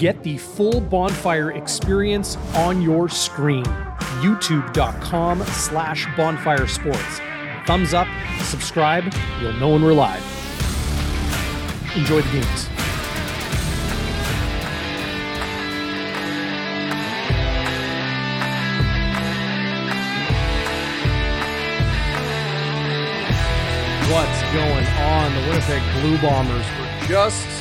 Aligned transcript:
Get 0.00 0.22
the 0.22 0.38
full 0.38 0.80
bonfire 0.80 1.50
experience 1.50 2.38
on 2.54 2.80
your 2.80 3.06
screen. 3.10 3.66
YouTube.com 4.22 5.42
slash 5.42 6.06
bonfire 6.16 6.66
sports. 6.66 7.20
Thumbs 7.66 7.92
up, 7.92 8.08
subscribe, 8.44 9.04
you'll 9.42 9.52
know 9.52 9.68
when 9.68 9.82
we're 9.82 9.92
live. 9.92 10.24
Enjoy 11.94 12.22
the 12.22 12.32
games. 12.32 12.66
What's 24.08 24.42
going 24.54 24.86
on? 24.86 25.34
The 25.34 25.40
Winnipeg 25.46 25.82
Blue 26.00 26.16
Bombers 26.22 26.64
were 26.78 27.06
just 27.06 27.59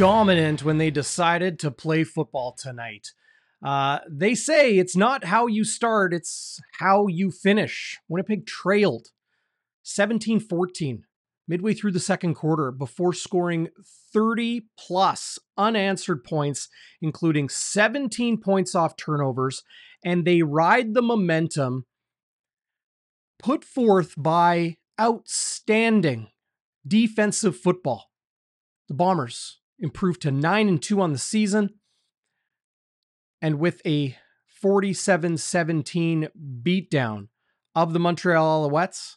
dominant 0.00 0.64
when 0.64 0.78
they 0.78 0.90
decided 0.90 1.58
to 1.58 1.70
play 1.70 2.04
football 2.04 2.52
tonight. 2.52 3.12
Uh, 3.62 3.98
they 4.08 4.34
say 4.34 4.78
it's 4.78 4.96
not 4.96 5.24
how 5.24 5.46
you 5.46 5.62
start, 5.62 6.14
it's 6.14 6.58
how 6.78 7.06
you 7.06 7.30
finish. 7.30 7.98
Winnipeg 8.08 8.46
trailed 8.46 9.08
17 9.82 10.40
14 10.40 11.04
midway 11.46 11.74
through 11.74 11.92
the 11.92 12.00
second 12.00 12.32
quarter 12.32 12.72
before 12.72 13.12
scoring 13.12 13.68
30 14.14 14.62
plus 14.78 15.38
unanswered 15.58 16.24
points, 16.24 16.70
including 17.02 17.50
17 17.50 18.38
points 18.38 18.74
off 18.74 18.96
turnovers. 18.96 19.64
And 20.02 20.24
they 20.24 20.40
ride 20.40 20.94
the 20.94 21.02
momentum 21.02 21.84
put 23.38 23.66
forth 23.66 24.14
by 24.16 24.78
outstanding 24.98 26.28
defensive 26.86 27.54
football. 27.54 28.10
The 28.88 28.94
Bombers 28.94 29.59
improved 29.80 30.22
to 30.22 30.30
9 30.30 30.68
and 30.68 30.82
2 30.82 31.00
on 31.00 31.12
the 31.12 31.18
season 31.18 31.70
and 33.42 33.58
with 33.58 33.80
a 33.86 34.16
47-17 34.62 36.28
beatdown 36.62 37.28
of 37.74 37.92
the 37.92 37.98
Montreal 37.98 38.68
Alouettes, 38.68 39.16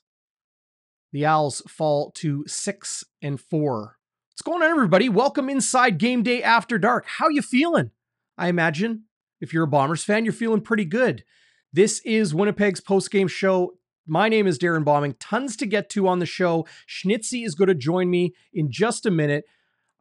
the 1.12 1.26
Owls 1.26 1.62
fall 1.68 2.12
to 2.12 2.46
6 2.48 3.04
and 3.22 3.40
4. 3.40 3.98
What's 4.32 4.42
going 4.42 4.64
on 4.64 4.70
everybody? 4.70 5.10
Welcome 5.10 5.50
inside 5.50 5.98
Game 5.98 6.24
Day 6.24 6.42
After 6.42 6.80
Dark. 6.80 7.06
How 7.06 7.28
you 7.28 7.42
feeling? 7.42 7.92
I 8.38 8.48
imagine 8.48 9.04
if 9.42 9.54
you're 9.54 9.66
a 9.66 9.68
Bombers 9.68 10.04
fan, 10.04 10.24
you're 10.24 10.34
feeling 10.34 10.62
pretty 10.62 10.86
good. 10.86 11.24
This 11.72 12.00
is 12.06 12.34
Winnipeg's 12.34 12.80
post-game 12.80 13.28
show 13.28 13.74
my 14.06 14.28
name 14.28 14.48
is 14.48 14.58
Darrin 14.58 14.84
Bauming. 14.84 15.16
Tons 15.20 15.56
to 15.58 15.66
get 15.66 15.90
to 15.92 16.08
on 16.08 16.20
the 16.20 16.26
show. 16.26 16.68
Schnitzy 16.88 17.46
is 17.46 17.56
going 17.56 17.70
to 17.70 17.76
join 17.76 18.10
me 18.10 18.34
in 18.54 18.70
just 18.70 19.06
a 19.06 19.12
minute. 19.12 19.46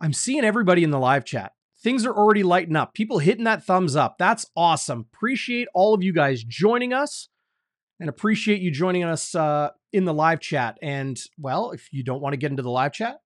I'm 0.03 0.13
seeing 0.13 0.45
everybody 0.45 0.83
in 0.83 0.91
the 0.91 0.99
live 0.99 1.25
chat. 1.25 1.53
Things 1.81 2.05
are 2.05 2.13
already 2.13 2.43
lighting 2.43 2.75
up. 2.75 2.93
People 2.93 3.21
hitting 3.21 3.45
that 3.45 3.65
thumbs 3.65 3.95
up. 3.95 4.17
That's 4.19 4.45
awesome. 4.57 5.07
Appreciate 5.15 5.69
all 5.75 5.95
of 5.95 6.03
you 6.03 6.13
guys 6.13 6.43
joining 6.43 6.93
us 6.93 7.29
and 8.01 8.09
appreciate 8.09 8.61
you 8.61 8.73
joining 8.73 9.05
us 9.05 9.33
uh, 9.37 9.71
in 9.93 10.05
the 10.05 10.13
live 10.13 10.41
chat. 10.41 10.77
And 10.83 11.21
well, 11.39 11.71
if 11.71 11.93
you 11.93 12.03
don't 12.03 12.21
want 12.21 12.33
to 12.33 12.37
get 12.37 12.51
into 12.51 12.65
the 12.65 12.71
live 12.71 12.93
chat, 12.93 13.21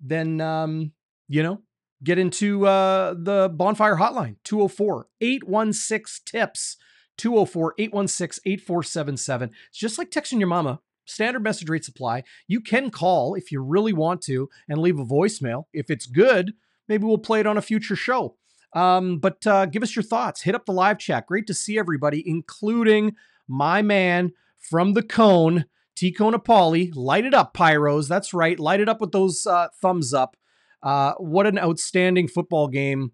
then, 0.00 0.40
um, 0.42 0.92
you 1.28 1.42
know, 1.42 1.62
get 2.04 2.18
into 2.18 2.66
uh, 2.66 3.14
the 3.16 3.50
bonfire 3.54 3.96
hotline 3.96 4.36
204 4.44 5.08
816 5.22 6.24
tips. 6.26 6.76
204 7.18 7.74
816 7.78 8.42
8477. 8.44 9.50
It's 9.68 9.78
just 9.78 9.98
like 9.98 10.10
texting 10.10 10.38
your 10.38 10.48
mama. 10.48 10.80
Standard 11.04 11.42
message 11.42 11.68
rate 11.68 11.84
supply. 11.84 12.22
You 12.46 12.60
can 12.60 12.90
call 12.90 13.34
if 13.34 13.50
you 13.50 13.62
really 13.62 13.92
want 13.92 14.22
to 14.22 14.48
and 14.68 14.78
leave 14.78 14.98
a 14.98 15.04
voicemail. 15.04 15.64
If 15.72 15.90
it's 15.90 16.06
good, 16.06 16.52
maybe 16.88 17.04
we'll 17.04 17.18
play 17.18 17.40
it 17.40 17.46
on 17.46 17.58
a 17.58 17.62
future 17.62 17.96
show. 17.96 18.36
Um, 18.74 19.18
but 19.18 19.46
uh, 19.46 19.66
give 19.66 19.82
us 19.82 19.94
your 19.94 20.02
thoughts. 20.02 20.42
Hit 20.42 20.54
up 20.54 20.66
the 20.66 20.72
live 20.72 20.98
chat. 20.98 21.26
Great 21.26 21.46
to 21.46 21.54
see 21.54 21.78
everybody, 21.78 22.22
including 22.26 23.14
my 23.46 23.82
man 23.82 24.32
from 24.58 24.94
the 24.94 25.02
cone, 25.02 25.66
T 25.94 26.12
Conapoli. 26.12 26.90
Light 26.94 27.24
it 27.24 27.34
up, 27.34 27.54
Pyros. 27.54 28.08
That's 28.08 28.32
right. 28.32 28.58
Light 28.58 28.80
it 28.80 28.88
up 28.88 29.00
with 29.00 29.12
those 29.12 29.46
uh, 29.46 29.68
thumbs 29.80 30.14
up. 30.14 30.36
Uh, 30.82 31.12
what 31.18 31.46
an 31.46 31.58
outstanding 31.58 32.28
football 32.28 32.68
game 32.68 33.12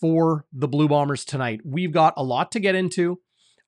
for 0.00 0.46
the 0.52 0.68
Blue 0.68 0.88
Bombers 0.88 1.24
tonight. 1.24 1.60
We've 1.64 1.92
got 1.92 2.14
a 2.16 2.22
lot 2.22 2.52
to 2.52 2.60
get 2.60 2.74
into. 2.74 3.20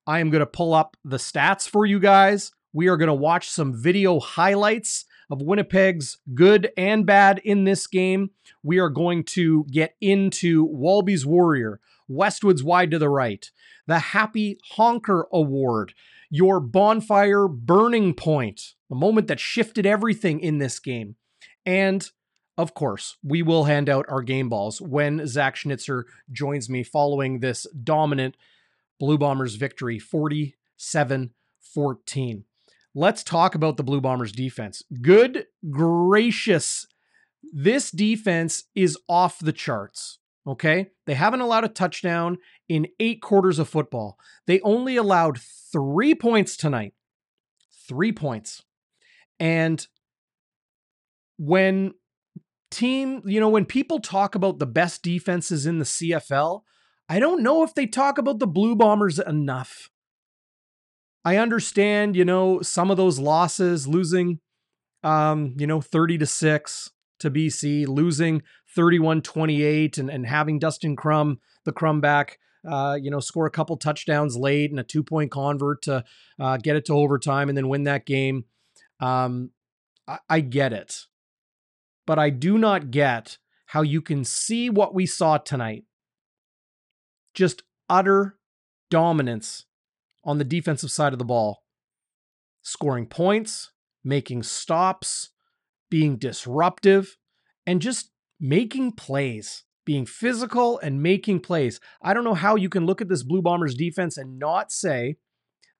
I 0.07 0.19
am 0.19 0.29
going 0.29 0.41
to 0.41 0.45
pull 0.45 0.73
up 0.73 0.97
the 1.03 1.17
stats 1.17 1.67
for 1.67 1.85
you 1.85 1.99
guys. 1.99 2.51
We 2.75 2.89
are 2.89 2.97
going 2.97 3.07
to 3.07 3.13
watch 3.13 3.49
some 3.49 3.73
video 3.73 4.19
highlights 4.19 5.05
of 5.31 5.41
Winnipeg's 5.41 6.17
good 6.33 6.73
and 6.75 7.05
bad 7.05 7.39
in 7.45 7.63
this 7.63 7.87
game. 7.87 8.31
We 8.63 8.79
are 8.79 8.89
going 8.89 9.23
to 9.23 9.63
get 9.71 9.95
into 10.01 10.65
Walby's 10.65 11.25
Warrior, 11.25 11.79
Westwood's 12.09 12.65
Wide 12.65 12.91
to 12.91 12.99
the 12.99 13.07
Right, 13.07 13.49
the 13.87 13.99
Happy 13.99 14.59
Honker 14.71 15.25
Award, 15.31 15.93
your 16.29 16.59
bonfire 16.59 17.47
burning 17.47 18.13
point, 18.13 18.73
a 18.91 18.95
moment 18.95 19.27
that 19.27 19.39
shifted 19.39 19.85
everything 19.85 20.41
in 20.41 20.57
this 20.57 20.77
game. 20.79 21.15
And 21.65 22.11
of 22.57 22.73
course, 22.73 23.15
we 23.23 23.41
will 23.41 23.63
hand 23.63 23.87
out 23.87 24.05
our 24.09 24.21
game 24.21 24.49
balls 24.49 24.81
when 24.81 25.25
Zach 25.27 25.55
Schnitzer 25.55 26.07
joins 26.29 26.69
me 26.69 26.83
following 26.83 27.39
this 27.39 27.65
dominant 27.85 28.35
Blue 28.99 29.17
Bombers 29.17 29.55
victory 29.55 29.97
47 29.97 31.31
14. 31.61 32.43
Let's 32.97 33.23
talk 33.23 33.55
about 33.55 33.75
the 33.75 33.83
Blue 33.83 33.99
Bombers 33.99 34.31
defense. 34.31 34.81
Good 35.01 35.47
gracious. 35.69 36.87
This 37.53 37.91
defense 37.91 38.63
is 38.73 38.97
off 39.09 39.37
the 39.39 39.51
charts. 39.51 40.19
Okay. 40.47 40.91
They 41.05 41.15
haven't 41.15 41.41
allowed 41.41 41.65
a 41.65 41.69
touchdown 41.69 42.37
in 42.69 42.87
eight 42.99 43.21
quarters 43.21 43.59
of 43.59 43.67
football. 43.67 44.17
They 44.47 44.61
only 44.61 44.95
allowed 44.95 45.39
three 45.71 46.15
points 46.15 46.55
tonight. 46.55 46.93
Three 47.87 48.13
points. 48.13 48.63
And 49.39 49.85
when 51.37 51.95
team, 52.71 53.21
you 53.25 53.41
know, 53.41 53.49
when 53.49 53.65
people 53.65 53.99
talk 53.99 54.35
about 54.35 54.59
the 54.59 54.65
best 54.65 55.03
defenses 55.03 55.65
in 55.65 55.79
the 55.79 55.85
CFL, 55.85 56.61
I 57.09 57.19
don't 57.19 57.43
know 57.43 57.63
if 57.63 57.73
they 57.73 57.87
talk 57.87 58.17
about 58.17 58.39
the 58.39 58.47
Blue 58.47 58.75
Bombers 58.75 59.19
enough. 59.19 59.89
I 61.25 61.37
understand, 61.37 62.15
you 62.15 62.23
know, 62.23 62.61
some 62.61 62.91
of 62.91 62.97
those 62.97 63.17
losses, 63.17 63.87
losing, 63.87 64.39
um, 65.03 65.55
you 65.57 65.65
know, 65.65 65.81
30 65.81 66.19
to 66.19 66.25
6 66.27 66.91
to 67.19 67.31
BC, 67.31 67.87
losing 67.87 68.43
31 68.75 69.23
28, 69.23 69.97
and, 69.97 70.09
and 70.11 70.27
having 70.27 70.59
Dustin 70.59 70.95
Crum, 70.95 71.39
the 71.63 71.71
Crum 71.71 71.99
back, 71.99 72.37
uh, 72.69 72.97
you 73.01 73.09
know, 73.09 73.19
score 73.19 73.47
a 73.47 73.51
couple 73.51 73.75
touchdowns 73.75 74.37
late 74.37 74.69
and 74.69 74.79
a 74.79 74.83
two 74.83 75.03
point 75.03 75.31
convert 75.31 75.81
to 75.83 76.03
uh, 76.39 76.57
get 76.57 76.75
it 76.75 76.85
to 76.85 76.93
overtime 76.93 77.49
and 77.49 77.57
then 77.57 77.69
win 77.69 77.85
that 77.85 78.05
game. 78.05 78.45
Um, 78.99 79.49
I, 80.07 80.19
I 80.29 80.39
get 80.41 80.73
it. 80.73 81.05
But 82.05 82.19
I 82.19 82.29
do 82.29 82.59
not 82.59 82.91
get 82.91 83.39
how 83.67 83.81
you 83.81 83.99
can 83.99 84.23
see 84.23 84.69
what 84.69 84.93
we 84.93 85.07
saw 85.07 85.39
tonight 85.39 85.85
just 87.33 87.63
utter 87.89 88.37
dominance 88.89 89.65
on 90.25 90.37
the 90.37 90.43
defensive 90.43 90.91
side 90.91 91.13
of 91.13 91.19
the 91.19 91.25
ball, 91.25 91.63
scoring 92.61 93.05
points, 93.05 93.71
making 94.03 94.43
stops, 94.43 95.29
being 95.89 96.17
disruptive, 96.17 97.17
and 97.65 97.81
just 97.81 98.11
making 98.39 98.91
plays, 98.93 99.63
being 99.85 100.05
physical 100.05 100.79
and 100.79 101.01
making 101.01 101.39
plays. 101.39 101.79
I 102.01 102.13
don't 102.13 102.23
know 102.23 102.33
how 102.33 102.55
you 102.55 102.69
can 102.69 102.85
look 102.85 103.01
at 103.01 103.09
this 103.09 103.23
Blue 103.23 103.41
Bombers 103.41 103.75
defense 103.75 104.17
and 104.17 104.39
not 104.39 104.71
say 104.71 105.17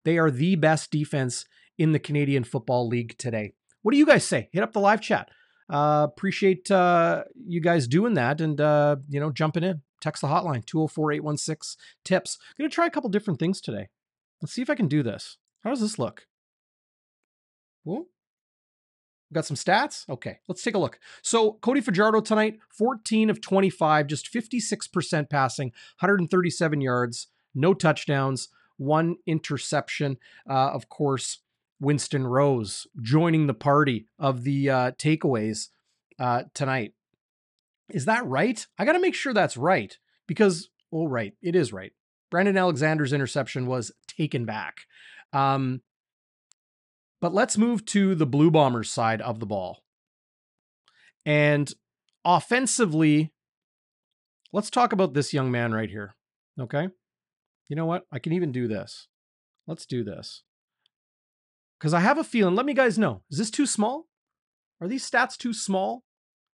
they 0.03 0.17
are 0.17 0.31
the 0.31 0.55
best 0.55 0.91
defense 0.91 1.45
in 1.77 1.91
the 1.91 1.99
Canadian 1.99 2.43
Football 2.43 2.87
League 2.87 3.17
today. 3.17 3.53
What 3.81 3.91
do 3.91 3.97
you 3.97 4.05
guys 4.05 4.23
say? 4.23 4.49
Hit 4.51 4.63
up 4.63 4.73
the 4.73 4.79
live 4.79 5.01
chat. 5.01 5.29
Uh, 5.71 6.07
appreciate 6.09 6.69
uh, 6.69 7.23
you 7.47 7.59
guys 7.59 7.87
doing 7.87 8.13
that 8.13 8.39
and 8.39 8.61
uh, 8.61 8.97
you 9.09 9.19
know 9.19 9.31
jumping 9.31 9.63
in 9.63 9.81
text 9.99 10.21
the 10.21 10.27
hotline 10.27 10.63
204-816 10.65 11.75
tips 12.03 12.37
going 12.57 12.69
to 12.69 12.73
try 12.73 12.85
a 12.85 12.91
couple 12.91 13.09
different 13.09 13.39
things 13.39 13.59
today 13.59 13.87
let's 14.41 14.53
see 14.53 14.61
if 14.61 14.69
i 14.69 14.75
can 14.75 14.87
do 14.87 15.03
this 15.03 15.37
how 15.63 15.69
does 15.69 15.81
this 15.81 15.99
look 15.99 16.27
Whoa. 17.85 18.07
Got 19.31 19.45
some 19.45 19.55
stats? 19.55 20.07
Okay, 20.09 20.39
let's 20.47 20.61
take 20.61 20.75
a 20.75 20.79
look. 20.79 20.99
So, 21.21 21.53
Cody 21.61 21.81
Fajardo 21.81 22.19
tonight, 22.19 22.59
14 22.69 23.29
of 23.29 23.41
25, 23.41 24.07
just 24.07 24.31
56% 24.31 25.29
passing, 25.29 25.67
137 25.99 26.81
yards, 26.81 27.27
no 27.53 27.73
touchdowns, 27.73 28.49
one 28.77 29.17
interception. 29.25 30.17
Uh, 30.49 30.71
of 30.71 30.89
course, 30.89 31.39
Winston 31.79 32.27
Rose 32.27 32.87
joining 33.01 33.47
the 33.47 33.53
party 33.53 34.07
of 34.19 34.43
the 34.43 34.69
uh, 34.69 34.91
takeaways 34.91 35.69
uh, 36.19 36.43
tonight. 36.53 36.93
Is 37.89 38.05
that 38.05 38.25
right? 38.25 38.65
I 38.77 38.85
got 38.85 38.93
to 38.93 38.99
make 38.99 39.15
sure 39.15 39.33
that's 39.33 39.57
right 39.57 39.97
because, 40.27 40.69
well, 40.91 41.07
right, 41.07 41.33
it 41.41 41.55
is 41.55 41.73
right. 41.73 41.93
Brandon 42.31 42.57
Alexander's 42.57 43.13
interception 43.13 43.67
was 43.67 43.91
taken 44.07 44.45
back. 44.45 44.81
Um, 45.33 45.81
but 47.21 47.33
let's 47.33 47.57
move 47.57 47.85
to 47.85 48.15
the 48.15 48.25
Blue 48.25 48.51
Bombers 48.51 48.91
side 48.91 49.21
of 49.21 49.39
the 49.39 49.45
ball. 49.45 49.83
And 51.25 51.73
offensively, 52.23 53.31
let's 54.51 54.69
talk 54.69 54.93
about 54.93 55.13
this 55.13 55.33
young 55.33 55.51
man 55.51 55.73
right 55.73 55.89
here. 55.89 56.15
Okay. 56.59 56.89
You 57.67 57.75
know 57.75 57.85
what? 57.85 58.05
I 58.11 58.19
can 58.19 58.33
even 58.33 58.51
do 58.51 58.67
this. 58.67 59.07
Let's 59.67 59.85
do 59.85 60.03
this. 60.03 60.43
Because 61.79 61.93
I 61.93 61.99
have 61.99 62.17
a 62.17 62.23
feeling, 62.23 62.55
let 62.55 62.65
me 62.65 62.73
guys 62.73 62.97
know. 62.97 63.23
Is 63.29 63.37
this 63.37 63.51
too 63.51 63.65
small? 63.65 64.07
Are 64.79 64.87
these 64.87 65.09
stats 65.09 65.37
too 65.37 65.53
small? 65.53 66.03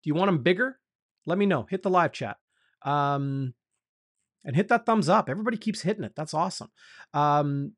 Do 0.02 0.08
you 0.08 0.14
want 0.14 0.28
them 0.28 0.42
bigger? 0.42 0.78
Let 1.26 1.38
me 1.38 1.46
know. 1.46 1.66
Hit 1.68 1.82
the 1.82 1.90
live 1.90 2.12
chat. 2.12 2.36
Um, 2.82 3.54
and 4.44 4.56
hit 4.56 4.68
that 4.68 4.86
thumbs 4.86 5.08
up. 5.08 5.28
Everybody 5.28 5.56
keeps 5.56 5.82
hitting 5.82 6.04
it. 6.04 6.12
That's 6.16 6.34
awesome. 6.34 6.68
Um, 7.12 7.72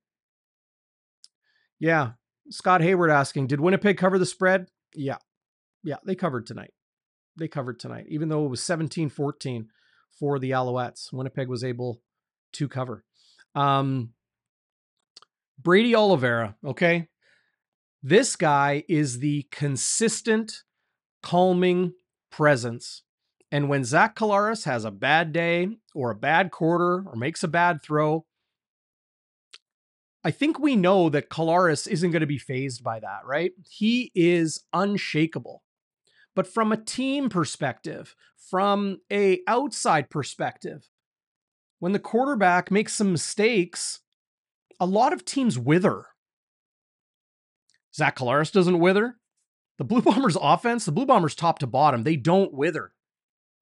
yeah. 1.79 2.13
Scott 2.51 2.81
Hayward 2.83 3.11
asking, 3.11 3.49
did 3.49 3.61
Winnipeg 3.61 3.97
cover 3.97 4.19
the 4.19 4.27
spread? 4.27 4.69
Yeah. 4.95 5.19
Yeah, 5.83 5.97
they 6.05 6.15
covered 6.15 6.47
tonight. 6.47 6.73
They 7.37 7.49
covered 7.49 7.81
tonight. 7.81 8.07
Even 8.09 8.29
though 8.29 8.45
it 8.45 8.51
was 8.51 8.63
17 8.63 9.09
14 9.09 9.69
for 10.19 10.39
the 10.39 10.51
Alouettes, 10.51 11.13
Winnipeg 11.13 11.49
was 11.49 11.65
able 11.65 12.01
to 12.53 12.69
cover. 12.69 13.05
Um, 13.55 14.11
Brady 15.61 15.95
Oliveira, 15.95 16.57
okay? 16.65 17.09
This 18.03 18.37
guy 18.37 18.85
is 18.89 19.21
the 19.21 19.47
consistent, 19.51 20.63
calming 21.23 21.95
presence. 22.31 23.03
And 23.53 23.69
when 23.69 23.85
Zach 23.85 24.17
Collaros 24.17 24.65
has 24.65 24.87
a 24.87 24.91
bad 24.91 25.31
day 25.35 25.69
or 25.95 26.11
a 26.11 26.17
bad 26.17 26.51
quarter 26.51 27.05
or 27.07 27.15
makes 27.15 27.45
a 27.45 27.49
bad 27.49 27.83
throw, 27.83 28.25
I 30.25 30.31
think 30.31 30.59
we 30.59 30.75
know 30.75 31.11
that 31.11 31.29
Collaros 31.29 31.87
isn't 31.87 32.13
going 32.13 32.21
to 32.21 32.27
be 32.27 32.39
fazed 32.39 32.83
by 32.83 32.99
that, 33.01 33.27
right? 33.27 33.53
He 33.69 34.11
is 34.15 34.65
unshakable. 34.73 35.63
But 36.35 36.47
from 36.47 36.73
a 36.73 36.79
team 36.79 37.29
perspective, 37.29 38.17
from 38.51 39.01
a 39.13 39.41
outside 39.47 40.09
perspective, 40.09 40.89
when 41.79 41.93
the 41.93 41.99
quarterback 41.99 42.71
makes 42.71 42.95
some 42.95 43.13
mistakes, 43.13 44.01
a 44.81 44.87
lot 44.87 45.13
of 45.13 45.27
teams 45.27 45.59
wither. 45.59 46.07
Zach 47.95 48.17
Collaros 48.17 48.51
doesn't 48.51 48.79
wither. 48.79 49.17
The 49.77 49.85
Blue 49.85 50.01
Bombers 50.01 50.39
offense, 50.41 50.87
the 50.87 50.93
Blue 50.93 51.05
Bombers 51.05 51.35
top 51.35 51.59
to 51.59 51.67
bottom, 51.67 52.05
they 52.05 52.17
don't 52.17 52.55
wither. 52.55 52.93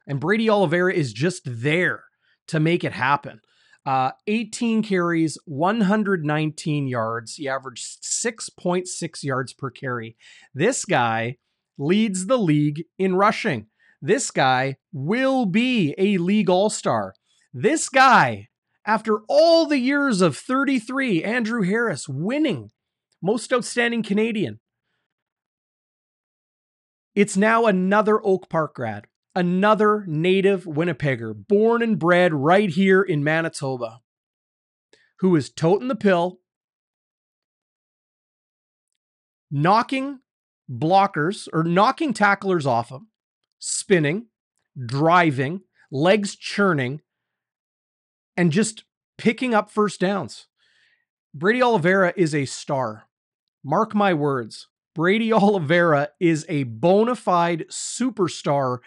And 0.07 0.21
Brady 0.21 0.51
Oliveira 0.51 0.93
is 0.93 1.13
just 1.13 1.43
there 1.45 2.05
to 2.49 2.61
make 2.61 2.85
it 2.85 2.93
happen. 2.93 3.41
Uh, 3.87 4.11
18 4.27 4.83
carries, 4.83 5.39
119 5.47 6.87
yards. 6.87 7.35
He 7.37 7.49
averaged 7.49 8.03
6.6 8.03 9.23
yards 9.23 9.53
per 9.53 9.71
carry. 9.71 10.17
This 10.55 10.85
guy 10.85 11.37
leads 11.79 12.27
the 12.27 12.39
league 12.39 12.85
in 12.99 13.17
rushing. 13.17 13.67
This 14.03 14.31
guy 14.31 14.77
will 14.93 15.47
be 15.47 15.95
a 15.99 16.19
league 16.19 16.51
all 16.51 16.71
star. 16.71 17.15
This 17.53 17.89
guy, 17.89 18.49
after 18.87 19.21
all 19.29 19.67
the 19.67 19.79
years 19.79 20.21
of 20.21 20.37
33, 20.37 21.25
Andrew 21.25 21.63
Harris 21.63 22.09
winning 22.09 22.71
most 23.23 23.53
outstanding 23.53 24.03
Canadian, 24.03 24.61
it's 27.15 27.37
now 27.37 27.67
another 27.67 28.25
Oak 28.25 28.49
Park 28.49 28.75
grad, 28.75 29.07
another 29.35 30.05
native 30.07 30.65
Winnipegger, 30.65 31.35
born 31.49 31.83
and 31.83 31.99
bred 31.99 32.35
right 32.35 32.71
here 32.71 33.03
in 33.03 33.23
Manitoba, 33.23 34.01
who 35.21 35.37
is 35.37 35.51
toting 35.51 35.89
the 35.89 35.95
pill, 35.95 36.41
knocking 39.51 40.21
blockers 40.71 41.49
or 41.53 41.65
knocking 41.65 42.13
tacklers 42.13 42.67
off 42.67 42.91
him, 42.91 43.09
spinning, 43.59 44.27
driving, 44.87 45.63
legs 45.91 46.37
churning, 46.37 47.01
and 48.37 48.53
just 48.53 48.85
picking 49.19 49.55
up 49.55 49.71
first 49.71 50.01
downs. 50.01 50.47
Brady 51.35 51.63
Oliveira 51.63 52.13
is 52.17 52.35
a 52.35 52.45
star. 52.47 53.05
Mark 53.65 53.95
my 53.95 54.15
words. 54.15 54.69
Brady 54.95 55.33
Oliveira 55.33 56.09
is 56.19 56.47
a 56.49 56.65
bona 56.65 57.15
fide 57.15 57.67
superstar 57.69 58.79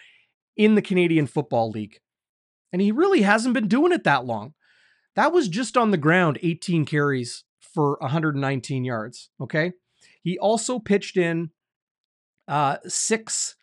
in 0.56 0.74
the 0.74 0.82
Canadian 0.82 1.26
Football 1.26 1.70
League. 1.70 2.00
And 2.72 2.82
he 2.82 2.92
really 2.92 3.22
hasn't 3.22 3.54
been 3.54 3.68
doing 3.68 3.92
it 3.92 4.04
that 4.04 4.24
long. 4.24 4.54
That 5.16 5.32
was 5.32 5.48
just 5.48 5.76
on 5.76 5.90
the 5.90 5.96
ground, 5.96 6.38
18 6.42 6.84
carries 6.84 7.44
for 7.60 7.96
119 8.00 8.84
yards. 8.84 9.30
Okay. 9.40 9.72
He 10.22 10.38
also 10.38 10.78
pitched 10.78 11.16
in 11.16 11.50
uh, 12.48 12.78
six 12.86 13.56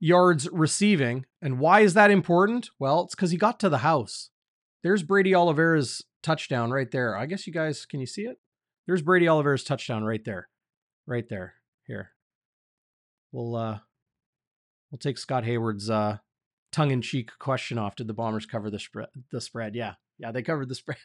yards 0.00 0.48
receiving. 0.52 1.26
And 1.40 1.58
why 1.58 1.80
is 1.80 1.94
that 1.94 2.10
important? 2.10 2.70
Well, 2.78 3.04
it's 3.04 3.14
because 3.14 3.30
he 3.30 3.36
got 3.36 3.60
to 3.60 3.68
the 3.68 3.78
house. 3.78 4.30
There's 4.82 5.02
Brady 5.02 5.34
Oliveira's 5.34 6.04
touchdown 6.22 6.70
right 6.70 6.90
there. 6.90 7.16
I 7.16 7.26
guess 7.26 7.46
you 7.46 7.52
guys, 7.52 7.86
can 7.86 8.00
you 8.00 8.06
see 8.06 8.22
it? 8.22 8.38
There's 8.86 9.02
Brady 9.02 9.28
Oliveira's 9.28 9.64
touchdown 9.64 10.04
right 10.04 10.24
there. 10.24 10.48
Right 11.06 11.28
there. 11.28 11.54
Here. 11.86 12.10
We'll 13.32 13.56
uh 13.56 13.78
we'll 14.90 14.98
take 14.98 15.18
Scott 15.18 15.44
Hayward's 15.44 15.90
uh 15.90 16.18
tongue-in-cheek 16.76 17.30
question 17.38 17.78
off. 17.78 17.96
Did 17.96 18.06
the 18.06 18.14
Bombers 18.14 18.46
cover 18.46 18.70
the 18.70 18.78
spread 18.78 19.08
the 19.32 19.40
spread? 19.40 19.74
Yeah. 19.74 19.94
Yeah, 20.18 20.32
they 20.32 20.42
covered 20.42 20.68
the 20.68 20.74
spread. 20.76 20.98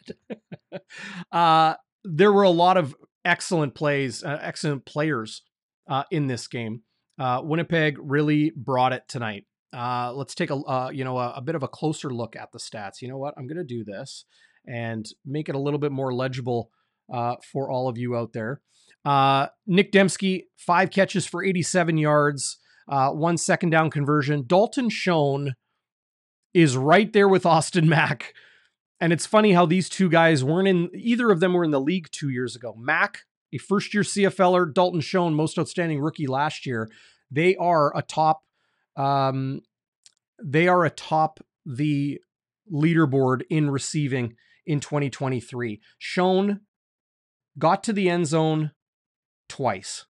uh 1.32 1.74
there 2.04 2.32
were 2.32 2.42
a 2.42 2.50
lot 2.50 2.76
of 2.76 2.94
excellent 3.24 3.74
plays, 3.74 4.24
uh, 4.24 4.38
excellent 4.40 4.84
players 4.84 5.42
uh, 5.88 6.04
in 6.10 6.26
this 6.26 6.46
game. 6.48 6.82
Uh, 7.18 7.40
Winnipeg 7.42 7.96
really 8.00 8.52
brought 8.54 8.92
it 8.92 9.04
tonight. 9.08 9.46
Uh, 9.72 10.12
let's 10.12 10.34
take 10.34 10.50
a 10.50 10.56
uh, 10.56 10.90
you 10.92 11.04
know 11.04 11.18
a, 11.18 11.34
a, 11.36 11.40
bit 11.40 11.54
of 11.54 11.62
a 11.62 11.68
closer 11.68 12.10
look 12.10 12.36
at 12.36 12.52
the 12.52 12.58
stats. 12.58 13.00
You 13.00 13.08
know 13.08 13.16
what? 13.16 13.34
I'm 13.38 13.46
going 13.46 13.58
to 13.58 13.64
do 13.64 13.84
this 13.84 14.24
and 14.66 15.06
make 15.24 15.48
it 15.48 15.54
a 15.54 15.58
little 15.58 15.78
bit 15.78 15.92
more 15.92 16.12
legible 16.12 16.70
for 17.52 17.70
all 17.70 17.88
of 17.88 17.98
you 17.98 18.16
out 18.16 18.32
there. 18.32 18.60
Nick 19.66 19.92
Demski, 19.92 20.44
five 20.56 20.90
catches 20.90 21.26
for 21.26 21.44
87 21.44 21.98
yards, 21.98 22.58
one 22.86 23.36
second 23.36 23.70
down 23.70 23.90
conversion. 23.90 24.44
Dalton 24.46 24.88
Schoen 24.88 25.54
is 26.54 26.76
right 26.76 27.12
there 27.12 27.28
with 27.28 27.46
Austin 27.46 27.88
Mack. 27.88 28.34
And 29.00 29.12
it's 29.12 29.26
funny 29.26 29.52
how 29.52 29.66
these 29.66 29.88
two 29.88 30.08
guys 30.08 30.44
weren't 30.44 30.68
in, 30.68 30.90
either 30.94 31.30
of 31.30 31.40
them 31.40 31.54
were 31.54 31.64
in 31.64 31.70
the 31.70 31.80
league 31.80 32.08
two 32.12 32.28
years 32.28 32.54
ago. 32.54 32.74
Mack, 32.78 33.22
a 33.52 33.58
first 33.58 33.92
year 33.92 34.02
CFLer, 34.02 34.72
Dalton 34.72 35.00
Schoen, 35.00 35.34
most 35.34 35.58
outstanding 35.58 36.00
rookie 36.00 36.26
last 36.26 36.66
year. 36.66 36.88
They 37.30 37.56
are 37.56 37.96
atop, 37.96 38.42
um, 38.96 39.62
they 40.42 40.68
are 40.68 40.84
atop 40.84 41.40
the 41.66 42.20
leaderboard 42.72 43.42
in 43.50 43.70
receiving 43.70 44.34
in 44.66 44.80
2023. 44.80 45.80
Schoen 45.98 46.60
got 47.58 47.82
to 47.84 47.92
the 47.92 48.08
end 48.08 48.26
zone 48.26 48.70
twice 49.48 50.06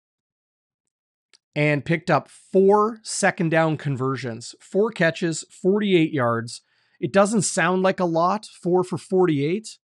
and 1.54 1.84
picked 1.84 2.10
up 2.10 2.28
four 2.28 3.00
second 3.02 3.50
down 3.50 3.76
conversions, 3.76 4.54
four 4.60 4.90
catches, 4.90 5.44
48 5.50 6.12
yards. 6.12 6.62
It 7.00 7.12
doesn't 7.12 7.42
sound 7.42 7.82
like 7.82 8.00
a 8.00 8.04
lot, 8.04 8.46
four 8.46 8.84
for 8.84 8.96
48, 8.96 9.78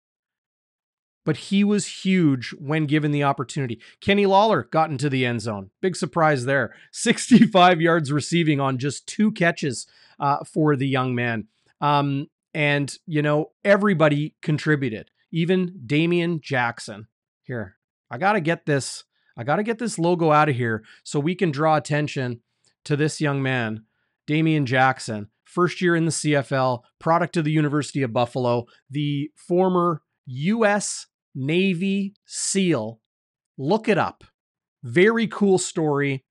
but 1.25 1.37
he 1.37 1.63
was 1.63 2.05
huge 2.05 2.55
when 2.59 2.87
given 2.87 3.11
the 3.11 3.25
opportunity. 3.25 3.81
Kenny 4.01 4.25
Lawler 4.25 4.69
got 4.71 4.91
into 4.91 5.11
the 5.11 5.27
end 5.27 5.43
zone. 5.43 5.71
Big 5.83 5.95
surprise 5.95 6.47
there. 6.47 6.75
65 6.93 7.81
yards 7.81 8.11
receiving 8.11 8.61
on 8.61 8.79
just 8.79 9.07
two 9.07 9.33
catches 9.33 9.87
uh, 10.19 10.45
for 10.45 10.75
the 10.75 10.89
young 10.89 11.15
man. 11.15 11.49
Um, 11.81 12.29
and, 12.55 12.97
you 13.07 13.21
know, 13.21 13.51
everybody 13.65 14.37
contributed, 14.41 15.11
even 15.31 15.81
Damian 15.85 16.41
Jackson. 16.41 17.09
Here, 17.43 17.77
I 18.11 18.19
got 18.19 18.33
to 18.33 18.41
get 18.41 18.65
this 18.65 19.05
I 19.38 19.45
got 19.45 19.57
to 19.57 19.62
get 19.62 19.78
this 19.78 19.99
logo 19.99 20.33
out 20.33 20.49
of 20.49 20.57
here 20.57 20.83
so 21.04 21.21
we 21.21 21.37
can 21.37 21.52
draw 21.52 21.76
attention 21.76 22.40
to 22.85 22.97
this 22.97 23.21
young 23.21 23.40
man, 23.40 23.85
Damian 24.26 24.66
Jackson, 24.66 25.28
first 25.45 25.80
year 25.80 25.95
in 25.95 26.04
the 26.04 26.11
CFL, 26.11 26.80
product 26.99 27.37
of 27.37 27.45
the 27.45 27.52
University 27.52 28.02
of 28.02 28.12
Buffalo, 28.12 28.66
the 28.90 29.30
former 29.37 30.02
U.S. 30.26 31.07
Navy 31.35 32.14
SEAL. 32.26 33.00
Look 33.57 33.88
it 33.88 33.97
up. 33.97 34.25
Very 34.83 35.28
cool 35.28 35.59
story. 35.59 36.25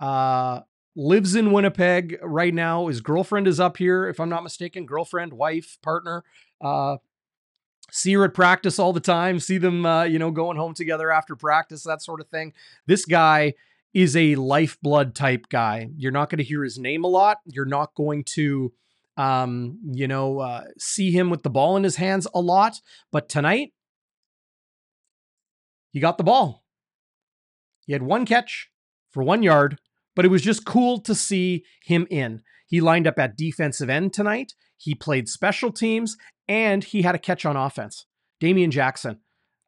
Uh, 0.00 0.60
lives 0.96 1.36
in 1.36 1.52
Winnipeg 1.52 2.18
right 2.22 2.52
now. 2.52 2.88
His 2.88 3.00
girlfriend 3.00 3.46
is 3.46 3.60
up 3.60 3.76
here, 3.76 4.08
if 4.08 4.18
I'm 4.18 4.28
not 4.28 4.42
mistaken. 4.42 4.84
Girlfriend, 4.84 5.32
wife, 5.32 5.78
partner. 5.82 6.24
Uh, 6.60 6.96
see 7.92 8.14
her 8.14 8.24
at 8.24 8.34
practice 8.34 8.78
all 8.78 8.92
the 8.92 9.00
time, 9.00 9.38
see 9.38 9.58
them, 9.58 9.84
uh, 9.84 10.02
you 10.02 10.18
know, 10.18 10.30
going 10.30 10.56
home 10.56 10.72
together 10.72 11.12
after 11.12 11.36
practice, 11.36 11.84
that 11.84 12.02
sort 12.02 12.20
of 12.20 12.28
thing. 12.28 12.52
This 12.86 13.04
guy 13.04 13.52
is 13.92 14.16
a 14.16 14.34
lifeblood 14.34 15.14
type 15.14 15.46
guy. 15.50 15.90
You're 15.96 16.10
not 16.10 16.30
going 16.30 16.38
to 16.38 16.44
hear 16.44 16.64
his 16.64 16.78
name 16.78 17.04
a 17.04 17.08
lot. 17.08 17.38
You're 17.44 17.66
not 17.66 17.94
going 17.94 18.24
to, 18.34 18.72
um, 19.18 19.78
you 19.92 20.08
know, 20.08 20.40
uh, 20.40 20.64
see 20.78 21.10
him 21.12 21.28
with 21.28 21.42
the 21.42 21.50
ball 21.50 21.76
in 21.76 21.84
his 21.84 21.96
hands 21.96 22.26
a 22.34 22.40
lot. 22.40 22.80
But 23.12 23.28
tonight, 23.28 23.74
he 25.90 26.00
got 26.00 26.16
the 26.16 26.24
ball. 26.24 26.64
He 27.84 27.92
had 27.92 28.02
one 28.02 28.24
catch 28.24 28.70
for 29.10 29.22
one 29.22 29.42
yard, 29.42 29.78
but 30.16 30.24
it 30.24 30.30
was 30.30 30.40
just 30.40 30.64
cool 30.64 30.98
to 31.00 31.14
see 31.14 31.64
him 31.84 32.06
in. 32.08 32.40
He 32.66 32.80
lined 32.80 33.06
up 33.06 33.18
at 33.18 33.36
defensive 33.36 33.90
end 33.90 34.14
tonight. 34.14 34.54
He 34.78 34.94
played 34.94 35.28
special 35.28 35.70
teams 35.70 36.16
and 36.48 36.84
he 36.84 37.02
had 37.02 37.14
a 37.14 37.18
catch 37.18 37.44
on 37.44 37.56
offense. 37.56 38.06
Damian 38.40 38.70
Jackson, 38.70 39.20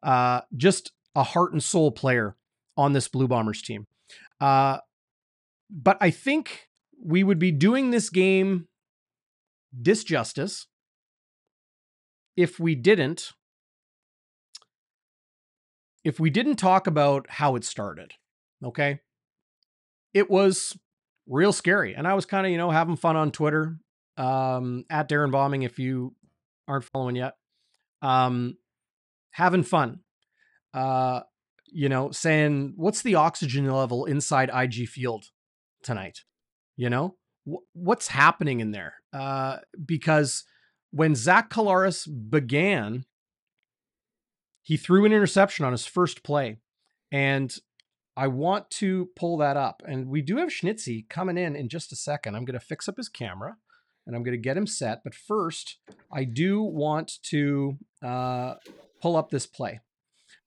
uh, 0.03 0.41
just 0.55 0.91
a 1.15 1.23
heart 1.23 1.53
and 1.53 1.63
soul 1.63 1.91
player 1.91 2.35
on 2.77 2.93
this 2.93 3.07
Blue 3.07 3.27
Bombers 3.27 3.61
team. 3.61 3.87
Uh, 4.41 4.79
but 5.69 5.97
I 6.01 6.09
think 6.09 6.67
we 7.03 7.23
would 7.23 7.39
be 7.39 7.51
doing 7.51 7.91
this 7.91 8.09
game 8.09 8.67
disjustice 9.81 10.65
if 12.37 12.59
we 12.59 12.75
didn't 12.75 13.31
if 16.03 16.19
we 16.19 16.29
didn't 16.29 16.55
talk 16.55 16.87
about 16.87 17.25
how 17.29 17.55
it 17.55 17.63
started 17.63 18.13
okay 18.63 18.99
it 20.13 20.29
was 20.29 20.77
real 21.27 21.51
scary 21.51 21.93
and 21.93 22.07
i 22.07 22.13
was 22.13 22.25
kind 22.25 22.45
of 22.45 22.51
you 22.51 22.57
know 22.57 22.71
having 22.71 22.95
fun 22.95 23.17
on 23.17 23.31
twitter 23.31 23.77
um 24.17 24.85
at 24.89 25.09
darrin 25.09 25.31
bauming 25.31 25.63
if 25.63 25.77
you 25.77 26.13
aren't 26.67 26.85
following 26.85 27.15
yet 27.15 27.35
um 28.01 28.57
having 29.31 29.63
fun 29.63 29.99
uh 30.73 31.21
you 31.67 31.89
know 31.89 32.11
saying 32.11 32.73
what's 32.75 33.01
the 33.01 33.15
oxygen 33.15 33.69
level 33.69 34.05
inside 34.05 34.49
ig 34.53 34.87
field 34.87 35.25
tonight 35.83 36.19
you 36.77 36.89
know 36.89 37.15
what's 37.73 38.07
happening 38.07 38.59
in 38.59 38.71
there? 38.71 38.95
Uh, 39.13 39.57
because 39.85 40.43
when 40.91 41.15
Zach 41.15 41.49
Collaros 41.49 42.07
began, 42.29 43.05
he 44.61 44.77
threw 44.77 45.05
an 45.05 45.13
interception 45.13 45.65
on 45.65 45.71
his 45.71 45.85
first 45.85 46.23
play. 46.23 46.57
And 47.11 47.55
I 48.17 48.27
want 48.27 48.69
to 48.71 49.09
pull 49.15 49.37
that 49.37 49.57
up. 49.57 49.83
And 49.85 50.07
we 50.07 50.21
do 50.21 50.37
have 50.37 50.49
Schnitzy 50.49 51.07
coming 51.07 51.37
in 51.37 51.55
in 51.55 51.69
just 51.69 51.91
a 51.91 51.95
second. 51.95 52.35
I'm 52.35 52.45
going 52.45 52.59
to 52.59 52.65
fix 52.65 52.89
up 52.89 52.97
his 52.97 53.09
camera 53.09 53.57
and 54.05 54.15
I'm 54.15 54.23
going 54.23 54.37
to 54.37 54.41
get 54.41 54.57
him 54.57 54.67
set. 54.67 55.03
But 55.03 55.15
first, 55.15 55.77
I 56.11 56.23
do 56.23 56.61
want 56.61 57.13
to 57.23 57.77
uh, 58.03 58.55
pull 59.01 59.15
up 59.15 59.29
this 59.29 59.47
play 59.47 59.79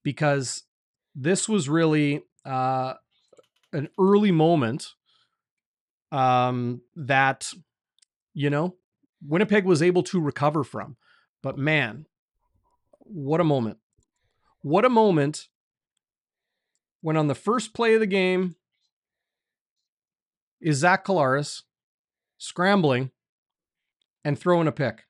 because 0.03 0.65
this 1.15 1.49
was 1.49 1.69
really 1.69 2.23
uh, 2.45 2.95
an 3.73 3.89
early 3.99 4.31
moment 4.31 4.95
um, 6.13 6.83
that, 6.97 7.53
you 8.35 8.51
know, 8.51 8.77
Winnipeg 9.27 9.65
was 9.65 9.83
able 9.83 10.03
to 10.05 10.21
recover 10.21 10.63
from. 10.63 10.97
But 11.43 11.59
man, 11.59 12.07
what 13.01 13.41
a 13.41 13.45
moment. 13.45 13.79
What 14.63 14.85
a 14.85 14.91
moment 14.91 15.49
when 17.01 17.17
on 17.17 17.29
the 17.29 17.35
first 17.35 17.75
play 17.75 17.95
of 17.95 18.01
the 18.01 18.07
game 18.07 18.57
is 20.61 20.79
Zach 20.79 21.05
Collaros 21.05 21.63
scrambling 22.39 23.11
and 24.25 24.39
throwing 24.39 24.69
a 24.69 24.73
pick. 24.73 25.05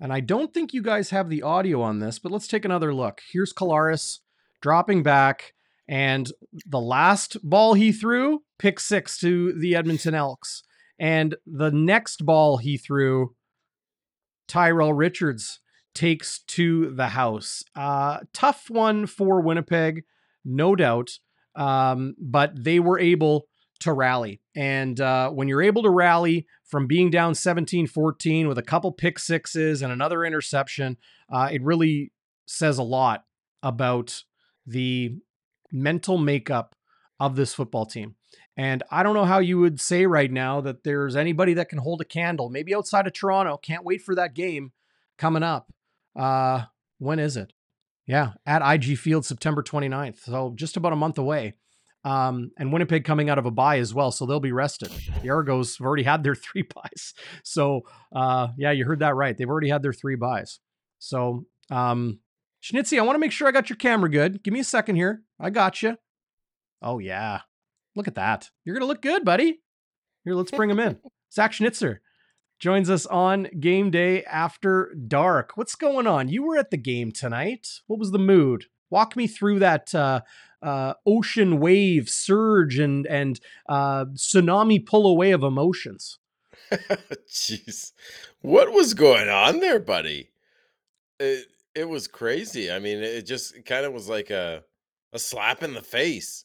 And 0.00 0.12
I 0.12 0.20
don't 0.20 0.54
think 0.54 0.72
you 0.72 0.82
guys 0.82 1.10
have 1.10 1.28
the 1.28 1.42
audio 1.42 1.82
on 1.82 1.98
this, 1.98 2.18
but 2.18 2.32
let's 2.32 2.48
take 2.48 2.64
another 2.64 2.94
look. 2.94 3.20
Here's 3.30 3.52
Collaros 3.52 4.20
dropping 4.62 5.02
back 5.02 5.52
and 5.90 6.30
the 6.64 6.80
last 6.80 7.36
ball 7.42 7.74
he 7.74 7.92
threw, 7.92 8.44
pick 8.58 8.78
six 8.78 9.18
to 9.18 9.52
the 9.52 9.74
Edmonton 9.74 10.14
Elks. 10.14 10.62
And 10.98 11.34
the 11.46 11.70
next 11.70 12.24
ball 12.24 12.58
he 12.58 12.78
threw, 12.78 13.34
Tyrell 14.46 14.92
Richards 14.92 15.60
takes 15.94 16.40
to 16.40 16.94
the 16.94 17.08
house. 17.08 17.64
Uh, 17.74 18.18
tough 18.32 18.70
one 18.70 19.06
for 19.06 19.40
Winnipeg, 19.40 20.04
no 20.44 20.76
doubt. 20.76 21.10
Um, 21.56 22.14
but 22.18 22.52
they 22.64 22.78
were 22.78 22.98
able 22.98 23.48
to 23.80 23.92
rally. 23.92 24.40
And 24.54 25.00
uh, 25.00 25.30
when 25.30 25.48
you're 25.48 25.62
able 25.62 25.82
to 25.82 25.90
rally 25.90 26.46
from 26.64 26.86
being 26.86 27.10
down 27.10 27.34
17 27.34 27.86
14 27.86 28.48
with 28.48 28.58
a 28.58 28.62
couple 28.62 28.92
pick 28.92 29.18
sixes 29.18 29.82
and 29.82 29.92
another 29.92 30.24
interception, 30.24 30.96
uh, 31.32 31.48
it 31.50 31.62
really 31.62 32.12
says 32.46 32.78
a 32.78 32.82
lot 32.82 33.24
about 33.62 34.24
the 34.66 35.16
mental 35.72 36.18
makeup 36.18 36.74
of 37.18 37.36
this 37.36 37.54
football 37.54 37.86
team. 37.86 38.16
And 38.56 38.82
I 38.90 39.02
don't 39.02 39.14
know 39.14 39.24
how 39.24 39.38
you 39.38 39.58
would 39.58 39.80
say 39.80 40.06
right 40.06 40.30
now 40.30 40.60
that 40.60 40.84
there's 40.84 41.16
anybody 41.16 41.54
that 41.54 41.68
can 41.68 41.78
hold 41.78 42.00
a 42.00 42.04
candle, 42.04 42.50
maybe 42.50 42.74
outside 42.74 43.06
of 43.06 43.12
Toronto. 43.12 43.56
Can't 43.56 43.84
wait 43.84 44.02
for 44.02 44.14
that 44.14 44.34
game 44.34 44.72
coming 45.16 45.42
up. 45.42 45.72
Uh, 46.16 46.64
when 46.98 47.18
is 47.18 47.36
it? 47.36 47.52
Yeah, 48.06 48.32
at 48.44 48.60
IG 48.60 48.98
Field, 48.98 49.24
September 49.24 49.62
29th. 49.62 50.24
So 50.24 50.52
just 50.56 50.76
about 50.76 50.92
a 50.92 50.96
month 50.96 51.16
away. 51.16 51.54
Um, 52.02 52.50
and 52.56 52.72
Winnipeg 52.72 53.04
coming 53.04 53.28
out 53.28 53.38
of 53.38 53.44
a 53.46 53.50
bye 53.50 53.78
as 53.78 53.92
well, 53.92 54.10
so 54.10 54.24
they'll 54.24 54.40
be 54.40 54.52
rested. 54.52 54.90
The 55.22 55.30
Argos 55.30 55.76
have 55.76 55.86
already 55.86 56.02
had 56.02 56.24
their 56.24 56.34
three 56.34 56.62
byes. 56.62 57.14
So 57.44 57.82
uh, 58.14 58.48
yeah, 58.56 58.70
you 58.70 58.84
heard 58.84 59.00
that 59.00 59.16
right. 59.16 59.36
They've 59.36 59.48
already 59.48 59.68
had 59.68 59.82
their 59.82 59.92
three 59.92 60.16
byes. 60.16 60.60
So 60.98 61.44
um, 61.70 62.20
Schnitzy, 62.62 62.98
I 62.98 63.02
want 63.02 63.14
to 63.14 63.20
make 63.20 63.32
sure 63.32 63.48
I 63.48 63.52
got 63.52 63.70
your 63.70 63.76
camera 63.76 64.10
good. 64.10 64.42
Give 64.42 64.52
me 64.52 64.60
a 64.60 64.64
second 64.64 64.96
here. 64.96 65.22
I 65.38 65.50
got 65.50 65.82
you. 65.82 65.96
Oh, 66.82 66.98
yeah. 66.98 67.40
Look 67.96 68.08
at 68.08 68.16
that. 68.16 68.50
You're 68.64 68.74
going 68.74 68.82
to 68.82 68.88
look 68.88 69.02
good, 69.02 69.24
buddy. 69.24 69.60
Here, 70.24 70.34
let's 70.34 70.50
bring 70.50 70.70
him 70.70 70.78
in. 70.78 70.98
Zach 71.32 71.52
Schnitzer 71.52 72.02
joins 72.58 72.90
us 72.90 73.06
on 73.06 73.48
game 73.58 73.90
day 73.90 74.24
after 74.24 74.94
dark. 75.08 75.52
What's 75.54 75.74
going 75.74 76.06
on? 76.06 76.28
You 76.28 76.42
were 76.42 76.58
at 76.58 76.70
the 76.70 76.76
game 76.76 77.12
tonight. 77.12 77.66
What 77.86 77.98
was 77.98 78.10
the 78.10 78.18
mood? 78.18 78.66
Walk 78.90 79.16
me 79.16 79.26
through 79.26 79.60
that 79.60 79.94
uh, 79.94 80.20
uh, 80.62 80.94
ocean 81.06 81.60
wave 81.60 82.08
surge 82.08 82.78
and 82.78 83.06
and 83.06 83.40
uh, 83.68 84.06
tsunami 84.06 84.84
pull 84.84 85.06
away 85.06 85.30
of 85.30 85.42
emotions. 85.42 86.18
Jeez, 87.28 87.92
what 88.40 88.72
was 88.72 88.94
going 88.94 89.28
on 89.28 89.60
there, 89.60 89.80
buddy? 89.80 90.30
It, 91.18 91.46
it 91.74 91.88
was 91.88 92.08
crazy. 92.08 92.70
I 92.70 92.78
mean, 92.78 92.98
it 92.98 93.26
just 93.26 93.64
kind 93.64 93.84
of 93.84 93.92
was 93.92 94.08
like 94.08 94.30
a 94.30 94.64
a 95.12 95.18
slap 95.18 95.62
in 95.62 95.74
the 95.74 95.82
face. 95.82 96.44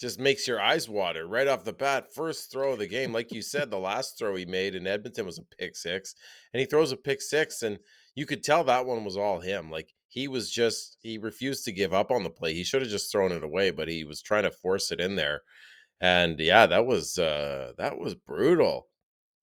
Just 0.00 0.20
makes 0.20 0.46
your 0.46 0.60
eyes 0.60 0.88
water 0.88 1.26
right 1.26 1.48
off 1.48 1.64
the 1.64 1.72
bat. 1.72 2.14
First 2.14 2.52
throw 2.52 2.72
of 2.72 2.78
the 2.78 2.86
game, 2.86 3.12
like 3.12 3.32
you 3.32 3.42
said, 3.42 3.68
the 3.68 3.78
last 3.78 4.16
throw 4.16 4.36
he 4.36 4.44
made 4.44 4.76
in 4.76 4.86
Edmonton 4.86 5.26
was 5.26 5.38
a 5.38 5.56
pick 5.58 5.74
six, 5.74 6.14
and 6.52 6.60
he 6.60 6.66
throws 6.66 6.92
a 6.92 6.96
pick 6.96 7.20
six, 7.20 7.62
and 7.62 7.78
you 8.14 8.24
could 8.24 8.44
tell 8.44 8.62
that 8.64 8.86
one 8.86 9.04
was 9.04 9.16
all 9.16 9.40
him. 9.40 9.70
Like 9.70 9.92
he 10.08 10.26
was 10.26 10.50
just 10.50 10.96
he 11.00 11.18
refused 11.18 11.64
to 11.64 11.72
give 11.72 11.92
up 11.92 12.10
on 12.10 12.24
the 12.24 12.30
play. 12.30 12.54
He 12.54 12.64
should 12.64 12.82
have 12.82 12.90
just 12.90 13.12
thrown 13.12 13.32
it 13.32 13.44
away, 13.44 13.70
but 13.70 13.88
he 13.88 14.04
was 14.04 14.22
trying 14.22 14.44
to 14.44 14.50
force 14.50 14.90
it 14.90 15.00
in 15.00 15.16
there. 15.16 15.42
And 16.00 16.38
yeah, 16.40 16.66
that 16.66 16.86
was 16.86 17.18
uh 17.18 17.72
that 17.78 17.98
was 17.98 18.14
brutal. 18.14 18.88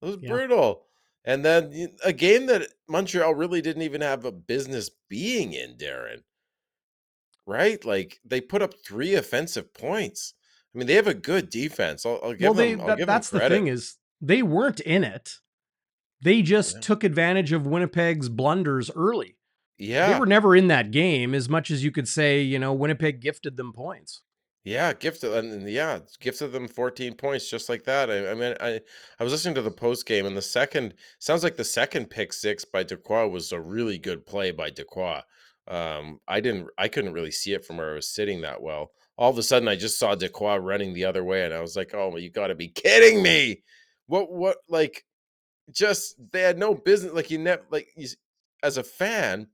It 0.02 0.06
was 0.06 0.18
yeah. 0.20 0.30
brutal. 0.30 0.82
And 1.24 1.44
then 1.44 1.88
a 2.04 2.12
game 2.12 2.46
that 2.46 2.68
Montreal 2.88 3.34
really 3.34 3.60
didn't 3.60 3.82
even 3.82 4.00
have 4.00 4.24
a 4.24 4.32
business 4.32 4.90
being 5.08 5.52
in, 5.52 5.76
Darrin. 5.76 6.22
Right? 7.46 7.84
Like 7.84 8.18
they 8.24 8.40
put 8.40 8.62
up 8.62 8.74
three 8.84 9.14
offensive 9.14 9.72
points. 9.72 10.34
I 10.74 10.78
mean, 10.78 10.86
they 10.86 10.94
have 10.94 11.06
a 11.06 11.14
good 11.14 11.48
defense. 11.48 12.04
I'll, 12.04 12.20
I'll 12.22 12.34
give 12.34 12.40
well, 12.42 12.54
they, 12.54 12.72
them. 12.72 12.80
I'll 12.82 12.86
that, 12.88 12.98
give 12.98 13.06
that's 13.06 13.30
them 13.30 13.40
the 13.40 13.48
thing 13.48 13.66
is 13.68 13.96
they 14.20 14.42
weren't 14.42 14.80
in 14.80 15.04
it. 15.04 15.36
They 16.22 16.42
just 16.42 16.76
yeah. 16.76 16.80
took 16.80 17.04
advantage 17.04 17.52
of 17.52 17.66
Winnipeg's 17.66 18.28
blunders 18.28 18.90
early. 18.94 19.36
Yeah, 19.78 20.12
they 20.12 20.18
were 20.18 20.26
never 20.26 20.56
in 20.56 20.68
that 20.68 20.90
game 20.90 21.34
as 21.34 21.48
much 21.48 21.70
as 21.70 21.84
you 21.84 21.90
could 21.90 22.08
say. 22.08 22.40
You 22.40 22.58
know, 22.58 22.72
Winnipeg 22.72 23.20
gifted 23.20 23.56
them 23.56 23.72
points. 23.72 24.22
Yeah, 24.64 24.92
gifted 24.94 25.32
and 25.32 25.68
yeah, 25.68 26.00
gifted 26.18 26.50
them 26.50 26.66
14 26.66 27.14
points 27.14 27.48
just 27.48 27.68
like 27.68 27.84
that. 27.84 28.10
I, 28.10 28.32
I 28.32 28.34
mean, 28.34 28.54
I 28.60 28.80
I 29.20 29.22
was 29.22 29.32
listening 29.32 29.54
to 29.54 29.62
the 29.62 29.70
post 29.70 30.06
game, 30.06 30.26
and 30.26 30.36
the 30.36 30.42
second 30.42 30.94
sounds 31.20 31.44
like 31.44 31.56
the 31.56 31.64
second 31.64 32.10
pick 32.10 32.32
six 32.32 32.64
by 32.64 32.82
Dequoy 32.82 33.30
was 33.30 33.52
a 33.52 33.60
really 33.60 33.96
good 33.96 34.26
play 34.26 34.50
by 34.50 34.70
Dequoy. 34.70 35.22
Um, 35.68 36.20
I 36.26 36.40
didn't, 36.40 36.68
I 36.78 36.88
couldn't 36.88 37.12
really 37.12 37.30
see 37.30 37.52
it 37.52 37.64
from 37.64 37.76
where 37.76 37.92
I 37.92 37.94
was 37.94 38.08
sitting 38.08 38.40
that 38.42 38.62
well. 38.62 38.92
All 39.18 39.30
of 39.30 39.38
a 39.38 39.42
sudden, 39.42 39.68
I 39.68 39.76
just 39.76 39.98
saw 39.98 40.14
Dequoy 40.14 40.62
running 40.62 40.92
the 40.94 41.04
other 41.04 41.24
way, 41.24 41.44
and 41.44 41.54
I 41.54 41.60
was 41.60 41.76
like, 41.76 41.94
"Oh, 41.94 42.16
you 42.16 42.30
got 42.30 42.48
to 42.48 42.54
be 42.54 42.68
kidding 42.68 43.22
me! 43.22 43.62
What, 44.06 44.32
what, 44.32 44.58
like, 44.68 45.04
just 45.70 46.16
they 46.32 46.42
had 46.42 46.58
no 46.58 46.74
business. 46.74 47.12
Like 47.12 47.30
you 47.30 47.38
never, 47.38 47.62
like, 47.70 47.88
you, 47.96 48.08
as 48.62 48.78
a 48.78 48.84
fan, 48.84 49.48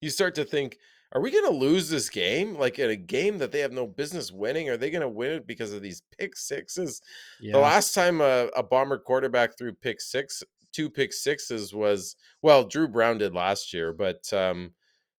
you 0.00 0.10
start 0.10 0.34
to 0.36 0.44
think." 0.44 0.78
are 1.12 1.20
we 1.20 1.30
going 1.30 1.44
to 1.44 1.58
lose 1.58 1.88
this 1.88 2.10
game? 2.10 2.54
Like 2.54 2.78
in 2.78 2.90
a 2.90 2.96
game 2.96 3.38
that 3.38 3.50
they 3.50 3.60
have 3.60 3.72
no 3.72 3.86
business 3.86 4.30
winning? 4.30 4.68
Are 4.68 4.76
they 4.76 4.90
going 4.90 5.02
to 5.02 5.08
win 5.08 5.32
it 5.32 5.46
because 5.46 5.72
of 5.72 5.82
these 5.82 6.02
pick 6.18 6.36
sixes? 6.36 7.00
Yeah. 7.40 7.52
The 7.52 7.60
last 7.60 7.94
time 7.94 8.20
a, 8.20 8.48
a 8.56 8.62
bomber 8.62 8.98
quarterback 8.98 9.56
threw 9.56 9.72
pick 9.72 10.00
six, 10.00 10.42
two 10.72 10.90
pick 10.90 11.12
sixes 11.12 11.74
was 11.74 12.16
well, 12.42 12.64
Dru 12.64 12.88
Brown 12.88 13.18
did 13.18 13.34
last 13.34 13.72
year, 13.72 13.92
but 13.92 14.30
um, 14.32 14.72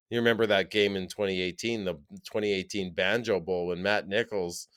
you 0.10 0.20
remember 0.20 0.46
that 0.46 0.70
game 0.70 0.96
in 0.96 1.08
2018, 1.08 1.86
the 1.86 1.94
2018 1.94 2.94
Banjo 2.94 3.40
Bowl 3.40 3.68
when 3.68 3.82
Matt 3.82 4.08
Nichols 4.08 4.68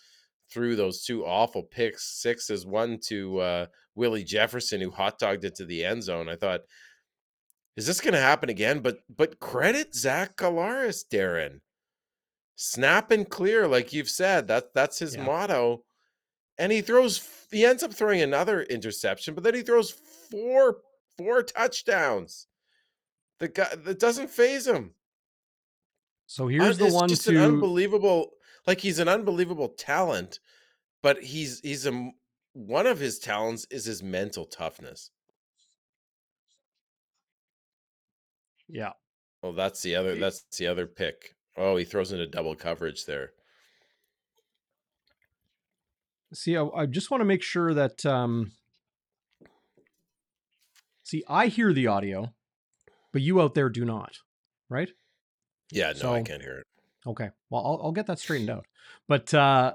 threw 0.51 0.77
those 0.77 1.05
two 1.05 1.25
awful 1.25 1.63
pick 1.63 1.99
sixes, 1.99 2.67
one 2.67 2.99
to 3.09 3.39
uh, 3.39 3.67
Willie 3.95 4.25
Jefferson 4.25 4.81
who 4.81 4.91
hot 4.91 5.19
dogged 5.19 5.45
it 5.45 5.55
to 5.57 5.67
the 5.67 5.85
end 5.85 6.03
zone. 6.03 6.31
I 6.31 6.37
thought 6.37 6.61
is 7.77 7.87
this 7.87 8.01
going 8.01 8.15
to 8.15 8.21
happen 8.21 8.49
again? 8.51 8.81
But 8.81 8.99
but 9.15 9.41
credit 9.41 9.95
Zach 9.95 10.37
Collaros, 10.37 11.03
Darrin. 11.09 11.61
Snap 12.57 13.11
and 13.11 13.29
clear, 13.29 13.67
like 13.67 13.93
you've 13.93 14.11
said. 14.11 14.49
That 14.49 14.75
that's 14.75 14.99
his 14.99 15.17
yeah. 15.17 15.25
motto. 15.25 15.85
and 16.59 16.71
he 16.71 16.81
throws 16.81 17.27
he 17.51 17.65
ends 17.65 17.83
up 17.83 17.93
throwing 17.93 18.23
another 18.23 18.63
interception, 18.63 19.35
but 19.35 19.43
then 19.43 19.55
he 19.55 19.63
throws 19.63 19.91
four 19.91 20.79
four 21.17 21.43
touchdowns. 21.43 22.47
The 23.39 23.49
guy 23.49 23.75
that 23.75 23.99
doesn't 23.99 24.31
faze 24.31 24.67
him. 24.67 24.95
So 26.27 26.45
uh, 26.45 26.49
here's 26.49 26.79
the 26.79 26.87
it's 26.87 26.95
one 26.95 27.09
just 27.09 27.25
to 27.25 27.31
an 27.31 27.43
unbelievable 27.43 28.31
like 28.67 28.81
he's 28.81 28.99
an 28.99 29.09
unbelievable 29.09 29.71
talent, 29.71 30.41
but 31.03 31.23
he's 31.23 31.61
he's 31.61 31.87
a 31.87 32.11
one 32.53 32.87
of 32.87 33.01
his 33.01 33.19
talents 33.19 33.67
is 33.71 33.87
his 33.87 34.03
mental 34.03 34.45
toughness. 34.45 35.11
Yeah. 38.73 38.93
Oh, 39.43 39.53
that's 39.53 39.83
the 39.83 39.95
other 39.95 40.17
that's 40.17 40.43
the 40.57 40.67
other 40.67 40.87
pick. 40.87 41.37
Oh, 41.57 41.77
he 41.77 41.85
throws 41.85 42.11
into 42.13 42.27
double 42.27 42.55
coverage 42.55 43.05
there. 43.05 43.33
See, 46.33 46.57
I, 46.57 46.65
I 46.65 46.87
just 46.87 47.11
want 47.11 47.21
to 47.21 47.27
make 47.27 47.43
sure 47.43 47.75
that. 47.75 48.05
Um, 48.07 48.53
see, 51.03 51.23
I 51.29 51.49
hear 51.49 51.73
the 51.73 51.87
audio, 51.89 52.33
but 53.13 53.23
you 53.23 53.41
out 53.41 53.55
there 53.55 53.69
do 53.69 53.85
not, 53.85 54.17
right? 54.71 54.89
Yeah, 55.71 55.93
no, 56.03 56.15
I 56.15 56.23
can't 56.23 56.43
hear 56.43 56.59
it. 56.59 56.67
Okay. 57.07 57.31
Well, 57.51 57.65
I'll, 57.65 57.81
I'll 57.85 57.93
get 57.93 58.07
that 58.07 58.19
straightened 58.19 58.51
out. 58.51 58.67
But 59.09 59.35
uh, 59.35 59.75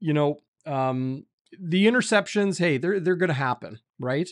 you 0.00 0.12
know, 0.12 0.38
um, 0.64 1.26
the 1.58 1.86
interceptions, 1.86 2.58
hey, 2.58 2.78
they're 2.78 2.98
they're 2.98 3.16
going 3.16 3.28
to 3.28 3.34
happen, 3.34 3.78
right? 4.00 4.28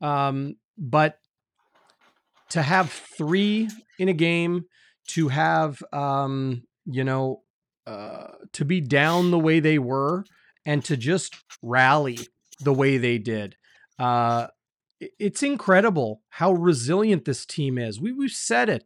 Um, 0.00 0.56
but 0.78 1.18
to 2.52 2.62
have 2.62 2.90
three 2.90 3.68
in 3.98 4.08
a 4.08 4.12
game, 4.14 4.64
to 5.08 5.28
have 5.28 5.82
um, 5.92 6.62
you 6.86 7.04
know, 7.04 7.42
uh, 7.86 8.28
to 8.52 8.64
be 8.64 8.80
down 8.80 9.30
the 9.30 9.38
way 9.38 9.60
they 9.60 9.78
were, 9.78 10.24
and 10.64 10.84
to 10.84 10.96
just 10.96 11.34
rally 11.62 12.18
the 12.60 12.72
way 12.72 12.96
they 12.96 13.18
did, 13.18 13.56
uh, 13.98 14.46
it's 15.18 15.42
incredible 15.42 16.22
how 16.30 16.52
resilient 16.52 17.24
this 17.24 17.44
team 17.44 17.76
is. 17.78 18.00
We 18.00 18.12
we've 18.12 18.30
said 18.30 18.68
it 18.68 18.84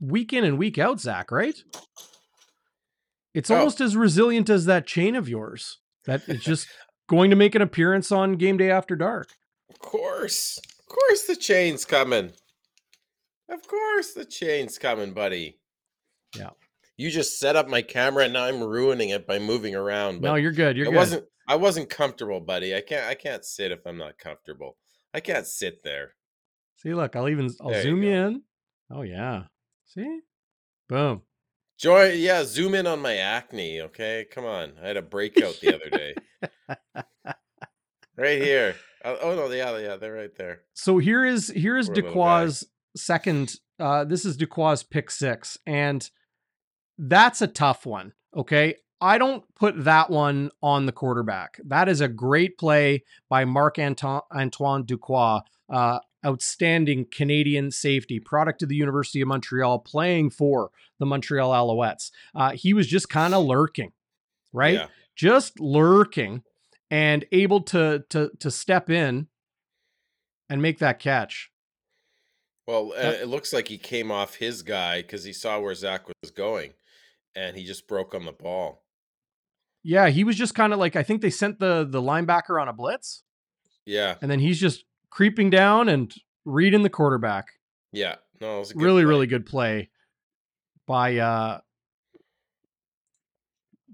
week 0.00 0.32
in 0.32 0.44
and 0.44 0.56
week 0.56 0.78
out, 0.78 1.00
Zach, 1.00 1.30
right? 1.32 1.56
It's 3.34 3.50
Oh. 3.50 3.56
almost 3.56 3.80
as 3.80 3.96
resilient 3.96 4.48
as 4.50 4.64
that 4.66 4.86
chain 4.86 5.16
of 5.16 5.28
yours 5.28 5.78
that 6.04 6.22
it's 6.28 6.44
just 6.44 6.68
going 7.08 7.30
to 7.30 7.36
make 7.36 7.54
an 7.54 7.62
appearance 7.62 8.12
on 8.12 8.34
game 8.36 8.56
day 8.56 8.70
after 8.70 8.94
dark. 8.96 9.30
Of 9.70 9.78
course. 9.80 10.58
Of 10.80 10.86
course 10.86 11.26
the 11.26 11.36
chain's 11.36 11.84
coming. 11.84 12.32
Of 13.48 13.66
course 13.66 14.12
the 14.12 14.24
chain's 14.24 14.78
coming, 14.78 15.12
buddy. 15.12 15.58
Yeah. 16.36 16.50
You 16.96 17.10
just 17.10 17.38
set 17.38 17.56
up 17.56 17.68
my 17.68 17.82
camera 17.82 18.24
and 18.24 18.32
now 18.32 18.44
I'm 18.44 18.62
ruining 18.62 19.10
it 19.10 19.26
by 19.26 19.38
moving 19.38 19.74
around. 19.74 20.20
But 20.20 20.28
no, 20.28 20.34
you're 20.34 20.52
good. 20.52 20.76
You're 20.76 20.88
I 20.88 20.90
good. 20.90 20.96
wasn't 20.96 21.24
I 21.46 21.56
wasn't 21.56 21.88
comfortable, 21.88 22.40
buddy. 22.40 22.74
I 22.74 22.80
can't 22.80 23.06
I 23.06 23.14
can't 23.14 23.44
sit 23.44 23.72
if 23.72 23.86
I'm 23.86 23.96
not 23.96 24.18
comfortable. 24.18 24.76
I 25.14 25.20
can't 25.20 25.46
sit 25.46 25.82
there. 25.82 26.14
See, 26.76 26.94
look, 26.94 27.16
I'll 27.16 27.28
even 27.28 27.50
I'll 27.60 27.70
There 27.70 27.82
zoom 27.82 28.02
you, 28.02 28.10
in. 28.10 28.42
Oh 28.90 29.02
yeah. 29.02 29.44
See? 29.86 30.20
Boom. 30.88 31.22
Joy, 31.78 32.14
yeah, 32.14 32.42
zoom 32.44 32.74
in 32.74 32.88
on 32.88 33.00
my 33.00 33.16
acne, 33.16 33.82
okay? 33.82 34.26
Come 34.32 34.44
on. 34.44 34.72
I 34.82 34.88
had 34.88 34.96
a 34.96 35.02
breakout 35.02 35.60
the 35.60 35.76
other 35.76 35.88
day. 35.90 36.14
right 38.16 38.42
here. 38.42 38.74
Oh, 39.04 39.16
oh, 39.22 39.34
no, 39.36 39.50
yeah, 39.52 39.78
yeah, 39.78 39.94
they're 39.94 40.12
right 40.12 40.34
there. 40.36 40.62
So 40.74 40.98
here 40.98 41.24
is 41.24 41.46
here 41.48 41.78
is 41.78 41.86
Poor 41.86 41.94
little 41.94 42.10
guy. 42.10 42.16
Dequoy's 42.46 42.66
second. 42.96 43.56
Uh, 43.78 44.04
this 44.04 44.24
is 44.24 44.36
Dequoy's 44.36 44.82
pick 44.82 45.10
six, 45.10 45.58
and 45.66 46.08
that's 46.98 47.40
a 47.42 47.46
tough 47.46 47.86
one. 47.86 48.12
Okay, 48.36 48.74
I 49.00 49.18
don't 49.18 49.44
put 49.54 49.84
that 49.84 50.10
one 50.10 50.50
on 50.62 50.86
the 50.86 50.92
quarterback. 50.92 51.60
That 51.64 51.88
is 51.88 52.00
a 52.00 52.08
great 52.08 52.58
play 52.58 53.04
by 53.28 53.44
Marc 53.44 53.78
Antoine 53.78 54.84
Dequoy, 54.84 55.42
uh, 55.70 55.98
outstanding 56.26 57.06
Canadian 57.10 57.70
safety, 57.70 58.18
product 58.18 58.62
of 58.62 58.68
the 58.68 58.74
University 58.76 59.20
of 59.20 59.28
Montreal, 59.28 59.78
playing 59.78 60.30
for 60.30 60.70
the 60.98 61.06
Montreal 61.06 61.50
Alouettes. 61.50 62.10
Uh, 62.34 62.50
he 62.52 62.74
was 62.74 62.88
just 62.88 63.08
kind 63.08 63.34
of 63.34 63.44
lurking, 63.44 63.92
right? 64.52 64.74
Yeah. 64.74 64.86
just 65.14 65.60
lurking 65.60 66.42
and 66.90 67.24
able 67.32 67.60
to 67.60 68.04
to 68.10 68.30
to 68.40 68.50
step 68.50 68.90
in 68.90 69.28
and 70.48 70.60
make 70.62 70.78
that 70.78 70.98
catch. 70.98 71.50
Well, 72.68 72.92
uh, 72.92 73.00
That- 73.02 73.22
it 73.22 73.28
looks 73.28 73.54
like 73.54 73.66
he 73.68 73.78
came 73.78 74.10
off 74.10 74.34
his 74.34 74.62
guy 74.62 75.00
because 75.00 75.24
he 75.24 75.32
saw 75.32 75.58
where 75.58 75.74
Zach 75.74 76.06
was 76.22 76.30
going, 76.30 76.74
and 77.34 77.56
he 77.56 77.64
just 77.64 77.88
broke 77.88 78.14
on 78.14 78.26
the 78.26 78.32
ball. 78.32 78.84
Yeah, 79.82 80.10
he 80.10 80.22
was 80.22 80.36
just 80.36 80.54
kind 80.54 80.74
of 80.74 80.78
like 80.78 80.94
I 80.94 81.02
think 81.02 81.22
they 81.22 81.30
sent 81.30 81.60
the 81.60 81.86
the 81.88 82.02
linebacker 82.02 82.60
on 82.60 82.68
a 82.68 82.74
blitz 82.74 83.22
Yeah, 83.86 84.16
and 84.20 84.30
then 84.30 84.38
he's 84.38 84.60
just 84.60 84.84
creeping 85.08 85.48
down 85.48 85.88
and 85.88 86.14
reading 86.44 86.82
the 86.82 86.90
quarterback. 86.90 87.46
yeah. 87.90 88.16
No, 88.40 88.56
it 88.56 88.58
was 88.60 88.70
a 88.70 88.74
good 88.74 88.82
really 88.84 89.02
play. 89.02 89.08
really 89.08 89.26
good 89.26 89.46
play 89.46 89.90
by 90.86 91.16
uh 91.16 91.60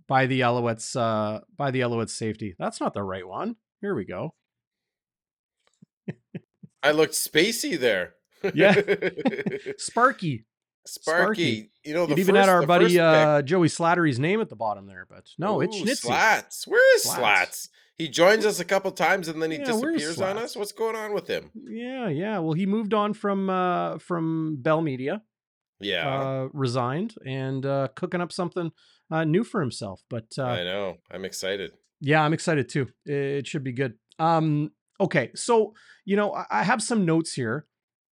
by 0.08 0.26
the 0.26 0.40
Alouettes 0.40 0.96
uh 0.96 1.40
by 1.56 1.70
the 1.70 1.80
Alouettes 1.80 2.10
safety. 2.10 2.54
That's 2.58 2.80
not 2.80 2.92
the 2.92 3.02
right 3.04 3.26
one. 3.26 3.56
Here 3.80 3.94
we 3.94 4.04
go. 4.04 4.34
I 6.82 6.90
looked 6.90 7.14
spacey 7.14 7.78
there. 7.78 8.14
Yeah. 8.54 8.74
Sparky. 9.78 10.44
Sparky. 10.86 11.70
You 11.84 11.94
know, 11.94 12.06
the 12.06 12.12
It 12.14 12.18
even 12.18 12.34
first, 12.34 12.48
had 12.48 12.54
our 12.54 12.66
buddy 12.66 12.98
uh 13.00 13.42
Joey 13.42 13.68
Slattery's 13.68 14.18
name 14.18 14.40
at 14.40 14.48
the 14.48 14.56
bottom 14.56 14.86
there, 14.86 15.06
but 15.08 15.24
no, 15.38 15.60
it's 15.60 15.76
Ooh, 15.80 15.84
Schnitzy. 15.84 15.96
Slats. 16.00 16.66
Where 16.66 16.96
is 16.96 17.02
Slats. 17.02 17.18
Slats? 17.18 17.68
He 17.96 18.08
joins 18.08 18.44
us 18.44 18.58
a 18.60 18.64
couple 18.64 18.90
times 18.90 19.28
and 19.28 19.40
then 19.40 19.50
he 19.50 19.58
Yeah, 19.58 19.64
disappears 19.66 20.20
on 20.20 20.36
us. 20.36 20.56
What's 20.56 20.72
going 20.72 20.96
on 20.96 21.14
with 21.14 21.28
him? 21.28 21.50
Yeah, 21.54 22.08
yeah. 22.08 22.38
Well, 22.40 22.52
he 22.54 22.66
moved 22.66 22.92
on 22.92 23.14
from 23.14 23.48
uh 23.48 23.98
from 23.98 24.56
Bell 24.60 24.80
Media, 24.82 25.22
Yeah, 25.80 26.08
uh 26.08 26.48
resigned 26.52 27.14
and 27.24 27.64
uh 27.64 27.88
cooking 27.94 28.20
up 28.20 28.32
something 28.32 28.72
uh 29.10 29.24
new 29.24 29.44
for 29.44 29.60
himself. 29.60 30.02
But 30.10 30.26
uh 30.38 30.44
I 30.44 30.64
know. 30.64 30.96
I'm 31.10 31.24
excited. 31.24 31.72
yeah, 32.00 32.22
I'm 32.22 32.32
excited 32.32 32.68
too. 32.68 32.88
It 33.06 33.46
should 33.46 33.64
be 33.64 33.72
good. 33.72 33.94
Um 34.18 34.72
okay, 35.00 35.30
so 35.34 35.74
you 36.04 36.16
know, 36.16 36.34
I 36.50 36.64
have 36.64 36.82
some 36.82 37.04
notes 37.06 37.32
here. 37.32 37.66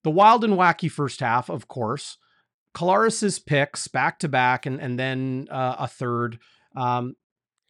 The 0.05 0.11
wild 0.11 0.45
and 0.45 0.55
wacky 0.55 0.91
first 0.91 1.21
half, 1.21 1.49
of 1.49 1.69
course. 1.69 2.19
Collaros's 2.75 3.39
picks 3.39 3.87
back 3.89 4.19
to 4.21 4.29
back 4.29 4.67
and 4.67 4.81
and 4.81 4.99
then 4.99 5.49
uh, 5.51 5.77
a 5.79 5.89
third. 5.89 6.39
Um 6.75 7.17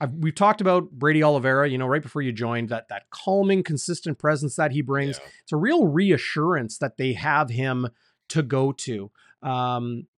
I've, 0.03 0.13
we've 0.15 0.35
talked 0.35 0.61
about 0.61 0.91
Brady 0.91 1.23
Oliveira, 1.23 1.69
you 1.69 1.79
know, 1.79 1.87
right 1.87 2.03
before 2.03 2.23
you 2.23 2.33
joined, 2.33 2.71
that 2.71 2.89
that 2.89 3.09
calming, 3.11 3.63
consistent 3.63 4.19
presence 4.19 4.57
that 4.57 4.73
he 4.73 4.83
brings. 4.83 5.19
Yeah. 5.19 5.31
It's 5.45 5.53
a 5.53 5.57
real 5.57 5.87
reassurance 5.87 6.79
that 6.79 6.97
they 6.97 7.13
have 7.13 7.51
him 7.51 7.89
to 8.31 8.43
go 8.43 8.73
to. 8.73 9.13
Um, 9.43 10.09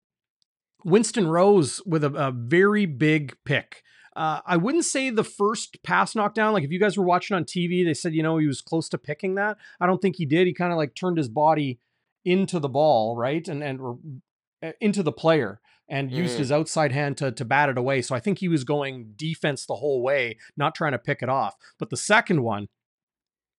Winston 0.85 1.29
Rose 1.29 1.83
with 1.85 2.03
a, 2.03 2.12
a 2.14 2.31
very 2.31 2.87
big 2.87 3.37
pick. 3.44 3.83
Uh, 4.16 4.40
I 4.46 4.57
wouldn't 4.57 4.85
say 4.85 5.11
the 5.11 5.24
first 5.24 5.83
pass 5.83 6.14
knockdown. 6.14 6.55
Like 6.55 6.64
if 6.64 6.70
you 6.70 6.81
guys 6.81 6.96
were 6.96 7.05
watching 7.05 7.37
on 7.37 7.44
TV, 7.44 7.85
they 7.85 7.94
said 7.94 8.14
you 8.14 8.22
know 8.22 8.38
he 8.38 8.46
was 8.46 8.62
close 8.62 8.88
to 8.90 8.98
picking 8.98 9.35
that. 9.35 9.59
I 9.81 9.87
don't 9.87 10.00
think 10.00 10.16
he 10.16 10.24
did. 10.24 10.46
He 10.46 10.55
kind 10.55 10.72
of 10.72 10.79
like 10.79 10.94
turned 10.94 11.18
his 11.18 11.29
body 11.29 11.79
into 12.24 12.58
the 12.58 12.68
ball, 12.68 13.16
right, 13.16 13.46
and 13.48 13.62
and 13.62 14.20
uh, 14.62 14.72
into 14.80 15.02
the 15.02 15.12
player, 15.12 15.60
and 15.88 16.10
used 16.12 16.37
Mhm. 16.37 16.38
his 16.38 16.52
outside 16.52 16.92
hand 16.92 17.16
to 17.18 17.32
to 17.32 17.44
bat 17.44 17.68
it 17.68 17.78
away. 17.78 18.02
So 18.02 18.14
I 18.14 18.20
think 18.20 18.38
he 18.38 18.48
was 18.48 18.64
going 18.64 19.12
defense 19.16 19.66
the 19.66 19.76
whole 19.76 20.02
way, 20.02 20.38
not 20.56 20.74
trying 20.74 20.92
to 20.92 20.98
pick 20.98 21.22
it 21.22 21.28
off. 21.28 21.54
But 21.78 21.90
the 21.90 21.96
second 21.96 22.42
one, 22.42 22.68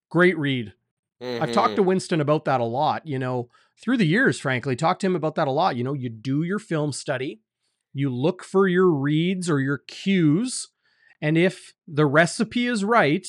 great 0.10 0.38
read. 0.38 0.74
I've 1.42 1.52
talked 1.52 1.76
to 1.76 1.82
Mhm. 1.82 1.88
Winston 1.88 2.22
about 2.22 2.46
that 2.46 2.62
a 2.62 2.66
lot, 2.66 3.06
you 3.06 3.20
know, 3.20 3.50
through 3.82 3.98
the 3.98 4.08
years, 4.08 4.40
frankly, 4.40 4.76
talked 4.76 5.02
to 5.02 5.08
him 5.08 5.16
about 5.16 5.36
that 5.36 5.48
a 5.48 5.52
lot. 5.52 5.76
You 5.76 5.84
know, 5.84 5.94
you 5.94 6.10
do 6.10 6.44
your 6.44 6.60
film 6.60 6.94
study, 6.94 7.42
you 7.94 8.10
look 8.10 8.44
for 8.44 8.68
your 8.68 8.90
reads 8.90 9.50
or 9.50 9.60
your 9.60 9.80
cues, 9.80 10.70
and 11.22 11.38
if 11.38 11.74
the 11.88 12.06
recipe 12.06 12.68
is 12.68 12.86
right, 12.86 13.28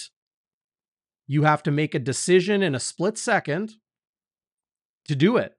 you 1.27 1.42
have 1.42 1.62
to 1.64 1.70
make 1.72 1.94
a 1.94 1.99
decision 1.99 2.62
in 2.62 2.75
a 2.75 2.81
split 2.81 3.18
second 3.18 3.75
to 5.09 5.16
do 5.16 5.37
it, 5.37 5.55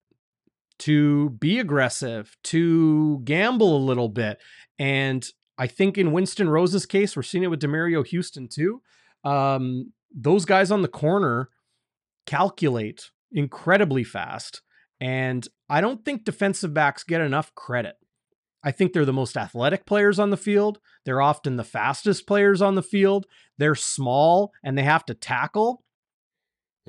to 0.79 1.31
be 1.31 1.60
aggressive, 1.60 2.38
to 2.45 3.19
gamble 3.23 3.77
a 3.77 3.86
little 3.86 4.10
bit. 4.10 4.39
And 4.79 5.27
I 5.57 5.67
think 5.67 5.97
in 5.97 6.12
Winston 6.12 6.49
Rose's 6.49 6.86
case, 6.86 7.15
we're 7.15 7.23
seeing 7.23 7.43
it 7.43 7.49
with 7.49 7.62
Demerio 7.62 8.05
Houston 8.05 8.47
too. 8.47 8.81
Um, 9.23 9.93
those 10.13 10.45
guys 10.45 10.71
on 10.71 10.81
the 10.81 10.88
corner 10.88 11.49
calculate 12.25 13.10
incredibly 13.31 14.03
fast. 14.03 14.62
And 14.99 15.47
I 15.69 15.81
don't 15.81 16.03
think 16.03 16.23
defensive 16.23 16.73
backs 16.73 17.03
get 17.03 17.21
enough 17.21 17.53
credit. 17.55 17.95
I 18.63 18.71
think 18.71 18.91
they're 18.91 19.05
the 19.05 19.13
most 19.13 19.38
athletic 19.38 19.86
players 19.86 20.19
on 20.19 20.29
the 20.29 20.38
field. 20.38 20.79
They're 21.05 21.21
often 21.21 21.55
the 21.55 21.63
fastest 21.63 22.27
players 22.27 22.62
on 22.62 22.75
the 22.75 22.83
field. 22.83 23.25
They're 23.57 23.75
small 23.75 24.51
and 24.63 24.77
they 24.77 24.83
have 24.83 25.05
to 25.05 25.13
tackle. 25.13 25.83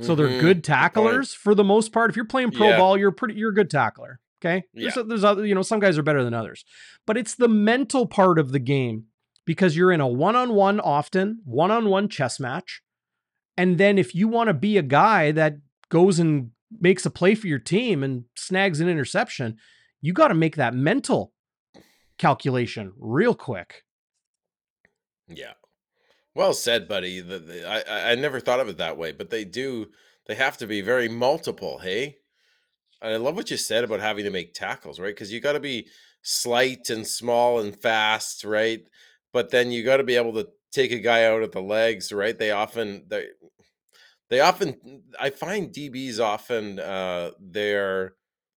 So 0.01 0.15
they're 0.15 0.29
Mhm. 0.29 0.41
good 0.41 0.65
tacklers 0.65 1.35
for 1.35 1.55
the 1.55 1.65
most 1.65 1.93
part. 1.93 2.11
If 2.11 2.17
you're 2.17 2.25
playing 2.25 2.53
pro 2.53 2.69
Yeah. 2.69 2.77
ball, 2.79 2.97
you're 2.97 3.11
pretty 3.13 3.35
you're 3.35 3.51
a 3.51 3.55
good 3.55 3.71
tackler. 3.71 4.21
Okay. 4.41 4.65
There's 4.73 4.95
there's 4.95 5.25
other, 5.25 5.45
you 5.45 5.55
know, 5.55 5.63
some 5.63 5.81
guys 5.81 5.99
are 5.99 6.03
better 6.03 6.23
than 6.23 6.35
others. 6.35 6.65
But 7.07 7.17
it's 7.17 7.35
the 7.35 7.49
mental 7.49 8.07
part 8.07 8.39
of 8.39 8.53
the 8.53 8.61
game 8.61 9.07
because 9.45 9.77
you're 9.77 9.91
in 9.91 10.01
a 10.01 10.07
one 10.07 10.37
on 10.37 10.55
one 10.55 10.79
often, 10.79 11.41
one 11.45 11.71
on 11.73 11.89
one 11.89 12.09
chess 12.09 12.39
match. 12.39 12.81
And 13.57 13.79
then 13.79 13.99
if 13.99 14.15
you 14.15 14.29
want 14.29 14.47
to 14.49 14.55
be 14.55 14.77
a 14.79 14.83
guy 14.83 15.33
that 15.33 15.57
goes 15.89 16.21
and 16.21 16.53
makes 16.81 17.05
a 17.05 17.11
play 17.11 17.35
for 17.35 17.49
your 17.49 17.59
team 17.59 18.05
and 18.05 18.25
snags 18.37 18.79
an 18.81 18.89
interception, 18.89 19.57
you 20.01 20.13
got 20.13 20.29
to 20.29 20.35
make 20.35 20.55
that 20.55 20.75
mental 20.75 21.33
calculation 22.19 22.93
real 22.97 23.35
quick. 23.35 23.83
Yeah. 25.27 25.55
Well 26.39 26.55
said, 26.55 26.87
buddy. 26.87 27.21
The, 27.21 27.41
the, 27.41 27.69
I 27.69 28.13
I 28.13 28.15
never 28.15 28.39
thought 28.39 28.61
of 28.61 28.69
it 28.69 28.77
that 28.77 28.97
way, 28.97 29.11
but 29.11 29.29
they 29.29 29.45
do. 29.45 29.89
They 30.29 30.37
have 30.37 30.57
to 30.59 30.69
be 30.69 30.81
very 30.83 31.09
multiple. 31.09 31.79
Hey, 31.81 32.19
I 33.03 33.17
love 33.17 33.37
what 33.37 33.51
you 33.51 33.57
said 33.57 33.85
about 33.85 34.01
having 34.01 34.25
to 34.25 34.31
make 34.31 34.55
tackles, 34.55 35.01
right? 35.01 35.15
Because 35.15 35.33
you 35.33 35.41
got 35.41 35.55
to 35.55 35.61
be 35.61 35.89
slight 36.23 36.91
and 36.91 37.07
small 37.07 37.61
and 37.61 37.77
fast, 37.81 38.45
right? 38.45 38.83
But 39.33 39.51
then 39.51 39.73
you 39.73 39.85
got 39.85 39.99
to 39.99 40.05
be 40.05 40.17
able 40.17 40.35
to 40.35 40.49
take 40.73 40.93
a 40.93 41.01
guy 41.01 41.25
out 41.25 41.43
at 41.43 41.53
the 41.53 41.63
legs, 41.63 42.13
right? 42.13 42.39
They 42.39 42.53
often 42.53 43.05
they 43.09 43.29
they 44.31 44.41
often 44.41 45.03
I 45.19 45.31
find 45.31 45.73
DBs 45.73 46.21
often 46.21 46.79
uh 46.79 47.31
they're 47.41 48.15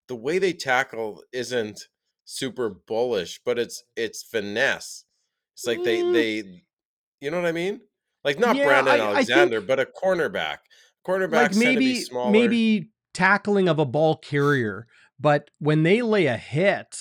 the 0.08 0.15
way 0.15 0.39
they 0.39 0.54
tackle 0.54 1.24
isn't 1.32 1.88
super 2.26 2.70
bullish, 2.70 3.41
but 3.46 3.58
it's 3.60 3.84
it's 3.96 4.24
finesse. 4.24 5.06
It's 5.54 5.67
like 5.67 5.84
they 5.84 6.00
Mm, 6.02 6.13
they 6.13 6.63
you 7.22 7.32
know 7.32 7.38
what 7.40 7.48
I 7.48 7.52
mean? 7.52 7.82
Like 8.24 8.40
not 8.40 8.56
yeah, 8.56 8.66
Brandon 8.66 8.94
I, 8.94 8.98
I 8.98 9.00
think 9.00 9.30
Alexander, 9.30 9.62
but 9.62 9.80
a 9.80 9.86
cornerback. 9.86 10.58
like 11.08 11.22
Cornerbacks 11.22 11.54
to 11.54 11.78
be 11.78 12.06
maybe 12.10 12.32
maybe 12.32 12.90
tackling 13.14 13.70
of 13.70 13.80
a 13.80 13.86
ball 13.86 14.18
carrier, 14.18 14.88
but 15.20 15.50
when 15.60 15.84
they 15.84 16.02
lay 16.02 16.26
a 16.26 16.38
hit, 16.38 16.98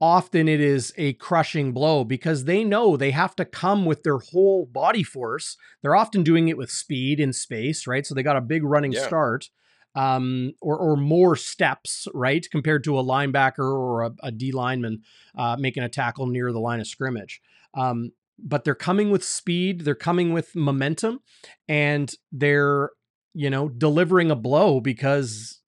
often 0.00 0.48
it 0.48 0.60
is 0.60 0.92
a 0.96 1.14
crushing 1.14 1.72
blow 1.72 2.04
because 2.04 2.44
they 2.44 2.64
know 2.64 2.96
they 2.96 3.10
have 3.12 3.34
to 3.36 3.44
come 3.44 3.84
with 3.84 4.02
their 4.02 4.18
whole 4.18 4.66
body 4.66 5.02
force. 5.02 5.56
They're 5.82 5.96
often 5.96 6.22
doing 6.22 6.48
it 6.48 6.58
with 6.58 6.70
speed 6.70 7.20
in 7.20 7.32
space, 7.32 7.86
right? 7.86 8.04
So 8.06 8.14
they 8.14 8.22
got 8.22 8.36
a 8.36 8.42
big 8.42 8.62
running 8.64 8.92
Yeah. 8.92 9.06
start. 9.06 9.48
Um, 9.96 10.52
or, 10.60 10.78
or 10.78 10.96
more 10.96 11.36
steps, 11.36 12.06
right, 12.12 12.46
compared 12.50 12.84
to 12.84 12.98
a 12.98 13.02
linebacker 13.02 13.60
or 13.60 14.02
a, 14.02 14.14
a 14.24 14.30
D 14.30 14.52
lineman 14.52 15.02
uh, 15.34 15.56
making 15.58 15.82
a 15.82 15.88
tackle 15.88 16.26
near 16.26 16.52
the 16.52 16.60
line 16.60 16.80
of 16.80 16.86
scrimmage. 16.86 17.40
Um, 17.74 18.12
but 18.38 18.64
they're 18.64 18.74
coming 18.74 19.10
with 19.10 19.24
speed, 19.24 19.80
they're 19.80 19.94
coming 19.94 20.32
with 20.32 20.54
momentum, 20.54 21.20
and 21.66 22.12
they're, 22.30 22.90
you 23.32 23.48
know, 23.48 23.68
delivering 23.70 24.30
a 24.30 24.36
blow 24.36 24.80
because 24.80 25.62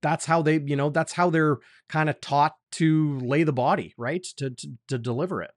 that's 0.00 0.26
how 0.26 0.42
they, 0.42 0.60
you 0.60 0.76
know, 0.76 0.90
that's 0.90 1.12
how 1.12 1.30
they're 1.30 1.58
kind 1.88 2.08
of 2.08 2.20
taught 2.20 2.54
to 2.72 3.18
lay 3.18 3.42
the 3.42 3.52
body, 3.52 3.94
right? 3.96 4.22
To 4.36 4.50
to, 4.50 4.68
to 4.88 4.98
deliver 4.98 5.42
it. 5.42 5.52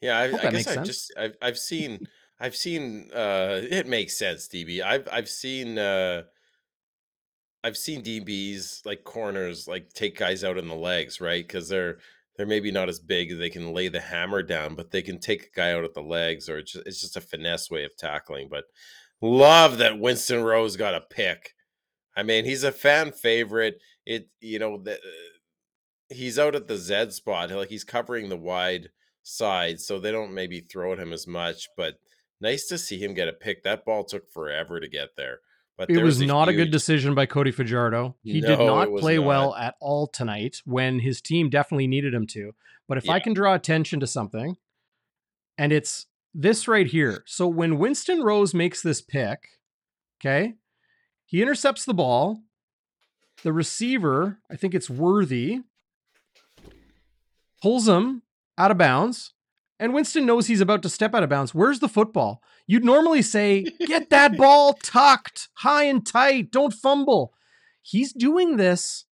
Yeah, 0.00 0.18
I, 0.18 0.24
I 0.24 0.46
guess 0.48 0.52
makes 0.52 0.66
I 0.66 0.74
sense. 0.74 0.86
just 0.86 1.12
I've 1.16 1.36
I've 1.40 1.58
seen 1.58 2.00
I've 2.40 2.56
seen 2.56 3.10
uh 3.12 3.60
it 3.70 3.86
makes 3.86 4.16
sense, 4.16 4.48
DB. 4.48 4.82
I've 4.82 5.08
I've 5.10 5.28
seen 5.28 5.78
uh 5.78 6.24
I've 7.64 7.76
seen 7.76 8.02
DBs 8.02 8.84
like 8.84 9.04
corners 9.04 9.68
like 9.68 9.92
take 9.92 10.18
guys 10.18 10.42
out 10.44 10.58
in 10.58 10.68
the 10.68 10.74
legs, 10.74 11.20
right? 11.20 11.46
Because 11.46 11.68
they're 11.68 11.98
they're 12.36 12.46
maybe 12.46 12.70
not 12.70 12.88
as 12.88 12.98
big, 12.98 13.38
they 13.38 13.50
can 13.50 13.72
lay 13.72 13.88
the 13.88 14.00
hammer 14.00 14.42
down, 14.42 14.74
but 14.74 14.90
they 14.90 15.02
can 15.02 15.18
take 15.18 15.44
a 15.44 15.56
guy 15.56 15.72
out 15.72 15.84
at 15.84 15.94
the 15.94 16.02
legs, 16.02 16.48
or 16.48 16.58
it's 16.58 16.72
just, 16.72 16.86
it's 16.86 17.00
just 17.00 17.16
a 17.16 17.20
finesse 17.20 17.70
way 17.70 17.84
of 17.84 17.96
tackling. 17.96 18.48
But 18.50 18.64
love 19.20 19.78
that 19.78 19.98
Winston 19.98 20.42
Rose 20.42 20.76
got 20.76 20.94
a 20.94 21.00
pick. 21.00 21.54
I 22.16 22.22
mean, 22.22 22.44
he's 22.44 22.64
a 22.64 22.72
fan 22.72 23.12
favorite. 23.12 23.80
It 24.06 24.28
you 24.40 24.58
know 24.58 24.78
the, 24.78 24.98
he's 26.08 26.38
out 26.38 26.54
at 26.54 26.68
the 26.68 26.76
Z 26.76 27.10
spot, 27.10 27.50
like 27.50 27.68
he's 27.68 27.84
covering 27.84 28.28
the 28.28 28.36
wide 28.36 28.88
side, 29.22 29.80
so 29.80 29.98
they 29.98 30.10
don't 30.12 30.34
maybe 30.34 30.60
throw 30.60 30.92
at 30.92 30.98
him 30.98 31.12
as 31.12 31.26
much. 31.26 31.68
But 31.76 31.98
nice 32.40 32.66
to 32.68 32.78
see 32.78 32.98
him 32.98 33.14
get 33.14 33.28
a 33.28 33.32
pick. 33.32 33.62
That 33.62 33.84
ball 33.84 34.04
took 34.04 34.30
forever 34.30 34.80
to 34.80 34.88
get 34.88 35.16
there, 35.16 35.40
but 35.76 35.90
It 35.90 36.02
was 36.02 36.20
not 36.20 36.48
a 36.48 36.52
good 36.52 36.70
decision 36.70 37.14
by 37.14 37.26
Cody 37.26 37.50
Fajardo. 37.50 38.16
He 38.22 38.40
did 38.40 38.58
not 38.58 38.88
play 38.98 39.16
not. 39.16 39.24
well 39.26 39.54
at 39.54 39.74
all 39.80 40.06
tonight 40.06 40.62
when 40.64 41.00
his 41.00 41.20
team 41.20 41.50
definitely 41.50 41.86
needed 41.86 42.14
him 42.14 42.26
to. 42.28 42.54
But 42.88 42.98
if 42.98 43.08
I 43.08 43.20
can 43.20 43.32
draw 43.32 43.54
attention 43.54 44.00
to 44.00 44.06
something, 44.06 44.56
and 45.56 45.72
it's 45.72 46.06
this 46.34 46.66
right 46.68 46.86
here. 46.86 47.22
So 47.26 47.46
when 47.46 47.78
Winston 47.78 48.22
Rose 48.22 48.54
makes 48.54 48.82
this 48.82 49.00
pick, 49.00 49.48
okay, 50.20 50.54
he 51.24 51.40
intercepts 51.42 51.84
the 51.84 51.94
ball. 51.94 52.42
The 53.42 53.52
receiver, 53.52 54.38
I 54.50 54.56
think 54.56 54.74
it's 54.74 54.90
Worthy, 54.90 55.60
pulls 57.62 57.88
him 57.88 58.22
out 58.58 58.70
of 58.70 58.78
bounds. 58.78 59.32
And 59.82 59.92
Winston 59.92 60.26
knows 60.26 60.46
he's 60.46 60.60
about 60.60 60.80
to 60.82 60.88
step 60.88 61.12
out 61.12 61.24
of 61.24 61.28
bounds. 61.28 61.56
Where's 61.56 61.80
the 61.80 61.88
football? 61.88 62.40
You'd 62.68 62.84
normally 62.84 63.20
say, 63.20 63.64
get 63.88 64.10
that 64.10 64.36
ball 64.36 64.74
tucked 64.74 65.48
high 65.54 65.82
and 65.82 66.06
tight. 66.06 66.52
Don't 66.52 66.72
fumble. 66.72 67.34
He's 67.82 68.12
doing 68.12 68.58
this 68.58 69.06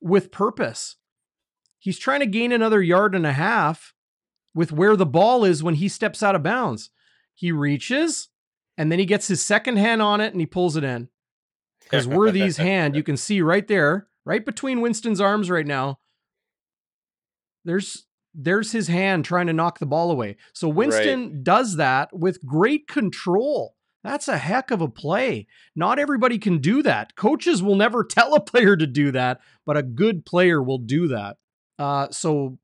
with 0.00 0.32
purpose. 0.32 0.96
He's 1.78 1.98
trying 1.98 2.20
to 2.20 2.26
gain 2.26 2.50
another 2.50 2.82
yard 2.82 3.14
and 3.14 3.26
a 3.26 3.34
half 3.34 3.92
with 4.54 4.72
where 4.72 4.96
the 4.96 5.04
ball 5.04 5.44
is 5.44 5.62
when 5.62 5.74
he 5.74 5.86
steps 5.86 6.22
out 6.22 6.34
of 6.34 6.42
bounds. 6.42 6.88
He 7.34 7.52
reaches 7.52 8.30
and 8.78 8.90
then 8.90 8.98
he 8.98 9.04
gets 9.04 9.28
his 9.28 9.42
second 9.42 9.76
hand 9.76 10.00
on 10.00 10.22
it 10.22 10.32
and 10.32 10.40
he 10.40 10.46
pulls 10.46 10.78
it 10.78 10.84
in. 10.84 11.10
Because 11.82 12.08
Worthy's 12.08 12.56
hand, 12.56 12.96
you 12.96 13.02
can 13.02 13.18
see 13.18 13.42
right 13.42 13.68
there, 13.68 14.08
right 14.24 14.46
between 14.46 14.80
Winston's 14.80 15.20
arms 15.20 15.50
right 15.50 15.66
now. 15.66 15.98
There's 17.66 18.05
there's 18.38 18.72
his 18.72 18.88
hand 18.88 19.24
trying 19.24 19.46
to 19.46 19.52
knock 19.52 19.78
the 19.78 19.86
ball 19.86 20.10
away. 20.10 20.36
So 20.52 20.68
Winston 20.68 21.42
does 21.42 21.76
that 21.76 22.10
with 22.16 22.44
great 22.44 22.86
control. 22.86 23.74
That's 24.04 24.28
a 24.28 24.36
heck 24.38 24.70
of 24.70 24.80
a 24.80 24.88
play. 24.88 25.46
Not 25.74 25.98
everybody 25.98 26.38
can 26.38 26.58
do 26.58 26.82
that. 26.82 27.16
Coaches 27.16 27.62
will 27.62 27.74
never 27.76 28.04
tell 28.08 28.34
a 28.34 28.40
player 28.40 28.76
to 28.76 28.86
do 28.86 29.10
that, 29.12 29.40
but 29.64 29.76
a 29.76 29.82
good 29.82 30.24
player 30.26 30.62
will 30.62 30.78
do 30.78 31.08
that. 31.08 31.38
Uh, 31.78 32.08
so, 32.10 32.58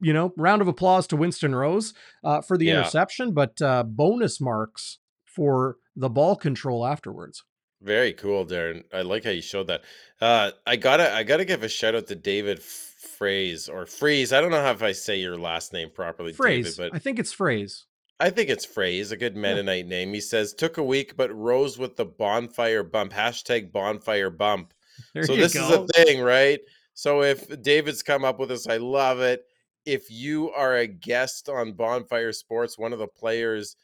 you 0.00 0.12
know, 0.12 0.32
round 0.36 0.62
of 0.62 0.68
applause 0.68 1.06
to 1.08 1.16
Winston 1.16 1.54
Rose 1.54 1.94
uh, 2.24 2.40
for 2.40 2.56
the 2.56 2.66
Yeah. 2.66 2.78
interception, 2.78 3.32
but 3.32 3.60
uh, 3.62 3.84
bonus 3.84 4.40
marks 4.40 4.98
for 5.24 5.76
the 5.94 6.08
ball 6.10 6.34
control 6.34 6.84
afterwards. 6.86 7.44
Very 7.82 8.12
cool, 8.14 8.44
Darrin. 8.44 8.84
I 8.92 9.02
like 9.02 9.24
how 9.24 9.30
you 9.30 9.42
showed 9.42 9.66
that. 9.66 9.82
Uh, 10.20 10.52
I 10.66 10.76
gotta, 10.76 11.12
I 11.14 11.22
gotta 11.22 11.44
give 11.44 11.62
a 11.62 11.68
shout 11.68 11.94
out 11.94 12.06
to 12.06 12.14
David 12.14 12.58
F- 12.58 12.93
Phrase 13.24 13.70
or 13.70 13.86
Freeze. 13.86 14.34
I 14.34 14.42
don't 14.42 14.50
know 14.50 14.60
how 14.60 14.72
if 14.72 14.82
I 14.82 14.92
say 14.92 15.16
your 15.16 15.38
last 15.38 15.72
name 15.72 15.88
properly, 15.88 16.34
Phrase. 16.34 16.76
David, 16.76 16.92
I 16.94 16.98
think 16.98 17.18
it's 17.18 17.32
phrase. 17.32 17.86
I 18.20 18.28
think 18.28 18.50
it's 18.50 18.66
Phrase, 18.66 19.12
a 19.12 19.16
good 19.16 19.34
Mennonite 19.34 19.86
name. 19.86 20.12
He 20.12 20.20
says, 20.20 20.52
"Took 20.52 20.76
a 20.76 20.84
week, 20.84 21.16
but 21.16 21.34
rose 21.34 21.78
with 21.78 21.96
the 21.96 22.04
bonfire 22.04 22.82
bump." 22.82 23.14
Hashtag 23.14 23.72
bonfire 23.72 24.28
bump. 24.28 24.74
There 25.14 25.24
so 25.24 25.36
this 25.36 25.54
go. 25.54 25.64
is 25.64 25.70
a 25.70 26.04
thing, 26.04 26.20
right? 26.20 26.60
So 26.92 27.22
if 27.22 27.62
David's 27.62 28.02
come 28.02 28.26
up 28.26 28.38
with 28.38 28.50
this, 28.50 28.68
I 28.68 28.76
love 28.76 29.20
it. 29.20 29.44
If 29.86 30.10
you 30.10 30.50
are 30.52 30.76
a 30.76 30.86
guest 30.86 31.48
on 31.48 31.72
Bonfire 31.72 32.32
Sports, 32.32 32.78
one 32.78 32.92
of 32.92 32.98
the 32.98 33.08
players, 33.08 33.76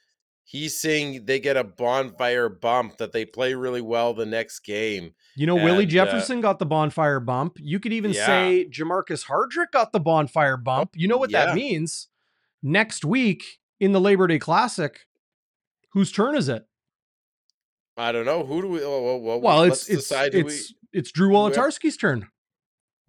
he's 0.45 0.79
saying 0.79 1.25
they 1.27 1.39
get 1.41 1.57
a 1.57 1.65
bonfire 1.65 2.49
bump 2.49 2.99
that 2.99 3.13
they 3.13 3.25
play 3.25 3.55
really 3.55 3.81
well 3.81 4.15
the 4.15 4.27
next 4.27 4.61
game. 4.61 5.15
You 5.37 5.47
know, 5.47 5.55
Willie 5.55 5.85
And, 5.85 5.89
uh, 5.93 6.05
Jefferson 6.05 6.41
got 6.41 6.59
the 6.59 6.67
bonfire 6.67 7.21
bump. 7.21 7.57
You 7.61 7.79
could 7.81 7.93
even 7.93 8.13
Yeah. 8.13 8.27
say 8.27 8.69
Jamarcus 8.71 9.27
Hardrick 9.27 9.71
got 9.73 9.93
the 9.93 10.01
bonfire 10.01 10.57
bump. 10.57 10.91
You 10.95 11.09
know 11.09 11.17
what 11.19 11.31
yeah. 11.31 11.47
that 11.47 11.55
means? 11.55 12.09
Next 12.63 13.05
week 13.05 13.59
in 13.79 13.93
the 13.93 14.01
Labor 14.01 14.27
Day 14.27 14.39
Classic, 14.39 15.01
whose 15.93 16.13
turn 16.13 16.35
is 16.37 16.49
it? 16.49 16.67
I 17.97 18.13
don't 18.13 18.25
know 18.27 18.45
who 18.45 18.63
do 18.63 18.69
we. 18.69 18.83
Oh, 18.83 19.03
well, 19.03 19.21
well, 19.21 19.41
Well, 19.41 19.63
it's 19.63 19.89
it's 19.89 20.09
decide. 20.09 20.35
it's 20.35 20.75
it's 20.93 21.13
Drew 21.13 21.29
whoever- 21.29 21.37
turn. 21.97 22.29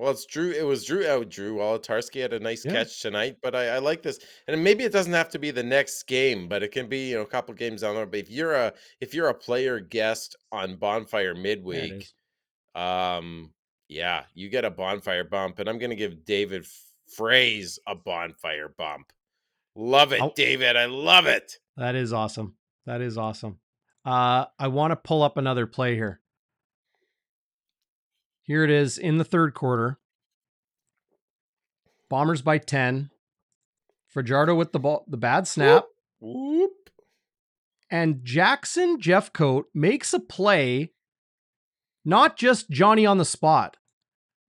We, 0.02 0.06
well, 0.06 0.12
it's 0.14 0.26
Drew. 0.26 0.52
It 0.52 0.64
was 0.66 0.84
Drew. 0.84 1.08
out. 1.08 1.30
Drew 1.30 1.58
Wolitarsky 1.58 2.22
had 2.22 2.34
a 2.34 2.40
nice 2.40 2.66
Yeah. 2.66 2.72
catch 2.72 3.02
tonight, 3.02 3.38
but 3.44 3.56
I, 3.56 3.76
I 3.76 3.78
like 3.78 4.02
this. 4.02 4.20
And 4.48 4.64
maybe 4.64 4.84
it 4.84 4.92
doesn't 4.92 5.14
have 5.14 5.30
to 5.30 5.40
be 5.40 5.52
the 5.52 5.64
next 5.64 6.04
game, 6.04 6.48
but 6.48 6.64
it 6.64 6.72
can 6.72 6.88
be 6.88 7.10
you 7.10 7.16
know 7.16 7.22
a 7.22 7.26
couple 7.28 7.54
games 7.54 7.82
down 7.82 7.94
the 7.96 8.02
road. 8.02 8.12
But 8.12 8.20
if 8.22 8.30
you're 8.32 8.54
a 8.56 8.74
if 9.00 9.14
you're 9.14 9.30
a 9.30 9.34
player 9.34 9.80
guest 9.80 10.36
on 10.52 10.76
Bonfire 10.78 11.34
There 11.34 11.42
it 11.42 11.44
midweek, 11.44 11.94
is. 11.94 12.14
um, 12.76 13.52
yeah, 13.90 14.24
you 14.34 14.50
get 14.50 14.66
a 14.66 14.72
bonfire 14.72 15.24
bump, 15.24 15.60
and 15.60 15.70
I'm 15.70 15.78
gonna 15.78 15.96
give 15.96 16.26
David 16.26 16.66
Phrase 17.16 17.78
a 17.88 17.94
bonfire 17.94 18.70
bump. 18.70 19.12
Love 19.76 20.14
it, 20.14 20.22
Oh. 20.22 20.32
David. 20.36 20.78
I 20.78 20.86
love 20.86 21.26
it. 21.28 21.60
That 21.76 21.94
is 21.96 22.14
awesome. 22.14 22.56
That 22.86 23.02
is 23.02 23.18
awesome. 23.18 23.60
Uh, 24.06 24.46
I 24.58 24.70
want 24.70 24.92
to 24.92 24.96
pull 24.96 25.22
up 25.22 25.36
another 25.38 25.68
play 25.68 25.96
here. 25.96 26.21
Here 28.52 28.66
it 28.66 28.70
is 28.70 28.98
in 28.98 29.18
the 29.18 29.24
third 29.24 29.54
quarter. 29.54 29.98
Bombers 32.10 32.42
by 32.42 32.58
10. 32.58 33.10
Fajardo 34.10 34.56
with 34.56 34.74
the 34.74 34.80
ball, 34.80 35.06
the 35.08 35.16
bad 35.16 35.48
snap. 35.48 35.86
Whoop. 36.20 36.90
And 37.90 38.26
Jackson 38.26 39.00
Jeffcoat 39.00 39.64
makes 39.74 40.14
a 40.14 40.20
play, 40.20 40.92
not 42.04 42.36
just 42.36 42.70
Johnny 42.70 43.06
on 43.06 43.20
the 43.20 43.24
spot. 43.24 43.78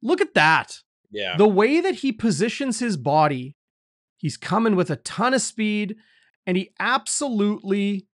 Look 0.02 0.20
at 0.20 0.34
that. 0.34 0.80
Yeah. 1.12 1.36
The 1.36 1.46
way 1.46 1.80
that 1.80 1.94
he 1.94 2.10
positions 2.10 2.80
his 2.80 2.96
body, 2.96 3.54
He's 4.16 4.36
coming 4.36 4.74
with 4.74 4.90
a 4.90 4.96
ton 4.96 5.32
of 5.32 5.42
speed, 5.42 5.94
and 6.44 6.56
he 6.56 6.70
absolutely 6.80 8.08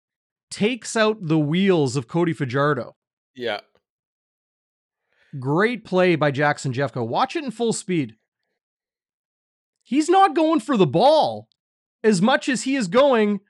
takes 0.51 0.97
out 0.97 1.19
the 1.21 1.39
wheels 1.39 1.95
of 1.95 2.09
Cody 2.09 2.33
Fajardo. 2.33 2.97
Yeah. 3.35 3.61
Great 5.39 5.85
play 5.85 6.17
by 6.17 6.31
Jackson 6.31 6.73
Jeffcoat. 6.73 7.09
Watch 7.09 7.37
it 7.37 7.45
in 7.45 7.51
full 7.51 7.73
speed. 7.73 8.17
He's 9.83 10.09
not 10.09 10.35
going 10.35 10.61
for 10.61 10.77
the 10.77 10.87
ball 10.87 11.49
as 12.03 12.23
much 12.23 12.49
as 12.49 12.63
he 12.63 12.77
is 12.77 12.89
going 12.89 13.41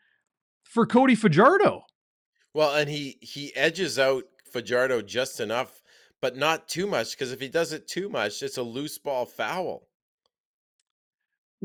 for 0.63 0.87
Cody 0.87 1.15
Fajardo. 1.15 1.83
Well, 2.53 2.75
and 2.75 2.89
he 2.89 3.19
he 3.21 3.55
edges 3.55 3.99
out 3.99 4.25
Fajardo 4.51 5.03
just 5.03 5.41
enough, 5.41 5.83
but 6.21 6.37
not 6.37 6.69
too 6.69 6.87
much 6.87 7.13
because 7.13 7.33
if 7.33 7.41
he 7.41 7.49
does 7.49 7.73
it 7.73 7.87
too 7.87 8.09
much, 8.09 8.43
it's 8.43 8.57
a 8.57 8.63
loose 8.63 8.99
ball 8.99 9.27
foul. 9.27 9.89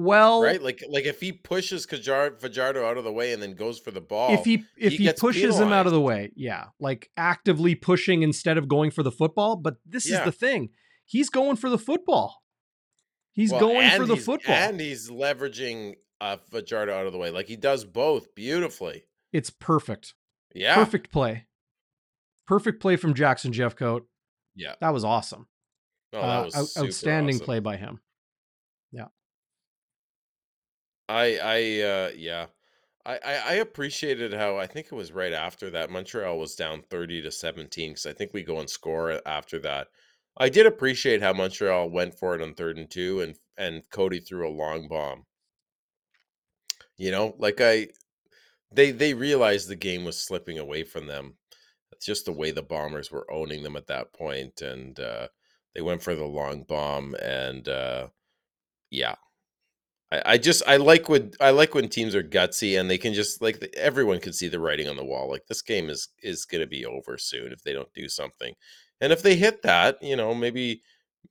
Well, 0.02 0.42
right? 0.42 0.62
Like 0.64 0.82
like 0.90 1.04
if 1.06 1.20
he 1.20 1.34
pushes 1.34 1.86
Fajar- 1.86 2.40
Fajardo 2.40 2.86
out 2.86 2.98
of 2.98 3.04
the 3.04 3.12
way 3.12 3.34
and 3.34 3.44
then 3.44 3.54
goes 3.54 3.80
for 3.80 3.92
the 3.92 4.00
ball, 4.00 4.34
if 4.34 4.46
he 4.46 4.64
if 4.78 4.94
he, 4.94 5.04
gets 5.04 5.20
pushes 5.20 5.60
him 5.60 5.74
out 5.74 5.88
of 5.88 5.92
the 5.92 6.00
way, 6.00 6.32
yeah, 6.38 6.68
like 6.80 7.10
actively 7.18 7.76
pushing 7.76 8.24
instead 8.24 8.58
of 8.58 8.70
going 8.70 8.92
for 8.92 9.04
the 9.04 9.12
football. 9.12 9.58
But 9.58 9.76
this 9.86 10.06
is 10.06 10.24
the 10.24 10.32
thing: 10.32 10.70
he's 11.06 11.30
going 11.30 11.58
for 11.58 11.70
the 11.70 11.78
football. 11.78 12.42
He's 13.34 13.52
Well, 13.52 13.60
going 13.60 13.90
for 13.92 14.06
the 14.06 14.16
football. 14.16 14.56
and 14.56 14.80
he's 14.80 15.10
leveraging 15.10 15.96
uh, 16.22 16.38
Fajardo 16.50 16.94
out 16.98 17.06
of 17.06 17.12
the 17.12 17.20
way. 17.20 17.30
Like 17.30 17.48
he 17.48 17.58
does 17.58 17.84
both 17.84 18.34
beautifully. 18.36 19.04
it's 19.34 19.50
perfect. 19.50 20.14
Yeah, 20.56 20.76
Perfect 20.76 21.12
play. 21.12 21.46
Perfect 22.48 22.82
play 22.82 22.96
from 22.96 23.14
Jackson 23.14 23.52
Jeffcoat. 23.52 24.04
Yeah, 24.56 24.76
That 24.80 24.94
was 24.94 25.04
awesome. 25.04 25.48
oh, 26.14 26.22
that 26.22 26.40
Uh, 26.40 26.44
was 26.46 26.74
super 26.74 26.88
outstanding 26.88 27.36
awesome. 27.36 27.46
play 27.46 27.60
by 27.60 27.76
him. 27.76 28.00
I 31.10 31.38
I 31.38 31.82
uh 31.82 32.12
yeah. 32.16 32.48
I, 33.06 33.18
I 33.24 33.54
appreciated 33.56 34.34
how 34.34 34.58
I 34.58 34.68
think 34.68 34.88
it 34.88 34.96
was 34.96 35.12
right 35.12 35.34
after 35.34 35.72
that 35.72 35.90
Montreal 35.90 36.38
was 36.40 36.56
down 36.56 36.84
30 36.84 37.24
to 37.24 37.32
17 37.32 37.92
because 37.92 38.06
I 38.06 38.14
think 38.14 38.34
we 38.34 38.44
go 38.44 38.60
and 38.60 38.70
score 38.70 39.20
after 39.28 39.60
that. 39.60 39.88
I 40.38 40.50
did 40.50 40.68
appreciate 40.68 41.22
how 41.22 41.34
Montreal 41.34 41.90
went 41.90 42.14
for 42.20 42.36
it 42.36 42.42
on 42.42 42.54
third 42.54 42.78
and 42.78 42.90
two 42.90 43.22
and 43.22 43.36
and 43.58 43.84
Cody 43.92 44.20
threw 44.22 44.48
a 44.48 44.52
long 44.52 44.88
bomb. 44.88 45.26
You 46.98 47.12
know, 47.12 47.36
like 47.40 47.62
I 47.62 47.88
they 48.72 48.92
they 48.92 49.14
realized 49.14 49.68
the 49.70 49.76
game 49.76 50.06
was 50.06 50.22
slipping 50.22 50.60
away 50.60 50.84
from 50.84 51.08
them. 51.08 51.38
It's 51.94 52.06
just 52.06 52.26
the 52.26 52.34
way 52.34 52.52
the 52.52 52.64
bombers 52.64 53.12
were 53.12 53.32
owning 53.32 53.64
them 53.64 53.76
at 53.76 53.88
that 53.88 54.14
point 54.14 54.62
and 54.62 55.00
uh 55.00 55.30
they 55.76 55.82
went 55.82 56.04
for 56.04 56.16
the 56.16 56.26
long 56.26 56.64
bomb 56.64 57.16
and 57.16 57.68
uh 57.70 58.10
yeah, 58.92 59.16
I, 60.12 60.22
I 60.26 60.38
just 60.38 60.64
I 60.68 60.78
like 60.78 61.10
when 61.10 61.32
I 61.40 61.52
like 61.52 61.74
when 61.74 61.90
teams 61.90 62.16
are 62.16 62.24
gutsy 62.24 62.80
and 62.80 62.90
they 62.90 62.98
can 62.98 63.14
just 63.14 63.42
like 63.42 63.60
the- 63.60 63.76
everyone 63.76 64.20
can 64.20 64.34
see 64.34 64.48
the 64.48 64.60
writing 64.60 64.88
on 64.88 64.96
the 64.96 65.06
wall. 65.06 65.30
Like 65.30 65.48
this 65.48 65.62
game 65.62 65.90
is 65.90 66.10
is 66.22 66.46
going 66.46 66.62
to 66.62 66.68
be 66.68 66.86
over 66.86 67.18
soon 67.18 67.52
if 67.52 67.64
they 67.64 67.74
don't 67.74 67.94
do 67.94 68.10
something. 68.10 68.54
And 69.02 69.14
if 69.14 69.22
they 69.22 69.36
hit 69.36 69.62
that, 69.64 70.02
you 70.02 70.16
know, 70.16 70.34
maybe 70.34 70.82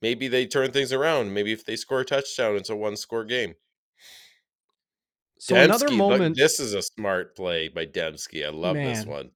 maybe 0.01 0.27
they 0.27 0.45
turn 0.45 0.71
things 0.71 0.93
around. 0.93 1.33
Maybe 1.33 1.51
if 1.51 1.65
they 1.65 1.75
score 1.75 2.01
a 2.01 2.05
touchdown, 2.05 2.55
it's 2.55 2.69
a 2.69 2.75
one 2.75 2.97
score 2.97 3.25
game. 3.25 3.55
So 5.39 5.55
another 5.55 5.87
Demski, 5.87 5.91
look, 5.91 5.97
moment. 5.97 6.35
this 6.35 6.59
is 6.59 6.73
a 6.73 6.81
smart 6.81 7.35
play 7.35 7.69
by 7.69 7.85
Demski. 7.85 8.45
I 8.45 8.49
love 8.49 8.75
this 8.75 9.05
one. 9.05 9.31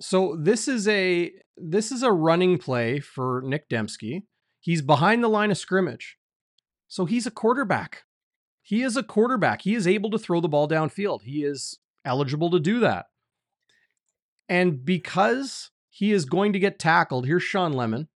So 0.00 0.36
this 0.40 0.66
is 0.66 0.88
a 0.88 1.30
this 1.56 1.92
is 1.92 2.02
a 2.02 2.10
running 2.10 2.58
play 2.58 3.00
for 3.00 3.42
Nick 3.44 3.68
Demski. 3.68 4.22
He's 4.60 4.80
behind 4.80 5.22
the 5.22 5.28
line 5.28 5.50
of 5.50 5.58
scrimmage. 5.58 6.16
So 6.88 7.04
he's 7.04 7.26
a 7.26 7.30
quarterback. 7.30 8.04
He 8.62 8.82
is 8.82 8.96
a 8.96 9.02
quarterback. 9.02 9.62
He 9.62 9.74
is 9.74 9.86
able 9.86 10.10
to 10.10 10.18
throw 10.18 10.40
the 10.40 10.48
ball 10.48 10.68
downfield. 10.68 11.22
He 11.22 11.44
is 11.44 11.78
eligible 12.04 12.50
to 12.50 12.60
do 12.60 12.80
that. 12.80 13.06
And 14.48 14.84
because 14.84 15.70
he 15.88 16.12
is 16.12 16.24
going 16.24 16.52
to 16.52 16.58
get 16.58 16.78
tackled, 16.78 17.26
here's 17.26 17.42
Shawn 17.42 17.72
Lemon. 17.72 18.08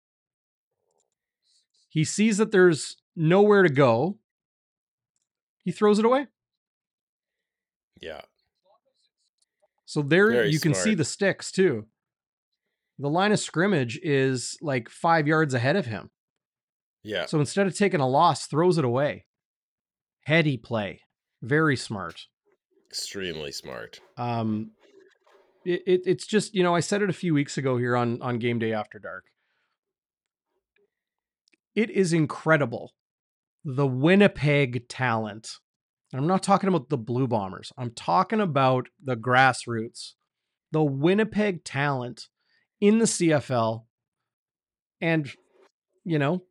He 1.89 2.05
sees 2.05 2.39
that 2.39 2.53
there's 2.53 2.97
nowhere 3.15 3.63
to 3.63 3.69
go. 3.69 4.19
He 5.65 5.73
throws 5.73 5.99
it 5.99 6.05
away. 6.05 6.27
Yeah. 8.01 8.23
So 9.85 10.03
there 10.03 10.31
Very 10.31 10.51
you 10.51 10.61
can 10.61 10.75
see 10.75 10.95
the 10.95 11.05
sticks 11.05 11.51
too. 11.51 11.87
The 12.99 13.09
line 13.11 13.33
of 13.33 13.41
scrimmage 13.41 13.99
is 14.03 14.57
like 14.61 14.89
five 14.89 15.27
yards 15.27 15.55
ahead 15.55 15.77
of 15.77 15.87
him. 15.87 16.11
Yeah. 17.03 17.27
So 17.27 17.41
instead 17.41 17.67
of 17.67 17.77
taking 17.77 18.01
a 18.01 18.09
loss, 18.09 18.47
throws 18.47 18.79
it 18.79 18.85
away. 18.85 19.26
Heady 20.27 20.57
play. 20.57 21.03
Very 21.41 21.77
smart. 21.77 22.27
Extremely 22.91 23.53
smart. 23.53 24.01
Um 24.19 24.73
it, 25.65 25.83
it 25.87 26.01
it's 26.05 26.27
just, 26.27 26.53
you 26.53 26.65
know, 26.65 26.75
I 26.75 26.81
said 26.81 27.01
it 27.01 27.11
a 27.11 27.13
few 27.13 27.33
weeks 27.33 27.57
ago 27.57 27.77
here 27.77 27.97
on 27.97 28.21
on 28.21 28.41
game 28.41 28.59
day 28.59 28.73
after 28.73 28.99
dark. 28.99 29.27
It 31.77 31.91
is 31.91 32.13
incredible. 32.13 32.93
The 33.65 33.87
Winnipeg 33.87 34.89
talent. 34.89 35.49
I'm 36.13 36.27
not 36.27 36.43
talking 36.43 36.69
about 36.69 36.89
the 36.89 36.99
Blue 36.99 37.29
Bombers. 37.29 37.73
I'm 37.79 37.93
talking 37.93 38.41
about 38.41 38.89
the 39.01 39.17
grassroots. 39.17 40.15
The 40.73 40.83
Winnipeg 40.83 41.63
talent 41.63 42.27
in 42.81 42.99
the 42.99 43.05
CFL. 43.05 43.85
And 45.01 45.31
you 46.03 46.19
know, 46.19 46.43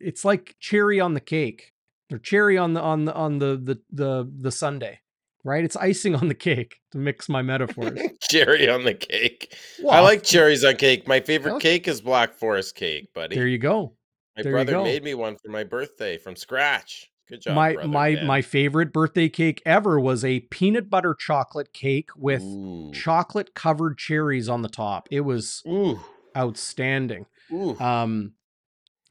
it's 0.00 0.24
like 0.24 0.56
cherry 0.58 1.00
on 1.00 1.12
the 1.12 1.20
cake 1.20 1.74
or 2.12 2.18
cherry 2.18 2.56
on 2.58 2.74
the 2.74 2.80
on 2.80 3.04
the 3.04 3.14
on 3.14 3.38
the 3.38 3.56
the 3.62 3.80
the, 3.90 4.30
the 4.40 4.50
sundae 4.52 4.98
right 5.44 5.64
it's 5.64 5.76
icing 5.76 6.14
on 6.14 6.28
the 6.28 6.34
cake 6.34 6.80
to 6.92 6.98
mix 6.98 7.28
my 7.28 7.42
metaphors 7.42 8.00
Cherry 8.30 8.68
on 8.68 8.84
the 8.84 8.92
cake. 8.94 9.56
I 9.90 10.00
like 10.00 10.22
cherries 10.22 10.62
on 10.64 10.76
cake. 10.76 11.08
My 11.08 11.20
favorite 11.20 11.54
Okay. 11.54 11.70
cake 11.78 11.88
is 11.88 12.02
Black 12.02 12.34
Forest 12.34 12.74
cake, 12.74 13.14
buddy. 13.14 13.36
there 13.36 13.46
you 13.46 13.56
go 13.58 13.96
My 14.36 14.42
there 14.42 14.52
brother 14.52 14.72
go. 14.72 14.84
made 14.84 15.02
me 15.02 15.14
one 15.14 15.36
for 15.42 15.50
my 15.50 15.64
birthday 15.64 16.18
from 16.18 16.36
scratch. 16.36 17.10
Good 17.28 17.42
job, 17.42 17.54
my 17.54 17.72
brother, 17.74 17.88
my 17.88 18.10
man. 18.16 18.26
my 18.26 18.42
favorite 18.42 18.92
birthday 18.92 19.28
cake 19.30 19.62
ever 19.64 19.98
was 20.00 20.24
a 20.24 20.40
peanut 20.40 20.90
butter 20.90 21.14
chocolate 21.14 21.72
cake 21.72 22.10
with 22.16 22.42
Ooh. 22.42 22.90
chocolate 22.92 23.54
covered 23.54 23.96
cherries 23.98 24.48
on 24.48 24.62
the 24.62 24.68
top 24.68 25.08
it 25.10 25.20
was 25.20 25.62
Ooh. 25.66 26.00
outstanding 26.36 27.26
Ooh. 27.52 27.78
um 27.80 28.32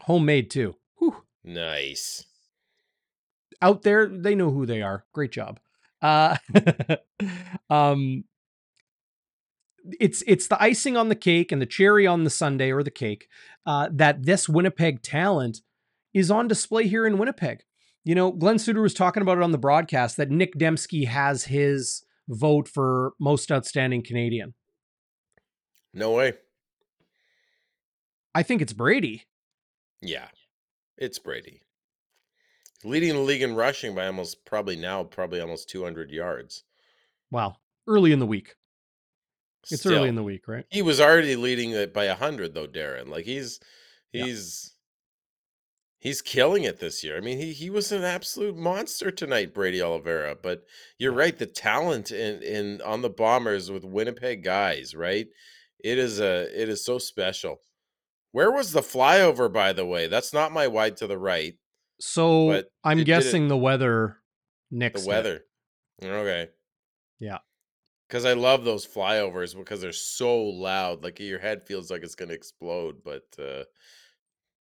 homemade 0.01 0.49
too 0.51 0.75
Whew. 0.99 1.15
nice. 1.43 2.25
Out 3.61 3.81
there 3.83 4.07
they 4.07 4.35
know 4.35 4.51
who 4.51 4.65
they 4.65 4.81
are 4.81 5.05
great 5.13 5.31
job 5.31 5.59
uh 6.01 6.37
um 7.69 8.23
it's 9.99 10.23
it's 10.27 10.47
the 10.47 10.61
icing 10.61 10.95
on 10.97 11.09
the 11.09 11.15
cake 11.15 11.51
and 11.51 11.61
the 11.61 11.65
cherry 11.65 12.05
on 12.05 12.23
the 12.23 12.29
sundae 12.29 12.69
or 12.71 12.83
the 12.83 12.91
cake 12.91 13.27
uh 13.65 13.89
that 13.91 14.23
this 14.25 14.47
winnipeg 14.47 15.01
talent 15.01 15.61
is 16.13 16.29
on 16.29 16.47
display 16.47 16.87
here 16.87 17.07
in 17.07 17.17
winnipeg 17.17 17.63
you 18.03 18.13
know 18.13 18.31
glen 18.31 18.59
suitor 18.59 18.81
was 18.81 18.93
talking 18.93 19.21
about 19.23 19.37
it 19.37 19.43
on 19.43 19.51
the 19.51 19.57
broadcast 19.57 20.17
that 20.17 20.29
nick 20.29 20.53
demski 20.55 21.07
has 21.07 21.45
his 21.45 22.03
vote 22.27 22.67
for 22.67 23.13
most 23.19 23.51
outstanding 23.51 24.03
canadian 24.03 24.53
No 25.93 26.11
way. 26.11 26.33
i 28.35 28.43
think 28.43 28.61
it's 28.61 28.73
brady 28.73 29.23
Yeah. 30.01 30.27
It's 30.97 31.19
Brady. 31.19 31.61
Leading 32.83 33.13
the 33.13 33.19
league 33.21 33.41
in 33.41 33.55
rushing 33.55 33.95
by 33.95 34.05
almost 34.05 34.45
probably 34.45 34.75
now, 34.75 35.03
probably 35.03 35.41
almost 35.41 35.69
200 35.69 36.11
yards. 36.11 36.63
wow 37.31 37.55
early 37.87 38.11
in 38.11 38.19
the 38.19 38.25
week 38.25 38.55
it's 39.71 39.81
Still. 39.81 39.99
early 39.99 40.09
in 40.09 40.15
the 40.15 40.23
week 40.23 40.47
right 40.47 40.65
He 40.69 40.81
was 40.81 40.99
already 41.01 41.35
leading 41.35 41.71
it 41.71 41.93
by 41.93 42.07
100 42.07 42.53
though, 42.53 42.67
Darrin. 42.67 43.09
Like 43.09 43.25
he's 43.25 43.59
Yeah. 44.13 44.25
he's 44.25 44.75
he's 45.99 46.21
killing 46.21 46.63
it 46.63 46.79
this 46.79 47.03
year. 47.03 47.17
I 47.17 47.21
mean, 47.21 47.37
he 47.37 47.51
he 47.53 47.69
was 47.69 47.91
an 47.91 48.03
absolute 48.03 48.55
monster 48.55 49.11
tonight, 49.11 49.53
Brady 49.53 49.81
Oliveira, 49.81 50.35
but 50.41 50.63
you're 50.99 51.11
right, 51.13 51.37
the 51.37 51.45
talent 51.47 52.11
in 52.11 52.41
in 52.43 52.81
on 52.81 53.01
the 53.01 53.09
Bombers 53.09 53.69
with 53.71 53.83
Winnipeg 53.83 54.43
guys, 54.43 54.95
right? 54.95 55.27
It 55.83 55.97
is 55.97 56.19
a 56.19 56.43
it 56.61 56.69
is 56.69 56.85
so 56.85 56.97
special. 56.97 57.61
Where 58.31 58.51
was 58.51 58.71
the 58.71 58.81
flyover 58.81 59.51
by 59.51 59.73
the 59.73 59.85
way? 59.85 60.07
That's 60.07 60.33
not 60.33 60.51
my 60.53 60.67
wide 60.67 60.97
to 60.97 61.07
the 61.07 61.17
right. 61.17 61.55
So 61.99 62.47
But 62.49 62.71
i'm 62.83 62.99
it 62.99 63.03
did 63.03 63.03
it- 63.03 63.05
guessing 63.05 63.47
the 63.47 63.57
weather 63.57 64.17
Next, 64.69 64.69
The 64.69 64.77
Nick's 64.99 65.05
it. 65.05 65.09
weather. 65.09 65.45
Okay. 66.03 66.49
Yeah. 67.19 67.37
Cuz 68.09 68.25
I 68.25 68.33
love 68.33 68.65
those 68.65 68.85
flyovers 68.85 69.55
because 69.55 69.79
they're 69.81 69.93
so 69.93 70.37
loud. 70.41 71.03
Like 71.03 71.19
your 71.21 71.39
head 71.39 71.63
feels 71.65 71.89
like 71.89 72.03
it's 72.03 72.15
going 72.15 72.27
to 72.29 72.35
explode, 72.35 72.97
but 73.03 73.23
uh 73.39 73.63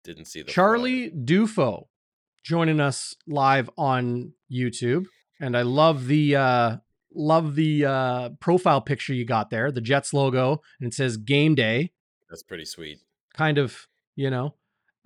didn't 0.04 0.26
see 0.26 0.42
the. 0.42 0.50
Charlie 0.52 1.10
Dufo 1.10 1.86
joining 2.44 2.78
us 2.80 3.14
live 3.26 3.68
on 3.76 4.32
YouTube. 4.50 5.06
And 5.40 5.56
I 5.56 5.62
love 5.62 6.06
the 6.06 6.36
uh 6.36 6.76
love 7.12 7.54
the 7.56 7.84
uh 7.84 8.28
profile 8.40 8.80
picture 8.80 9.12
you 9.14 9.24
got 9.24 9.50
there, 9.50 9.70
the 9.72 9.80
Jets 9.80 10.14
logo, 10.14 10.62
and 10.80 10.92
it 10.92 10.94
says 10.94 11.16
game 11.16 11.54
day, 11.56 11.92
That's 12.30 12.42
pretty 12.44 12.64
sweet. 12.64 13.00
kind 13.34 13.58
of, 13.58 13.88
you 14.16 14.30
know, 14.30 14.54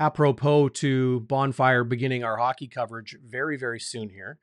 apropos 0.03 0.69
to 0.69 1.21
Bonfire 1.21 1.85
beginning 1.85 2.25
our 2.25 2.37
hockey 2.37 2.67
coverage 2.67 3.17
very, 3.25 3.57
very 3.57 3.79
soon 3.79 4.09
here. 4.09 4.39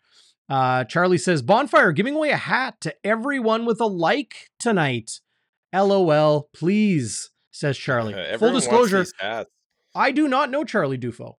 Uh, 0.48 0.86
Charlie 0.86 1.18
says, 1.18 1.42
Bonfire 1.42 1.92
giving 1.92 2.16
away 2.16 2.30
a 2.30 2.38
hat 2.38 2.80
to 2.82 2.96
everyone 3.04 3.66
with 3.66 3.82
a 3.82 3.86
like 3.86 4.50
tonight. 4.58 5.20
LOL, 5.74 6.50
please, 6.54 7.32
says 7.52 7.78
Charlie. 7.78 8.16
Full 8.38 8.54
disclosure. 8.54 9.06
I 9.94 10.12
do 10.12 10.28
not 10.30 10.50
know 10.50 10.64
Charlie 10.64 10.98
Dufo. 10.98 11.34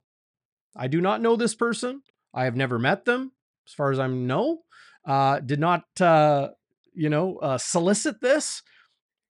I 0.76 0.86
do 0.86 1.00
not 1.00 1.22
know 1.22 1.34
this 1.34 1.54
person. 1.54 2.02
I 2.34 2.44
have 2.44 2.56
never 2.56 2.78
met 2.78 3.06
them, 3.06 3.32
as 3.66 3.72
far 3.72 3.90
as 3.90 3.98
I 3.98 4.06
know. 4.06 4.58
Uh, 5.04 5.40
did 5.40 5.58
not, 5.58 5.84
uh, 5.98 6.50
you 6.92 7.08
know, 7.08 7.38
uh, 7.38 7.58
solicit 7.58 8.20
this, 8.20 8.62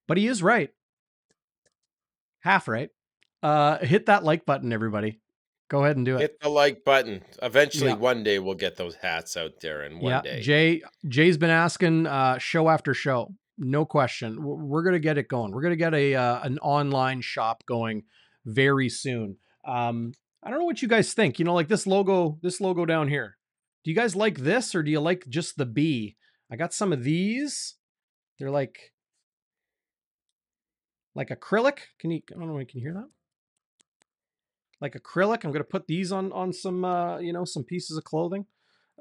but 0.09 0.19
he 0.19 0.27
is 0.27 0.43
right. 0.43 0.71
Half 2.41 2.67
right. 2.67 2.91
Uh, 3.43 3.79
hit 3.79 4.07
that 4.07 4.25
like 4.25 4.45
button, 4.45 4.73
everybody. 4.73 5.21
Go 5.69 5.85
ahead 5.85 5.97
and 5.97 6.05
do 6.05 6.17
it. 6.17 6.21
Hit 6.21 6.41
the 6.41 6.49
like 6.49 6.85
button. 6.85 7.23
Eventually, 7.41 7.91
Yeah. 7.91 7.97
one 7.97 8.25
day 8.25 8.41
we'll 8.41 8.57
get 8.57 8.77
those 8.77 8.97
hats 8.97 9.37
out 9.37 9.61
there. 9.61 9.83
And 9.83 10.01
one 10.01 10.11
yeah, 10.11 10.21
day, 10.21 10.41
Jay. 10.41 10.83
Jay's 11.07 11.39
been 11.39 11.51
asking 11.51 12.07
uh, 12.09 12.39
show 12.39 12.69
after 12.69 12.93
show. 12.93 13.35
No 13.57 13.85
question. 13.85 14.43
We're, 14.43 14.83
gonna 14.83 14.99
get 14.99 15.17
it 15.17 15.29
going. 15.29 15.53
We're 15.53 15.63
gonna 15.63 15.77
get 15.77 15.95
a 15.95 16.15
uh, 16.15 16.41
an 16.43 16.59
online 16.59 17.21
shop 17.21 17.65
going 17.67 18.05
very 18.45 18.89
soon. 18.89 19.37
Um, 19.65 20.13
I 20.43 20.51
don't 20.51 20.59
know 20.59 20.65
what 20.65 20.83
you 20.83 20.89
guys 20.89 21.13
think. 21.13 21.39
You 21.39 21.45
know, 21.45 21.55
like 21.55 21.69
this 21.69 21.87
logo, 21.87 22.39
this 22.43 22.61
logo 22.61 22.85
down 22.85 23.09
here. 23.09 23.37
Do 23.85 23.91
you 23.91 23.97
guys 23.97 24.17
like 24.17 24.39
this 24.39 24.75
or 24.75 24.83
do 24.83 24.91
you 24.91 25.01
like 25.01 25.29
just 25.29 25.57
the 25.57 25.67
B? 25.67 26.17
I 26.51 26.57
got 26.57 26.75
some 26.75 26.93
of 26.93 27.05
these. 27.05 27.77
They're 28.39 28.51
like 28.51 28.93
like 31.15 31.29
acrylic. 31.29 31.79
Can 31.99 32.11
you? 32.11 32.23
I 32.35 32.39
don't 32.39 32.49
know. 32.49 32.55
Can 32.55 32.61
you 32.61 32.67
can 32.67 32.81
hear 32.81 32.95
that? 32.95 33.09
Like 34.81 34.95
acrylic. 34.95 35.45
I'm 35.45 35.53
gonna 35.53 35.65
put 35.65 35.87
these 35.87 36.11
on 36.13 36.33
on 36.33 36.53
some 36.53 36.85
uh, 36.85 37.19
you 37.19 37.33
know 37.33 37.45
some 37.45 37.65
pieces 37.65 37.97
of 37.97 38.05
clothing. 38.05 38.47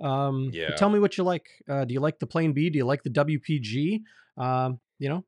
Um, 0.02 0.50
Yeah. 0.54 0.76
tell 0.76 0.90
me 0.90 1.00
what 1.00 1.18
you 1.18 1.24
like. 1.24 1.48
Uh, 1.68 1.86
do 1.86 1.94
you 1.94 2.00
like 2.00 2.20
the 2.20 2.28
plain 2.28 2.54
B? 2.54 2.70
Do 2.70 2.78
you 2.78 2.86
like 2.86 3.04
the 3.04 3.10
WPG? 3.10 4.02
Um, 4.38 4.80
you 4.98 5.10
know, 5.10 5.26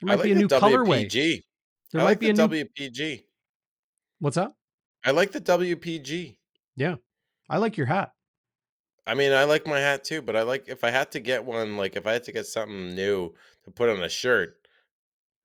there 0.00 0.08
I 0.08 0.12
might 0.12 0.14
like 0.16 0.24
be 0.24 0.32
a 0.32 0.34
new 0.36 0.48
colorway. 0.48 1.06
WPG. 1.06 1.42
There 1.92 2.00
I 2.00 2.04
might 2.04 2.10
like 2.10 2.20
be 2.20 2.32
the 2.32 2.44
a 2.44 2.48
new. 2.48 2.64
WPG. 2.64 3.24
What's 4.20 4.36
that? 4.36 4.52
I 5.04 5.10
like 5.10 5.32
the 5.32 5.40
WPG. 5.40 6.36
Yeah, 6.76 6.96
I 7.50 7.58
like 7.58 7.76
your 7.76 7.86
hat. 7.86 8.12
I 9.04 9.14
mean, 9.14 9.32
I 9.32 9.44
like 9.44 9.66
my 9.66 9.80
hat 9.80 10.04
too, 10.04 10.22
but 10.22 10.36
I 10.36 10.42
like 10.42 10.68
if 10.68 10.84
I 10.84 10.90
had 10.90 11.10
to 11.12 11.20
get 11.20 11.44
one, 11.44 11.76
like 11.76 11.96
if 11.96 12.06
I 12.06 12.12
had 12.12 12.22
to 12.24 12.32
get 12.32 12.46
something 12.46 12.94
new 12.94 13.34
to 13.64 13.70
put 13.72 13.88
on 13.88 14.00
a 14.02 14.08
shirt, 14.08 14.56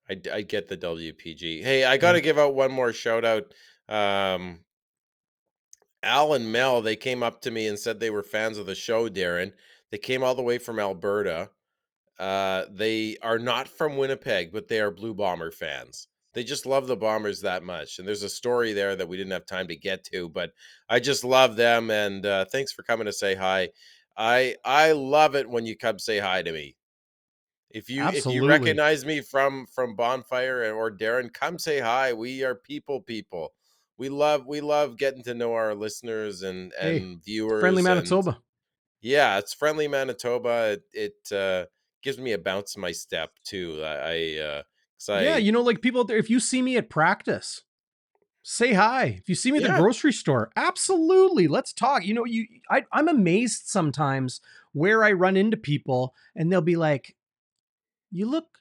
I'd, 0.08 0.28
I'd 0.28 0.48
get 0.48 0.67
the 0.67 0.78
WPG. 0.78 1.63
Hey, 1.63 1.84
I 1.84 1.98
got 1.98 2.12
to 2.13 2.22
give 2.22 2.38
out 2.38 2.54
one 2.54 2.72
more 2.72 2.93
shout 2.93 3.26
out. 3.26 3.54
Um, 3.89 4.60
Al 6.04 6.34
and 6.34 6.52
Mel, 6.52 6.82
they 6.82 6.95
came 6.95 7.23
up 7.23 7.41
to 7.41 7.52
me 7.52 7.67
and 7.67 7.78
said 7.78 8.00
they 8.00 8.10
were 8.10 8.23
fans 8.23 8.58
of 8.58 8.65
the 8.65 8.76
show, 8.76 9.10
Darrin. 9.10 9.54
They 9.91 9.97
came 9.97 10.23
all 10.23 10.36
the 10.36 10.43
way 10.43 10.58
from 10.58 10.80
Alberta. 10.80 11.50
Uh, 12.19 12.65
they 12.71 13.17
are 13.21 13.39
not 13.39 13.67
from 13.67 13.97
Winnipeg, 13.97 14.52
but 14.52 14.67
they 14.67 14.80
are 14.80 14.91
Blue 14.91 15.13
Bomber 15.13 15.52
fans. 15.52 16.08
They 16.34 16.43
just 16.43 16.65
love 16.65 16.88
the 16.88 16.95
Bombers 16.95 17.41
that 17.41 17.63
much. 17.63 18.00
And 18.00 18.08
there's 18.08 18.23
a 18.23 18.30
story 18.30 18.73
there 18.73 18.95
that 18.95 19.08
we 19.08 19.17
didn't 19.17 19.32
have 19.32 19.45
time 19.45 19.67
to 19.67 19.76
get 19.76 20.04
to, 20.06 20.30
but 20.30 20.52
I 20.89 21.00
just 21.00 21.23
love 21.23 21.56
them. 21.56 21.89
And 21.89 22.26
uh, 22.26 22.45
thanks 22.45 22.71
for 22.71 22.84
coming 22.84 23.06
to 23.06 23.13
say 23.13 23.34
hi. 23.36 23.69
I 24.15 24.56
I 24.65 24.91
love 24.93 25.36
it 25.36 25.50
when 25.50 25.65
you 25.65 25.78
come 25.78 26.00
say 26.00 26.19
hi 26.19 26.41
to 26.41 26.52
me. 26.52 26.76
If 27.69 27.89
you 27.89 28.04
if 28.08 28.26
you 28.26 28.47
recognize 28.47 29.06
me 29.06 29.21
from 29.21 29.67
from 29.73 29.95
Bonfire 29.95 30.73
or 30.73 30.89
Darrin, 30.89 31.30
come 31.30 31.60
say 31.60 31.80
hi. 31.80 32.13
We 32.13 32.43
are 32.43 32.56
people, 32.56 33.02
people. 33.02 33.54
We 33.98 34.10
love 34.10 34.46
we 34.46 34.62
love 34.62 34.98
getting 34.98 35.24
to 35.24 35.34
know 35.34 35.54
our 35.54 35.74
listeners 35.74 36.44
and 36.44 36.72
Hey, 36.80 36.98
and 36.98 37.24
viewers. 37.24 37.62
Friendly 37.62 37.80
and- 37.82 37.88
Manitoba. 37.88 38.40
yeah, 39.02 39.38
it's 39.40 39.54
friendly 39.54 39.88
Manitoba. 39.88 40.78
It, 40.94 41.16
it 41.32 41.36
uh, 41.36 41.66
gives 42.04 42.18
me 42.20 42.32
a 42.34 42.38
bounce 42.38 42.76
in 42.76 42.82
my 42.82 42.92
step 42.92 43.32
too. 43.44 43.82
I, 43.84 43.96
I 43.96 44.44
uh, 44.44 44.62
I 45.10 45.24
yeah, 45.24 45.38
you 45.38 45.52
know, 45.52 45.62
like 45.62 45.82
people 45.82 46.02
out 46.02 46.08
there. 46.08 46.18
If 46.18 46.30
you 46.30 46.40
see 46.40 46.62
me 46.62 46.78
at 46.78 46.90
practice, 46.90 47.64
say 48.44 48.74
hi. 48.74 49.18
If 49.20 49.30
you 49.30 49.36
see 49.36 49.52
me 49.52 49.58
at 49.58 49.64
Yeah. 49.64 49.76
the 49.78 49.82
grocery 49.82 50.14
store, 50.14 50.52
absolutely, 50.56 51.48
let's 51.48 51.74
talk. 51.74 52.06
You 52.06 52.14
know, 52.14 52.26
you, 52.26 52.46
I, 52.70 52.84
I'm 52.92 53.08
amazed 53.08 53.64
sometimes 53.68 54.42
where 54.74 55.04
I 55.04 55.12
run 55.12 55.36
into 55.38 55.58
people 55.58 56.14
and 56.36 56.52
they'll 56.52 56.62
be 56.62 56.76
like, 56.76 57.16
"You 58.12 58.28
look, 58.28 58.60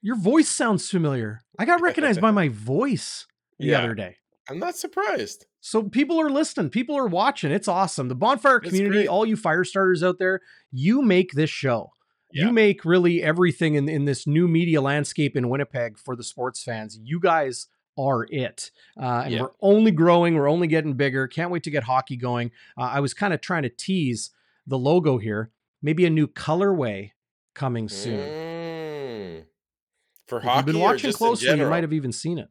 your 0.00 0.16
voice 0.16 0.48
sounds 0.48 0.88
familiar." 0.90 1.42
I 1.58 1.64
got 1.66 1.82
recognized 1.82 2.20
by 2.22 2.30
my 2.42 2.48
voice 2.48 3.26
the 3.58 3.66
Yeah. 3.68 3.78
other 3.80 3.94
day. 3.94 4.16
I'm 4.50 4.58
not 4.58 4.76
surprised. 4.76 5.46
So 5.60 5.84
people 5.84 6.20
are 6.20 6.30
listening, 6.30 6.70
people 6.70 6.96
are 6.96 7.06
watching. 7.06 7.52
It's 7.52 7.68
awesome. 7.68 8.08
The 8.08 8.14
bonfire 8.14 8.56
It's 8.58 8.68
community, 8.68 9.00
great. 9.00 9.08
all 9.08 9.24
you 9.24 9.36
fire 9.36 9.64
starters 9.64 10.02
out 10.02 10.18
there, 10.18 10.40
you 10.72 11.00
make 11.02 11.32
this 11.32 11.50
show. 11.50 11.92
Yeah. 12.32 12.46
You 12.46 12.52
make 12.52 12.84
really 12.84 13.22
everything 13.22 13.74
in, 13.74 13.88
in 13.88 14.04
this 14.06 14.26
new 14.26 14.48
media 14.48 14.80
landscape 14.80 15.36
in 15.36 15.48
Winnipeg 15.48 15.98
for 15.98 16.16
the 16.16 16.24
sports 16.24 16.62
fans. 16.62 16.98
You 17.02 17.20
guys 17.20 17.68
are 17.98 18.26
it. 18.30 18.70
Uh, 19.00 19.22
and 19.24 19.32
Yeah. 19.34 19.40
we're 19.42 19.50
only 19.60 19.90
growing, 19.90 20.34
we're 20.34 20.48
only 20.50 20.66
getting 20.66 20.94
bigger. 20.94 21.28
Can't 21.28 21.50
wait 21.50 21.62
to 21.64 21.70
get 21.70 21.84
hockey 21.84 22.16
going. 22.16 22.50
Uh, 22.76 22.82
I 22.84 23.00
was 23.00 23.12
kind 23.14 23.34
of 23.34 23.40
trying 23.42 23.62
to 23.64 23.68
tease 23.68 24.30
the 24.66 24.78
logo 24.78 25.18
here. 25.18 25.50
Maybe 25.82 26.06
a 26.06 26.10
new 26.10 26.26
colorway 26.26 27.10
coming 27.54 27.88
soon. 27.88 28.18
Mm. 28.20 29.44
For 30.26 30.38
If 30.38 30.44
hockey, 30.44 30.56
you've 30.58 30.66
been 30.66 30.78
watching 30.80 31.12
closely, 31.12 31.56
you 31.58 31.66
might 31.68 31.82
have 31.84 31.92
even 31.92 32.12
seen 32.12 32.38
it. 32.38 32.48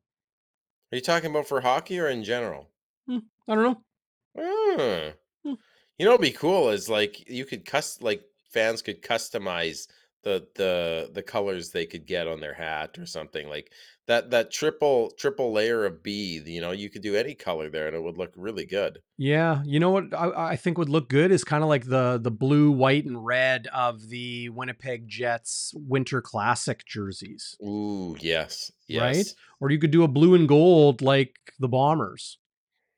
Are 0.91 0.95
you 0.95 1.01
talking 1.01 1.29
about 1.29 1.47
for 1.47 1.61
hockey 1.61 1.99
or 1.99 2.09
in 2.09 2.23
general? 2.23 2.69
I 3.09 3.55
don't 3.55 3.63
know. 3.63 5.13
Hmm. 5.43 5.53
You 5.97 6.05
know, 6.05 6.11
what'd 6.11 6.21
be 6.21 6.31
cool 6.31 6.69
is 6.69 6.89
like 6.89 7.29
you 7.29 7.45
could 7.45 7.65
cust 7.65 8.01
like 8.01 8.23
fans 8.49 8.81
could 8.81 9.01
customize 9.01 9.87
the 10.23 10.47
the 10.55 11.09
the 11.13 11.23
colors 11.23 11.71
they 11.71 11.85
could 11.85 12.05
get 12.05 12.27
on 12.27 12.39
their 12.39 12.53
hat 12.53 12.97
or 12.97 13.05
something 13.05 13.47
like 13.49 13.71
that. 14.07 14.31
That 14.31 14.51
triple 14.51 15.11
triple 15.17 15.51
layer 15.51 15.85
of 15.85 16.03
B. 16.03 16.41
You 16.45 16.61
know, 16.61 16.71
you 16.71 16.89
could 16.89 17.01
do 17.01 17.15
any 17.15 17.33
color 17.33 17.69
there, 17.69 17.87
and 17.87 17.95
it 17.95 18.03
would 18.03 18.17
look 18.17 18.31
really 18.35 18.65
good. 18.65 18.99
Yeah, 19.17 19.61
you 19.65 19.79
know 19.79 19.91
what 19.91 20.13
I, 20.13 20.51
I 20.51 20.55
think 20.55 20.77
would 20.77 20.89
look 20.89 21.09
good 21.09 21.31
is 21.31 21.43
kind 21.43 21.63
of 21.63 21.69
like 21.69 21.85
the 21.85 22.19
the 22.21 22.31
blue, 22.31 22.71
white, 22.71 23.05
and 23.05 23.23
red 23.25 23.67
of 23.67 24.09
the 24.09 24.49
Winnipeg 24.49 25.07
Jets 25.07 25.73
Winter 25.75 26.21
Classic 26.21 26.85
jerseys, 26.85 27.55
Ooh, 27.63 28.15
yes, 28.19 28.71
yes. 28.87 29.01
Right? 29.01 29.33
or 29.59 29.69
you 29.71 29.79
could 29.79 29.91
do 29.91 30.03
a 30.03 30.07
blue 30.07 30.35
and 30.35 30.47
gold 30.47 31.01
like 31.01 31.35
the 31.59 31.67
Bombers, 31.67 32.37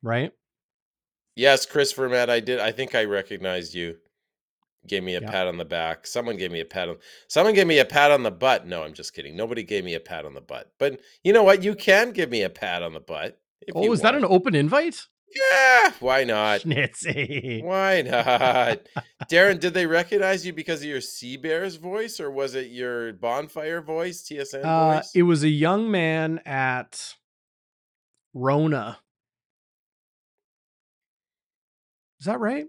right? 0.01 0.31
Yes, 1.35 1.65
Chris 1.65 1.93
Vermette, 1.93 2.29
I 2.29 2.39
did. 2.39 2.59
I 2.59 2.71
think 2.71 2.95
I 2.95 3.05
recognized 3.05 3.73
you. 3.73 3.95
Gave 4.87 5.03
me 5.03 5.15
a 5.15 5.21
Yeah. 5.21 5.31
pat 5.31 5.47
on 5.47 5.57
the 5.57 5.65
back. 5.65 6.05
Someone 6.05 6.35
gave 6.37 6.51
me 6.51 6.59
a 6.59 6.65
pat 6.65 6.89
on. 6.89 6.97
Someone 7.27 7.53
gave 7.53 7.67
me 7.67 7.79
a 7.79 7.85
pat 7.85 8.11
on 8.11 8.23
the 8.23 8.31
butt. 8.31 8.67
No, 8.67 8.83
I'm 8.83 8.93
just 8.93 9.13
kidding. 9.13 9.35
Nobody 9.37 9.63
gave 9.63 9.83
me 9.85 9.93
a 9.93 9.99
pat 9.99 10.25
on 10.25 10.33
the 10.33 10.41
butt. 10.41 10.73
But 10.77 10.99
you 11.23 11.31
know 11.31 11.43
what? 11.43 11.63
You 11.63 11.73
can 11.75 12.11
give 12.11 12.29
me 12.29 12.41
a 12.41 12.49
pat 12.49 12.83
on 12.83 12.93
the 12.93 12.99
butt. 12.99 13.39
Oh, 13.73 13.93
is 13.93 14.01
that 14.01 14.13
an 14.15 14.25
open 14.25 14.55
invite? 14.55 15.01
Yeah, 15.51 15.93
why 15.99 16.25
not? 16.25 16.61
Schnitzy. 16.61 17.63
Why 17.63 18.01
not? 18.03 18.81
Darrin, 19.29 19.57
did 19.57 19.73
they 19.73 19.87
recognize 19.87 20.45
you 20.45 20.53
because 20.53 20.81
of 20.81 20.87
your 20.87 21.01
Sea 21.01 21.37
Bears 21.37 21.77
voice, 21.77 22.19
or 22.19 22.29
was 22.29 22.53
it 22.53 22.67
your 22.69 23.13
bonfire 23.13 23.81
voice, 23.81 24.21
TSN 24.21 24.63
Uh, 24.63 24.95
voice? 24.97 25.11
it 25.15 25.23
was 25.23 25.43
a 25.43 25.49
young 25.49 25.89
man 25.89 26.39
at 26.45 27.15
Rona. 28.33 28.99
Is 32.19 32.25
that 32.27 32.39
right? 32.39 32.65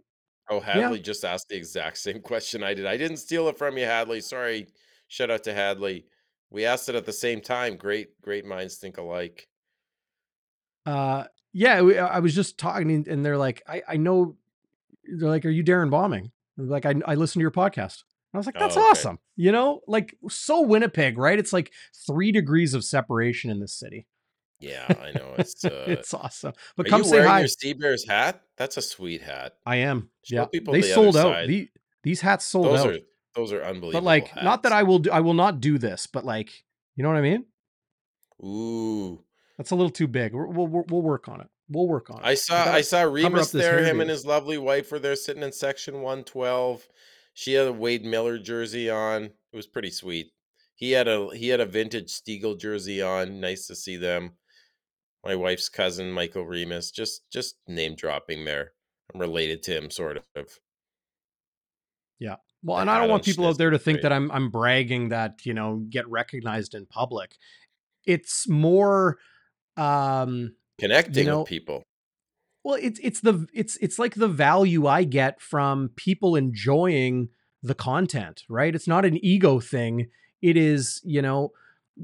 Oh, 0.50 0.60
Hadley 0.60 1.00
just 1.00 1.24
asked 1.24 1.48
the 1.48 1.56
exact 1.56 1.98
same 1.98 2.20
question 2.22 2.62
I 2.62 2.74
did. 2.74 2.86
I 2.86 2.96
didn't 2.96 3.16
steal 3.18 3.48
it 3.48 3.56
from 3.58 3.78
you, 3.78 3.84
Hadley. 3.84 4.20
Sorry. 4.20 4.66
Shout 5.08 5.30
out 5.30 5.44
to 5.44 5.54
Hadley. 5.54 6.06
We 6.50 6.64
asked 6.66 6.88
it 6.88 6.94
at 6.94 7.06
the 7.06 7.12
same 7.12 7.40
time. 7.40 7.76
Great, 7.76 8.20
great 8.22 8.44
minds 8.44 8.76
think 8.76 8.98
alike. 8.98 9.48
Uh, 10.86 11.24
yeah, 11.52 11.80
we- 11.80 11.98
I 11.98 12.18
was 12.18 12.34
just 12.34 12.58
talking, 12.58 13.06
and 13.08 13.24
they're 13.24 13.38
like, 13.38 13.62
I, 13.66 13.82
I 13.88 13.96
know, 13.96 14.36
they're 15.04 15.28
like, 15.28 15.44
are 15.44 15.50
you 15.50 15.62
Darrin 15.62 15.90
Bauming? 15.90 16.30
Like, 16.56 16.86
I, 16.86 16.94
I 17.06 17.14
listen 17.14 17.40
to 17.40 17.42
your 17.42 17.50
podcast. 17.50 18.02
I 18.32 18.36
was 18.36 18.46
like, 18.46 18.56
that's 18.58 18.76
Oh, 18.76 18.80
okay. 18.80 18.88
awesome. 18.90 19.18
You 19.36 19.52
know, 19.52 19.80
like 19.86 20.16
so 20.28 20.60
Winnipeg, 20.62 21.18
right? 21.18 21.38
It's 21.38 21.52
like 21.52 21.72
three 22.06 22.32
degrees 22.32 22.74
of 22.74 22.84
separation 22.84 23.50
in 23.50 23.60
this 23.60 23.72
city. 23.78 24.06
Yeah, 24.60 24.86
I 24.88 25.12
know. 25.12 25.34
It's 25.38 25.64
uh, 25.64 25.84
it's 25.86 26.14
awesome. 26.14 26.52
But 26.76 26.86
are 26.86 26.90
come 26.90 27.02
you 27.02 27.08
say 27.08 27.16
wearing 27.16 27.28
hi. 27.30 27.38
your 27.40 27.48
Sea 27.48 27.72
Bears 27.74 28.06
hat? 28.08 28.42
That's 28.56 28.76
a 28.76 28.82
sweet 28.82 29.22
hat. 29.22 29.54
I 29.66 29.76
am. 29.76 30.10
Show 30.22 30.36
yeah, 30.36 30.44
people 30.46 30.72
they 30.72 30.80
the 30.80 30.88
sold 30.88 31.16
out. 31.16 31.46
The, 31.46 31.68
these 32.02 32.20
hats 32.20 32.46
sold 32.46 32.66
Those 32.66 32.80
out. 32.80 32.90
are 32.90 32.98
those 33.34 33.52
are 33.52 33.62
unbelievable. 33.62 33.92
but 34.00 34.04
like, 34.04 34.34
not 34.42 34.62
that. 34.62 34.72
I 34.72 34.84
will. 34.84 35.00
Do, 35.00 35.10
I 35.10 35.20
will 35.20 35.34
not 35.34 35.60
do 35.60 35.76
this. 35.78 36.06
But 36.06 36.24
like, 36.24 36.64
you 36.96 37.02
know 37.02 37.08
what 37.08 37.18
I 37.18 37.22
mean? 37.22 37.44
Ooh, 38.42 39.22
That's 39.56 39.70
a 39.70 39.74
little 39.76 39.90
too 39.90 40.06
big. 40.08 40.34
We'll 40.34 40.48
we'll, 40.48 40.84
we'll- 40.88 41.02
work 41.02 41.28
on 41.28 41.40
it. 41.40 41.48
We'll 41.68 41.88
work 41.88 42.10
on 42.10 42.18
it. 42.18 42.26
I 42.26 42.34
saw 42.34 42.62
I 42.64 42.82
saw 42.82 43.02
Remus 43.02 43.50
there. 43.50 43.82
Him 43.82 44.00
and 44.00 44.10
his 44.10 44.26
lovely 44.26 44.58
wife 44.58 44.92
were 44.92 44.98
there 44.98 45.16
sitting 45.16 45.42
in 45.42 45.50
section 45.50 46.02
one 46.02 46.22
twelve. 46.22 46.86
She 47.32 47.54
had 47.54 47.66
a 47.66 47.72
Wade 47.72 48.04
Miller 48.04 48.38
jersey 48.38 48.90
on. 48.90 49.24
It 49.24 49.56
was 49.56 49.66
pretty 49.66 49.90
sweet. 49.90 50.26
He 50.74 50.90
had 50.92 51.08
a 51.08 51.28
he 51.34 51.48
had 51.48 51.60
a 51.60 51.66
vintage 51.66 52.12
Stegall 52.12 52.60
jersey 52.60 53.00
on. 53.00 53.40
Nice 53.40 53.66
to 53.68 53.74
see 53.74 53.96
them. 53.96 54.32
My 55.24 55.34
wife's 55.34 55.68
cousin, 55.68 56.10
Michael 56.12 56.44
Remus. 56.44 56.90
Just 56.90 57.22
just 57.30 57.56
name 57.66 57.94
dropping 57.94 58.44
there. 58.44 58.72
I'm 59.12 59.20
related 59.20 59.62
to 59.64 59.76
him, 59.76 59.90
sort 59.90 60.18
of. 60.36 60.58
Yeah. 62.18 62.36
Well, 62.62 62.78
and 62.78 62.90
I 62.90 62.98
don't 62.98 63.10
want 63.10 63.24
people 63.24 63.46
out 63.46 63.58
there 63.58 63.70
to 63.70 63.78
think 63.78 64.00
that 64.02 64.12
I'm 64.12 64.30
I'm 64.30 64.50
bragging 64.50 65.10
that, 65.10 65.44
you 65.44 65.54
know, 65.54 65.84
get 65.88 66.08
recognized 66.08 66.74
in 66.74 66.86
public. 66.86 67.36
It's 68.06 68.48
more 68.48 69.18
um 69.76 70.54
Connecting 70.78 71.26
know, 71.26 71.40
with 71.40 71.48
people. 71.48 71.82
well, 72.64 72.78
it's 72.80 72.98
it's 73.02 73.20
the 73.20 73.46
it's 73.52 73.76
it's 73.78 73.98
like 73.98 74.14
the 74.14 74.28
value 74.28 74.86
I 74.86 75.04
get 75.04 75.40
from 75.40 75.90
people 75.96 76.36
enjoying 76.36 77.28
the 77.62 77.74
content, 77.74 78.44
right? 78.48 78.74
It's 78.74 78.88
not 78.88 79.04
an 79.04 79.22
ego 79.24 79.60
thing. 79.60 80.08
It 80.42 80.56
is, 80.56 81.00
you 81.04 81.22
know, 81.22 81.52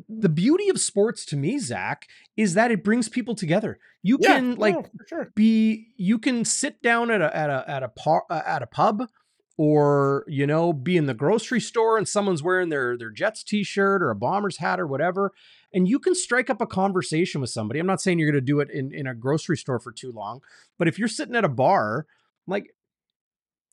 the 0.09 0.29
beauty 0.29 0.69
of 0.69 0.81
sports 0.81 1.25
to 1.27 1.37
me, 1.37 1.59
Zach, 1.59 2.07
is 2.37 2.55
that 2.55 2.71
it 2.71 2.85
brings 2.85 3.09
people 3.09 3.35
together. 3.35 3.79
You 4.03 4.19
Yeah, 4.19 4.35
can 4.37 4.55
like 4.57 4.75
for 4.97 5.07
sure. 5.07 5.33
be 5.35 5.89
you 5.97 6.19
can 6.19 6.45
sit 6.45 6.81
down 6.83 7.11
at 7.11 7.21
a 7.21 7.37
at 7.37 7.51
a 7.51 7.65
at 7.69 7.83
a 7.83 7.89
par, 7.89 8.25
uh, 8.31 8.43
at 8.47 8.63
a 8.63 8.67
pub 8.67 9.09
or 9.59 10.25
you 10.29 10.47
know 10.47 10.73
be 10.73 10.97
in 10.97 11.07
the 11.07 11.15
grocery 11.15 11.61
store 11.61 11.99
and 11.99 12.09
someone's 12.09 12.43
wearing 12.43 12.69
their 12.69 12.97
their 12.97 13.11
Jets 13.11 13.43
t-shirt 13.43 14.03
or 14.03 14.11
a 14.11 14.17
Bombers 14.17 14.59
hat 14.59 14.81
or 14.81 14.87
whatever 14.87 15.33
and 15.75 15.89
you 15.89 15.99
can 15.99 16.15
strike 16.15 16.51
up 16.51 16.61
a 16.61 16.67
conversation 16.67 17.41
with 17.41 17.51
somebody. 17.51 17.79
I'm 17.79 17.87
not 17.87 18.01
saying 18.01 18.19
you're 18.19 18.31
going 18.31 18.43
to 18.43 18.47
do 18.47 18.61
it 18.61 18.71
in 18.71 18.93
in 18.95 19.07
a 19.07 19.15
grocery 19.15 19.57
store 19.57 19.81
for 19.81 19.93
too 19.93 20.13
long, 20.13 20.41
but 20.79 20.89
if 20.89 20.99
you're 20.99 21.09
sitting 21.09 21.37
at 21.37 21.45
a 21.45 21.49
bar 21.49 22.07
like 22.47 22.75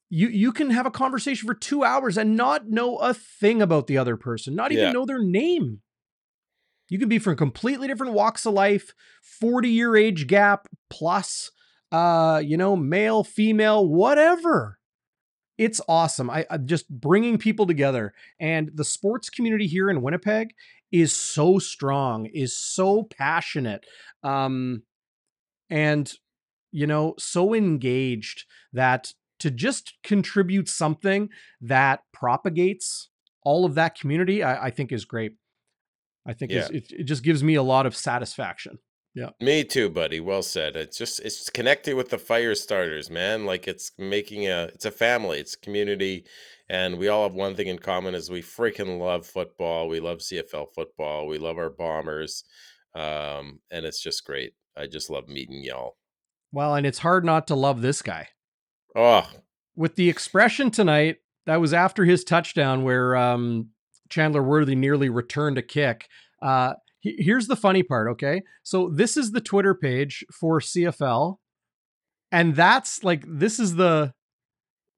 you 0.09 0.27
you 0.27 0.51
can 0.51 0.71
have 0.71 0.85
a 0.85 0.91
conversation 0.91 1.47
for 1.47 1.53
2 1.53 1.83
hours 1.83 2.17
and 2.17 2.35
not 2.35 2.69
know 2.69 2.97
a 2.97 3.13
thing 3.13 3.61
about 3.61 3.87
the 3.87 3.97
other 3.97 4.17
person, 4.17 4.55
not 4.55 4.71
even 4.71 4.85
Yeah. 4.85 4.91
know 4.91 5.05
their 5.05 5.23
name. 5.23 5.81
You 6.89 6.99
can 6.99 7.09
be 7.09 7.19
from 7.19 7.35
completely 7.35 7.87
different 7.87 8.13
walks 8.13 8.45
of 8.45 8.53
life, 8.53 8.93
40 9.21 9.69
year 9.69 9.95
age 9.95 10.27
gap 10.27 10.67
plus, 10.89 11.51
uh, 11.91 12.41
you 12.43 12.57
know, 12.57 12.75
male, 12.75 13.23
female, 13.23 13.87
whatever. 13.87 14.79
It's 15.57 15.81
awesome. 15.87 16.29
I, 16.29 16.45
I'm 16.49 16.67
just 16.67 16.87
bringing 16.87 17.37
people 17.37 17.65
together, 17.65 18.13
and 18.39 18.69
the 18.75 18.83
sports 18.83 19.29
community 19.29 19.65
here 19.65 19.89
in 19.89 20.03
Winnipeg 20.03 20.53
is 20.91 21.13
so 21.13 21.57
strong, 21.57 22.27
is 22.27 22.55
so 22.55 23.03
passionate, 23.03 23.85
um, 24.23 24.83
and 25.69 26.13
you 26.71 26.85
know, 26.85 27.15
so 27.17 27.55
engaged 27.55 28.45
that 28.71 29.13
to 29.39 29.49
just 29.49 29.93
contribute 30.03 30.69
something 30.69 31.29
that 31.61 32.01
propagates 32.13 33.09
all 33.43 33.65
of 33.65 33.75
that 33.75 33.97
community, 33.97 34.43
I, 34.43 34.65
I 34.65 34.69
think 34.69 34.91
is 34.91 35.05
great. 35.05 35.33
I 36.27 36.33
think 36.33 36.51
Yeah. 36.51 36.67
it, 36.71 36.91
it 36.91 37.03
just 37.05 37.23
gives 37.23 37.43
me 37.43 37.55
a 37.55 37.63
lot 37.63 37.85
of 37.85 37.95
satisfaction. 37.95 38.79
Yeah. 39.15 39.29
Me 39.41 39.63
too, 39.63 39.89
buddy. 39.89 40.19
Well 40.19 40.43
said. 40.43 40.75
It's 40.75 40.97
just 40.97 41.19
it's 41.21 41.49
connected 41.49 41.95
with 41.95 42.09
the 42.09 42.19
fire 42.19 42.53
starters, 42.53 43.09
man. 43.09 43.45
Like 43.45 43.67
it's 43.67 43.91
making 43.97 44.45
a 44.47 44.65
it's 44.73 44.85
a 44.85 44.91
family, 44.91 45.39
it's 45.39 45.55
community, 45.55 46.25
and 46.69 46.99
we 46.99 47.07
all 47.07 47.23
have 47.23 47.33
one 47.33 47.55
thing 47.55 47.65
in 47.65 47.79
common 47.79 48.13
is 48.13 48.29
we 48.29 48.43
freaking 48.43 48.99
love 48.99 49.25
football. 49.25 49.87
We 49.87 49.99
love 49.99 50.19
CFL 50.19 50.67
football. 50.75 51.25
We 51.25 51.39
love 51.39 51.57
our 51.57 51.71
bombers. 51.71 52.43
Um, 52.93 53.59
and 53.71 53.85
it's 53.85 54.01
just 54.03 54.23
great. 54.23 54.53
I 54.75 54.85
just 54.85 55.09
love 55.09 55.27
meeting 55.27 55.63
y'all. 55.63 55.97
Well, 56.51 56.75
and 56.75 56.85
it's 56.85 56.99
hard 56.99 57.25
not 57.25 57.47
to 57.47 57.55
love 57.55 57.81
this 57.81 58.01
guy. 58.03 58.27
Oh, 58.95 59.27
with 59.75 59.95
the 59.95 60.09
expression 60.09 60.69
tonight 60.71 61.17
that 61.47 61.61
was 61.61 61.73
after 61.73 62.05
his 62.05 62.23
touchdown 62.23 62.83
where 62.83 63.15
um, 63.15 63.69
Chandler 64.09 64.43
Worthy 64.43 64.75
nearly 64.75 65.09
returned 65.09 65.57
a 65.57 65.61
kick. 65.61 66.07
Uh, 66.41 66.73
he- 66.99 67.17
here's 67.19 67.47
the 67.47 67.55
funny 67.55 67.83
part, 67.83 68.09
okay? 68.11 68.41
So 68.63 68.89
this 68.89 69.17
is 69.17 69.31
the 69.31 69.41
Twitter 69.41 69.73
page 69.73 70.25
for 70.39 70.59
CFL, 70.59 71.37
and 72.31 72.55
that's 72.55 73.03
like 73.03 73.23
this 73.27 73.59
is 73.59 73.75
the 73.75 74.13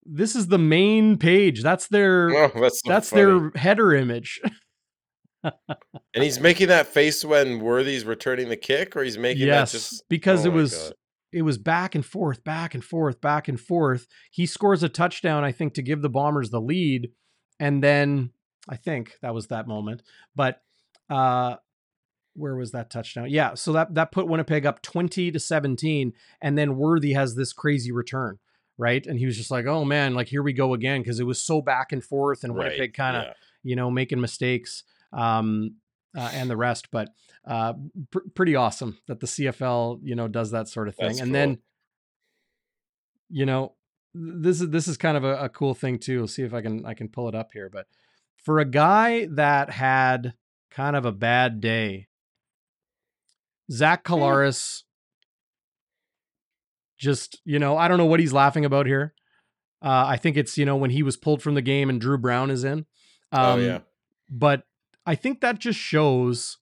this 0.05 0.35
is 0.35 0.47
the 0.47 0.57
main 0.57 1.17
page. 1.17 1.61
That's 1.61 1.87
their 1.87 2.29
oh 2.35 2.51
that's 2.59 2.81
so 2.83 2.89
that's 2.89 3.09
funny. 3.09 3.23
their 3.23 3.51
header 3.55 3.93
image. 3.93 4.41
And 5.43 6.23
he's 6.23 6.39
making 6.39 6.67
that 6.67 6.87
face 6.87 7.23
when 7.23 7.59
Worthy's 7.59 8.03
returning 8.03 8.49
the 8.49 8.57
kick, 8.57 8.95
or 8.97 9.03
he's 9.03 9.17
making 9.17 9.47
yes, 9.47 9.71
that 9.71 9.77
just 9.77 10.03
because 10.09 10.45
oh 10.45 10.49
it 10.49 10.53
was 10.53 10.73
God. 10.73 10.93
it 11.31 11.41
was 11.43 11.57
back 11.57 11.95
and 11.95 12.05
forth, 12.05 12.43
back 12.43 12.73
and 12.73 12.83
forth, 12.83 13.21
back 13.21 13.47
and 13.47 13.59
forth. 13.59 14.05
He 14.31 14.45
scores 14.45 14.83
a 14.83 14.89
touchdown, 14.89 15.43
I 15.43 15.51
think, 15.51 15.75
to 15.75 15.81
give 15.81 16.01
the 16.01 16.09
Bombers 16.09 16.49
the 16.49 16.59
lead, 16.59 17.11
and 17.59 17.81
then 17.81 18.31
I 18.69 18.75
think 18.75 19.17
that 19.21 19.33
was 19.33 19.47
that 19.47 19.67
moment. 19.67 20.03
But 20.35 20.61
uh, 21.09 21.55
where 22.35 22.55
was 22.55 22.71
that 22.71 22.89
touchdown? 22.89 23.29
Yeah, 23.29 23.55
so 23.55 23.73
that 23.73 23.95
that 23.95 24.11
put 24.11 24.27
Winnipeg 24.27 24.65
up 24.65 24.81
twenty 24.81 25.31
to 25.31 25.39
seventeen, 25.39 26.13
and 26.41 26.57
then 26.57 26.77
Worthy 26.77 27.13
has 27.13 27.35
this 27.35 27.51
crazy 27.51 27.91
return, 27.91 28.37
right? 28.77 29.05
And 29.05 29.19
he 29.19 29.25
was 29.25 29.35
just 29.35 29.51
like, 29.51 29.65
"Oh 29.65 29.83
man, 29.83 30.13
like 30.13 30.27
here 30.27 30.43
we 30.43 30.53
go 30.53 30.73
again," 30.73 31.01
because 31.01 31.19
it 31.19 31.25
was 31.25 31.43
so 31.43 31.61
back 31.61 31.91
and 31.91 32.03
forth, 32.03 32.43
and 32.43 32.55
right. 32.55 32.65
Winnipeg 32.65 32.93
kind 32.93 33.17
of 33.17 33.23
yeah. 33.23 33.33
you 33.63 33.75
know 33.75 33.89
making 33.89 34.21
mistakes 34.21 34.83
um, 35.11 35.75
uh, 36.15 36.29
and 36.33 36.49
the 36.49 36.57
rest. 36.57 36.89
But 36.91 37.09
uh, 37.45 37.73
pr- 38.11 38.29
pretty 38.35 38.55
awesome 38.55 38.99
that 39.07 39.19
the 39.19 39.27
CFL 39.27 39.99
you 40.03 40.15
know 40.15 40.27
does 40.27 40.51
that 40.51 40.67
sort 40.67 40.87
of 40.87 40.95
thing. 40.95 41.07
That's 41.07 41.19
and 41.19 41.29
cool. 41.29 41.33
then 41.33 41.57
you 43.29 43.45
know 43.45 43.73
this 44.13 44.61
is 44.61 44.69
this 44.69 44.87
is 44.87 44.97
kind 44.97 45.17
of 45.17 45.23
a, 45.23 45.45
a 45.45 45.49
cool 45.49 45.73
thing 45.73 45.99
too. 45.99 46.27
see 46.27 46.43
if 46.43 46.53
I 46.53 46.61
can 46.61 46.85
I 46.85 46.93
can 46.93 47.09
pull 47.09 47.27
it 47.27 47.35
up 47.35 47.51
here. 47.53 47.69
But 47.69 47.87
for 48.43 48.59
a 48.59 48.65
guy 48.65 49.27
that 49.31 49.69
had 49.69 50.33
kind 50.71 50.95
of 50.95 51.05
a 51.05 51.11
bad 51.11 51.61
day, 51.61 52.07
Zach 53.71 54.07
Hmm. 54.07 54.13
Collaros. 54.13 54.83
Just 56.97 57.39
you 57.45 57.59
know, 57.59 57.77
I 57.77 57.87
don't 57.87 57.97
know 57.97 58.05
what 58.05 58.19
he's 58.19 58.33
laughing 58.33 58.65
about 58.65 58.85
here. 58.85 59.13
Uh, 59.81 60.03
I 60.07 60.17
think 60.17 60.35
it's 60.35 60.57
you 60.57 60.65
know 60.65 60.75
when 60.75 60.89
he 60.89 61.01
was 61.03 61.15
pulled 61.15 61.41
from 61.41 61.53
the 61.53 61.61
game 61.61 61.89
and 61.89 62.01
Dru 62.01 62.17
Brown 62.17 62.51
is 62.51 62.63
in. 62.65 62.85
oh 63.31 63.53
Um, 63.53 63.61
yeah. 63.63 63.79
but 64.29 64.63
I 65.05 65.15
think 65.15 65.39
that 65.41 65.59
just 65.59 65.79
shows 65.79 66.57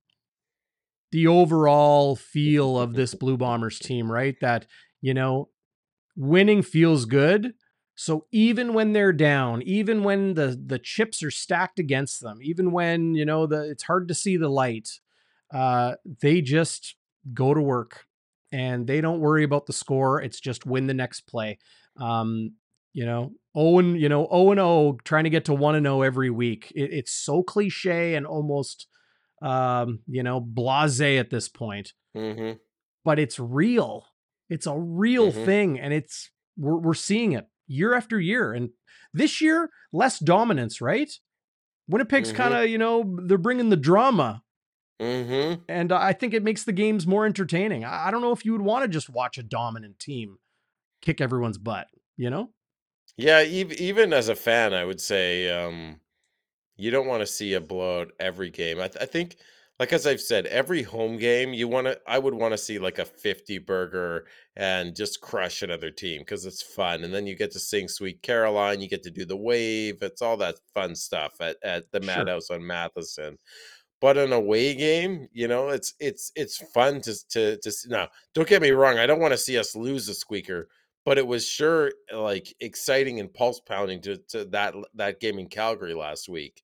the 1.12 1.26
overall 1.26 2.16
feel 2.16 2.78
of 2.80 2.94
this 2.94 3.16
Blue 3.16 3.38
Bombers 3.38 3.80
team, 3.80 4.12
right? 4.12 4.36
That, 4.42 4.68
you 5.02 5.14
know, 5.14 5.50
winning 6.16 6.62
feels 6.62 7.06
good. 7.06 7.54
So 8.00 8.28
even 8.32 8.76
when 8.76 8.94
they're 8.94 9.12
down, 9.12 9.64
even 9.64 10.04
when 10.04 10.36
the 10.36 10.50
the 10.64 10.78
chips 10.78 11.24
are 11.24 11.32
stacked 11.32 11.80
against 11.80 12.22
them, 12.22 12.40
even 12.44 12.72
when, 12.72 13.16
you 13.16 13.26
know, 13.26 13.48
the 13.48 13.70
it's 13.72 13.84
hard 13.84 14.08
to 14.10 14.14
see 14.14 14.38
the 14.38 14.50
light, 14.50 15.00
uh, 15.52 15.96
they 16.22 16.42
just 16.42 16.96
go 17.34 17.56
to 17.56 17.62
work 17.62 18.06
and 18.52 18.86
they 18.86 19.02
don't 19.02 19.20
worry 19.20 19.44
about 19.44 19.66
the 19.66 19.74
score. 19.74 20.22
It's 20.22 20.40
just 20.40 20.66
win 20.66 20.86
the 20.86 20.94
next 20.94 21.22
play. 21.22 21.58
Um, 22.00 22.54
you 22.94 23.06
know, 23.06 23.34
Owen, 23.56 23.96
you 23.96 24.10
know, 24.10 24.28
O 24.30 24.52
and 24.52 24.60
O 24.60 25.00
trying 25.04 25.24
to 25.24 25.32
get 25.32 25.46
to 25.46 25.56
one 25.56 25.74
and 25.76 25.88
O 25.88 26.04
every 26.04 26.30
week. 26.30 26.72
It, 26.76 26.94
it's 26.94 27.12
so 27.12 27.42
cliche 27.42 28.14
and 28.14 28.28
almost, 28.28 28.88
um, 29.42 30.02
you 30.08 30.22
know, 30.24 30.40
blasé 30.40 31.20
at 31.20 31.32
this 31.32 31.50
point, 31.50 31.94
hmm 32.16 32.60
but 33.04 33.20
it's 33.20 33.40
real. 33.40 34.06
It's 34.50 34.68
a 34.68 34.78
real 34.78 35.32
Mhm. 35.32 35.46
thing, 35.46 35.80
and 35.80 35.94
it's 35.94 36.32
we're 36.58 36.78
we're 36.78 36.94
seeing 36.94 37.34
it 37.34 37.48
year 37.68 37.94
after 37.94 38.20
year. 38.20 38.54
And 38.54 38.72
this 39.14 39.42
year, 39.42 39.70
less 39.94 40.20
dominance, 40.20 40.82
right? 40.82 41.12
Winnipeg's 41.88 42.32
Mhm. 42.32 42.36
kind 42.36 42.54
of, 42.54 42.70
you 42.70 42.78
know, 42.78 43.18
they're 43.26 43.38
bringing 43.38 43.70
the 43.70 43.78
drama, 43.78 44.44
hmm 45.00 45.56
and 45.70 45.92
I 45.92 46.14
think 46.14 46.34
it 46.34 46.44
makes 46.44 46.64
the 46.64 46.72
games 46.74 47.06
more 47.06 47.26
entertaining. 47.26 47.86
I, 47.86 48.10
don't 48.12 48.22
know 48.22 48.32
if 48.32 48.44
you 48.46 48.52
would 48.54 48.62
want 48.62 48.84
to 48.84 48.88
just 48.90 49.10
watch 49.10 49.38
a 49.38 49.44
dominant 49.44 50.00
team 50.00 50.40
kick 51.02 51.22
everyone's 51.22 51.58
butt, 51.60 51.88
you 52.18 52.30
know? 52.30 52.54
Yeah, 53.18 53.38
ev- 53.40 53.74
even 53.74 54.14
as 54.14 54.30
a 54.30 54.36
fan, 54.36 54.74
I 54.74 54.86
would 54.86 55.02
say 55.02 55.50
um, 55.50 56.00
you 56.78 56.92
don't 56.92 57.08
want 57.08 57.22
to 57.22 57.28
see 57.28 57.54
a 57.54 57.62
blowout 57.62 58.14
every 58.20 58.50
game. 58.50 58.80
I, 58.80 58.88
th- 58.90 59.02
I 59.02 59.06
think, 59.06 59.38
like 59.80 59.94
as 59.94 60.08
I've 60.08 60.22
said, 60.22 60.48
every 60.48 60.82
home 60.84 61.18
game 61.18 61.54
you 61.54 61.68
want 61.68 61.86
to. 61.88 62.00
I 62.08 62.18
would 62.20 62.34
want 62.34 62.54
to 62.54 62.58
see 62.58 62.80
like 62.80 62.98
a 63.00 63.06
fifty 63.06 63.60
burger 63.60 64.28
and 64.56 64.96
just 64.96 65.22
crush 65.22 65.62
another 65.62 65.92
team 65.92 66.22
because 66.22 66.46
it's 66.46 66.62
fun, 66.64 67.04
and 67.04 67.14
then 67.14 67.28
you 67.28 67.36
get 67.36 67.52
to 67.52 67.60
sing 67.60 67.88
"Sweet 67.88 68.22
Caroline." 68.24 68.82
You 68.82 68.90
get 68.90 69.04
to 69.04 69.12
do 69.12 69.26
the 69.26 69.38
wave. 69.38 70.02
It's 70.02 70.22
all 70.22 70.38
that 70.38 70.56
fun 70.74 70.96
stuff 70.96 71.36
at 71.42 71.58
at 71.64 71.92
the 71.92 72.00
Sure. 72.00 72.28
Madhouse 72.28 72.50
on 72.50 72.66
Matheson. 72.66 73.38
But 74.00 74.18
an 74.18 74.32
away 74.34 74.76
game, 74.76 75.28
you 75.34 75.48
know, 75.48 75.70
it's 75.70 75.94
it's 76.00 76.32
it's 76.36 76.58
fun 76.74 77.02
to 77.02 77.16
to 77.30 77.58
to 77.58 77.70
s- 77.70 77.88
now. 77.88 78.10
Don't 78.34 78.48
get 78.48 78.62
me 78.62 78.72
wrong. 78.72 78.98
I 79.00 79.08
don't 79.08 79.20
want 79.20 79.34
to 79.34 79.38
see 79.40 79.58
us 79.58 79.76
lose 79.76 80.08
a 80.10 80.14
squeaker, 80.14 80.70
but 81.06 81.18
it 81.18 81.26
was 81.26 81.48
sure 81.48 81.92
like 82.14 82.54
exciting 82.60 83.20
and 83.20 83.34
pulse 83.34 83.60
pounding 83.60 84.02
to 84.04 84.18
to 84.30 84.46
that 84.46 84.76
that 84.96 85.20
game 85.20 85.40
in 85.40 85.48
Calgary 85.50 85.96
last 85.96 86.30
week. 86.30 86.64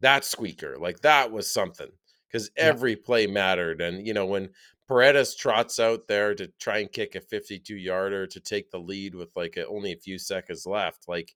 That 0.00 0.24
squeaker, 0.24 0.78
like 0.78 1.00
that 1.00 1.32
was 1.32 1.50
something 1.50 1.90
because 2.36 2.50
Yeah. 2.56 2.64
every 2.64 2.96
play 2.96 3.26
mattered. 3.26 3.80
And 3.80 4.06
you 4.06 4.14
know 4.14 4.26
when 4.26 4.50
Paredes 4.88 5.34
trots 5.34 5.80
out 5.80 6.06
there 6.06 6.34
to 6.34 6.46
try 6.60 6.78
and 6.78 6.92
kick 6.92 7.14
a 7.16 7.20
52 7.20 7.74
yarder 7.76 8.26
to 8.28 8.40
take 8.40 8.70
the 8.70 8.78
lead 8.78 9.14
with 9.14 9.30
like 9.34 9.56
a, 9.56 9.66
only 9.66 9.92
a 9.92 9.96
few 9.96 10.18
seconds 10.18 10.64
left, 10.66 11.08
like 11.08 11.34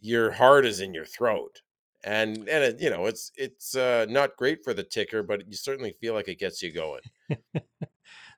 your 0.00 0.32
heart 0.32 0.66
is 0.66 0.80
in 0.80 0.92
your 0.94 1.04
throat 1.06 1.62
and 2.04 2.38
and 2.48 2.64
it, 2.64 2.80
you 2.80 2.90
know 2.90 3.06
it's 3.06 3.30
it's 3.36 3.76
uh 3.76 4.04
not 4.08 4.36
great 4.36 4.64
for 4.64 4.74
the 4.74 4.82
ticker 4.82 5.22
but 5.22 5.46
you 5.48 5.54
certainly 5.56 5.92
feel 6.00 6.14
like 6.14 6.26
it 6.26 6.40
gets 6.40 6.60
you 6.60 6.72
going 6.72 7.00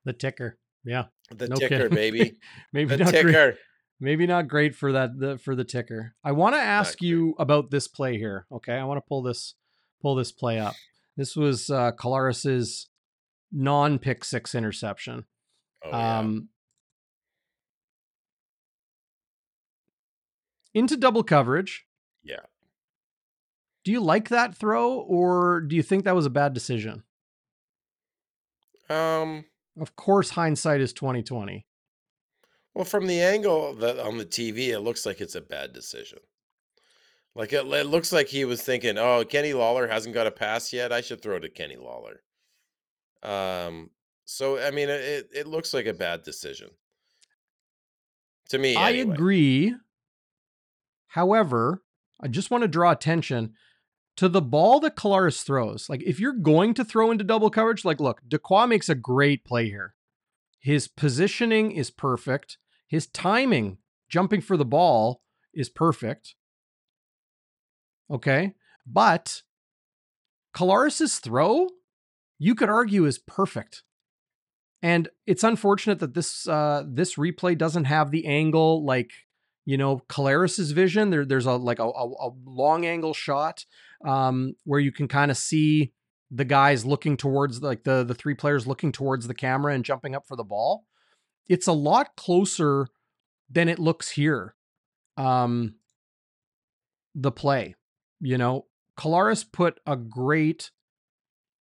The 0.04 0.12
ticker. 0.12 0.58
Yeah. 0.84 1.04
The 1.30 1.48
No 1.48 1.56
ticker, 1.56 1.88
kidding. 1.88 1.94
baby. 1.94 2.34
Maybe 2.74 2.90
The 2.94 3.04
not 3.04 3.12
great. 3.12 3.22
ticker. 3.26 3.58
Maybe 4.00 4.26
not 4.26 4.48
great 4.48 4.74
for 4.74 4.92
that 4.92 5.18
the 5.18 5.38
for 5.38 5.54
the 5.56 5.64
ticker. 5.64 6.14
I 6.22 6.32
want 6.32 6.54
to 6.56 6.60
ask 6.60 7.00
you 7.00 7.34
about 7.38 7.70
this 7.70 7.88
play 7.88 8.18
here. 8.18 8.44
Okay, 8.52 8.74
I 8.74 8.84
want 8.84 8.98
to 8.98 9.08
pull 9.08 9.22
this 9.22 9.54
pull 10.02 10.14
this 10.14 10.30
play 10.32 10.58
up. 10.58 10.74
This 11.16 11.36
was 11.36 11.70
uh 11.70 11.92
Collaros's 11.92 12.88
non 13.52 13.98
pick 13.98 14.24
six 14.24 14.54
interception. 14.54 15.24
Oh, 15.84 15.90
yeah. 15.90 16.18
Um 16.18 16.48
into 20.74 20.96
double 20.96 21.22
coverage. 21.22 21.86
Yeah. 22.22 22.40
Do 23.84 23.92
you 23.92 24.00
like 24.00 24.30
that 24.30 24.56
throw 24.56 24.94
or 24.94 25.60
do 25.60 25.76
you 25.76 25.82
think 25.82 26.04
that 26.04 26.16
was 26.16 26.26
a 26.26 26.30
bad 26.30 26.52
decision? 26.52 27.04
Um. 28.88 29.44
Of 29.80 29.96
course 29.96 30.30
hindsight 30.30 30.80
is 30.80 30.92
2020. 30.92 31.66
Well, 32.74 32.84
from 32.84 33.06
the 33.06 33.20
angle 33.20 33.74
that 33.74 33.98
on 33.98 34.18
the 34.18 34.26
TV, 34.26 34.68
it 34.68 34.80
looks 34.80 35.04
like 35.04 35.20
it's 35.20 35.34
a 35.34 35.40
bad 35.40 35.72
decision. 35.72 36.18
Like 37.34 37.52
it, 37.52 37.66
it 37.66 37.86
looks 37.86 38.12
like 38.12 38.28
he 38.28 38.44
was 38.44 38.62
thinking, 38.62 38.96
"Oh, 38.98 39.24
Kenny 39.24 39.52
Lawler 39.52 39.88
hasn't 39.88 40.14
got 40.14 40.26
a 40.26 40.30
pass 40.30 40.72
yet. 40.72 40.92
I 40.92 41.00
should 41.00 41.20
throw 41.20 41.38
to 41.38 41.48
Kenny 41.48 41.76
Lawler." 41.76 42.22
Um. 43.22 43.90
So 44.24 44.58
I 44.58 44.70
mean, 44.70 44.88
it 44.88 45.28
it 45.34 45.46
looks 45.46 45.74
like 45.74 45.86
a 45.86 45.94
bad 45.94 46.22
decision 46.22 46.70
to 48.50 48.58
me. 48.58 48.76
I 48.76 48.92
anyway. 48.92 49.14
agree. 49.14 49.74
However, 51.08 51.82
I 52.20 52.28
just 52.28 52.50
want 52.50 52.62
to 52.62 52.68
draw 52.68 52.90
attention 52.90 53.54
to 54.16 54.28
the 54.28 54.42
ball 54.42 54.80
that 54.80 54.96
Collaros 54.96 55.42
throws. 55.42 55.88
Like, 55.88 56.02
if 56.02 56.20
you're 56.20 56.32
going 56.32 56.74
to 56.74 56.84
throw 56.84 57.10
into 57.10 57.24
double 57.24 57.50
coverage, 57.50 57.84
like, 57.84 58.00
look, 58.00 58.20
Dequoy 58.28 58.68
makes 58.68 58.88
a 58.88 58.94
great 58.94 59.44
play 59.44 59.66
here. 59.66 59.94
His 60.60 60.88
positioning 60.88 61.72
is 61.72 61.90
perfect. 61.90 62.58
His 62.86 63.06
timing, 63.06 63.78
jumping 64.08 64.40
for 64.40 64.56
the 64.56 64.64
ball, 64.64 65.22
is 65.52 65.68
perfect. 65.68 66.34
Okay. 68.10 68.54
But 68.86 69.42
Collaros's 70.54 71.18
throw, 71.18 71.68
you 72.38 72.54
could 72.54 72.68
argue, 72.68 73.06
is 73.06 73.18
perfect. 73.18 73.82
And 74.82 75.08
it's 75.26 75.44
unfortunate 75.44 75.98
that 76.00 76.14
this 76.14 76.46
uh, 76.46 76.84
this 76.86 77.14
replay 77.14 77.56
doesn't 77.56 77.84
have 77.84 78.10
the 78.10 78.26
angle 78.26 78.84
like 78.84 79.12
you 79.64 79.78
know 79.78 80.02
Collaros's 80.08 80.72
vision. 80.72 81.08
There, 81.08 81.24
there's 81.24 81.46
a 81.46 81.52
like 81.52 81.78
a, 81.78 81.84
a, 81.84 82.06
a 82.06 82.30
long 82.44 82.84
angle 82.84 83.14
shot 83.14 83.64
um, 84.04 84.54
where 84.64 84.80
you 84.80 84.92
can 84.92 85.08
kind 85.08 85.30
of 85.30 85.38
see 85.38 85.92
the 86.30 86.44
guys 86.44 86.84
looking 86.84 87.16
towards 87.16 87.62
like 87.62 87.84
the 87.84 88.04
the 88.04 88.14
three 88.14 88.34
players 88.34 88.66
looking 88.66 88.92
towards 88.92 89.26
the 89.26 89.34
camera 89.34 89.72
and 89.72 89.84
jumping 89.84 90.14
up 90.14 90.26
for 90.28 90.36
the 90.36 90.44
ball. 90.44 90.84
It's 91.48 91.66
a 91.66 91.72
lot 91.72 92.16
closer 92.16 92.88
than 93.50 93.68
it 93.68 93.78
looks 93.78 94.10
here. 94.10 94.54
Um, 95.16 95.76
the 97.14 97.30
play, 97.30 97.74
you 98.20 98.38
know, 98.38 98.66
Collaros 98.98 99.44
put 99.50 99.80
a 99.86 99.96
great 99.96 100.70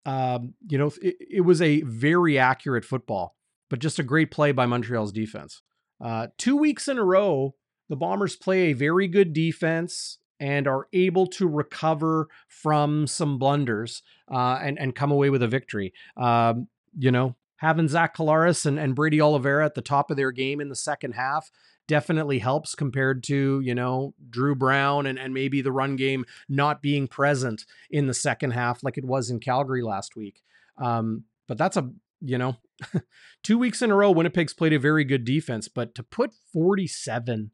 um, 0.07 0.55
you 0.68 0.78
know, 0.78 0.92
it, 1.03 1.16
it, 1.18 1.40
was 1.40 1.61
a 1.61 1.80
very 1.82 2.38
accurate 2.38 2.84
football, 2.84 3.34
but 3.68 3.80
just 3.80 3.99
a 3.99 4.05
great 4.05 4.30
play 4.30 4.53
by 4.53 4.64
Montreal's 4.64 5.11
defense. 5.11 5.62
Uh, 6.01 6.28
two 6.38 6.57
weeks 6.57 6.86
in 6.86 6.97
a 6.97 7.05
row, 7.05 7.57
the 7.88 7.97
Bombers 7.97 8.36
play 8.36 8.70
a 8.70 8.72
very 8.72 9.09
good 9.09 9.32
defense 9.32 10.18
and 10.38 10.68
are 10.68 10.86
able 10.92 11.26
to 11.26 11.49
recover 11.49 12.28
from 12.47 13.09
some 13.09 13.36
blunders 13.38 14.03
uh, 14.30 14.61
and 14.62 14.78
and 14.78 14.94
come 14.94 15.11
away 15.11 15.28
with 15.28 15.42
a 15.42 15.49
victory. 15.49 15.92
Um, 16.16 16.68
you 16.97 17.11
know, 17.11 17.34
having 17.57 17.88
Zach 17.88 18.16
Collaros 18.16 18.64
and, 18.64 18.78
and 18.78 18.94
Brady 18.94 19.20
Oliveira 19.20 19.64
at 19.64 19.74
the 19.74 19.82
top 19.82 20.11
of 20.11 20.16
their 20.16 20.30
game 20.30 20.61
in 20.61 20.68
the 20.68 20.76
second 20.76 21.12
half 21.12 21.51
definitely 21.89 22.39
helps 22.39 22.74
compared 22.74 23.22
to, 23.24 23.61
you 23.61 23.74
know, 23.74 24.14
Dru 24.30 24.55
Brown 24.55 25.07
and, 25.07 25.18
and 25.18 25.32
maybe 25.32 25.61
the 25.62 25.72
run 25.72 25.97
game 25.97 26.24
not 26.49 26.82
being 26.82 27.07
present 27.09 27.64
in 27.91 28.07
the 28.07 28.14
second 28.14 28.53
half 28.53 28.82
like 28.82 28.99
it 28.99 29.05
was 29.05 29.30
in 29.30 29.41
Calgary 29.41 29.82
last 29.82 30.16
week. 30.16 30.43
Um, 30.78 31.24
but 31.47 31.59
that's 31.59 31.76
a, 31.76 31.91
you 32.20 32.39
know, 32.39 32.57
two 33.43 33.59
weeks 33.59 33.82
in 33.82 33.91
a 33.91 33.95
row, 33.95 34.11
Winnipeg's 34.11 34.53
played 34.55 34.72
a 34.72 34.78
very 34.78 35.05
good 35.05 35.24
defense, 35.24 35.68
but 35.68 35.95
to 35.95 36.03
put 36.03 36.32
47 36.53 37.51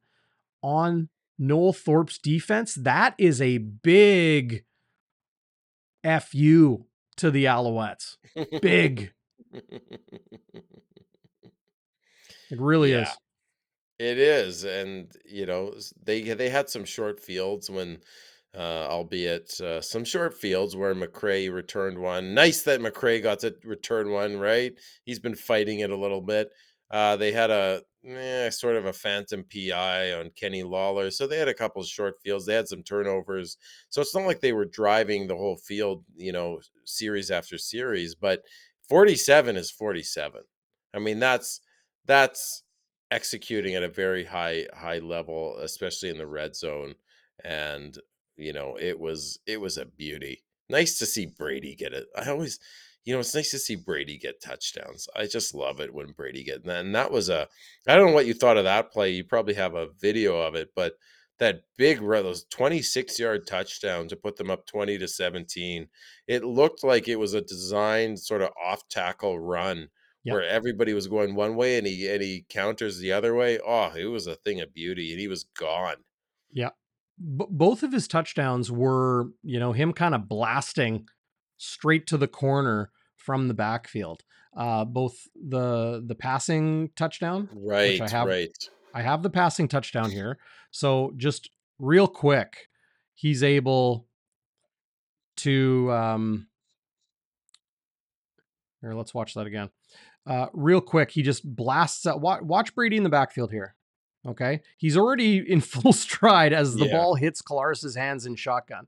on 0.63 1.09
Noel 1.39 1.73
Thorpe's 1.73 2.19
defense, 2.19 2.75
that 2.75 3.15
is 3.19 3.41
a 3.43 3.59
big 3.59 4.65
FU 6.05 6.85
to 7.17 7.31
the 7.31 7.45
Alouettes. 7.45 8.17
Big. 8.61 9.13
It 12.51 12.61
really 12.61 12.93
Yeah. 12.93 13.03
is. 13.03 13.09
It 14.03 14.19
is, 14.19 14.65
and 14.65 15.13
you 15.25 15.47
know 15.47 15.75
they 16.03 16.23
they 16.23 16.49
had 16.49 16.69
some 16.69 16.85
short 16.85 17.21
fields 17.21 17.71
when, 17.71 17.99
uh, 18.53 18.89
albeit 18.91 19.61
uh, 19.61 19.81
some 19.81 20.05
short 20.05 20.35
fields 20.35 20.75
where 20.75 20.93
McRae 20.93 21.53
returned 21.53 21.99
one. 21.99 22.35
Nice 22.35 22.63
that 22.63 22.81
McRae 22.81 23.23
got 23.23 23.39
to 23.41 23.55
return 23.63 24.11
one, 24.11 24.39
right? 24.39 24.73
He's 25.05 25.21
been 25.21 25.37
fighting 25.37 25.81
it 25.81 25.91
a 25.91 25.97
little 25.97 26.21
bit. 26.21 26.51
Uh, 26.91 27.15
they 27.17 27.31
had 27.31 27.51
a 27.53 27.83
eh, 28.05 28.51
sort 28.51 28.75
of 28.75 28.87
a 28.87 28.93
phantom 28.93 29.45
PI 29.45 30.15
on 30.15 30.31
Kenny 30.35 30.65
Lawler, 30.65 31.13
so 31.13 31.29
they 31.29 31.39
had 31.39 31.47
a 31.49 31.55
couple 31.55 31.81
of 31.81 31.87
short 31.87 32.15
fields. 32.25 32.45
They 32.45 32.55
had 32.55 32.67
some 32.69 32.83
turnovers, 32.83 33.57
so 33.89 34.01
it's 34.01 34.17
not 34.17 34.27
like 34.27 34.41
they 34.41 34.53
were 34.53 34.65
driving 34.65 35.29
the 35.29 35.37
whole 35.37 35.59
field, 35.59 36.05
you 36.17 36.33
know, 36.33 36.59
series 36.85 37.31
after 37.31 37.57
series. 37.57 38.17
But 38.17 38.43
forty-seven 38.89 39.57
is 39.57 39.71
forty-seven. 39.71 40.43
I 40.93 40.99
mean, 40.99 41.21
that's 41.21 41.61
that's 42.07 42.65
executing 43.13 43.75
at 43.75 43.83
a 43.83 43.89
very 43.89 44.25
high 44.25 44.67
high 44.75 44.99
level 44.99 45.59
especially 45.59 46.09
in 46.09 46.17
the 46.17 46.27
red 46.27 46.57
zone 46.57 46.95
and 47.45 47.99
you 48.37 48.53
know 48.55 48.77
it 48.81 48.99
was 48.99 49.39
it 49.47 49.61
was 49.61 49.77
a 49.77 49.85
beauty. 49.85 50.43
Nice 50.71 50.99
to 50.99 51.07
see 51.07 51.27
brady 51.27 51.75
get 51.75 51.93
it. 51.93 52.07
I 52.17 52.31
always 52.31 52.59
you 53.05 53.13
know 53.13 53.21
it's 53.21 53.35
nice 53.35 53.51
to 53.51 53.59
see 53.59 53.77
brady 53.77 54.17
get 54.17 54.41
touchdowns. 54.41 55.09
I 55.15 55.27
just 55.27 55.55
love 55.55 55.79
it 55.81 55.93
when 55.93 56.13
brady 56.13 56.43
get 56.43 56.65
and 56.65 56.95
that 56.95 57.13
was 57.13 57.29
a 57.29 57.49
i 57.87 57.95
don't 57.95 58.09
know 58.09 58.15
what 58.15 58.27
you 58.27 58.35
thought 58.35 58.57
of 58.57 58.65
that 58.65 58.91
play. 58.91 59.11
You 59.11 59.25
probably 59.25 59.55
have 59.55 59.75
a 59.75 59.91
video 60.01 60.41
of 60.41 60.55
it 60.55 60.71
but 60.75 60.95
that 61.39 61.63
big 61.77 62.01
run 62.01 62.25
those 62.25 62.45
26 62.45 63.19
yard 63.19 63.47
touchdown 63.47 64.09
to 64.09 64.17
put 64.17 64.37
them 64.37 64.51
up 64.51 64.67
20 64.67 64.97
to 64.99 65.09
17 65.09 65.89
it 66.29 66.45
looked 66.45 66.85
like 66.85 67.09
it 67.09 67.19
was 67.19 67.35
a 67.35 67.41
designed 67.41 68.19
sort 68.19 68.43
of 68.43 68.51
off 68.65 68.89
tackle 68.89 69.39
run 69.39 69.89
Yep. 70.25 70.33
where 70.35 70.45
everybody 70.45 70.95
was 70.95 71.09
going 71.09 71.35
one 71.35 71.57
way 71.57 71.79
and 71.79 71.87
he 71.87 72.09
and 72.09 72.23
he 72.23 72.45
counters 72.49 72.99
the 72.99 73.11
other 73.13 73.35
way. 73.35 73.59
Oh, 73.67 73.91
it 73.97 74.05
was 74.05 74.27
a 74.29 74.37
thing 74.37 74.61
of 74.61 74.73
beauty, 74.73 75.11
and 75.11 75.21
he 75.21 75.27
was 75.27 75.45
gone. 75.59 75.97
Yeah. 76.53 76.71
B- 77.19 77.47
both 77.51 77.83
of 77.83 77.93
his 77.93 78.07
touchdowns 78.07 78.71
were, 78.71 79.31
you 79.43 79.59
know, 79.59 79.73
him 79.73 79.93
kind 79.93 80.15
of 80.15 80.29
blasting 80.29 81.09
straight 81.59 82.07
to 82.09 82.17
the 82.17 82.29
corner 82.29 82.91
from 83.17 83.49
the 83.49 83.55
backfield. 83.55 84.23
Uh, 84.57 84.85
both 84.85 85.17
the 85.35 86.03
the 86.07 86.15
passing 86.15 86.91
touchdown, 86.95 87.49
Right, 87.53 88.01
I 88.01 88.09
have- 88.09 88.29
right. 88.29 88.57
I 88.95 89.03
have 89.03 89.23
the 89.23 89.31
passing 89.31 89.67
touchdown 89.69 90.11
here. 90.11 90.39
So 90.71 91.13
just 91.17 91.51
real 91.79 92.07
quick, 92.07 92.69
he's 93.15 93.43
able 93.43 94.07
to 95.39 95.91
um 95.91 96.47
here, 98.81 98.93
let's 98.95 99.15
watch 99.15 99.35
that 99.35 99.47
again. 99.47 99.71
Uh 100.27 100.47
real 100.53 100.81
quick, 100.81 101.11
he 101.11 101.23
just 101.23 101.45
blasts 101.57 102.07
out 102.07 102.21
watch, 102.21 102.43
watch 102.43 102.75
Brady 102.75 102.97
in 102.97 103.03
the 103.03 103.09
backfield 103.11 103.51
here. 103.51 103.75
Okay. 104.27 104.61
He's 104.79 104.97
already 104.97 105.39
in 105.53 105.61
full 105.61 105.93
stride 105.93 106.53
as 106.53 106.75
the 106.77 106.87
Yeah. 106.87 106.93
ball 106.99 107.15
hits 107.17 107.43
Collaros's 107.43 107.97
hands 107.97 108.25
in 108.27 108.37
shotgun. 108.37 108.87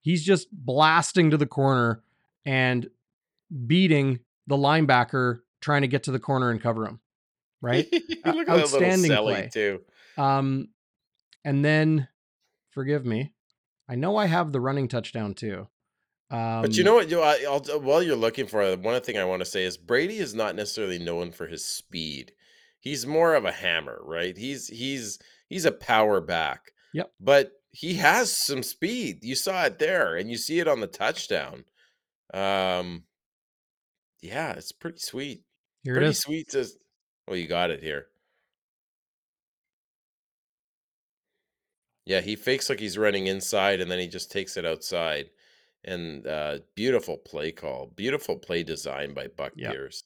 He's 0.00 0.24
just 0.24 0.48
blasting 0.52 1.30
to 1.30 1.36
the 1.36 1.46
corner 1.46 2.02
and 2.46 2.88
beating 3.66 4.20
the 4.46 4.56
linebacker 4.56 5.40
trying 5.60 5.82
to 5.82 5.88
get 5.88 6.04
to 6.04 6.12
the 6.12 6.20
corner 6.20 6.50
and 6.50 6.60
cover 6.62 6.86
him. 6.86 7.00
Right? 7.60 7.88
Look 7.92 8.02
at 8.10 8.22
that 8.24 8.36
little 8.36 8.60
outstanding 8.60 9.10
celly 9.10 9.24
play. 9.34 9.50
too. 9.52 9.80
Um, 10.16 10.68
and 11.44 11.64
then, 11.64 12.06
forgive 12.70 13.04
me, 13.04 13.32
I 13.88 13.96
know 13.96 14.16
I 14.16 14.26
have 14.26 14.52
the 14.52 14.60
running 14.60 14.86
touchdown 14.86 15.34
too. 15.34 15.66
Um, 16.30 16.62
But 16.62 16.76
you 16.76 16.84
know 16.84 16.94
what? 16.94 17.08
You, 17.08 17.20
I, 17.22 17.44
I'll, 17.48 17.60
while 17.80 18.02
you're 18.02 18.16
looking 18.16 18.46
for 18.46 18.62
it, 18.62 18.80
one 18.80 19.00
thing 19.00 19.16
I 19.18 19.24
want 19.24 19.40
to 19.40 19.46
say 19.46 19.64
is 19.64 19.76
Brady 19.76 20.18
is 20.18 20.34
not 20.34 20.54
necessarily 20.54 20.98
known 20.98 21.32
for 21.32 21.46
his 21.46 21.64
speed. 21.64 22.32
He's 22.80 23.06
more 23.06 23.34
of 23.34 23.44
a 23.44 23.52
hammer, 23.52 24.00
right? 24.04 24.36
He's 24.36 24.68
he's 24.68 25.18
he's 25.48 25.64
a 25.64 25.72
power 25.72 26.20
back. 26.20 26.72
Yep. 26.92 27.10
But 27.20 27.52
he 27.72 27.94
has 27.94 28.32
some 28.32 28.62
speed. 28.62 29.24
You 29.24 29.34
saw 29.34 29.64
it 29.64 29.78
there, 29.78 30.16
and 30.16 30.30
you 30.30 30.36
see 30.36 30.60
it 30.60 30.68
on 30.68 30.80
the 30.80 30.86
touchdown. 30.86 31.64
Um, 32.32 33.04
yeah, 34.20 34.52
it's 34.52 34.72
pretty 34.72 34.98
sweet. 34.98 35.42
here 35.82 35.94
it 35.94 35.96
pretty 35.96 36.10
is. 36.10 36.18
sweet 36.20 36.50
to. 36.50 36.66
Well, 37.26 37.36
you 37.36 37.46
got 37.48 37.70
it 37.70 37.82
here. 37.82 38.06
Yeah, 42.04 42.20
he 42.20 42.36
fakes 42.36 42.68
like 42.70 42.80
he's 42.80 42.96
running 42.96 43.26
inside, 43.26 43.80
and 43.80 43.90
then 43.90 43.98
he 43.98 44.08
just 44.08 44.30
takes 44.32 44.56
it 44.56 44.64
outside. 44.64 45.30
And 45.84 46.26
uh, 46.26 46.58
beautiful 46.74 47.16
play 47.16 47.52
call, 47.52 47.92
beautiful 47.94 48.36
play 48.36 48.62
design 48.62 49.14
by 49.14 49.28
Buck 49.28 49.52
Yep. 49.56 49.72
Pierce. 49.72 50.04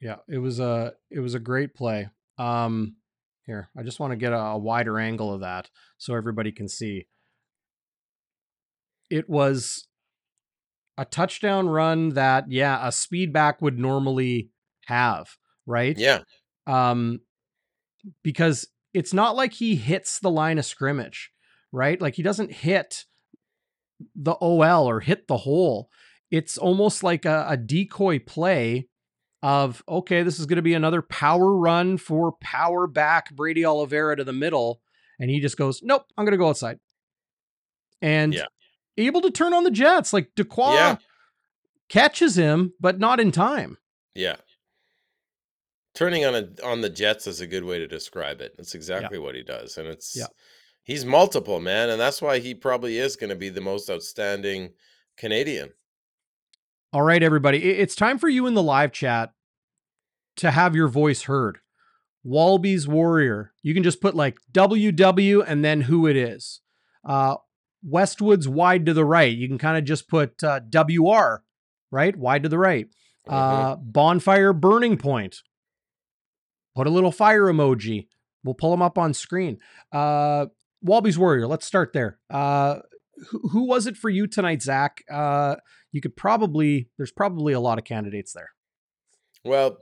Yeah, 0.00 0.16
it 0.28 0.38
was 0.38 0.60
a 0.60 0.94
it 1.10 1.20
was 1.20 1.34
a 1.34 1.40
great 1.40 1.74
play. 1.74 2.08
Um, 2.38 2.96
here, 3.44 3.68
I 3.76 3.82
just 3.82 4.00
want 4.00 4.12
to 4.12 4.16
get 4.16 4.32
a, 4.32 4.38
a 4.38 4.58
wider 4.58 4.98
angle 4.98 5.34
of 5.34 5.40
that 5.40 5.68
so 5.98 6.14
everybody 6.14 6.52
can 6.52 6.68
see. 6.68 7.06
It 9.10 9.28
was 9.28 9.88
a 10.96 11.04
touchdown 11.04 11.68
run 11.68 12.10
that, 12.10 12.50
yeah, 12.50 12.86
a 12.86 12.92
speed 12.92 13.32
back 13.32 13.60
would 13.60 13.78
normally 13.78 14.50
have, 14.86 15.28
right? 15.66 15.98
Yeah. 15.98 16.20
Um, 16.66 17.20
because 18.22 18.68
it's 18.94 19.12
not 19.12 19.34
like 19.34 19.52
he 19.54 19.76
hits 19.76 20.20
the 20.20 20.30
line 20.30 20.58
of 20.58 20.64
scrimmage, 20.64 21.30
right? 21.72 22.00
Like 22.00 22.14
he 22.14 22.22
doesn't 22.22 22.52
hit 22.52 23.04
the 24.14 24.34
OL 24.40 24.88
or 24.88 25.00
hit 25.00 25.26
the 25.28 25.36
hole. 25.38 25.90
It's 26.30 26.56
almost 26.58 27.02
like 27.02 27.24
a, 27.24 27.46
a 27.48 27.56
decoy 27.56 28.18
play 28.20 28.88
of 29.42 29.82
okay, 29.88 30.22
this 30.22 30.38
is 30.38 30.46
going 30.46 30.56
to 30.56 30.62
be 30.62 30.74
another 30.74 31.02
power 31.02 31.56
run 31.56 31.96
for 31.96 32.32
power 32.40 32.86
back 32.86 33.30
Brady 33.34 33.64
Oliveira 33.64 34.16
to 34.16 34.24
the 34.24 34.32
middle, 34.32 34.80
and 35.18 35.30
he 35.30 35.40
just 35.40 35.56
goes, 35.56 35.82
nope, 35.82 36.04
I'm 36.16 36.24
going 36.24 36.32
to 36.32 36.38
go 36.38 36.48
outside, 36.48 36.78
and 38.02 38.34
Yeah. 38.34 38.46
able 38.98 39.22
to 39.22 39.30
turn 39.30 39.54
on 39.54 39.64
the 39.64 39.70
Jets. 39.70 40.12
Like 40.12 40.30
Dequoy 40.36 40.74
Yeah. 40.74 40.96
catches 41.88 42.36
him, 42.36 42.74
but 42.78 42.98
not 42.98 43.18
in 43.18 43.32
time. 43.32 43.78
Yeah. 44.14 44.36
Turning 45.94 46.24
on 46.24 46.34
a 46.34 46.48
on 46.64 46.82
the 46.82 46.88
Jets 46.90 47.26
is 47.26 47.40
a 47.40 47.46
good 47.46 47.64
way 47.64 47.78
to 47.78 47.86
describe 47.88 48.40
it. 48.40 48.54
That's 48.56 48.74
exactly 48.74 49.18
what 49.18 49.34
he 49.34 49.42
does. 49.42 49.76
And 49.76 49.88
it's 49.88 50.16
Yeah. 50.16 50.26
He's 50.82 51.04
multiple, 51.04 51.60
man, 51.60 51.90
and 51.90 52.00
that's 52.00 52.20
why 52.22 52.38
he 52.38 52.54
probably 52.54 52.98
is 52.98 53.16
going 53.16 53.30
to 53.30 53.36
be 53.36 53.48
the 53.48 53.60
most 53.60 53.90
outstanding 53.90 54.70
Canadian. 55.16 55.70
All 56.92 57.02
right, 57.02 57.22
everybody, 57.22 57.58
it's 57.70 57.94
time 57.94 58.18
for 58.18 58.28
you 58.28 58.46
in 58.46 58.54
the 58.54 58.62
live 58.62 58.90
chat 58.92 59.32
to 60.36 60.50
have 60.50 60.74
your 60.74 60.88
voice 60.88 61.22
heard. 61.22 61.58
Walby's 62.24 62.86
Warrior. 62.88 63.52
You 63.62 63.74
can 63.74 63.82
just 63.82 64.00
put 64.00 64.14
like 64.14 64.38
WW 64.52 65.44
and 65.46 65.64
then 65.64 65.82
who 65.82 66.06
it 66.06 66.16
is. 66.16 66.60
Uh, 67.04 67.36
Westwood's 67.82 68.48
wide 68.48 68.84
to 68.86 68.92
the 68.92 69.04
right. 69.04 69.34
You 69.34 69.48
can 69.48 69.56
kind 69.58 69.78
of 69.78 69.84
just 69.84 70.08
put 70.08 70.42
uh, 70.44 70.60
WR, 70.70 71.42
right? 71.90 72.14
Wide 72.16 72.42
to 72.42 72.48
the 72.48 72.58
right. 72.58 72.88
Mhm. 73.28 73.32
Uh, 73.32 73.76
bonfire 73.76 74.52
burning 74.52 74.96
point. 74.98 75.42
Put 76.74 76.86
a 76.86 76.90
little 76.90 77.12
fire 77.12 77.44
emoji. 77.44 78.08
We'll 78.44 78.54
pull 78.54 78.70
them 78.70 78.82
up 78.82 78.98
on 78.98 79.14
screen. 79.14 79.58
Uh, 79.92 80.46
Walby's 80.82 81.18
Warrior. 81.18 81.46
Let's 81.46 81.66
start 81.66 81.92
there. 81.92 82.18
Uh, 82.28 82.80
who, 83.28 83.48
who 83.48 83.64
was 83.64 83.86
it 83.86 83.96
for 83.96 84.08
you 84.08 84.26
tonight, 84.26 84.62
Zach? 84.62 85.02
Uh, 85.10 85.56
you 85.92 86.00
could 86.00 86.16
probably. 86.16 86.88
There's 86.96 87.12
probably 87.12 87.52
a 87.52 87.60
lot 87.60 87.78
of 87.78 87.84
candidates 87.84 88.32
there. 88.32 88.50
Well, 89.44 89.78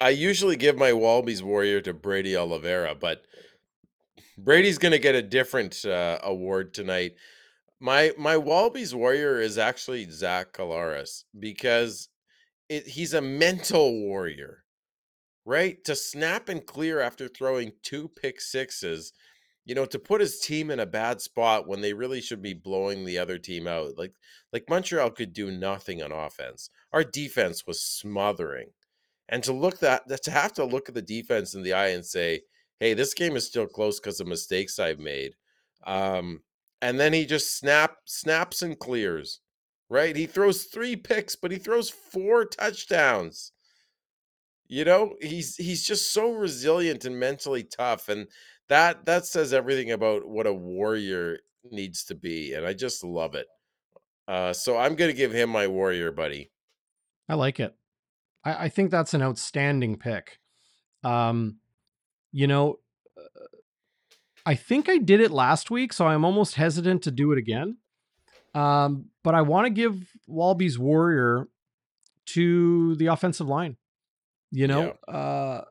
I 0.00 0.10
usually 0.10 0.56
give 0.56 0.76
my 0.76 0.92
Walby's 0.92 1.42
Warrior 1.42 1.80
to 1.82 1.94
Brady 1.94 2.36
Oliveira, 2.36 2.94
but 2.94 3.22
Brady's 4.36 4.78
going 4.78 4.92
to 4.92 4.98
get 4.98 5.14
a 5.14 5.22
different 5.22 5.84
uh, 5.84 6.18
award 6.22 6.74
tonight. 6.74 7.14
My 7.80 8.12
my 8.18 8.36
Walby's 8.36 8.94
Warrior 8.94 9.40
is 9.40 9.58
actually 9.58 10.08
Zach 10.10 10.52
Collaros 10.52 11.24
because 11.38 12.08
it, 12.68 12.86
he's 12.86 13.14
a 13.14 13.20
mental 13.20 13.92
warrior, 14.00 14.64
right? 15.44 15.82
To 15.84 15.94
snap 15.94 16.48
and 16.48 16.64
clear 16.64 17.00
after 17.00 17.28
throwing 17.28 17.72
two 17.82 18.08
pick 18.08 18.40
sixes, 18.40 19.12
you 19.64 19.74
know, 19.74 19.86
to 19.86 19.98
put 19.98 20.20
his 20.20 20.40
team 20.40 20.70
in 20.70 20.78
a 20.78 20.86
bad 20.86 21.20
spot 21.20 21.66
when 21.66 21.80
they 21.80 21.92
really 21.94 22.20
should 22.20 22.42
be 22.42 22.52
blowing 22.52 23.04
the 23.04 23.18
other 23.18 23.38
team 23.38 23.66
out. 23.66 23.96
Like 23.96 24.12
like 24.52 24.68
Montreal 24.68 25.10
could 25.10 25.32
do 25.32 25.50
nothing 25.50 26.02
on 26.02 26.12
offense. 26.12 26.70
Our 26.92 27.04
defense 27.04 27.66
was 27.66 27.82
smothering. 27.82 28.70
And 29.28 29.42
to 29.44 29.52
look 29.52 29.78
that 29.80 30.04
to 30.22 30.30
have 30.30 30.52
to 30.54 30.64
look 30.64 30.88
at 30.88 30.94
the 30.94 31.02
defense 31.02 31.54
in 31.54 31.62
the 31.62 31.72
eye 31.72 31.88
and 31.88 32.04
say, 32.04 32.42
"Hey, 32.78 32.94
this 32.94 33.14
game 33.14 33.36
is 33.36 33.46
still 33.46 33.66
close 33.66 33.98
because 33.98 34.20
of 34.20 34.26
mistakes 34.26 34.78
I've 34.78 34.98
made." 34.98 35.34
Um, 35.86 36.42
and 36.82 37.00
then 37.00 37.14
he 37.14 37.24
just 37.24 37.56
snap 37.58 37.96
snaps 38.04 38.60
and 38.60 38.78
clears. 38.78 39.40
Right? 39.88 40.16
He 40.16 40.26
throws 40.26 40.64
three 40.64 40.96
picks, 40.96 41.36
but 41.36 41.50
he 41.52 41.58
throws 41.58 41.88
four 41.90 42.44
touchdowns. 42.44 43.52
You 44.66 44.84
know, 44.84 45.14
he's 45.20 45.56
he's 45.56 45.84
just 45.84 46.12
so 46.12 46.32
resilient 46.32 47.04
and 47.04 47.18
mentally 47.18 47.64
tough, 47.64 48.08
and 48.08 48.28
that 48.68 49.04
that 49.06 49.26
says 49.26 49.52
everything 49.52 49.92
about 49.92 50.26
what 50.26 50.46
a 50.46 50.52
warrior 50.52 51.38
needs 51.70 52.04
to 52.04 52.14
be, 52.14 52.54
and 52.54 52.66
I 52.66 52.72
just 52.72 53.04
love 53.04 53.34
it. 53.34 53.46
Uh, 54.26 54.52
so 54.52 54.76
I'm 54.76 54.94
gonna 54.94 55.12
give 55.12 55.32
him 55.32 55.50
my 55.50 55.66
warrior, 55.66 56.12
buddy. 56.12 56.50
I 57.28 57.34
like 57.34 57.60
it. 57.60 57.74
I, 58.44 58.64
I 58.64 58.68
think 58.68 58.90
that's 58.90 59.14
an 59.14 59.22
outstanding 59.22 59.96
pick. 59.96 60.38
Um, 61.02 61.58
you 62.32 62.46
know, 62.46 62.78
uh, 63.16 63.46
I 64.46 64.54
think 64.54 64.88
I 64.88 64.98
did 64.98 65.20
it 65.20 65.30
last 65.30 65.70
week, 65.70 65.92
so 65.92 66.06
I'm 66.06 66.24
almost 66.24 66.54
hesitant 66.54 67.02
to 67.04 67.10
do 67.10 67.32
it 67.32 67.38
again. 67.38 67.78
Um, 68.54 69.06
but 69.22 69.34
I 69.34 69.42
want 69.42 69.66
to 69.66 69.70
give 69.70 70.10
Walby's 70.26 70.78
Warrior 70.78 71.48
to 72.26 72.94
the 72.96 73.06
offensive 73.06 73.48
line. 73.48 73.76
You 74.50 74.68
know, 74.68 74.90
uh, 75.08 75.62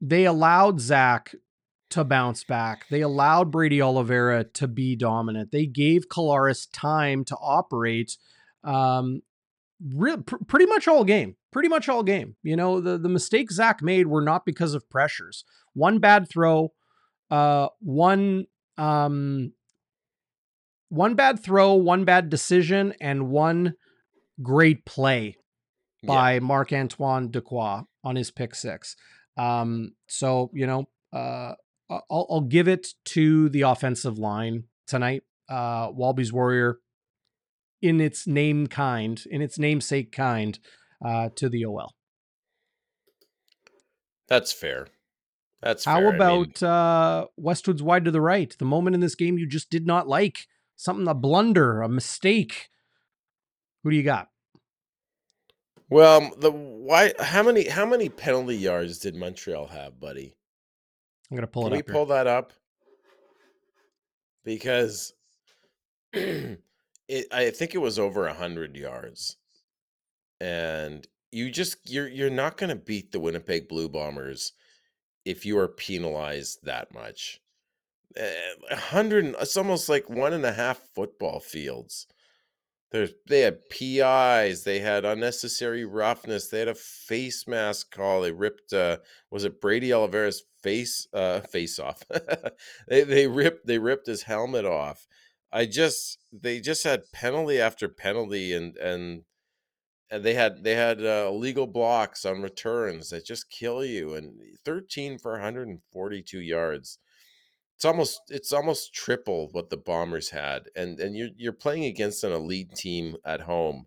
they 0.00 0.24
allowed 0.26 0.80
Zach 0.80 1.34
to 1.90 2.04
bounce 2.04 2.44
back. 2.44 2.86
They 2.90 3.00
allowed 3.00 3.50
Brady 3.50 3.80
Oliveira 3.80 4.44
to 4.44 4.68
be 4.68 4.94
dominant. 4.96 5.50
They 5.52 5.66
gave 5.66 6.08
Collaros 6.08 6.68
time 6.72 7.24
to 7.26 7.36
operate. 7.36 8.16
Um, 8.64 9.22
re- 9.94 10.16
pr- 10.18 10.36
pretty 10.46 10.66
much 10.66 10.86
all 10.88 11.04
game. 11.04 11.36
Pretty 11.50 11.68
much 11.68 11.88
all 11.88 12.02
game. 12.02 12.36
You 12.42 12.56
know, 12.56 12.80
the 12.80 12.98
the 12.98 13.08
mistakes 13.08 13.54
Zach 13.54 13.82
made 13.82 14.06
were 14.06 14.20
not 14.22 14.44
because 14.44 14.74
of 14.74 14.88
pressures. 14.90 15.44
One 15.72 15.98
bad 15.98 16.28
throw, 16.28 16.72
uh, 17.30 17.68
one 17.80 18.46
um, 18.76 19.52
one 20.90 21.14
bad 21.14 21.42
throw, 21.42 21.74
one 21.74 22.04
bad 22.04 22.28
decision, 22.28 22.94
and 23.00 23.30
one 23.30 23.74
great 24.42 24.84
play 24.84 25.36
Yeah. 26.02 26.06
by 26.08 26.40
Marc 26.40 26.72
Antoine 26.72 27.30
Dequoy 27.30 27.86
on 28.04 28.16
his 28.16 28.30
pick 28.30 28.54
six. 28.54 28.94
Um, 29.38 29.92
so 30.06 30.50
you 30.52 30.66
know, 30.66 30.84
uh, 31.12 31.54
I'll, 31.90 32.26
I'll 32.30 32.40
give 32.40 32.68
it 32.68 32.88
to 33.06 33.48
the 33.48 33.62
offensive 33.62 34.18
line 34.18 34.64
tonight. 34.86 35.22
Uh, 35.48 35.88
Walby's 35.92 36.32
Warrior, 36.32 36.78
in 37.80 38.00
its 38.00 38.26
name 38.26 38.66
kind, 38.66 39.22
in 39.30 39.40
its 39.40 39.58
namesake 39.58 40.12
kind, 40.12 40.58
uh, 41.04 41.30
to 41.36 41.48
the 41.48 41.64
OL. 41.64 41.94
That's 44.28 44.52
fair. 44.52 44.88
That's 45.62 45.84
How 45.84 45.96
fair. 45.96 46.08
I 46.08 46.10
mean, 46.10 46.14
about 46.14 46.62
uh, 46.62 47.26
Westwood's 47.36 47.82
wide 47.82 48.04
to 48.04 48.10
the 48.10 48.20
right? 48.20 48.54
The 48.58 48.64
moment 48.64 48.94
in 48.94 49.00
this 49.00 49.14
game 49.14 49.38
you 49.38 49.46
just 49.46 49.70
did 49.70 49.86
not 49.86 50.06
like, 50.06 50.46
something 50.76 51.08
a 51.08 51.14
blunder, 51.14 51.80
a 51.82 51.88
mistake. 51.88 52.68
Who 53.82 53.90
do 53.90 53.96
you 53.96 54.02
got? 54.02 54.28
well, 55.90 56.30
the 56.38 56.50
why? 56.50 57.14
How 57.18 57.42
many? 57.42 57.68
How 57.68 57.86
many 57.86 58.08
penalty 58.08 58.56
yards 58.56 58.98
did 58.98 59.16
Montreal 59.16 59.68
have, 59.68 59.98
buddy? 59.98 60.34
I'm 61.30 61.36
gonna 61.36 61.46
pull 61.46 61.64
Can 61.64 61.72
it 61.72 61.76
we 61.76 61.80
up. 61.80 61.86
here. 61.86 61.94
pull 61.94 62.06
that 62.06 62.26
up? 62.26 62.52
Because 64.44 65.12
it, 66.12 66.58
I 67.32 67.50
think 67.50 67.74
it 67.74 67.78
was 67.78 67.98
over 67.98 68.26
a 68.26 68.34
hundred 68.34 68.76
yards, 68.76 69.36
and 70.40 71.06
you 71.32 71.50
just 71.50 71.78
you're 71.90 72.08
you're 72.08 72.30
not 72.30 72.56
going 72.56 72.70
to 72.70 72.76
beat 72.76 73.12
the 73.12 73.20
Winnipeg 73.20 73.68
Blue 73.68 73.88
Bombers 73.88 74.52
if 75.26 75.44
you 75.44 75.58
are 75.58 75.68
penalized 75.68 76.60
that 76.64 76.94
much. 76.94 77.40
Eh, 78.16 78.32
A 78.70 78.76
hundred, 78.76 79.34
it's 79.38 79.58
almost 79.58 79.90
like 79.90 80.08
one 80.08 80.32
and 80.32 80.46
a 80.46 80.52
half 80.52 80.78
football 80.94 81.40
fields. 81.40 82.06
There's 82.90 83.12
they 83.26 83.40
had 83.40 83.68
PIs, 83.68 84.64
they 84.64 84.78
had 84.80 85.04
unnecessary 85.04 85.84
roughness, 85.84 86.48
they 86.48 86.60
had 86.60 86.68
a 86.68 86.74
face 86.74 87.46
mask 87.46 87.90
call. 87.90 88.22
They 88.22 88.32
ripped 88.32 88.72
uh 88.72 88.98
was 89.30 89.44
it 89.44 89.60
Brady 89.60 89.92
Oliveira's 89.92 90.42
face 90.62 91.06
uh 91.12 91.40
face 91.40 91.78
off. 91.78 92.02
they 92.88 93.02
they 93.04 93.26
ripped 93.26 93.66
they 93.66 93.78
ripped 93.78 94.06
his 94.06 94.22
helmet 94.22 94.64
off. 94.64 95.06
I 95.52 95.66
just 95.66 96.18
they 96.32 96.60
just 96.60 96.84
had 96.84 97.12
penalty 97.12 97.60
after 97.60 97.88
penalty 97.88 98.54
and 98.54 98.76
and 98.78 99.24
and 100.10 100.24
they 100.24 100.34
had 100.34 100.64
they 100.64 100.74
had 100.74 101.04
uh, 101.04 101.26
illegal 101.28 101.66
blocks 101.66 102.24
on 102.24 102.42
returns 102.42 103.10
that 103.10 103.26
just 103.26 103.50
kill 103.50 103.84
you 103.84 104.14
and 104.14 104.40
13 104.64 105.18
for 105.18 105.32
142 105.32 106.40
yards 106.40 106.98
it's 107.78 107.86
almost 107.86 108.22
it's 108.30 108.52
almost 108.52 108.94
triple 108.94 109.48
what 109.52 109.70
the 109.70 109.78
bombers 109.78 110.30
had 110.30 110.68
and 110.76 111.00
and 111.00 111.16
you're 111.16 111.30
you're 111.38 111.54
playing 111.54 111.86
against 111.86 112.24
an 112.24 112.32
elite 112.32 112.74
team 112.74 113.16
at 113.24 113.42
home 113.42 113.86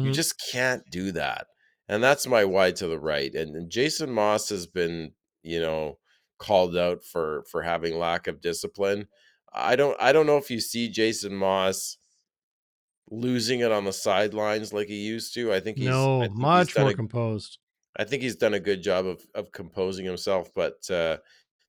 you 0.00 0.10
Mhm. 0.10 0.12
just 0.12 0.40
can't 0.52 0.84
do 0.90 1.12
that 1.12 1.48
and 1.88 2.02
that's 2.02 2.26
my 2.26 2.44
wide 2.44 2.76
to 2.76 2.88
the 2.88 2.98
right 2.98 3.34
and, 3.34 3.56
and 3.56 3.70
jason 3.70 4.10
maas 4.12 4.48
has 4.48 4.66
been 4.66 5.14
you 5.42 5.60
know 5.60 5.98
called 6.38 6.76
out 6.76 7.04
for 7.04 7.44
for 7.50 7.62
having 7.62 7.98
lack 7.98 8.26
of 8.26 8.40
discipline 8.40 9.08
i 9.52 9.76
don't 9.76 10.00
i 10.00 10.12
don't 10.12 10.26
know 10.26 10.38
if 10.38 10.50
you 10.50 10.60
see 10.60 10.88
jason 10.88 11.34
maas 11.34 11.98
losing 13.10 13.60
it 13.60 13.72
on 13.72 13.84
the 13.84 13.92
sidelines 13.92 14.72
like 14.72 14.88
he 14.88 15.04
used 15.06 15.34
to. 15.34 15.52
I 15.52 15.60
think 15.60 15.78
he's 15.78 16.08
No, 16.08 16.28
think 16.52 16.72
much 16.72 16.72
done 16.72 16.88
more 16.88 16.90
a 16.90 16.94
composed. 16.94 17.58
I 17.98 18.04
think 18.04 18.22
he's 18.22 18.36
done 18.36 18.54
a 18.54 18.60
good 18.60 18.82
job 18.82 19.06
of 19.06 19.26
of 19.34 19.52
composing 19.52 20.04
himself, 20.06 20.52
but 20.54 20.88
uh, 20.90 21.18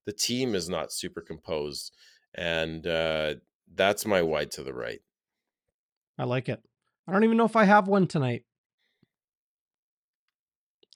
the 0.07 0.13
team 0.13 0.55
is 0.55 0.69
not 0.69 0.91
super 0.91 1.21
composed, 1.21 1.93
and 2.33 2.87
uh, 2.87 3.35
that's 3.75 4.07
my 4.07 4.23
wide 4.23 4.49
to 4.51 4.63
the 4.63 4.73
right. 4.73 5.01
I 6.17 6.23
like 6.23 6.49
it. 6.49 6.63
I 7.07 7.11
don't 7.11 7.25
even 7.25 7.37
know 7.37 7.45
if 7.45 7.55
I 7.55 7.65
have 7.65 7.87
one 7.87 8.07
tonight. 8.07 8.45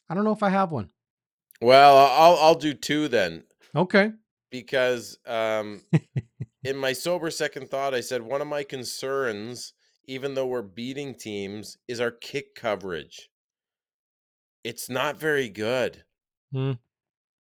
I 0.10 0.14
don't 0.14 0.24
know 0.24 0.32
if 0.32 0.44
I 0.44 0.50
have 0.50 0.72
one. 0.72 0.92
Well, 1.62 1.98
I'll 1.98 2.38
I'll 2.38 2.56
do 2.56 2.74
two 2.74 3.08
then 3.08 3.44
Okay. 3.76 4.14
because 4.50 5.18
um, 5.26 5.82
in 6.64 6.78
my 6.78 6.94
sober 6.94 7.30
second 7.32 7.70
thought, 7.70 7.94
I 7.94 8.02
said 8.02 8.22
one 8.22 8.42
of 8.42 8.48
my 8.48 8.64
concerns, 8.64 9.74
even 10.06 10.34
though 10.34 10.48
we're 10.48 10.62
beating 10.62 11.16
teams, 11.16 11.78
is 11.88 12.00
our 12.00 12.12
kick 12.12 12.56
coverage. 12.56 13.30
It's 14.64 14.90
not 14.90 15.18
very 15.18 15.50
good. 15.50 16.04
Hmm. 16.52 16.74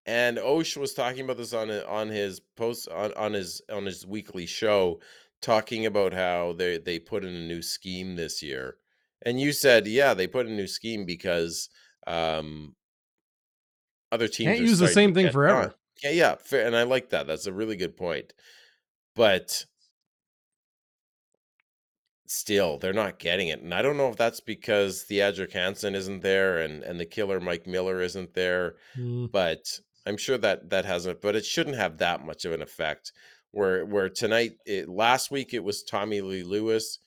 And 0.05 0.39
Osh 0.39 0.77
was 0.77 0.93
talking 0.93 1.23
about 1.25 1.37
this 1.37 1.53
on 1.53 1.69
on 1.71 2.09
his 2.09 2.39
post 2.39 2.87
on, 2.89 3.13
on 3.13 3.33
his 3.33 3.61
on 3.69 3.85
his 3.85 4.05
weekly 4.05 4.45
show, 4.45 4.99
talking 5.41 5.85
about 5.85 6.13
how 6.13 6.53
they 6.53 6.77
they 6.79 6.99
put 6.99 7.23
in 7.23 7.35
a 7.35 7.47
new 7.47 7.61
scheme 7.61 8.15
this 8.15 8.41
year. 8.41 8.77
And 9.23 9.39
you 9.39 9.51
said, 9.53 9.85
yeah, 9.87 10.13
they 10.15 10.25
put 10.27 10.47
in 10.47 10.53
a 10.53 10.55
new 10.55 10.67
scheme 10.67 11.05
because 11.05 11.69
um, 12.07 12.75
other 14.11 14.27
teams 14.27 14.47
Can't 14.55 14.59
use 14.59 14.79
the 14.79 14.87
same 14.87 15.13
thing 15.13 15.29
forever. 15.29 15.61
on. 15.61 15.73
Yeah, 16.03 16.11
yeah, 16.11 16.35
fair, 16.35 16.65
and 16.65 16.75
I 16.75 16.83
like 16.83 17.09
that. 17.09 17.27
That's 17.27 17.45
a 17.45 17.53
really 17.53 17.75
good 17.75 17.95
point. 17.95 18.33
But 19.15 19.65
still, 22.27 22.77
they're 22.77 22.93
not 22.93 23.19
getting 23.19 23.49
it, 23.49 23.61
and 23.61 23.73
I 23.73 23.81
don't 23.81 23.97
know 23.97 24.09
if 24.09 24.15
that's 24.17 24.39
because 24.39 25.03
Theodric 25.05 25.51
Hansen 25.51 25.95
isn't 25.95 26.21
there 26.21 26.59
and 26.59 26.83
and 26.83 26.99
the 26.99 27.05
killer 27.05 27.39
Mike 27.39 27.67
Miller 27.67 28.01
isn't 28.01 28.33
there 28.33 28.77
Hmm. 28.95 29.25
but 29.31 29.79
I'm 30.05 30.17
sure 30.17 30.37
that 30.37 30.69
that 30.69 30.85
hasn't. 30.85 31.21
But 31.21 31.35
it 31.35 31.45
shouldn't 31.45 31.75
have 31.75 31.97
that 31.97 32.25
much 32.25 32.45
of 32.45 32.51
an 32.51 32.61
effect. 32.61 33.11
Where 33.51 33.85
where 33.85 34.09
tonight, 34.09 34.53
it, 34.65 34.89
last 34.89 35.31
week 35.31 35.53
it 35.53 35.63
was 35.63 35.83
Tommy 35.83 36.21
Lee 36.21 36.43
Lewis. 36.43 36.99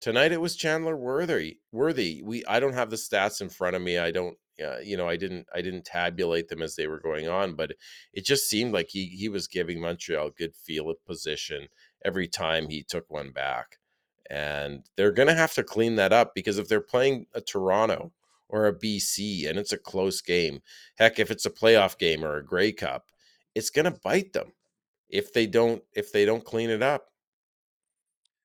Tonight 0.00 0.32
it 0.32 0.40
was 0.40 0.56
Chandler 0.56 0.96
Worthy. 0.96 1.58
Worthy. 1.70 2.22
We 2.24 2.44
I 2.46 2.60
don't 2.60 2.74
have 2.74 2.90
the 2.90 2.96
stats 2.96 3.40
in 3.40 3.48
front 3.48 3.76
of 3.76 3.82
me. 3.82 3.98
I 3.98 4.10
don't. 4.10 4.36
Uh, 4.62 4.78
you 4.80 4.96
know, 4.96 5.08
I 5.08 5.16
didn't. 5.16 5.46
I 5.54 5.62
didn't 5.62 5.84
tabulate 5.84 6.48
them 6.48 6.62
as 6.62 6.76
they 6.76 6.86
were 6.86 7.00
going 7.00 7.28
on, 7.28 7.54
but 7.54 7.72
it 8.12 8.24
just 8.24 8.48
seemed 8.48 8.72
like 8.72 8.88
he 8.90 9.06
he 9.06 9.28
was 9.28 9.48
giving 9.48 9.80
Montreal 9.80 10.26
a 10.28 10.32
good 10.32 10.54
feel 10.54 10.90
of 10.90 11.04
position 11.06 11.68
every 12.04 12.28
time 12.28 12.68
he 12.68 12.82
took 12.82 13.08
one 13.08 13.30
back, 13.30 13.78
and 14.28 14.84
they're 14.96 15.12
to 15.12 15.34
have 15.34 15.54
to 15.54 15.62
clean 15.62 15.96
that 15.96 16.12
up 16.12 16.34
because 16.34 16.58
if 16.58 16.68
they're 16.68 16.80
playing 16.80 17.26
a 17.34 17.40
Toronto 17.40 18.12
or 18.52 18.66
a 18.66 18.72
BC 18.78 19.48
and 19.48 19.58
it's 19.58 19.72
a 19.72 19.78
close 19.78 20.20
game, 20.20 20.60
heck, 20.98 21.18
if 21.18 21.30
it's 21.30 21.46
a 21.46 21.50
playoff 21.50 21.98
game 21.98 22.22
or 22.24 22.36
a 22.36 22.44
Grey 22.44 22.70
Cup, 22.70 23.06
it's 23.54 23.70
going 23.70 23.86
to 23.92 23.98
bite 24.04 24.32
them 24.32 24.52
if 25.08 25.32
they 25.32 25.46
don't 25.46 25.82
if 25.94 26.12
they 26.12 26.24
don't 26.24 26.44
clean 26.44 26.70
it 26.70 26.82
up. 26.82 27.06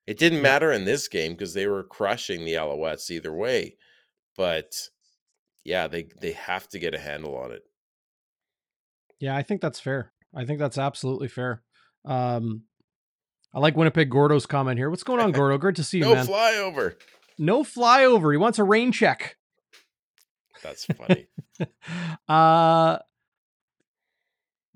It 0.06 0.18
didn't 0.18 0.42
matter 0.42 0.72
in 0.72 0.84
this 0.86 1.06
game 1.06 1.32
because 1.32 1.52
they 1.54 1.66
were 1.66 1.84
crushing 1.84 2.44
the 2.44 2.54
Alouettes 2.54 3.10
either 3.10 3.32
way, 3.32 3.76
but 4.36 4.74
yeah, 5.64 5.86
they 5.86 6.08
they 6.20 6.32
have 6.32 6.68
to 6.70 6.78
get 6.78 6.94
a 6.94 6.98
handle 6.98 7.36
on 7.36 7.52
it. 7.52 7.62
Yeah, 9.20 9.36
I 9.36 9.42
think 9.42 9.60
that's 9.60 9.80
fair. 9.80 10.12
I 10.34 10.44
think 10.44 10.58
that's 10.58 10.78
absolutely 10.78 11.28
fair. 11.28 11.62
Um, 12.04 12.62
I 13.52 13.58
like 13.60 13.76
Winnipeg 13.76 14.10
Gordo's 14.10 14.46
comment 14.46 14.78
here. 14.78 14.88
What's 14.90 15.02
going 15.02 15.20
on, 15.20 15.32
Gordo? 15.32 15.58
Great 15.58 15.76
to 15.76 15.84
see 15.84 15.98
you, 15.98 16.04
No 16.04 16.14
man. 16.14 16.26
flyover. 16.26 16.94
no 17.38 17.62
flyover. 17.64 18.32
He 18.32 18.36
wants 18.38 18.58
a 18.58 18.64
rain 18.64 18.92
check. 18.92 19.36
That's 20.62 20.84
funny. 20.86 21.28
uh 22.28 22.98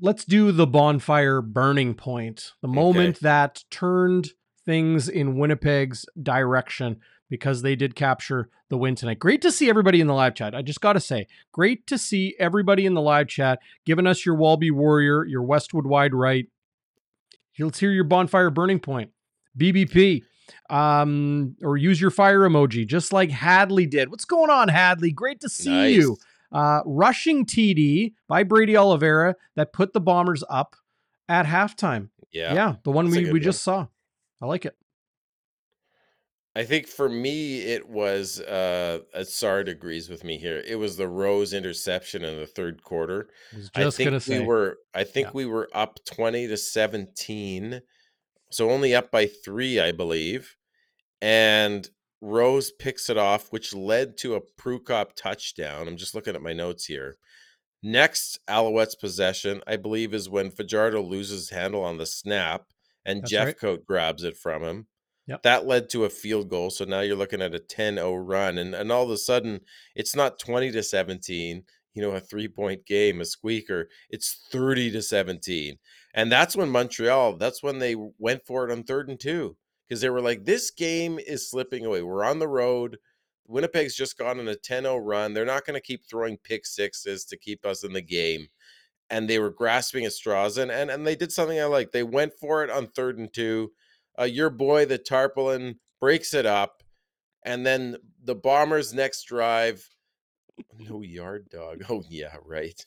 let's 0.00 0.24
do 0.24 0.50
the 0.52 0.66
bonfire 0.66 1.40
burning 1.40 1.94
point 1.94 2.52
the 2.60 2.68
moment 2.68 3.20
that 3.20 3.64
turned 3.70 4.30
things 4.66 5.08
in 5.08 5.36
winnipeg's 5.36 6.04
direction 6.20 7.00
because 7.30 7.62
they 7.62 7.74
did 7.74 7.94
capture 7.94 8.50
the 8.68 8.76
win 8.76 8.94
tonight. 8.94 9.18
Great 9.18 9.40
to 9.42 9.50
see 9.50 9.70
everybody 9.70 10.00
in 10.00 10.06
the 10.06 10.14
live 10.14 10.34
chat. 10.34 10.54
I 10.54 10.62
just 10.62 10.80
gotta 10.80 11.00
say 11.00 11.26
great 11.52 11.86
to 11.86 11.96
see 11.96 12.34
everybody 12.38 12.84
in 12.84 12.94
the 12.94 13.00
live 13.00 13.28
chat 13.28 13.60
giving 13.86 14.06
us 14.06 14.26
your 14.26 14.34
walby 14.34 14.70
warrior 14.70 15.24
your 15.24 15.42
westwood 15.42 15.86
wide 15.86 16.14
right. 16.14 16.46
Let's 17.58 17.78
hear 17.78 17.92
your 17.92 18.04
bonfire 18.04 18.50
burning 18.50 18.80
point. 18.80 19.10
Bbp 19.58 20.22
um 20.70 21.56
or 21.62 21.76
use 21.76 22.00
your 22.00 22.10
fire 22.10 22.40
emoji 22.40 22.86
just 22.86 23.12
like 23.12 23.30
hadley 23.30 23.86
did 23.86 24.10
what's 24.10 24.24
going 24.24 24.50
on 24.50 24.68
hadley 24.68 25.10
great 25.10 25.40
to 25.40 25.48
see 25.48 25.70
Nice. 25.70 25.94
you 25.96 26.16
uh, 26.52 26.82
rushing 26.84 27.46
TD 27.46 28.12
by 28.28 28.42
Brady 28.42 28.76
Oliveira 28.76 29.36
that 29.56 29.72
put 29.72 29.94
the 29.94 30.02
Bombers 30.02 30.44
up 30.50 30.76
at 31.26 31.46
halftime. 31.46 32.10
Yeah. 32.30 32.52
Yeah, 32.52 32.74
the 32.84 32.90
one 32.90 33.06
that's 33.06 33.16
we, 33.16 33.24
we 33.24 33.32
one. 33.32 33.40
just 33.40 33.62
saw. 33.62 33.86
I 34.42 34.44
like 34.44 34.66
it. 34.66 34.76
I 36.54 36.64
think 36.64 36.86
for 36.88 37.08
me 37.08 37.60
it 37.62 37.88
was 37.88 38.38
uh 38.40 38.98
Sard 39.24 39.70
agrees 39.70 40.10
with 40.10 40.24
me 40.24 40.36
here. 40.36 40.62
It 40.66 40.76
was 40.78 40.98
the 40.98 41.08
Rose 41.08 41.54
interception 41.54 42.22
in 42.22 42.38
the 42.38 42.46
third 42.46 42.82
quarter. 42.82 43.30
I 43.74 43.86
was 43.86 43.94
I 43.94 44.04
think 44.04 44.10
we 44.12 44.18
say. 44.20 44.44
were 44.44 44.76
I 44.92 45.04
think 45.04 45.28
Yeah. 45.28 45.32
we 45.32 45.46
were 45.46 45.70
up 45.72 46.00
20 46.04 46.48
to 46.48 46.56
17. 46.58 47.80
So 48.52 48.70
only 48.70 48.94
up 48.94 49.10
by 49.10 49.26
3, 49.26 49.80
I 49.80 49.92
believe. 49.92 50.56
And 51.20 51.88
Rose 52.20 52.70
picks 52.70 53.10
it 53.10 53.18
off 53.18 53.50
which 53.50 53.74
led 53.74 54.16
to 54.18 54.36
a 54.36 54.40
Prukop 54.60 55.14
touchdown. 55.16 55.88
I'm 55.88 55.96
just 55.96 56.14
looking 56.14 56.34
at 56.34 56.42
my 56.42 56.52
notes 56.52 56.86
here. 56.86 57.16
Next 57.82 58.38
Alouettes 58.48 58.98
possession, 58.98 59.60
I 59.66 59.76
believe 59.76 60.14
is 60.14 60.28
when 60.28 60.52
Fajardo 60.52 61.02
loses 61.02 61.50
handle 61.50 61.82
on 61.82 61.98
the 61.98 62.06
snap 62.06 62.66
and 63.04 63.22
That's 63.22 63.34
right. 63.34 63.56
Jeffcoat 63.58 63.84
grabs 63.84 64.22
it 64.22 64.36
from 64.36 64.62
him. 64.62 64.86
Yep. 65.26 65.42
That 65.42 65.66
led 65.66 65.88
to 65.90 66.04
a 66.04 66.10
field 66.10 66.48
goal. 66.48 66.70
So 66.70 66.84
now 66.84 67.00
you're 67.00 67.16
looking 67.16 67.42
at 67.42 67.54
a 67.54 67.58
10-0 67.58 68.22
run. 68.24 68.58
And 68.58 68.74
and 68.74 68.92
all 68.92 69.04
of 69.04 69.10
a 69.10 69.16
sudden 69.16 69.60
it's 69.96 70.14
not 70.14 70.38
20 70.38 70.70
to 70.72 70.82
17, 70.82 71.64
you 71.94 72.02
know, 72.02 72.12
a 72.12 72.20
three-point 72.20 72.86
game, 72.86 73.20
a 73.20 73.24
squeaker. 73.24 73.88
It's 74.10 74.46
30 74.52 74.92
to 74.92 75.02
17. 75.02 75.76
And 76.14 76.30
that's 76.30 76.56
when 76.56 76.70
Montreal, 76.70 77.36
that's 77.36 77.62
when 77.62 77.78
they 77.78 77.96
went 78.18 78.44
for 78.46 78.68
it 78.68 78.72
on 78.72 78.82
third 78.82 79.08
and 79.08 79.18
two. 79.18 79.56
Because 79.88 80.00
they 80.00 80.10
were 80.10 80.20
like, 80.20 80.44
this 80.44 80.70
game 80.70 81.18
is 81.18 81.50
slipping 81.50 81.84
away. 81.84 82.02
We're 82.02 82.24
on 82.24 82.38
the 82.38 82.48
road. 82.48 82.98
Winnipeg's 83.46 83.94
just 83.94 84.16
gone 84.16 84.38
on 84.38 84.48
a 84.48 84.54
10-0 84.54 85.00
run. 85.02 85.34
They're 85.34 85.44
not 85.44 85.66
going 85.66 85.74
to 85.74 85.86
keep 85.86 86.02
throwing 86.08 86.38
pick 86.38 86.64
sixes 86.64 87.24
to 87.26 87.36
keep 87.36 87.66
us 87.66 87.84
in 87.84 87.92
the 87.92 88.02
game. 88.02 88.46
And 89.10 89.28
they 89.28 89.38
were 89.38 89.50
grasping 89.50 90.04
at 90.04 90.12
straws. 90.12 90.56
And 90.56 90.70
and, 90.70 90.90
and 90.90 91.06
they 91.06 91.16
did 91.16 91.32
something 91.32 91.60
I 91.60 91.64
like. 91.64 91.90
They 91.90 92.02
went 92.02 92.32
for 92.40 92.64
it 92.64 92.70
on 92.70 92.86
third 92.86 93.18
and 93.18 93.32
two. 93.32 93.72
Uh, 94.18 94.24
your 94.24 94.48
boy, 94.48 94.86
the 94.86 94.96
Tarpaulin, 94.96 95.78
breaks 96.00 96.32
it 96.32 96.46
up. 96.46 96.82
And 97.44 97.66
then 97.66 97.96
the 98.24 98.34
Bombers' 98.34 98.94
next 98.94 99.24
drive. 99.24 99.86
No 100.78 101.02
yard 101.02 101.48
dog. 101.50 101.82
Oh, 101.90 102.02
yeah, 102.08 102.36
right. 102.44 102.80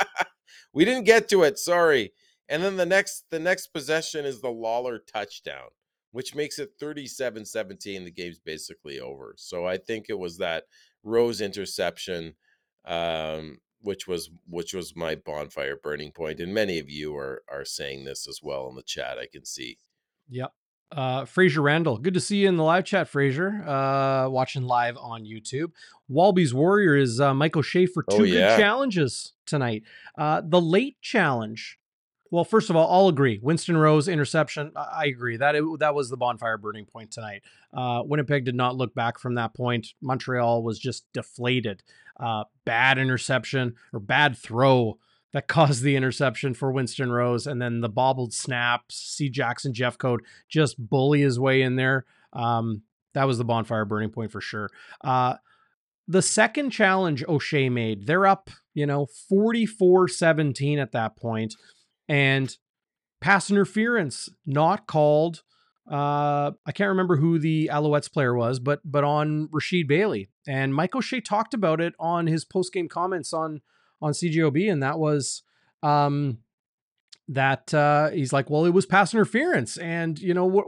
we 0.72 0.84
didn't 0.84 1.04
get 1.04 1.28
to 1.28 1.42
it. 1.42 1.58
Sorry. 1.58 2.12
And 2.48 2.62
then 2.62 2.76
the 2.76 2.86
next 2.86 3.24
the 3.30 3.38
next 3.38 3.68
possession 3.68 4.24
is 4.24 4.40
the 4.40 4.50
Lawler 4.50 4.98
touchdown, 4.98 5.68
which 6.12 6.34
makes 6.34 6.58
it 6.58 6.78
37-17. 6.80 8.04
The 8.04 8.10
game's 8.10 8.38
basically 8.38 9.00
over. 9.00 9.34
So 9.36 9.66
I 9.66 9.76
think 9.78 10.06
it 10.08 10.18
was 10.18 10.38
that 10.38 10.64
Rose 11.02 11.40
interception, 11.40 12.34
um, 12.84 13.58
which 13.80 14.06
was 14.06 14.30
which 14.48 14.74
was 14.74 14.94
my 14.96 15.14
bonfire 15.16 15.76
burning 15.82 16.12
point. 16.12 16.40
And 16.40 16.54
many 16.54 16.78
of 16.78 16.88
you 16.88 17.16
are 17.16 17.42
are 17.50 17.64
saying 17.64 18.04
this 18.04 18.28
as 18.28 18.40
well 18.42 18.68
in 18.68 18.76
the 18.76 18.82
chat. 18.82 19.18
I 19.18 19.26
can 19.30 19.44
see. 19.44 19.78
Yep. 20.28 20.52
Uh, 20.92 21.24
Fraser 21.24 21.62
Randall, 21.62 21.98
good 21.98 22.14
to 22.14 22.20
see 22.20 22.36
you 22.38 22.48
in 22.48 22.56
the 22.56 22.62
live 22.62 22.84
chat, 22.84 23.08
Fraser. 23.08 23.60
Uh, 23.66 24.28
watching 24.28 24.62
live 24.62 24.96
on 24.96 25.24
YouTube. 25.24 25.72
Walby's 26.08 26.54
Warrior 26.54 26.96
is 26.96 27.20
uh, 27.20 27.34
Michael 27.34 27.58
O'Shea 27.58 27.86
for 27.86 28.04
two 28.04 28.18
Oh, 28.18 28.22
yeah. 28.22 28.50
good 28.56 28.60
challenges 28.62 29.32
tonight. 29.46 29.82
Uh, 30.16 30.42
the 30.44 30.60
late 30.60 30.96
challenge. 31.02 31.78
Well, 32.36 32.44
first 32.44 32.68
of 32.68 32.76
all, 32.76 32.92
I'll 32.92 33.08
agree. 33.08 33.40
Winston 33.40 33.78
Rose 33.78 34.08
interception. 34.08 34.70
I, 34.76 35.06
agree 35.06 35.38
that 35.38 35.54
it, 35.54 35.64
that 35.78 35.94
was 35.94 36.10
the 36.10 36.18
bonfire 36.18 36.58
burning 36.58 36.84
point 36.84 37.10
tonight. 37.10 37.40
Uh, 37.72 38.02
Winnipeg 38.04 38.44
did 38.44 38.54
not 38.54 38.76
look 38.76 38.94
back 38.94 39.18
from 39.18 39.36
that 39.36 39.54
point. 39.54 39.94
Montreal 40.02 40.62
was 40.62 40.78
just 40.78 41.10
deflated. 41.14 41.82
Uh, 42.20 42.44
bad 42.66 42.98
interception 42.98 43.74
or 43.90 44.00
bad 44.00 44.36
throw 44.36 44.98
that 45.32 45.48
caused 45.48 45.82
the 45.82 45.96
interception 45.96 46.52
for 46.52 46.70
Winston 46.70 47.10
Rose, 47.10 47.46
and 47.46 47.62
then 47.62 47.80
the 47.80 47.88
bobbled 47.88 48.34
snaps. 48.34 48.96
See 48.96 49.30
Jackson 49.30 49.72
Jeffcoat 49.72 50.18
just 50.46 50.76
bully 50.78 51.22
his 51.22 51.40
way 51.40 51.62
in 51.62 51.76
there. 51.76 52.04
Um, 52.34 52.82
that 53.14 53.24
was 53.24 53.38
the 53.38 53.46
bonfire 53.46 53.86
burning 53.86 54.10
point 54.10 54.30
for 54.30 54.42
sure. 54.42 54.68
Uh, 55.02 55.36
the 56.06 56.20
second 56.20 56.68
challenge 56.68 57.24
O'Shea 57.26 57.70
made, 57.70 58.06
they're 58.06 58.26
up, 58.26 58.50
you 58.74 58.84
know, 58.84 59.06
44 59.06 60.08
17 60.08 60.78
at 60.78 60.92
that 60.92 61.16
point, 61.16 61.54
and 62.08 62.56
pass 63.20 63.50
interference 63.50 64.28
not 64.44 64.86
called 64.86 65.42
uh, 65.90 66.50
I 66.66 66.72
can't 66.72 66.88
remember 66.88 67.16
who 67.16 67.38
the 67.38 67.70
Alouettes 67.72 68.12
player 68.12 68.34
was, 68.34 68.58
but 68.58 68.80
but 68.84 69.04
on 69.04 69.46
Rasheed 69.48 69.86
Bailey 69.86 70.28
and 70.46 70.74
Mike 70.74 70.96
O'Shea 70.96 71.20
talked 71.20 71.54
about 71.54 71.80
it 71.80 71.94
on 72.00 72.26
his 72.26 72.44
post 72.44 72.72
game 72.72 72.88
comments 72.88 73.32
on 73.32 73.60
on 74.02 74.12
CJOB, 74.12 74.70
and 74.70 74.82
that 74.82 74.98
was 74.98 75.42
um, 75.84 76.38
that 77.28 77.72
uh, 77.72 78.10
he's 78.10 78.32
like, 78.32 78.50
well, 78.50 78.64
it 78.64 78.70
was 78.74 78.84
pass 78.86 79.14
interference, 79.14 79.76
and 79.76 80.18
you 80.18 80.34
know 80.34 80.44
what? 80.44 80.64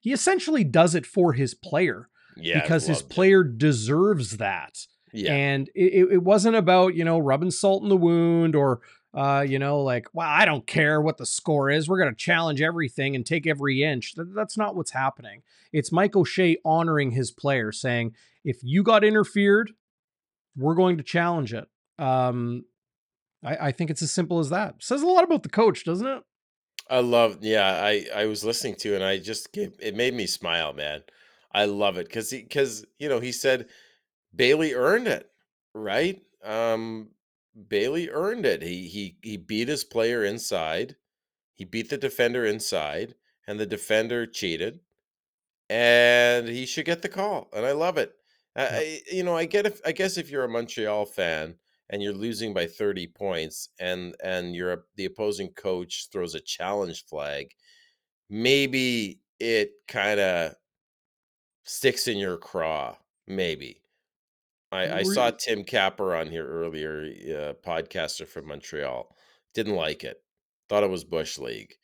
He 0.00 0.12
essentially 0.12 0.64
does 0.64 0.94
it 0.96 1.06
for 1.06 1.32
his 1.34 1.54
player 1.54 2.08
Yeah, 2.36 2.60
because 2.60 2.86
his 2.88 3.00
it. 3.00 3.08
player 3.08 3.44
deserves 3.44 4.38
that. 4.38 4.76
Yeah, 5.12 5.34
And 5.34 5.68
it, 5.74 5.92
it- 5.92 6.12
it 6.14 6.22
wasn't 6.24 6.56
about, 6.56 6.94
you 6.96 7.04
know, 7.04 7.18
rubbing 7.18 7.50
salt 7.52 7.82
in 7.84 7.88
the 7.90 7.96
wound 7.96 8.56
or, 8.56 8.80
uh, 9.14 9.44
you 9.46 9.58
know, 9.58 9.80
like, 9.82 10.08
well, 10.12 10.28
I 10.28 10.44
don't 10.44 10.66
care 10.66 11.00
what 11.00 11.18
the 11.18 11.26
score 11.26 11.70
is. 11.70 11.88
We're 11.88 11.98
going 11.98 12.10
to 12.10 12.16
challenge 12.16 12.62
everything 12.62 13.14
and 13.14 13.26
take 13.26 13.46
every 13.46 13.82
inch. 13.82 14.14
Th- 14.14 14.28
that's 14.34 14.56
not 14.56 14.74
what's 14.74 14.92
happening. 14.92 15.42
It's 15.72 15.92
Mike 15.92 16.16
O'Shea 16.16 16.56
honoring 16.64 17.10
his 17.10 17.30
player, 17.30 17.72
saying, 17.72 18.14
if 18.44 18.58
you 18.62 18.82
got 18.82 19.04
interfered, 19.04 19.72
we're 20.56 20.74
going 20.74 20.96
to 20.96 21.02
challenge 21.02 21.52
it. 21.52 21.68
Um, 21.98 22.64
I, 23.44 23.68
I 23.68 23.72
think 23.72 23.90
it's 23.90 24.02
as 24.02 24.12
simple 24.12 24.38
as 24.38 24.50
that. 24.50 24.76
Says 24.80 25.02
a 25.02 25.06
lot 25.06 25.24
about 25.24 25.42
the 25.42 25.48
coach, 25.48 25.84
doesn't 25.84 26.06
it? 26.06 26.22
I 26.90 27.00
love. 27.00 27.38
Yeah, 27.40 27.64
I 27.64 28.06
I 28.14 28.26
was 28.26 28.44
listening 28.44 28.74
to 28.76 28.94
and 28.94 29.04
I 29.04 29.18
just 29.18 29.52
gave, 29.52 29.72
it 29.80 29.94
made 29.94 30.14
me 30.14 30.26
smile, 30.26 30.72
man. 30.72 31.02
I 31.54 31.66
love 31.66 31.96
it 31.96 32.06
because 32.06 32.30
he 32.30 32.42
because 32.42 32.84
you 32.98 33.08
know 33.08 33.20
he 33.20 33.32
said 33.32 33.66
Bailey 34.34 34.74
earned 34.74 35.06
it, 35.06 35.30
right? 35.74 36.20
Um, 36.44 37.10
Bailey 37.68 38.08
earned 38.10 38.46
it. 38.46 38.62
He 38.62 38.88
he 38.88 39.18
he 39.22 39.36
beat 39.36 39.68
his 39.68 39.84
player 39.84 40.24
inside. 40.24 40.96
He 41.54 41.64
beat 41.64 41.90
the 41.90 41.98
defender 41.98 42.44
inside, 42.46 43.16
and 43.46 43.60
the 43.60 43.66
defender 43.66 44.26
cheated, 44.26 44.80
and 45.70 46.48
he 46.48 46.66
should 46.66 46.86
get 46.86 47.02
the 47.02 47.08
call. 47.08 47.48
And 47.54 47.66
I 47.66 47.72
love 47.72 47.98
it. 47.98 48.14
I, 48.56 48.62
Yep. 48.68 48.84
I 48.84 49.02
you 49.12 49.22
know 49.24 49.36
I 49.36 49.46
get 49.46 49.66
if 49.66 49.80
I 49.86 49.92
guess 49.92 50.18
if 50.18 50.30
you're 50.30 50.44
a 50.44 50.48
Montreal 50.48 51.06
fan 51.06 51.58
and 51.90 52.02
you're 52.02 52.12
losing 52.14 52.54
by 52.54 52.66
30 52.66 53.06
points 53.08 53.70
and 53.80 54.14
and 54.22 54.54
you're 54.56 54.72
a, 54.74 54.78
the 54.96 55.06
opposing 55.06 55.52
coach 55.54 56.08
throws 56.12 56.34
a 56.34 56.40
challenge 56.40 57.06
flag, 57.06 57.54
maybe 58.30 59.20
it 59.40 59.72
kind 59.88 60.20
of 60.20 60.54
sticks 61.64 62.06
in 62.08 62.18
your 62.18 62.36
craw. 62.36 62.96
Maybe. 63.26 63.81
I, 64.72 64.86
I 64.86 65.02
Were 65.04 65.14
saw 65.14 65.26
you- 65.26 65.36
Tim 65.38 65.64
Capper 65.64 66.14
on 66.14 66.28
here 66.28 66.46
earlier, 66.46 67.02
uh, 67.02 67.52
podcaster 67.68 68.26
from 68.26 68.48
Montreal. 68.48 69.14
Didn't 69.54 69.74
like 69.76 70.02
it. 70.02 70.16
Thought 70.68 70.82
it 70.84 70.90
was 70.90 71.04
Bush 71.04 71.38
League. 71.38 71.74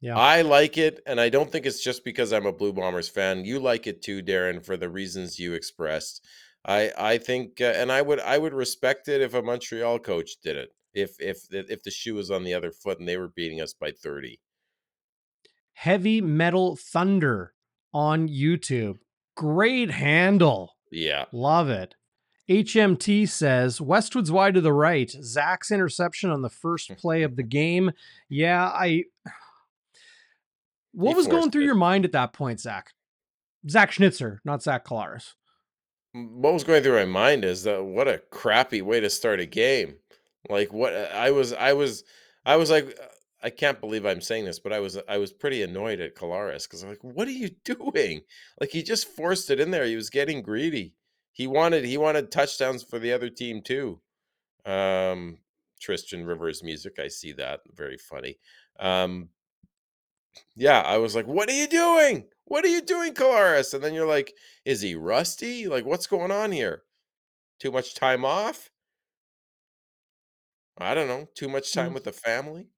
Yeah. 0.00 0.18
I 0.18 0.42
like 0.42 0.76
it, 0.76 1.00
and 1.06 1.20
I 1.20 1.28
don't 1.28 1.50
think 1.52 1.64
it's 1.64 1.82
just 1.82 2.04
because 2.04 2.32
I'm 2.32 2.46
a 2.46 2.52
Blue 2.52 2.72
Bombers 2.72 3.08
fan. 3.08 3.44
You 3.44 3.60
like 3.60 3.86
it 3.86 4.02
too, 4.02 4.20
Darrin, 4.20 4.60
for 4.60 4.76
the 4.76 4.88
reasons 4.90 5.38
you 5.38 5.52
expressed. 5.54 6.26
I 6.64 6.90
I 6.98 7.18
think, 7.18 7.60
uh, 7.60 7.66
and 7.76 7.92
I 7.92 8.02
would 8.02 8.18
I 8.18 8.38
would 8.38 8.52
respect 8.54 9.06
it 9.06 9.20
if 9.20 9.34
a 9.34 9.42
Montreal 9.42 10.00
coach 10.00 10.40
did 10.42 10.56
it. 10.56 10.70
If 10.92 11.20
if 11.20 11.46
if 11.52 11.84
the 11.84 11.90
shoe 11.92 12.14
was 12.16 12.32
on 12.32 12.42
the 12.42 12.54
other 12.54 12.72
foot 12.72 12.98
and 12.98 13.06
they 13.08 13.16
were 13.16 13.28
beating 13.28 13.60
us 13.60 13.72
by 13.74 13.92
thirty. 13.92 14.40
Heavy 15.74 16.20
Metal 16.20 16.76
Thunder 16.76 17.54
on 17.94 18.28
YouTube. 18.28 18.98
Great 19.36 19.90
handle. 19.90 20.74
Yeah, 20.90 21.24
Love 21.32 21.70
it. 21.70 21.94
HMT 22.52 23.28
says 23.28 23.80
Westwood's 23.80 24.30
wide 24.30 24.54
to 24.54 24.60
the 24.60 24.74
right. 24.74 25.10
Zach's 25.10 25.70
interception 25.70 26.30
on 26.30 26.42
the 26.42 26.50
first 26.50 26.88
hmm. 26.88 26.94
play 26.94 27.22
of 27.22 27.36
the 27.36 27.42
game. 27.42 27.92
Yeah, 28.28 28.64
I. 28.64 29.04
What 30.92 31.10
He 31.10 31.14
was 31.14 31.26
going 31.26 31.50
through 31.50 31.62
it. 31.62 31.66
your 31.66 31.74
mind 31.74 32.04
at 32.04 32.12
that 32.12 32.34
point, 32.34 32.60
Zach? 32.60 32.92
Zach 33.68 33.92
Schnitzer, 33.92 34.42
not 34.44 34.62
Zach 34.62 34.84
Collaros. 34.84 35.32
M- 36.14 36.42
what 36.42 36.52
was 36.52 36.64
going 36.64 36.82
through 36.82 36.98
my 36.98 37.06
mind 37.06 37.46
is 37.46 37.62
that 37.62 37.82
what 37.82 38.08
a 38.08 38.18
crappy 38.30 38.82
way 38.82 39.00
to 39.00 39.08
start 39.08 39.40
a 39.40 39.46
game. 39.46 39.94
Like 40.50 40.72
what 40.72 40.92
I 40.92 41.30
was 41.30 41.54
I 41.54 41.72
was 41.72 42.04
I 42.44 42.56
was 42.56 42.70
like 42.70 42.98
I 43.42 43.48
can't 43.48 43.80
believe 43.80 44.04
I'm 44.04 44.20
saying 44.20 44.44
this, 44.44 44.58
but 44.58 44.74
I 44.74 44.80
was 44.80 44.98
I 45.08 45.16
was 45.16 45.32
pretty 45.32 45.62
annoyed 45.62 46.00
at 46.00 46.14
Collaros 46.14 46.64
because 46.64 46.82
I'm 46.82 46.90
like, 46.90 47.02
what 47.02 47.28
are 47.28 47.32
you 47.32 47.48
doing? 47.64 48.20
Like 48.60 48.70
he 48.70 48.82
just 48.82 49.08
forced 49.08 49.50
it 49.50 49.60
in 49.60 49.70
there. 49.70 49.86
He 49.86 49.96
was 49.96 50.10
getting 50.10 50.42
greedy. 50.42 50.92
He 51.32 51.46
wanted 51.46 51.84
he 51.84 51.98
wanted 51.98 52.30
touchdowns 52.30 52.82
for 52.84 52.98
the 52.98 53.12
other 53.12 53.30
team 53.30 53.62
too. 53.62 54.02
Um 54.66 55.40
Tristan 55.80 56.24
Rivers 56.26 56.62
music, 56.64 56.98
I 56.98 57.08
see 57.08 57.32
that. 57.34 57.62
Very 57.74 57.98
funny. 57.98 58.38
Um 58.78 59.30
yeah, 60.56 60.80
I 60.80 60.98
was 60.98 61.14
like, 61.14 61.26
what 61.26 61.48
are 61.48 61.52
you 61.54 61.66
doing? 61.66 62.28
What 62.44 62.64
are 62.64 62.68
you 62.68 62.82
doing, 62.82 63.14
Collaros? 63.14 63.74
And 63.74 63.82
then 63.82 63.94
you're 63.94 64.06
like, 64.06 64.34
is 64.64 64.80
he 64.80 64.94
rusty? 64.94 65.66
Like, 65.68 65.84
what's 65.84 66.06
going 66.06 66.30
on 66.30 66.52
here? 66.52 66.82
Too 67.60 67.72
much 67.72 67.94
time 67.94 68.24
off? 68.24 68.70
I 70.76 70.92
don't 70.92 71.08
know. 71.08 71.24
Too 71.34 71.48
much 71.48 71.72
time 71.72 71.94
Mm. 71.94 71.94
with 71.94 72.04
the 72.04 72.12
family? 72.12 72.68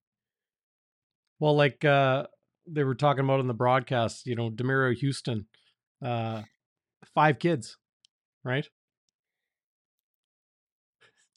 Well, 1.38 1.56
like 1.56 1.84
uh, 1.84 2.26
they 2.66 2.84
were 2.84 2.94
talking 2.94 3.24
about 3.24 3.40
in 3.40 3.46
the 3.46 3.54
broadcast, 3.54 4.26
you 4.26 4.34
know, 4.34 4.50
Demerio 4.50 4.94
Houston, 4.96 5.46
uh, 6.02 6.42
five 7.14 7.38
kids, 7.38 7.78
right? 8.44 8.68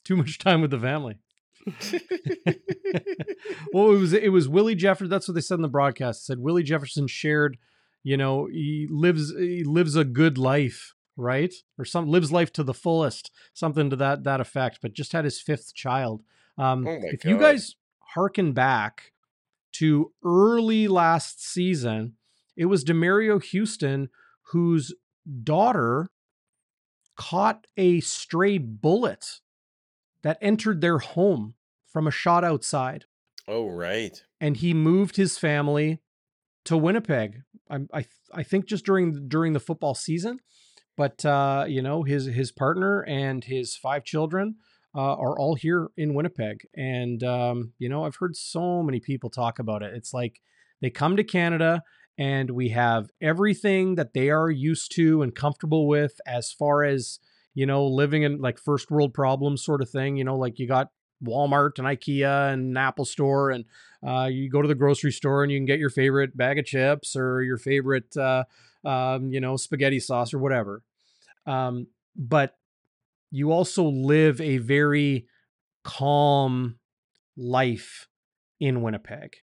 Too 0.03 0.15
much 0.15 0.37
time 0.37 0.61
with 0.61 0.71
the 0.71 0.79
family. 0.79 1.17
well, 3.73 3.91
it 3.91 3.99
was 3.99 4.13
it 4.13 4.31
was 4.31 4.47
Willie 4.47 4.75
Jefferson. 4.75 5.09
That's 5.09 5.27
what 5.27 5.35
they 5.35 5.41
said 5.41 5.55
in 5.55 5.63
the 5.63 5.67
broadcast. 5.67 6.21
It 6.21 6.25
said 6.25 6.39
Willie 6.39 6.63
Jefferson 6.63 7.07
shared, 7.07 7.57
you 8.03 8.15
know, 8.15 8.45
he 8.45 8.87
lives 8.89 9.33
he 9.37 9.63
lives 9.65 9.95
a 9.95 10.05
good 10.05 10.37
life, 10.37 10.93
right? 11.17 11.53
Or 11.77 11.83
some 11.83 12.07
lives 12.07 12.31
life 12.31 12.53
to 12.53 12.63
the 12.63 12.73
fullest, 12.73 13.31
something 13.53 13.89
to 13.89 13.95
that 13.97 14.23
that 14.23 14.39
effect. 14.39 14.79
But 14.81 14.93
just 14.93 15.11
had 15.11 15.25
his 15.25 15.41
fifth 15.41 15.73
child. 15.73 16.23
Um, 16.57 16.87
Oh 16.87 16.99
if 17.03 17.25
you 17.25 17.37
guys 17.37 17.75
harken 18.13 18.53
back 18.53 19.11
to 19.73 20.11
early 20.23 20.87
last 20.87 21.45
season, 21.45 22.13
it 22.55 22.65
was 22.65 22.85
Demerio 22.85 23.43
Houston 23.43 24.09
whose 24.51 24.93
daughter 25.43 26.09
caught 27.17 27.67
a 27.75 27.99
stray 27.99 28.57
bullet 28.57 29.41
that 30.23 30.37
entered 30.41 30.81
their 30.81 30.99
home 30.99 31.55
from 31.85 32.07
a 32.07 32.11
shot 32.11 32.43
outside 32.43 33.05
oh, 33.47 33.67
right. 33.67 34.23
and 34.39 34.57
he 34.57 34.73
moved 34.73 35.17
his 35.17 35.37
family 35.37 35.99
to 36.65 36.77
Winnipeg. 36.77 37.41
I 37.69 37.79
I, 37.93 38.05
I 38.33 38.43
think 38.43 38.65
just 38.65 38.85
during 38.85 39.27
during 39.27 39.53
the 39.53 39.59
football 39.59 39.95
season, 39.95 40.39
but 40.95 41.25
uh, 41.25 41.65
you 41.67 41.81
know 41.81 42.03
his 42.03 42.25
his 42.25 42.51
partner 42.51 43.03
and 43.07 43.43
his 43.43 43.75
five 43.75 44.03
children 44.03 44.55
uh, 44.95 45.13
are 45.15 45.37
all 45.37 45.55
here 45.55 45.89
in 45.97 46.13
Winnipeg, 46.13 46.67
and 46.75 47.23
um, 47.23 47.73
you 47.79 47.89
know 47.89 48.03
I've 48.03 48.17
heard 48.17 48.35
so 48.35 48.83
many 48.83 48.99
people 48.99 49.29
talk 49.29 49.59
about 49.59 49.81
it. 49.81 49.93
It's 49.95 50.13
like 50.13 50.41
they 50.81 50.89
come 50.89 51.17
to 51.17 51.23
Canada 51.23 51.83
and 52.17 52.51
we 52.51 52.69
have 52.69 53.09
everything 53.21 53.95
that 53.95 54.13
they 54.13 54.29
are 54.29 54.49
used 54.49 54.93
to 54.95 55.21
and 55.21 55.35
comfortable 55.35 55.87
with 55.87 56.19
as 56.25 56.51
far 56.51 56.83
as 56.83 57.19
you 57.53 57.65
know 57.65 57.85
living 57.85 58.23
in 58.23 58.39
like 58.39 58.59
first 58.59 58.91
world 58.91 59.13
problems 59.13 59.63
sort 59.63 59.81
of 59.81 59.89
thing. 59.89 60.17
You 60.17 60.23
know, 60.23 60.37
like 60.37 60.59
you 60.59 60.67
got 60.67 60.89
Walmart 61.23 61.79
and 61.79 61.87
IKEA 61.87 62.53
and 62.53 62.69
an 62.69 62.77
Apple 62.77 63.05
store 63.05 63.51
and 63.51 63.65
uh, 64.05 64.25
you 64.25 64.49
go 64.49 64.61
to 64.61 64.67
the 64.67 64.75
grocery 64.75 65.11
store 65.11 65.43
and 65.43 65.51
you 65.51 65.57
can 65.57 65.65
get 65.65 65.79
your 65.79 65.89
favorite 65.89 66.35
bag 66.37 66.59
of 66.59 66.65
chips 66.65 67.15
or 67.15 67.41
your 67.41 67.57
favorite, 67.57 68.15
uh, 68.15 68.43
um, 68.85 69.31
you 69.31 69.39
know, 69.39 69.57
spaghetti 69.57 69.99
sauce 69.99 70.33
or 70.33 70.39
whatever. 70.39 70.83
Um, 71.45 71.87
but 72.15 72.55
you 73.31 73.51
also 73.51 73.85
live 73.85 74.39
a 74.39 74.57
very 74.57 75.27
calm 75.83 76.77
life 77.35 78.07
in 78.59 78.81
Winnipeg, 78.81 79.37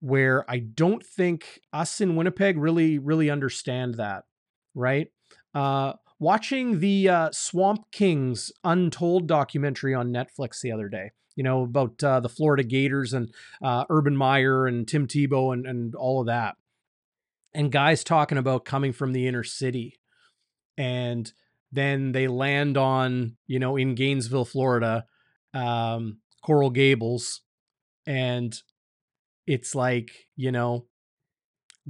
where 0.00 0.50
I 0.50 0.58
don't 0.58 1.04
think 1.04 1.60
us 1.72 2.00
in 2.00 2.16
Winnipeg 2.16 2.56
really, 2.56 2.98
really 2.98 3.30
understand 3.30 3.94
that, 3.94 4.24
right? 4.74 5.08
Uh, 5.54 5.94
watching 6.18 6.80
the 6.80 7.08
uh, 7.08 7.30
Swamp 7.32 7.90
Kings 7.92 8.50
Untold 8.64 9.26
documentary 9.26 9.94
on 9.94 10.12
Netflix 10.12 10.60
the 10.60 10.72
other 10.72 10.88
day, 10.88 11.10
you 11.36 11.44
know, 11.44 11.62
about 11.62 12.02
uh, 12.02 12.20
the 12.20 12.28
Florida 12.28 12.62
Gators 12.62 13.12
and 13.12 13.32
uh, 13.62 13.84
Urban 13.90 14.16
Meyer 14.16 14.66
and 14.66 14.88
Tim 14.88 15.06
Tebow 15.06 15.52
and, 15.52 15.66
and 15.66 15.94
all 15.94 16.20
of 16.20 16.26
that. 16.26 16.56
And 17.52 17.72
guys 17.72 18.04
talking 18.04 18.38
about 18.38 18.64
coming 18.64 18.92
from 18.92 19.12
the 19.12 19.26
inner 19.26 19.44
city. 19.44 19.98
And 20.78 21.30
then 21.72 22.12
they 22.12 22.26
land 22.26 22.76
on, 22.76 23.36
you 23.46 23.58
know, 23.58 23.76
in 23.76 23.94
Gainesville, 23.94 24.44
Florida, 24.44 25.04
um, 25.52 26.18
Coral 26.42 26.70
Gables. 26.70 27.42
And 28.06 28.56
it's 29.50 29.74
like, 29.74 30.10
you 30.36 30.52
know, 30.52 30.86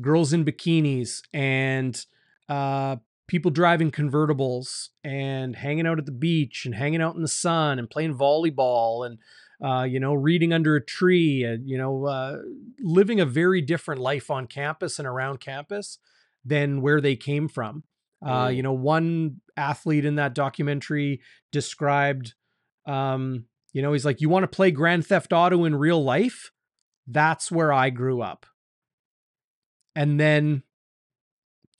girls 0.01 0.33
in 0.33 0.45
bikinis 0.45 1.21
and 1.35 2.07
uh, 2.49 2.97
people 3.27 3.51
driving 3.51 3.91
convertibles 3.91 4.89
and 5.05 5.55
hanging 5.55 5.87
out 5.87 5.99
at 5.99 6.07
the 6.07 6.13
beach 6.13 6.65
and 6.65 6.75
hanging 6.75 7.03
out 7.03 7.15
in 7.15 7.23
the 7.23 7.29
sun 7.29 7.79
and 7.79 7.91
playing 7.91 8.15
volleyball 8.17 9.07
and 9.07 9.19
uh, 9.63 9.83
you 9.83 10.01
know, 10.01 10.15
reading 10.15 10.55
under 10.55 10.75
a 10.75 10.83
tree, 10.83 11.45
uh, 11.45 11.59
you 11.63 11.77
know, 11.77 12.07
uh, 12.07 12.39
living 12.79 13.21
a 13.21 13.27
very 13.27 13.61
different 13.61 14.01
life 14.01 14.31
on 14.31 14.47
campus 14.47 14.99
and 14.99 15.07
around 15.07 15.39
campus 15.39 15.99
than 16.43 16.81
where 16.81 16.99
they 16.99 17.15
came 17.15 17.47
from. 17.47 17.85
Uh, 18.25 18.47
Mm. 18.47 18.57
you 18.57 18.63
know, 18.63 18.73
one 18.73 19.41
athlete 19.59 20.07
in 20.07 20.15
that 20.15 20.35
documentary 20.35 21.21
described, 21.53 22.33
um, 22.87 23.45
you 23.75 23.83
know, 23.83 23.93
he's 23.93 24.07
like, 24.07 24.23
"You 24.23 24.31
want 24.31 24.45
to 24.45 24.57
play 24.57 24.71
Grand 24.71 25.07
Theft 25.07 25.31
Auto 25.31 25.67
in 25.67 25.75
real 25.75 26.03
life? 26.03 26.51
That's 27.11 27.51
where 27.51 27.73
I 27.73 27.91
grew 27.91 28.23
up." 28.23 28.47
And 29.97 30.19
then 30.21 30.63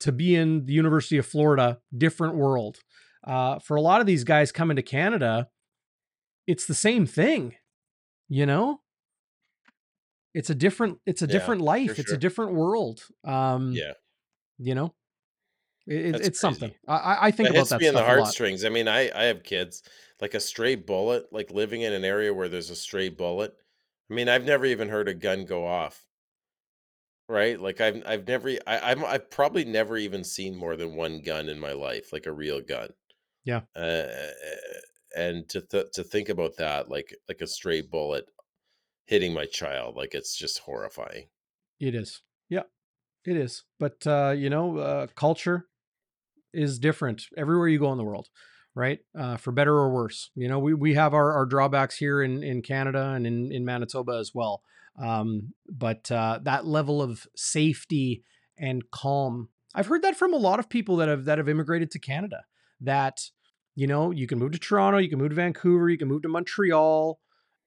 to 0.01 0.13
be 0.13 0.35
in 0.35 0.65
the 0.67 0.73
University 0.73 1.19
of 1.19 1.27
Florida, 1.27 1.79
different 1.97 2.35
world. 2.37 2.79
Uh, 3.23 3.59
for 3.59 3.77
a 3.77 3.81
lot 3.83 4.01
of 4.01 4.07
these 4.07 4.25
guys 4.25 4.51
coming 4.51 4.77
to 4.77 4.83
Canada, 4.83 5.49
it's 6.47 6.65
the 6.67 6.75
same 6.75 7.05
thing, 7.07 7.55
you 8.29 8.47
know. 8.47 8.81
It's 10.33 10.49
a 10.49 10.55
different, 10.55 10.99
it's 11.07 11.23
a 11.23 11.27
Yeah, 11.27 11.33
different 11.33 11.61
life. 11.61 11.99
It's 11.99 12.13
a 12.13 12.17
different 12.17 12.55
world. 12.55 13.03
Um, 13.25 13.73
Yeah. 13.73 13.93
you 14.59 14.75
know, 14.75 14.95
it, 15.87 15.97
it- 15.97 16.15
it's 16.15 16.19
crazy. 16.21 16.35
something. 16.35 16.75
I- 16.89 17.27
I, 17.27 17.31
think 17.31 17.49
It 17.49 17.51
about 17.51 17.59
hits 17.59 17.71
that 17.71 17.81
me 17.81 17.89
in 17.89 17.95
the 17.95 17.99
stuff 18.01 18.09
a 18.09 18.13
lot. 18.17 18.23
heartstrings. 18.25 18.65
I 18.65 18.69
mean, 18.71 18.89
I 18.89 19.11
I 19.15 19.25
have 19.25 19.43
kids. 19.43 19.83
Like 20.21 20.35
a 20.35 20.41
stray 20.41 20.75
bullet, 20.77 21.33
like 21.33 21.51
living 21.51 21.83
in 21.83 21.93
an 21.93 22.05
area 22.05 22.33
where 22.33 22.49
there's 22.49 22.71
a 22.71 22.77
stray 22.77 23.09
bullet. 23.09 23.55
I 24.11 24.15
mean, 24.15 24.29
I've 24.29 24.45
never 24.45 24.67
even 24.67 24.91
heard 24.91 25.09
a 25.09 25.15
gun 25.15 25.47
go 25.47 25.65
off. 25.67 26.07
Right? 27.29 27.61
Like 27.61 27.81
I've 27.81 28.03
I've 28.07 28.27
never 28.27 28.49
I, 28.67 28.91
I'm 28.91 29.05
I've 29.05 29.31
probably 29.31 29.65
never 29.65 29.97
even 29.97 30.25
seen 30.25 30.57
more 30.57 30.75
than 30.77 30.97
one 30.97 31.23
gun 31.23 31.49
in 31.49 31.61
my 31.61 31.73
life, 31.73 32.13
like 32.13 32.27
a 32.27 32.33
real 32.33 32.61
gun. 32.61 32.91
Yeah. 33.45 33.63
Uh, 33.77 34.09
and 35.17 35.49
to 35.51 35.63
th- 35.63 35.93
to 35.95 36.05
think 36.05 36.29
about 36.29 36.57
that, 36.59 36.89
like 36.91 37.17
like 37.29 37.41
a 37.41 37.47
stray 37.47 37.83
bullet 37.83 38.31
hitting 39.07 39.35
my 39.35 39.47
child, 39.47 39.97
like 39.97 40.15
it's 40.15 40.37
just 40.37 40.61
horrifying. 40.61 41.31
It 41.79 41.95
is. 41.95 42.23
Yeah, 42.49 42.65
it 43.27 43.37
is. 43.37 43.65
But 43.79 44.07
uh, 44.07 44.35
you 44.37 44.51
know, 44.51 44.79
uh, 44.79 45.09
culture 45.09 45.69
is 46.53 46.79
different 46.79 47.25
everywhere 47.37 47.69
you 47.69 47.79
go 47.79 47.93
in 47.93 47.99
the 47.99 48.05
world, 48.05 48.31
right? 48.75 49.01
Uh, 49.19 49.37
for 49.37 49.53
better 49.53 49.75
or 49.75 49.91
worse. 49.91 50.31
You 50.35 50.49
know, 50.49 50.59
we, 50.59 50.75
we 50.75 50.95
have 50.95 51.15
our, 51.15 51.33
our 51.33 51.47
drawbacks 51.47 51.97
here 51.97 52.23
in, 52.23 52.43
in 52.43 52.63
Canada 52.63 53.13
and 53.15 53.27
in, 53.27 53.53
in 53.53 53.65
Manitoba 53.65 54.19
as 54.19 54.33
well. 54.35 54.63
Um, 55.03 55.55
but 55.69 56.11
uh, 56.11 56.41
that 56.43 56.67
level 56.67 57.01
of 57.03 57.27
safety 57.37 58.23
and 58.59 58.91
calm, 58.91 59.49
I've 59.75 59.87
heard 59.87 60.03
that 60.03 60.17
from 60.17 60.35
a 60.35 60.39
lot 60.39 60.59
of 60.59 60.69
people 60.69 60.97
that 60.97 61.09
have 61.09 61.25
that 61.27 61.39
have 61.39 61.49
immigrated 61.49 61.91
to 61.93 61.99
Canada. 61.99 62.45
That 62.81 63.21
you 63.77 63.87
know, 63.87 64.11
you 64.11 64.27
can 64.27 64.39
move 64.39 64.53
to 64.53 64.59
Toronto, 64.59 64.99
you 64.99 65.09
can 65.09 65.19
move 65.19 65.31
to 65.31 65.37
Vancouver, 65.37 65.89
you 65.89 65.97
can 65.97 66.09
move 66.09 66.23
to 66.23 66.29
Montreal, 66.29 67.21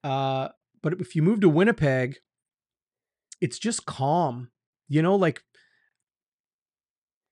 uh, 0.03 0.49
but 0.81 0.93
if 0.99 1.15
you 1.15 1.23
move 1.23 1.39
to 1.41 1.49
Winnipeg, 1.49 2.17
it's 3.41 3.57
just 3.57 3.85
calm. 3.85 4.49
You 4.89 5.01
know, 5.01 5.15
like 5.15 5.43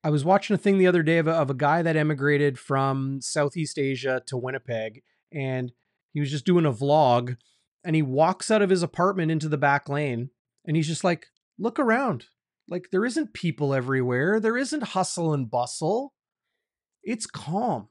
I 0.04 0.10
was 0.10 0.26
watching 0.26 0.54
a 0.56 0.58
thing 0.58 0.78
the 0.78 0.88
other 0.88 1.04
day 1.04 1.18
of 1.20 1.28
a, 1.28 1.32
of 1.32 1.50
a 1.50 1.56
guy 1.56 1.82
that 1.82 1.96
emigrated 1.96 2.58
from 2.58 3.22
Southeast 3.22 3.78
Asia 3.78 4.22
to 4.28 4.38
Winnipeg, 4.38 5.04
and 5.32 5.72
he 6.14 6.20
was 6.20 6.32
just 6.32 6.46
doing 6.46 6.66
a 6.66 6.72
vlog, 6.74 7.38
and 7.84 7.96
he 7.96 8.02
walks 8.02 8.50
out 8.50 8.62
of 8.62 8.70
his 8.70 8.82
apartment 8.84 9.32
into 9.32 9.48
the 9.48 9.58
back 9.58 9.88
lane, 9.90 10.32
and 10.66 10.76
he's 10.76 10.88
just 10.88 11.04
like, 11.04 11.28
"Look 11.60 11.80
around, 11.80 12.26
like 12.68 12.90
there 12.92 13.06
isn't 13.06 13.34
people 13.34 13.74
everywhere, 13.74 14.40
there 14.40 14.58
isn't 14.58 14.84
hustle 14.84 15.34
and 15.34 15.50
bustle, 15.50 16.14
it's 17.04 17.28
calm, 17.28 17.90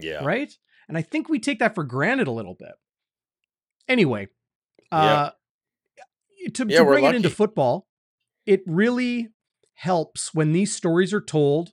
Yeah. 0.00 0.24
right?" 0.24 0.56
And 0.88 0.96
I 0.96 1.02
think 1.02 1.28
we 1.28 1.38
take 1.38 1.58
that 1.58 1.74
for 1.74 1.84
granted 1.84 2.28
a 2.28 2.32
little 2.32 2.54
bit. 2.54 2.72
Anyway, 3.88 4.28
Yeah. 4.90 4.96
uh, 4.98 5.30
to, 6.54 6.66
Yeah, 6.66 6.78
to 6.78 6.84
bring 6.84 7.04
it 7.04 7.14
into 7.14 7.30
football, 7.30 7.88
it 8.46 8.62
really 8.66 9.28
helps 9.82 10.32
when 10.32 10.52
these 10.52 10.72
stories 10.72 11.12
are 11.12 11.20
told. 11.20 11.72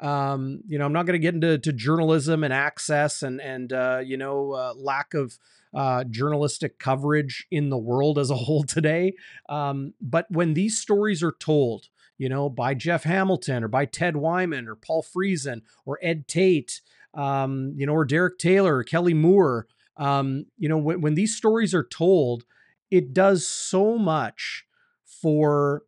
Um, 0.00 0.62
you 0.66 0.78
know, 0.78 0.86
I'm 0.86 0.94
not 0.94 1.04
going 1.04 1.20
to 1.20 1.22
get 1.22 1.34
into 1.34 1.58
to 1.58 1.72
journalism 1.74 2.42
and 2.42 2.54
access 2.54 3.22
and 3.22 3.38
and 3.38 3.70
uh, 3.70 4.00
you 4.02 4.16
know 4.16 4.52
uh, 4.52 4.72
lack 4.74 5.12
of 5.12 5.38
uh, 5.74 6.04
journalistic 6.04 6.78
coverage 6.78 7.46
in 7.50 7.68
the 7.68 7.76
world 7.76 8.18
as 8.18 8.30
a 8.30 8.34
whole 8.34 8.62
today. 8.76 9.12
Um, 9.50 9.92
but 10.00 10.26
when 10.30 10.54
these 10.54 10.78
stories 10.78 11.22
are 11.22 11.36
told, 11.38 11.90
you 12.16 12.30
know, 12.30 12.48
by 12.48 12.72
Jeff 12.72 13.04
Hamilton 13.04 13.62
or 13.62 13.68
by 13.68 13.84
Ted 13.84 14.16
Wyman 14.16 14.66
or 14.66 14.74
Paul 14.74 15.04
Friesen 15.04 15.60
or 15.84 15.98
Ed 16.02 16.26
Tait, 16.26 16.80
um, 17.12 17.74
you 17.76 17.84
know, 17.84 17.92
or 17.92 18.06
Derek 18.06 18.38
Taylor 18.38 18.78
or 18.78 18.84
Kelly 18.84 19.14
Moore, 19.14 19.66
um, 19.98 20.46
you 20.56 20.68
know, 20.68 20.78
when, 20.78 21.02
when 21.02 21.14
these 21.14 21.36
stories 21.36 21.74
are 21.74 21.84
told, 21.84 22.44
it 22.90 23.12
does 23.12 23.46
so 23.46 23.98
much 23.98 24.64
for 25.04 25.82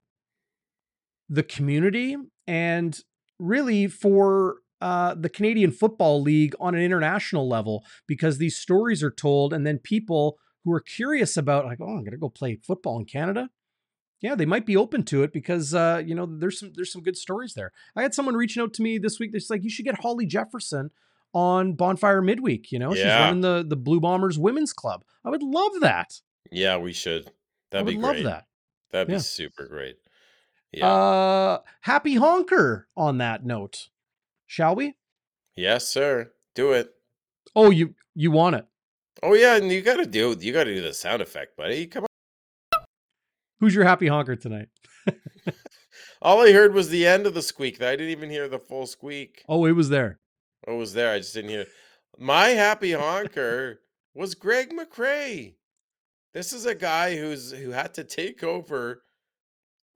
the 1.33 1.43
community 1.43 2.17
and 2.47 3.01
really 3.39 3.87
for 3.89 4.57
uh, 4.81 5.15
the 5.15 5.29
Canadian 5.29 5.71
Football 5.71 6.21
League 6.23 6.55
on 6.61 6.75
an 6.75 6.83
international 6.83 7.49
level 7.49 7.85
because 8.07 8.39
these 8.39 8.57
stories 8.57 9.03
are 9.03 9.11
told, 9.11 9.53
and 9.55 9.67
then 9.67 9.79
people 9.79 10.39
who 10.65 10.73
are 10.73 10.81
curious 10.81 11.37
about, 11.37 11.65
like, 11.65 11.79
oh, 11.81 11.87
I'm 11.87 12.01
going 12.05 12.11
to 12.13 12.17
go 12.19 12.29
play 12.29 12.57
football 12.57 12.99
in 12.99 13.05
Canada. 13.05 13.49
Yeah, 14.21 14.35
they 14.37 14.47
might 14.47 14.67
be 14.67 14.77
open 14.77 15.03
to 15.05 15.23
it 15.25 15.33
because 15.33 15.75
uh, 15.75 16.03
you 16.05 16.15
know 16.15 16.27
there's 16.27 16.61
some 16.61 16.73
there's 16.77 16.93
some 16.93 17.03
good 17.03 17.17
stories 17.17 17.55
there. 17.55 17.73
I 17.97 18.03
had 18.03 18.15
someone 18.15 18.37
reaching 18.37 18.63
out 18.63 18.73
to 18.75 18.83
me 18.83 18.99
this 18.99 19.19
week. 19.19 19.33
That's 19.33 19.51
like, 19.51 19.65
you 19.65 19.71
should 19.71 19.85
get 19.85 20.01
Holly 20.01 20.27
Jefferson 20.27 20.91
on 21.33 21.73
Bonfire 21.73 22.23
Midweek. 22.23 22.71
You 22.71 22.79
know, 22.79 22.95
she's 22.95 23.05
running 23.07 23.41
the 23.41 23.65
the 23.67 23.77
Blue 23.77 23.99
Bombers 24.01 24.39
Women's 24.39 24.73
Club. 24.73 25.05
I 25.25 25.31
would 25.31 25.43
love 25.43 25.73
that. 25.81 26.21
Yeah, 26.53 26.77
we 26.77 26.93
should. 26.93 27.33
That'd 27.71 27.87
would 27.87 27.95
be 27.97 28.01
love 28.01 28.13
great. 28.15 28.25
that. 28.25 28.45
That'd 28.93 29.09
Yeah. 29.09 29.17
be 29.17 29.23
super 29.23 29.67
great. 29.67 29.97
Yeah. 30.73 30.87
Uh, 30.87 31.59
happy 31.83 32.15
honker 32.15 32.89
on 32.97 33.19
that 33.19 33.45
note, 33.45 33.89
shall 34.47 34.75
we? 34.75 34.95
yes, 35.55 35.87
sir. 35.89 36.33
Do 36.55 36.73
it. 36.73 36.93
Oh, 37.55 37.71
you 37.71 37.95
you 38.15 38.31
want 38.31 38.57
it? 38.57 38.67
Oh 39.23 39.35
yeah, 39.35 39.57
and 39.57 39.71
you 39.71 39.83
gotta 39.83 40.07
do 40.07 40.37
you 40.41 40.53
gotta 40.53 40.75
do 40.75 40.81
the 40.81 40.95
sound 40.95 41.23
effect, 41.23 41.57
buddy. 41.57 41.87
Come 41.87 42.05
on. 42.05 42.85
Who's 43.61 43.75
your 43.75 43.85
happy 43.85 44.09
honker 44.09 44.37
tonight? 44.37 44.69
All 46.23 46.41
I 46.41 46.53
heard 46.53 46.75
was 46.75 46.89
the 46.89 47.07
end 47.07 47.27
of 47.27 47.35
the 47.35 47.43
squeak. 47.43 47.83
I 47.83 47.93
didn't 47.93 48.11
even 48.11 48.31
hear 48.31 48.49
the 48.49 48.59
full 48.59 48.87
squeak. 48.87 49.45
Oh, 49.49 49.65
it 49.65 49.73
was 49.73 49.89
there. 49.89 50.21
Oh, 50.67 50.75
it 50.75 50.79
was 50.79 50.95
there. 50.95 51.13
I 51.13 51.19
just 51.19 51.35
didn't 51.35 51.51
hear. 51.51 51.67
My 52.19 52.49
happy 52.49 52.93
honker 52.93 53.81
was 54.15 54.35
Greg 54.35 54.71
McCrae. 54.71 55.55
This 56.33 56.53
is 56.53 56.65
a 56.67 56.75
guy 56.75 57.17
who's 57.17 57.53
who 57.53 57.71
had 57.71 57.95
to 57.95 58.05
take 58.05 58.43
over 58.43 59.03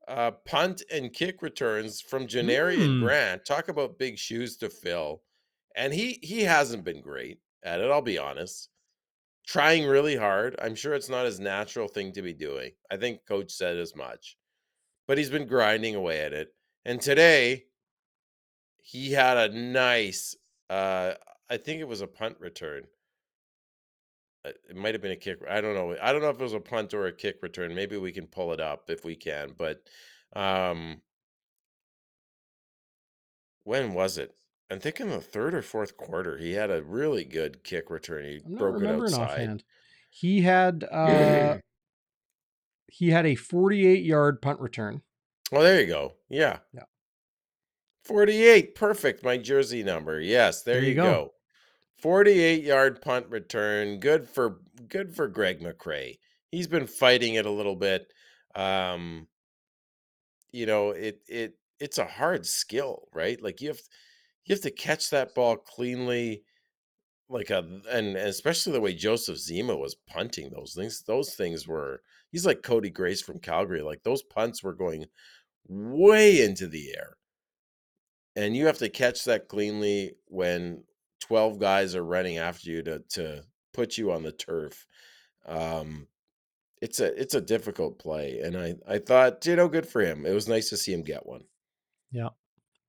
uh, 0.09 0.31
punt 0.31 0.83
and 0.93 1.13
kick 1.13 1.43
returns 1.43 2.01
from 2.01 2.27
Janarion 2.27 2.99
Mm. 2.99 3.03
Grant. 3.03 3.45
Talk 3.45 3.69
about 3.69 3.99
big 3.99 4.19
shoes 4.19 4.57
to 4.59 4.69
fill. 4.71 5.23
And 5.75 5.93
he 5.93 6.19
he 6.23 6.43
hasn't 6.43 6.85
been 6.85 7.03
great 7.03 7.41
at 7.63 7.81
it, 7.81 7.91
I'll 7.91 8.03
be 8.03 8.19
honest. 8.19 8.71
Trying 9.47 9.87
really 9.87 10.17
hard. 10.17 10.57
I'm 10.61 10.75
sure 10.75 10.95
it's 10.95 11.09
not 11.09 11.27
his 11.27 11.39
natural 11.41 11.89
thing 11.89 12.13
to 12.13 12.23
be 12.23 12.33
doing. 12.33 12.73
I 12.91 12.97
think 12.97 13.27
coach 13.27 13.53
said 13.53 13.77
as 13.77 13.95
much. 13.95 14.37
But 15.07 15.19
he's 15.19 15.31
been 15.31 15.47
grinding 15.47 15.95
away 15.95 16.21
at 16.23 16.33
it. 16.33 16.55
And 16.85 17.01
today 17.01 17.67
he 18.79 19.13
had 19.13 19.37
a 19.37 19.55
nice 19.55 20.37
uh 20.71 21.15
I 21.49 21.57
think 21.59 21.81
it 21.81 21.89
was 21.89 22.01
a 22.01 22.07
punt 22.09 22.39
return. 22.41 22.85
Uh, 24.47 24.53
It 24.69 24.77
might 24.77 24.95
have 24.95 25.03
been 25.03 25.13
a 25.13 25.17
kick. 25.17 25.39
I 25.49 25.61
don't 25.61 25.75
know. 25.75 25.97
I 26.01 26.13
don't 26.13 26.23
know 26.23 26.31
if 26.31 26.39
it 26.41 26.43
was 26.43 26.53
a 26.53 26.61
punt 26.61 26.95
or 26.95 27.07
a 27.07 27.13
kick 27.13 27.37
return. 27.43 27.75
Maybe 27.75 27.97
we 27.97 28.13
can 28.13 28.27
pull 28.27 28.53
it 28.53 28.61
up 28.61 28.89
if 28.91 29.05
we 29.05 29.17
can. 29.17 29.53
But 29.57 29.83
um 30.35 31.03
when 33.65 33.95
was 33.95 34.19
it? 34.19 34.35
I 34.71 34.77
think 34.79 35.01
in 35.01 35.09
the 35.11 35.21
third 35.21 35.55
or 35.55 35.63
fourth 35.63 35.97
quarter, 35.97 36.39
he 36.39 36.53
had 36.53 36.71
a 36.71 36.83
really 36.83 37.25
good 37.25 37.63
kick 37.65 37.91
return. 37.91 38.25
He 38.25 38.41
broke 38.45 38.83
it 38.83 38.89
outside. 38.89 39.21
offhand. 39.31 39.65
He 40.11 40.41
had 40.43 40.85
uh 40.91 41.59
he 42.89 43.11
had 43.11 43.27
a 43.27 43.35
48 43.35 44.05
yard 44.05 44.41
punt 44.43 44.61
return. 44.61 45.03
Well, 45.53 45.63
there 45.63 45.81
you 45.81 45.87
go. 45.87 46.15
Yeah. 46.29 46.59
Yeah. 46.73 46.85
48. 48.05 48.75
Perfect. 48.75 49.23
My 49.25 49.37
jersey 49.37 49.83
number. 49.83 50.21
Yes, 50.21 50.63
there, 50.63 50.77
There 50.77 50.83
you 50.85 50.89
you 50.91 50.95
go. 50.95 51.03
go. 51.03 51.33
48 51.99 52.63
yard 52.63 53.01
punt 53.01 53.27
return. 53.29 54.01
Good 54.01 54.29
for 54.29 54.61
good 54.89 55.15
for 55.15 55.29
Greg 55.29 55.61
McCrae. 55.61 56.19
He's 56.51 56.67
been 56.67 56.87
fighting 56.87 57.35
it 57.35 57.47
a 57.47 57.51
little 57.51 57.77
bit. 57.77 58.07
Um 58.55 59.29
you 60.53 60.67
know, 60.67 60.91
it 60.91 61.21
it 61.29 61.55
it's 61.81 61.99
a 61.99 62.05
hard 62.05 62.47
skill, 62.47 63.09
right? 63.13 63.41
Like 63.43 63.61
you 63.61 63.69
have 63.69 63.81
you 64.45 64.55
have 64.55 64.63
to 64.63 64.71
catch 64.71 65.11
that 65.11 65.35
ball 65.35 65.57
cleanly 65.57 66.43
like 67.29 67.51
a 67.51 67.59
and, 67.59 68.17
and 68.17 68.17
especially 68.17 68.73
the 68.73 68.81
way 68.81 68.95
Joseph 68.95 69.37
Zema 69.37 69.79
was 69.79 69.97
punting 70.09 70.51
those 70.51 70.75
things. 70.75 71.03
Those 71.03 71.35
things 71.35 71.67
were 71.67 72.03
he's 72.31 72.47
like 72.47 72.63
Cody 72.63 72.91
Grace 72.91 73.23
from 73.23 73.41
Calgary. 73.41 73.83
Like 73.83 74.03
those 74.03 74.23
punts 74.23 74.63
were 74.63 74.75
going 74.75 75.07
way 75.69 76.43
into 76.43 76.67
the 76.69 76.95
air. 76.97 77.17
And 78.37 78.55
you 78.55 78.67
have 78.67 78.79
to 78.79 78.89
catch 78.89 79.25
that 79.25 79.49
cleanly 79.49 80.13
when 80.27 80.85
12 81.21 81.59
guys 81.59 81.95
are 81.95 82.05
running 82.05 82.39
after 82.39 82.71
you 82.71 82.83
to 82.83 83.03
to 83.11 83.45
put 83.73 83.99
you 83.99 84.13
on 84.13 84.23
the 84.23 84.33
turf. 84.33 84.87
Um 85.47 86.09
It's 86.83 87.01
a 87.01 87.19
it's 87.21 87.35
a 87.35 87.41
difficult 87.41 87.99
play, 87.99 88.41
and 88.41 88.57
I 88.57 88.75
I 88.87 88.99
thought, 88.99 89.47
you 89.47 89.57
know, 89.57 89.69
good 89.69 89.87
for 89.89 90.03
him. 90.03 90.27
It 90.27 90.33
was 90.33 90.49
nice 90.49 90.69
to 90.71 90.77
see 90.77 90.93
him 90.93 91.03
get 91.03 91.27
one. 91.27 91.45
Yeah. 92.11 92.31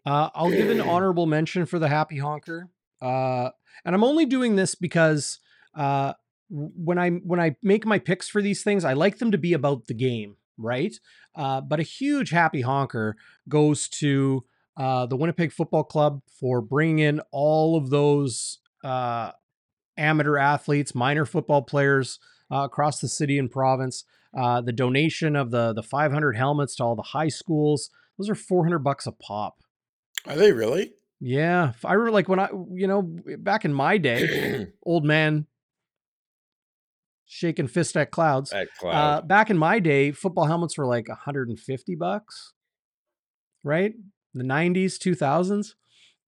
Uh, 0.05 0.30
I'll 0.36 0.51
give 0.51 0.69
an 0.69 0.82
honorable 0.95 1.25
mention 1.25 1.65
for 1.65 1.80
the 1.80 1.89
Happy 1.89 2.17
Honker. 2.17 2.69
Uh, 3.01 3.49
and 3.86 3.95
I'm 3.95 4.03
only 4.03 4.25
doing 4.25 4.55
this 4.55 4.75
because 4.75 5.39
uh, 5.75 6.13
when 6.49 6.97
I 6.97 7.09
when 7.09 7.39
I 7.39 7.55
make 7.61 7.86
my 7.86 7.99
picks 7.99 8.30
for 8.30 8.41
these 8.41 8.63
things, 8.63 8.86
I 8.86 8.93
like 8.93 9.17
them 9.19 9.32
to 9.32 9.38
be 9.38 9.53
about 9.53 9.88
the 9.88 9.93
game, 9.93 10.38
right? 10.57 10.95
Uh, 11.36 11.61
but 11.61 11.80
a 11.80 11.84
huge 11.84 12.32
Happy 12.32 12.61
Honker 12.61 13.15
goes 13.47 13.88
to 13.89 14.43
uh, 14.78 15.05
the 15.05 15.17
Winnipeg 15.17 15.51
Football 15.51 15.84
Club 15.84 16.21
for 16.39 16.61
bringing 16.61 16.99
in 16.99 17.21
all 17.32 17.75
of 17.75 17.89
those 17.89 18.59
uh, 18.84 19.32
amateur 19.97 20.38
athletes, 20.38 20.93
minor 20.93 21.25
football 21.25 21.63
players 21.63 22.19
uh, 22.51 22.63
across 22.65 22.99
the 22.99 23.07
city 23.07 23.38
and 23.39 23.49
province. 23.49 24.03
Uh, 24.38 24.61
the 24.61 24.73
donation 24.73 25.36
of 25.36 25.51
the 25.51 25.73
the 25.73 25.82
500 25.82 26.36
helmets 26.36 26.75
to 26.75 26.84
all 26.84 26.95
the 26.95 27.01
high 27.01 27.30
schools. 27.30 27.89
Those 28.17 28.30
are 28.30 28.36
400 28.36 28.80
bucks 28.80 29.07
a 29.07 29.11
pop. 29.11 29.63
Are 30.28 30.36
they 30.36 30.51
really? 30.51 30.93
Yeah, 31.19 31.71
I 31.84 31.93
remember 31.93 32.11
like 32.11 32.30
when 32.30 32.39
I, 32.39 32.49
you 32.73 32.86
know, 32.88 33.01
back 33.39 33.65
in 33.65 33.73
my 33.73 33.97
day, 33.97 34.67
old 34.84 35.05
man 35.05 35.47
shaking 37.25 37.67
fist 37.67 37.97
at 37.97 38.11
clouds. 38.11 38.53
At 38.53 38.67
Uh, 38.84 39.21
back 39.21 39.49
in 39.49 39.57
my 39.57 39.80
day, 39.80 40.11
football 40.11 40.45
helmets 40.45 40.78
were 40.78 40.86
like 40.86 41.07
150 41.07 41.95
bucks, 41.95 42.53
right? 43.63 43.93
The 44.38 44.44
90s, 44.44 44.98
2000s. 44.98 45.74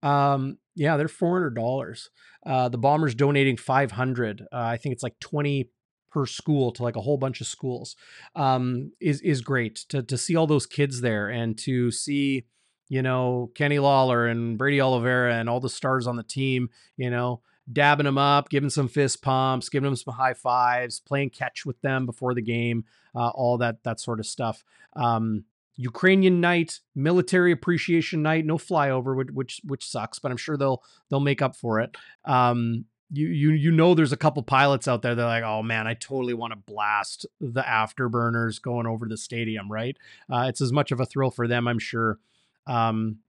Um, 0.07 0.57
yeah, 0.76 0.97
they're 0.97 1.07
$400. 1.07 2.07
Uh, 2.45 2.70
the 2.70 2.78
Bombers 2.78 3.16
donating 3.16 3.57
500. 3.57 4.41
Uh, 4.41 4.45
I 4.51 4.78
think 4.78 4.93
it's 4.93 5.03
like 5.03 5.20
20 5.20 5.70
per 6.12 6.26
school 6.26 6.72
to 6.72 6.84
like 6.84 6.95
a 6.95 7.01
whole 7.01 7.18
bunch 7.18 7.41
of 7.41 7.47
schools. 7.47 7.95
Um, 8.36 8.91
is 8.99 9.22
is 9.22 9.41
great 9.41 9.76
to 9.89 10.01
to 10.03 10.18
see 10.18 10.36
all 10.36 10.47
those 10.47 10.66
kids 10.66 11.01
there 11.01 11.30
and 11.30 11.57
to 11.60 11.91
see, 11.91 12.45
you 12.88 13.01
know, 13.01 13.51
Kenny 13.55 13.80
Lawler 13.80 14.28
and 14.28 14.57
Brady 14.57 14.82
Oliveira 14.82 15.36
and 15.36 15.49
all 15.49 15.60
the 15.60 15.70
stars 15.70 16.07
on 16.07 16.16
the 16.16 16.24
team, 16.24 16.70
you 16.97 17.10
know, 17.10 17.41
dabbing 17.72 18.05
them 18.05 18.18
up, 18.18 18.49
giving 18.49 18.70
some 18.70 18.88
fist 18.88 19.22
pumps, 19.22 19.70
giving 19.70 19.86
them 19.86 19.95
some 19.95 20.14
high 20.14 20.34
fives, 20.34 20.99
playing 20.99 21.30
catch 21.30 21.66
with 21.66 21.80
them 21.82 22.05
before 22.05 22.34
the 22.34 22.41
game, 22.41 22.86
uh, 23.16 23.30
all 23.30 23.57
that 23.57 23.84
that 23.84 23.99
sort 23.99 24.20
of 24.20 24.26
stuff. 24.26 24.64
Um, 24.95 25.45
Ukrainian 25.80 26.41
night, 26.41 26.82
military 26.93 27.53
appreciation 27.53 28.21
night, 28.21 28.45
no 28.45 28.57
flyover, 28.57 29.32
which 29.32 29.61
which, 29.63 29.88
sucks, 29.88 30.19
but 30.19 30.30
I'm 30.30 30.38
sure 30.38 30.57
they'll 30.57 30.84
they'll 31.09 31.21
make 31.21 31.41
up 31.41 31.55
for 31.55 31.80
it. 31.80 31.95
Um, 32.25 32.84
you 33.09 33.30
you 33.30 33.51
you 33.51 33.71
know 33.71 33.93
there's 33.93 34.11
a 34.11 34.17
couple 34.17 34.43
pilots 34.43 34.89
out 34.89 35.03
there 35.03 35.15
that 35.15 35.21
are 35.21 35.25
like, 35.25 35.43
oh 35.43 35.63
man, 35.63 35.88
I 35.88 35.93
totally 35.93 36.34
want 36.34 36.51
to 36.51 36.57
blast 36.57 37.25
the 37.39 37.61
afterburners 37.61 38.61
going 38.61 38.88
over 38.88 39.07
the 39.07 39.15
stadium, 39.15 39.71
right? 39.71 39.95
Uh, 40.30 40.47
it's 40.49 40.59
as 40.59 40.73
much 40.73 40.91
of 40.91 40.99
a 40.99 41.05
thrill 41.05 41.32
for 41.32 41.47
them, 41.47 41.65
I'm 41.65 41.80
sure. 41.80 42.19
Um, 42.67 43.19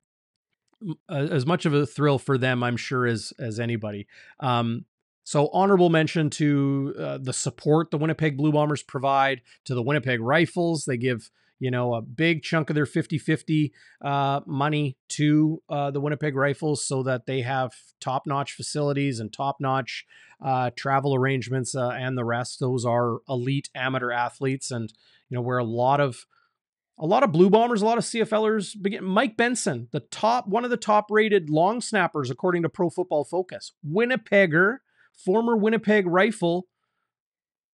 as 1.09 1.46
much 1.46 1.66
of 1.66 1.72
a 1.72 1.86
thrill 1.86 2.18
for 2.18 2.36
them, 2.36 2.64
I'm 2.64 2.76
sure, 2.76 3.07
as 3.07 3.32
as 3.38 3.61
anybody. 3.61 4.09
Um, 4.40 4.86
so 5.22 5.51
honorable 5.53 5.88
mention 5.88 6.30
to 6.30 6.94
uh, 6.98 7.18
the 7.22 7.32
support 7.32 7.92
the 7.92 7.98
Winnipeg 7.98 8.36
Blue 8.36 8.51
Bombers 8.51 8.82
provide 8.82 9.42
to 9.66 9.76
the 9.76 9.82
Winnipeg 9.82 10.20
Rifles. 10.20 10.84
They 10.84 10.96
give 10.96 11.30
you 11.61 11.70
know 11.70 11.94
a 11.94 12.02
big 12.02 12.42
chunk 12.42 12.70
of 12.70 12.74
their 12.74 12.86
50-50 12.86 13.70
uh, 14.02 14.40
money 14.46 14.96
to 15.11 15.62
uh, 15.68 15.90
the 15.92 16.00
Winnipeg 16.00 16.34
Rifles 16.34 16.84
so 16.84 17.04
that 17.04 17.26
they 17.26 17.42
have 17.42 17.72
top-notch 18.00 18.52
facilities 18.54 19.20
and 19.20 19.32
top-notch 19.32 20.06
uh, 20.42 20.70
travel 20.74 21.14
arrangements 21.14 21.74
uh, 21.74 21.90
and 21.90 22.18
the 22.18 22.24
rest. 22.24 22.58
Those 22.58 22.84
are 22.84 23.18
elite 23.28 23.68
amateur 23.74 24.11
athletes, 24.11 24.70
and 24.70 24.92
you 25.28 25.36
know 25.36 25.42
where 25.42 25.58
a 25.58 25.64
lot 25.64 26.00
of 26.00 26.26
a 26.98 27.06
lot 27.06 27.22
of 27.22 27.32
blue 27.32 27.48
bombers, 27.48 27.80
a 27.80 27.86
lot 27.86 27.98
of 27.98 28.04
CFLers 28.04 28.80
begin. 28.80 29.04
Mike 29.04 29.36
Benson, 29.36 29.88
the 29.90 30.00
top, 30.00 30.46
one 30.46 30.64
of 30.64 30.70
the 30.70 30.76
top 30.76 31.06
rated 31.11 31.48
long 31.48 31.80
snappers 31.80 32.30
according 32.30 32.62
to 32.62 32.68
Pro 32.68 32.90
Football 32.90 33.24
Focus, 33.24 33.72
Winnipegger, 33.86 34.78
former 35.14 35.56
Winnipeg 35.56 36.06
rifle, 36.06 36.66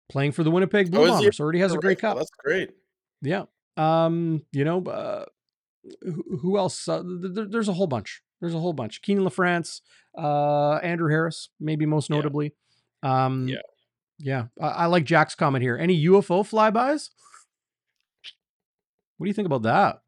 playing 0.10 0.34
for 0.34 0.44
the 0.44 0.52
Winnipeg 0.52 0.92
Blue 0.92 1.06
Oh, 1.06 1.08
Bombers. 1.08 1.40
Already 1.40 1.60
has 1.60 1.74
a 1.74 1.78
Grey 1.78 1.96
Cup. 1.96 2.18
That's 2.18 2.32
great. 2.32 2.72
Yeah. 3.22 3.44
Um, 3.78 4.44
you 4.52 4.64
know, 4.64 4.84
uh, 4.84 5.26
who, 6.02 6.38
who 6.42 6.58
else? 6.58 6.88
Uh, 6.88 7.02
th- 7.04 7.36
th- 7.36 7.48
there's 7.50 7.68
a 7.70 7.74
whole 7.74 7.88
bunch. 7.88 8.22
There's 8.42 8.54
a 8.54 8.60
whole 8.60 8.74
bunch. 8.74 9.02
Keenan 9.02 9.24
LaFrance, 9.26 9.82
uh, 10.18 10.76
Andrew 10.84 11.10
Harris, 11.10 11.50
maybe 11.60 11.86
most 11.86 12.10
Yeah. 12.10 12.18
notably. 12.18 12.54
Um, 13.02 13.48
Yeah. 13.48 13.58
yeah. 14.20 14.46
I, 14.62 14.68
I 14.68 14.86
like 14.88 15.06
Jack's 15.06 15.36
comment 15.36 15.62
here. 15.64 15.78
Any 15.78 16.06
UFO 16.06 16.44
flybys? 16.44 17.10
What 19.18 19.26
do 19.26 19.30
you 19.30 19.34
think 19.34 19.46
about 19.46 19.64
that? 19.64 20.02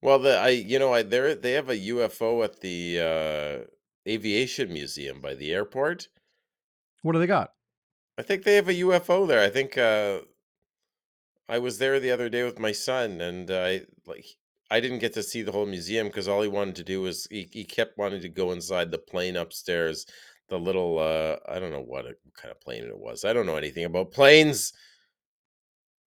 Well, 0.00 0.18
the 0.18 0.36
I 0.36 0.48
you 0.48 0.78
know 0.78 0.92
I 0.92 1.02
they 1.02 1.34
they 1.34 1.52
have 1.52 1.68
a 1.68 1.76
UFO 1.76 2.42
at 2.44 2.60
the 2.60 2.98
uh, 3.66 4.10
aviation 4.10 4.72
museum 4.72 5.20
by 5.20 5.34
the 5.34 5.52
airport. 5.52 6.08
What 7.02 7.12
do 7.12 7.18
they 7.18 7.26
got? 7.26 7.52
I 8.18 8.22
think 8.22 8.42
they 8.44 8.56
have 8.56 8.68
a 8.68 8.74
UFO 8.74 9.26
there. 9.28 9.40
I 9.42 9.48
think 9.50 9.78
uh, 9.78 10.20
I 11.52 11.58
was 11.58 11.76
there 11.76 12.00
the 12.00 12.10
other 12.10 12.30
day 12.30 12.44
with 12.44 12.58
my 12.58 12.72
son, 12.72 13.20
and 13.20 13.50
I 13.50 13.82
like 14.06 14.24
I 14.70 14.80
didn't 14.80 15.00
get 15.00 15.12
to 15.14 15.22
see 15.22 15.42
the 15.42 15.52
whole 15.52 15.66
museum 15.66 16.06
because 16.06 16.26
all 16.26 16.40
he 16.40 16.48
wanted 16.48 16.76
to 16.76 16.84
do 16.84 17.02
was 17.02 17.26
he, 17.30 17.46
he 17.52 17.64
kept 17.64 17.98
wanting 17.98 18.22
to 18.22 18.30
go 18.30 18.52
inside 18.52 18.90
the 18.90 18.96
plane 18.96 19.36
upstairs. 19.36 20.06
The 20.48 20.58
little 20.58 20.98
uh, 20.98 21.36
I 21.46 21.58
don't 21.58 21.70
know 21.70 21.82
what, 21.82 22.06
what 22.06 22.16
kind 22.34 22.50
of 22.52 22.60
plane 22.62 22.84
it 22.84 22.98
was. 22.98 23.26
I 23.26 23.34
don't 23.34 23.44
know 23.44 23.56
anything 23.56 23.84
about 23.84 24.12
planes. 24.12 24.72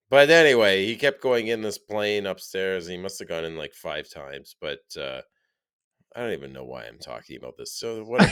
But 0.10 0.32
anyway, 0.32 0.88
he 0.88 0.96
kept 0.96 1.22
going 1.22 1.48
in 1.48 1.62
this 1.62 1.78
plane 1.78 2.26
upstairs. 2.26 2.88
And 2.88 2.96
he 2.96 3.02
must 3.02 3.20
have 3.20 3.28
gone 3.28 3.46
in 3.46 3.56
like 3.56 3.76
five 3.76 4.10
times. 4.10 4.56
But 4.60 4.82
uh, 5.00 5.22
I 6.16 6.22
don't 6.22 6.32
even 6.32 6.54
know 6.54 6.64
why 6.64 6.86
I'm 6.86 6.98
talking 6.98 7.36
about 7.36 7.58
this. 7.58 7.74
So 7.74 8.04
what 8.06 8.22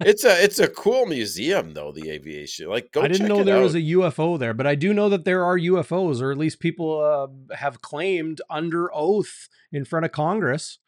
it's 0.00 0.24
a 0.24 0.42
it's 0.42 0.58
a 0.58 0.66
cool 0.66 1.06
museum 1.06 1.72
though. 1.72 1.92
The 1.92 2.10
aviation, 2.10 2.68
like 2.68 2.90
go. 2.90 3.02
I 3.02 3.08
didn't 3.08 3.28
know 3.28 3.44
there 3.44 3.60
was 3.60 3.76
a 3.76 3.80
UFO 3.80 4.36
there, 4.38 4.54
but 4.54 4.66
I 4.66 4.74
do 4.74 4.92
know 4.92 5.08
that 5.08 5.24
there 5.24 5.44
are 5.44 5.56
UFOs, 5.56 6.20
or 6.20 6.32
at 6.32 6.38
least 6.38 6.58
people 6.58 7.00
uh, 7.00 7.54
have 7.54 7.80
claimed 7.80 8.40
under 8.50 8.92
oath 8.92 9.48
in 9.70 9.84
front 9.84 10.04
of 10.04 10.10
Congress 10.10 10.80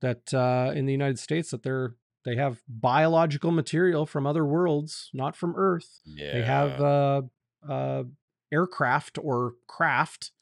that 0.00 0.34
uh, 0.34 0.72
in 0.74 0.86
the 0.86 0.92
United 0.92 1.20
States 1.20 1.52
that 1.52 1.62
they're 1.62 1.94
they 2.24 2.36
have 2.36 2.62
biological 2.68 3.52
material 3.52 4.06
from 4.06 4.26
other 4.26 4.44
worlds, 4.44 5.08
not 5.12 5.36
from 5.36 5.54
Earth. 5.56 6.00
Yeah, 6.04 6.32
They 6.32 6.42
have 6.42 6.80
uh, 6.80 7.22
uh, 7.68 8.04
aircraft 8.52 9.18
or 9.22 9.54
craft. 9.68 10.32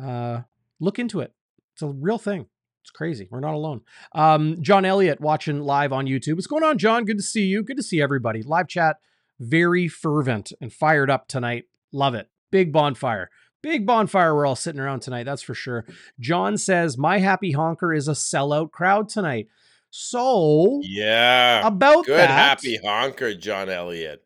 Uh, 0.00 0.42
look 0.80 0.98
into 0.98 1.20
it. 1.20 1.32
It's 1.74 1.82
a 1.82 1.88
real 1.88 2.18
thing. 2.18 2.46
It's 2.86 2.92
crazy. 2.92 3.26
We're 3.32 3.40
not 3.40 3.54
alone. 3.54 3.80
Um, 4.12 4.62
John 4.62 4.84
Elliott 4.84 5.20
watching 5.20 5.60
live 5.60 5.92
on 5.92 6.06
YouTube. 6.06 6.34
What's 6.34 6.46
going 6.46 6.62
on, 6.62 6.78
John? 6.78 7.04
Good 7.04 7.16
to 7.16 7.22
see 7.22 7.42
you. 7.42 7.64
Good 7.64 7.78
to 7.78 7.82
see 7.82 8.00
everybody. 8.00 8.44
Live 8.44 8.68
chat, 8.68 8.98
very 9.40 9.88
fervent 9.88 10.52
and 10.60 10.72
fired 10.72 11.10
up 11.10 11.26
tonight. 11.26 11.64
Love 11.90 12.14
it. 12.14 12.30
Big 12.52 12.72
bonfire. 12.72 13.28
Big 13.60 13.84
bonfire 13.84 14.36
we're 14.36 14.46
all 14.46 14.54
sitting 14.54 14.80
around 14.80 15.00
tonight, 15.00 15.24
that's 15.24 15.42
for 15.42 15.52
sure. 15.52 15.84
John 16.20 16.56
says, 16.56 16.96
My 16.96 17.18
happy 17.18 17.50
honker 17.50 17.92
is 17.92 18.06
a 18.06 18.12
sellout 18.12 18.70
crowd 18.70 19.08
tonight. 19.08 19.48
So, 19.90 20.80
yeah. 20.84 21.66
about 21.66 22.06
Good 22.06 22.20
that, 22.20 22.30
happy 22.30 22.78
honker, 22.84 23.34
John 23.34 23.68
Elliott. 23.68 24.22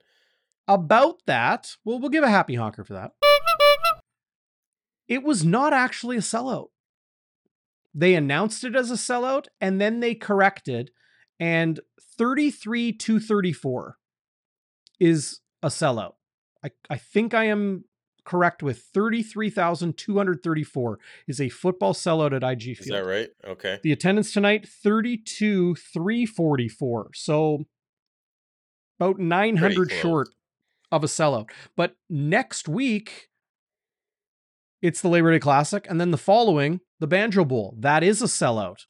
about 0.68 1.22
that, 1.24 1.76
well, 1.82 1.98
we'll 1.98 2.10
give 2.10 2.24
a 2.24 2.28
happy 2.28 2.56
honker 2.56 2.84
for 2.84 2.92
that. 2.92 3.12
It 5.08 5.22
was 5.22 5.46
not 5.46 5.72
actually 5.72 6.18
a 6.18 6.20
sellout. 6.20 6.68
They 7.94 8.14
announced 8.14 8.64
it 8.64 8.76
as 8.76 8.90
a 8.90 8.94
sellout 8.94 9.46
and 9.60 9.80
then 9.80 10.00
they 10.00 10.14
corrected, 10.14 10.90
and 11.38 11.80
33 12.18 12.92
234 12.92 13.96
is 14.98 15.40
a 15.62 15.68
sellout. 15.68 16.14
I, 16.64 16.70
I 16.88 16.96
think 16.96 17.34
I 17.34 17.44
am 17.44 17.84
correct 18.24 18.62
with 18.62 18.78
33,234 18.94 20.98
is 21.26 21.40
a 21.40 21.48
football 21.48 21.92
sellout 21.94 22.32
at 22.34 22.44
IG 22.44 22.78
Is 22.78 22.86
that 22.86 23.04
right? 23.04 23.30
Okay. 23.46 23.80
The 23.82 23.90
attendance 23.92 24.32
tonight 24.32 24.68
32 24.68 25.74
344. 25.74 27.10
So 27.14 27.64
about 28.98 29.18
900 29.18 29.90
short 29.90 30.28
of 30.92 31.02
a 31.02 31.08
sellout. 31.08 31.50
But 31.76 31.96
next 32.08 32.68
week 32.68 33.30
it's 34.82 35.00
the 35.00 35.08
Labor 35.08 35.32
Day 35.32 35.40
Classic 35.40 35.86
and 35.88 35.98
then 36.00 36.10
the 36.10 36.18
following 36.18 36.80
the 37.00 37.06
Banjo 37.08 37.44
Bowl. 37.44 37.74
That 37.78 38.04
is 38.04 38.22
a 38.22 38.26
sellout. 38.26 38.84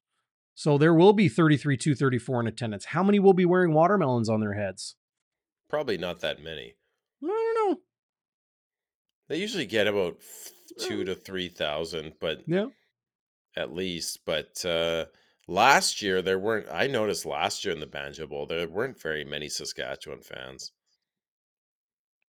So 0.54 0.76
there 0.76 0.92
will 0.94 1.14
be 1.14 1.28
33 1.28 1.76
234 1.78 2.40
in 2.40 2.46
attendance. 2.46 2.84
How 2.86 3.02
many 3.02 3.18
will 3.18 3.32
be 3.32 3.46
wearing 3.46 3.72
watermelons 3.72 4.28
on 4.28 4.40
their 4.40 4.52
heads? 4.54 4.96
Probably 5.70 5.96
not 5.96 6.20
that 6.20 6.42
many. 6.42 6.74
I 7.24 7.26
don't 7.26 7.54
know. 7.70 7.80
They 9.28 9.36
usually 9.38 9.66
get 9.66 9.86
about 9.86 10.16
two 10.80 11.04
to 11.04 11.14
three 11.14 11.48
thousand, 11.48 12.14
but 12.20 12.40
Yeah. 12.46 12.66
at 13.56 13.72
least. 13.72 14.20
But 14.26 14.62
uh, 14.64 15.06
last 15.46 16.02
year 16.02 16.20
there 16.20 16.38
weren't. 16.38 16.66
I 16.70 16.88
noticed 16.88 17.24
last 17.24 17.64
year 17.64 17.72
in 17.72 17.80
the 17.80 17.86
Banjo 17.86 18.26
Bowl 18.26 18.46
there 18.46 18.68
weren't 18.68 19.00
very 19.00 19.24
many 19.24 19.48
Saskatchewan 19.48 20.20
fans. 20.22 20.72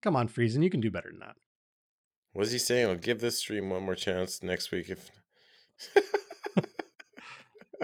Come 0.04 0.16
on, 0.16 0.28
Friesen, 0.30 0.64
you 0.64 0.70
can 0.70 0.80
do 0.82 0.92
better 0.92 1.10
than 1.12 1.20
that. 1.20 1.36
What's 2.34 2.52
he 2.52 2.58
saying? 2.60 2.88
I'll 2.88 2.96
give 2.96 3.20
this 3.20 3.40
stream 3.40 3.70
one 3.70 3.84
more 3.84 3.96
chance 3.96 4.42
next 4.42 4.72
week 4.72 4.90
if 4.90 5.10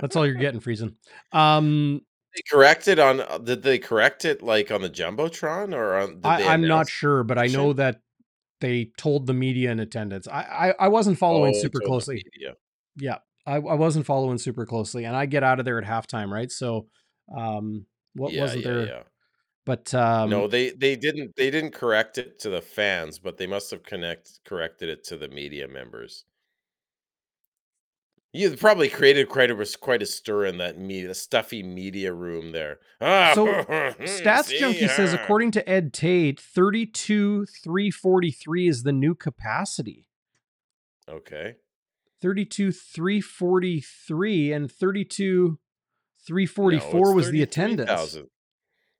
That's 0.01 0.15
all 0.15 0.25
you're 0.25 0.35
getting, 0.35 0.59
Friesen. 0.59 0.95
Um, 1.31 2.01
they 2.35 2.41
correct 2.49 2.87
it 2.87 2.99
on. 2.99 3.21
uh, 3.21 3.39
Did 3.39 3.63
they 3.63 3.79
correct 3.79 4.25
it 4.25 4.41
like 4.41 4.71
on 4.71 4.81
the 4.81 4.89
jumbotron 4.89 5.73
or 5.73 5.95
on? 5.97 6.21
I, 6.23 6.53
I'm 6.53 6.67
not 6.67 6.87
sure, 6.89 7.23
but 7.23 7.37
I 7.37 7.47
know 7.47 7.73
that 7.73 8.01
they 8.61 8.91
told 8.97 9.25
the 9.27 9.33
media 9.33 9.71
in 9.71 9.79
attendance. 9.79 10.27
I 10.27 10.41
I, 10.41 10.85
I 10.85 10.87
wasn't 10.87 11.17
following 11.17 11.53
Oh, 11.53 11.59
super 11.61 11.81
closely. 11.81 12.23
Yeah, 12.95 13.17
I, 13.45 13.55
I 13.55 13.75
wasn't 13.75 14.05
following 14.05 14.37
super 14.37 14.65
closely, 14.65 15.05
and 15.05 15.15
I 15.15 15.25
get 15.25 15.43
out 15.43 15.59
of 15.59 15.65
there 15.65 15.77
at 15.79 15.85
halftime, 15.85 16.29
right? 16.31 16.51
So, 16.51 16.87
um, 17.35 17.85
what 18.13 18.33
Yeah, 18.33 18.41
wasn't 18.41 18.65
yeah, 18.65 18.71
there? 18.71 18.85
yeah. 18.87 19.03
But 19.65 19.93
um, 19.93 20.29
No, 20.29 20.47
they 20.47 20.71
they 20.71 20.95
didn't 20.95 21.35
they 21.35 21.49
didn't 21.51 21.71
correct 21.71 22.17
it 22.17 22.39
to 22.39 22.49
the 22.49 22.61
fans, 22.61 23.19
but 23.19 23.37
they 23.37 23.47
must 23.47 23.71
have 23.71 23.83
connect 23.83 24.39
corrected 24.45 24.89
it 24.89 25.03
to 25.05 25.17
the 25.17 25.27
media 25.27 25.67
members. 25.67 26.25
You 28.33 28.55
probably 28.55 28.89
created 28.89 29.29
quite 29.29 29.49
a 29.49 29.77
quite 29.79 30.01
a 30.01 30.05
stir 30.05 30.45
in 30.45 30.57
that 30.57 30.77
media 30.77 31.13
stuffy 31.13 31.63
media 31.63 32.13
room 32.13 32.51
there. 32.51 32.79
Ah, 33.01 33.31
So, 33.33 33.45
hmm, 33.63 34.03
Stats 34.03 34.57
Junkie 34.57 34.87
says, 34.87 35.13
ah. 35.13 35.23
according 35.23 35.51
to 35.51 35.67
Ed 35.69 35.93
Tait, 35.93 36.39
32 36.39 37.45
343 37.45 38.67
is 38.67 38.83
the 38.83 38.91
new 38.91 39.15
capacity. 39.15 40.07
Okay. 41.09 41.55
32 42.21 42.71
343 42.71 44.51
and 44.51 44.71
32 44.71 45.59
344 46.25 47.05
No, 47.05 47.11
was 47.13 47.31
the 47.31 47.41
attendance. 47.41 47.89
33,000. 47.89 48.27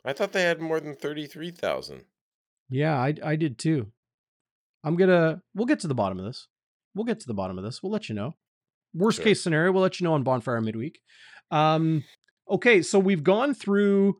I 0.06 0.14
thought 0.14 0.32
they 0.32 0.44
had 0.44 0.62
more 0.62 0.80
than 0.80 0.96
33,000. 0.96 2.06
Yeah, 2.70 2.98
I 2.98 3.14
I 3.24 3.36
did 3.36 3.58
too. 3.58 3.92
I'm 4.84 4.96
gonna 4.96 5.42
we'll 5.54 5.66
get 5.66 5.80
to 5.82 5.88
the 5.88 5.96
bottom 5.96 6.18
of 6.20 6.26
this. 6.26 6.48
We'll 6.96 7.06
get 7.06 7.20
to 7.20 7.28
the 7.28 7.34
bottom 7.34 7.58
of 7.58 7.64
this. 7.64 7.84
We'll 7.84 7.92
let 7.92 8.08
you 8.08 8.16
know. 8.16 8.36
Worst 8.94 9.18
Sure. 9.18 9.26
case 9.26 9.42
scenario, 9.44 9.72
we'll 9.72 9.84
let 9.84 10.00
you 10.00 10.06
know 10.06 10.14
on 10.14 10.24
bonfire 10.24 10.62
midweek. 10.62 11.00
Um, 11.52 12.04
okay, 12.50 12.82
so 12.82 13.00
we've 13.00 13.24
gone 13.24 13.54
through 13.54 14.18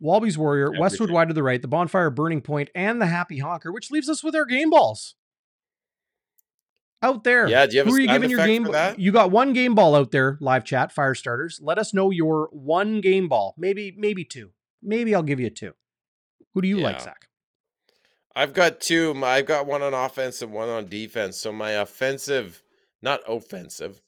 Walby's 0.00 0.36
Warrior, 0.38 0.72
Westwood 0.78 1.10
Wide 1.10 1.28
to 1.28 1.34
the 1.34 1.42
right, 1.42 1.60
the 1.60 1.68
bonfire 1.68 2.10
Burning 2.10 2.40
Point, 2.40 2.70
and 2.74 3.00
the 3.00 3.06
Happy 3.06 3.38
Honker, 3.38 3.72
which 3.72 3.90
leaves 3.90 4.08
us 4.08 4.22
with 4.22 4.34
our 4.34 4.44
game 4.44 4.70
balls. 4.70 5.14
Out 7.04 7.24
there. 7.24 7.48
Yeah, 7.48 7.66
do 7.66 7.72
you 7.72 7.78
have 7.80 7.88
a 7.88 7.90
Who 7.90 7.96
are 7.96 8.00
you 8.00 8.06
giving 8.06 8.30
your 8.30 8.46
game 8.46 8.62
that? 8.64 8.98
You 8.98 9.10
got 9.10 9.32
one 9.32 9.52
game 9.52 9.74
ball 9.74 9.96
out 9.96 10.12
there, 10.12 10.38
live 10.40 10.64
chat, 10.64 10.92
fire 10.92 11.16
starters. 11.16 11.58
Let 11.60 11.78
us 11.78 11.92
know 11.92 12.10
your 12.10 12.48
one 12.52 13.00
game 13.00 13.28
ball. 13.28 13.54
Maybe, 13.58 13.92
maybe 13.98 14.24
two. 14.24 14.50
Maybe 14.80 15.12
I'll 15.12 15.24
give 15.24 15.40
you 15.40 15.50
two. 15.50 15.72
Who 16.54 16.62
do 16.62 16.68
you 16.68 16.78
like, 16.78 17.00
Zach? 17.00 17.26
I've 18.36 18.52
got 18.52 18.80
two. 18.80 19.20
I've 19.24 19.46
got 19.46 19.66
one 19.66 19.82
on 19.82 19.94
offense 19.94 20.42
and 20.42 20.52
one 20.52 20.68
on 20.68 20.86
defense. 20.86 21.36
So 21.38 21.52
my 21.52 21.72
offensive, 21.72 22.62
not 23.02 23.20
offensive, 23.26 24.00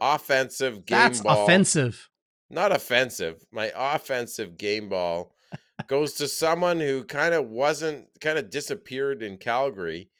offensive 0.00 0.84
game 0.86 0.98
ball. 0.98 1.08
That's 1.08 1.20
ball. 1.20 1.44
offensive. 1.44 2.08
Not 2.50 2.72
offensive. 2.72 3.44
My 3.50 3.72
offensive 3.74 4.58
game 4.58 4.88
ball 4.88 5.34
goes 5.86 6.14
to 6.14 6.28
someone 6.28 6.78
who 6.78 7.04
kind 7.04 7.34
of 7.34 7.48
wasn't, 7.48 8.06
kind 8.20 8.38
of 8.38 8.50
disappeared 8.50 9.22
in 9.22 9.38
Calgary, 9.38 10.10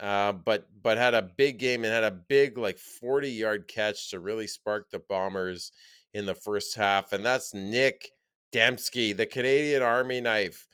uh, 0.00 0.32
but 0.32 0.68
but 0.82 0.98
had 0.98 1.14
a 1.14 1.22
big 1.22 1.58
game 1.58 1.84
and 1.84 1.92
had 1.92 2.04
a 2.04 2.10
big 2.10 2.58
like 2.58 2.78
forty 2.78 3.30
yard 3.30 3.66
catch 3.68 4.10
to 4.10 4.20
really 4.20 4.46
spark 4.46 4.90
the 4.90 5.00
Bombers 5.00 5.72
in 6.12 6.26
the 6.26 6.34
first 6.34 6.76
half, 6.76 7.12
and 7.12 7.24
that's 7.24 7.52
Nick 7.54 8.10
Demski, 8.52 9.16
the 9.16 9.26
Canadian 9.26 9.82
Army 9.82 10.20
knife. 10.20 10.66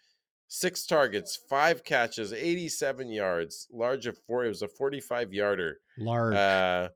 Six 0.52 0.84
targets, 0.84 1.36
five 1.36 1.84
catches, 1.84 2.32
87 2.32 3.08
yards, 3.08 3.68
large 3.70 4.06
of 4.06 4.18
four. 4.26 4.44
It 4.44 4.48
was 4.48 4.62
a 4.62 4.68
45 4.68 5.32
yarder. 5.32 5.78
Large. 5.96 6.34
Uh, 6.34 6.88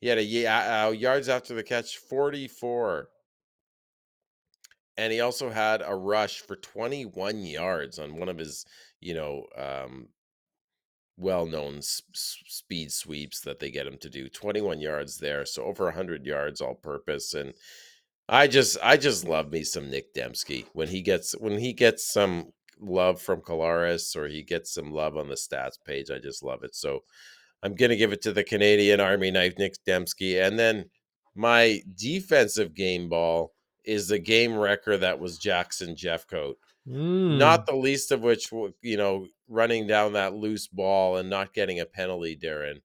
he 0.00 0.08
had 0.08 0.18
a 0.18 0.24
yeah, 0.24 0.86
uh, 0.86 0.90
yards 0.90 1.28
after 1.28 1.54
the 1.54 1.62
catch, 1.62 1.98
44. 1.98 3.08
And 4.96 5.12
he 5.12 5.20
also 5.20 5.50
had 5.50 5.82
a 5.86 5.94
rush 5.94 6.40
for 6.40 6.56
21 6.56 7.44
yards 7.46 8.00
on 8.00 8.16
one 8.16 8.28
of 8.28 8.38
his, 8.38 8.64
you 9.00 9.14
know, 9.14 9.46
um, 9.56 10.08
well-known 11.16 11.78
s- 11.78 12.02
s- 12.12 12.38
speed 12.48 12.90
sweeps 12.92 13.40
that 13.42 13.60
they 13.60 13.70
get 13.70 13.86
him 13.86 13.98
to 13.98 14.10
do. 14.10 14.28
21 14.28 14.80
yards 14.80 15.18
there, 15.18 15.46
so 15.46 15.62
over 15.64 15.84
100 15.84 16.26
yards 16.26 16.60
all 16.60 16.74
purpose 16.74 17.34
and 17.34 17.54
I 18.28 18.46
just 18.48 18.78
I 18.82 18.96
just 18.96 19.24
love 19.24 19.52
me 19.52 19.62
some 19.64 19.90
Nick 19.90 20.14
Demski 20.14 20.66
when 20.72 20.88
he 20.88 21.02
gets 21.02 21.32
when 21.38 21.58
he 21.58 21.72
gets 21.74 22.10
some 22.10 22.52
love 22.80 23.20
from 23.20 23.40
Collaros 23.40 24.16
or 24.16 24.28
he 24.28 24.42
gets 24.42 24.72
some 24.72 24.92
love 24.92 25.16
on 25.16 25.28
the 25.28 25.34
stats 25.34 25.78
page. 25.84 26.10
I 26.10 26.18
just 26.18 26.42
love 26.42 26.64
it. 26.64 26.74
So 26.74 27.00
I'm 27.62 27.74
gonna 27.74 27.96
give 27.96 28.12
it 28.12 28.22
to 28.22 28.32
the 28.32 28.44
Canadian 28.44 29.00
Army 29.00 29.30
knife 29.30 29.54
Nick 29.58 29.74
Demski, 29.86 30.42
and 30.44 30.58
then 30.58 30.86
my 31.34 31.80
defensive 31.96 32.74
game 32.74 33.08
ball 33.08 33.52
is 33.84 34.08
the 34.08 34.18
game 34.18 34.56
wrecker 34.56 34.96
that 34.96 35.18
was 35.18 35.38
Jackson 35.38 35.94
Jeffcoat. 35.94 36.54
Mm. 36.88 37.38
Not 37.38 37.66
the 37.66 37.76
least 37.76 38.12
of 38.12 38.22
which, 38.22 38.50
you 38.82 38.96
know, 38.96 39.26
running 39.48 39.86
down 39.86 40.12
that 40.14 40.34
loose 40.34 40.68
ball 40.68 41.16
and 41.16 41.30
not 41.30 41.54
getting 41.54 41.80
a 41.80 41.86
penalty, 41.86 42.36
Darrin. 42.36 42.80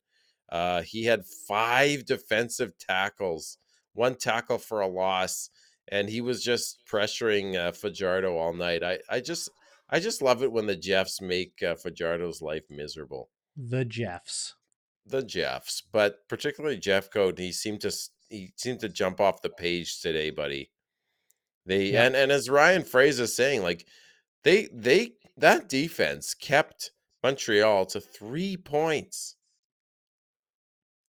Uh, 0.49 0.81
he 0.81 1.05
had 1.05 1.25
five 1.47 2.05
defensive 2.05 2.77
tackles, 2.77 3.57
one 3.93 4.15
tackle 4.15 4.57
for 4.57 4.81
a 4.81 4.87
loss, 4.87 5.49
and 5.89 6.09
he 6.09 6.21
was 6.21 6.43
just 6.43 6.83
pressuring 6.89 7.55
uh, 7.55 7.71
Fajardo 7.71 8.35
all 8.35 8.53
night. 8.53 8.83
I, 8.83 8.99
I 9.09 9.19
just, 9.19 9.49
I 9.89 9.99
just 9.99 10.21
love 10.21 10.43
it 10.43 10.51
when 10.51 10.67
the 10.67 10.75
Jeffs 10.75 11.19
make 11.21 11.63
uh, 11.63 11.75
Fajardo's 11.75 12.41
life 12.41 12.63
miserable. 12.69 13.29
the 13.57 13.83
Jeffs. 13.85 14.55
The 15.05 15.23
Jeffs, 15.23 15.81
but 15.91 16.27
particularly 16.29 16.77
Jeffcoat, 16.77 17.39
he 17.39 17.51
seemed 17.51 17.81
to 17.81 17.91
he 18.29 18.53
seemed 18.55 18.81
to 18.81 18.89
jump 18.89 19.19
off 19.19 19.41
the 19.41 19.49
page 19.49 20.01
today, 20.01 20.29
buddy. 20.29 20.71
They 21.65 21.85
Yeah. 21.93 22.03
and 22.05 22.15
and 22.15 22.31
as 22.31 22.49
Ryan 22.49 22.83
Fraser 22.83 23.23
is 23.23 23.35
saying, 23.35 23.63
like 23.63 23.87
they 24.43 24.67
they 24.71 25.13
that 25.37 25.67
defense 25.67 26.35
kept 26.35 26.91
Montreal 27.23 27.85
to 27.87 27.99
three 27.99 28.55
points. 28.55 29.35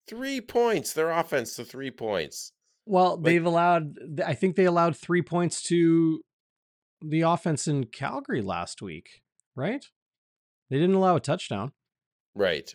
Three 0.08 0.42
points. 0.42 0.94
Their 0.94 1.12
offense 1.12 1.56
to 1.58 1.66
three 1.66 1.92
points. 1.92 2.52
Well, 2.86 3.16
Like- 3.16 3.24
they've 3.26 3.46
allowed. 3.46 4.22
I 4.26 4.34
think 4.34 4.56
they 4.56 4.66
allowed 4.66 4.96
three 4.98 5.22
points 5.22 5.62
to 5.64 6.22
the 7.02 7.22
offense 7.22 7.68
in 7.68 7.86
Calgary 7.86 8.42
last 8.42 8.82
week, 8.82 9.22
right? 9.56 9.86
They 10.70 10.78
didn't 10.78 10.96
allow 10.96 11.16
a 11.16 11.20
touchdown. 11.20 11.72
Right. 12.36 12.74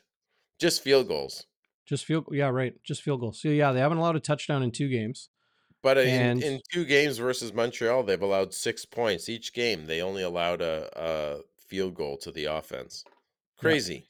Just 0.59 0.83
field 0.83 1.09
goals. 1.09 1.47
Just 1.87 2.05
field. 2.05 2.27
Yeah, 2.31 2.49
right. 2.49 2.75
Just 2.83 3.03
field 3.03 3.21
goals. 3.21 3.41
So 3.41 3.49
yeah, 3.49 3.73
they 3.73 3.81
haven't 3.81 3.99
allowed 3.99 4.17
a 4.17 4.21
touchdown 4.21 4.63
in 4.63 4.71
two 4.71 4.89
games. 4.89 5.29
But 5.83 5.99
uh, 5.99 6.01
in, 6.01 6.43
in 6.43 6.61
two 6.73 6.87
games 6.87 7.19
versus 7.19 7.53
Montreal, 7.53 8.05
they've 8.05 8.21
allowed 8.21 8.55
six 8.55 8.87
points 8.87 9.29
each 9.29 9.53
game. 9.53 9.85
They 9.85 10.01
only 10.01 10.23
allowed 10.23 10.63
a, 10.63 10.89
a 10.97 11.41
field 11.69 11.95
goal 11.95 12.17
to 12.19 12.33
the 12.33 12.47
offense. 12.47 13.05
Crazy. 13.59 14.09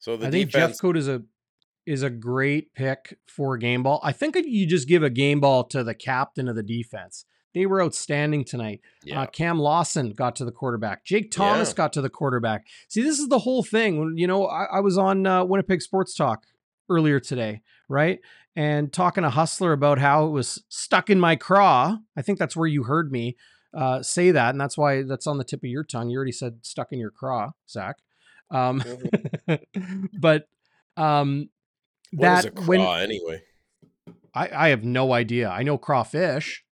So 0.00 0.16
the 0.16 0.26
I 0.26 0.30
think 0.30 0.50
defense. 0.50 0.72
Jeff 0.72 0.80
Code 0.80 0.96
is 0.96 1.08
a 1.08 1.22
is 1.86 2.02
a 2.02 2.10
great 2.10 2.74
pick 2.74 3.18
for 3.26 3.56
game 3.56 3.84
ball. 3.84 4.00
I 4.02 4.12
think 4.12 4.36
you 4.36 4.66
just 4.66 4.88
give 4.88 5.02
a 5.02 5.10
game 5.10 5.40
ball 5.40 5.64
to 5.64 5.84
the 5.84 5.94
captain 5.94 6.48
of 6.48 6.56
the 6.56 6.62
defense. 6.62 7.24
They 7.54 7.66
were 7.66 7.82
outstanding 7.82 8.44
tonight. 8.44 8.80
yeah. 9.04 9.22
Uh, 9.22 9.26
Cam 9.26 9.58
Lawson 9.58 10.10
got 10.12 10.36
to 10.36 10.44
the 10.44 10.52
quarterback. 10.52 11.04
Jake 11.04 11.30
Thomas 11.30 11.70
Yeah. 11.70 11.74
got 11.74 11.92
to 11.94 12.00
the 12.00 12.08
quarterback. 12.10 12.66
See, 12.88 13.02
this 13.02 13.18
is 13.18 13.28
the 13.28 13.40
whole 13.40 13.62
thing. 13.62 14.16
You 14.16 14.26
know, 14.26 14.46
I, 14.46 14.64
I 14.64 14.80
was 14.80 14.96
on 14.96 15.26
uh, 15.26 15.44
Winnipeg 15.44 15.82
Sports 15.82 16.14
Talk 16.14 16.44
earlier 16.88 17.20
today, 17.20 17.60
right, 17.88 18.20
and 18.56 18.92
talking 18.92 19.22
to 19.22 19.30
Hustler 19.30 19.72
about 19.72 19.98
how 19.98 20.26
it 20.26 20.30
was 20.30 20.64
stuck 20.68 21.10
in 21.10 21.20
my 21.20 21.36
craw. 21.36 21.98
I 22.16 22.22
think 22.22 22.38
that's 22.38 22.56
where 22.56 22.68
you 22.68 22.84
heard 22.84 23.12
me 23.12 23.36
uh, 23.74 24.02
say 24.02 24.30
that, 24.30 24.50
and 24.50 24.60
that's 24.60 24.76
why 24.78 25.02
that's 25.02 25.26
on 25.26 25.38
the 25.38 25.44
tip 25.44 25.60
of 25.62 25.68
your 25.70 25.84
tongue. 25.84 26.10
You 26.10 26.16
already 26.16 26.32
said 26.32 26.58
stuck 26.62 26.92
in 26.92 26.98
your 26.98 27.10
craw, 27.10 27.52
Zach. 27.68 27.96
Um, 28.50 28.80
Mhm. 28.80 30.08
but 30.20 30.48
um, 30.96 31.48
What 32.12 32.26
that 32.26 32.38
is 32.40 32.44
a 32.46 32.50
craw 32.50 32.66
when 32.66 32.80
anyway? 32.80 33.42
I, 34.34 34.48
I 34.66 34.68
have 34.68 34.84
no 34.84 35.12
idea. 35.12 35.48
I 35.50 35.62
know 35.62 35.78
crawfish. 35.78 36.64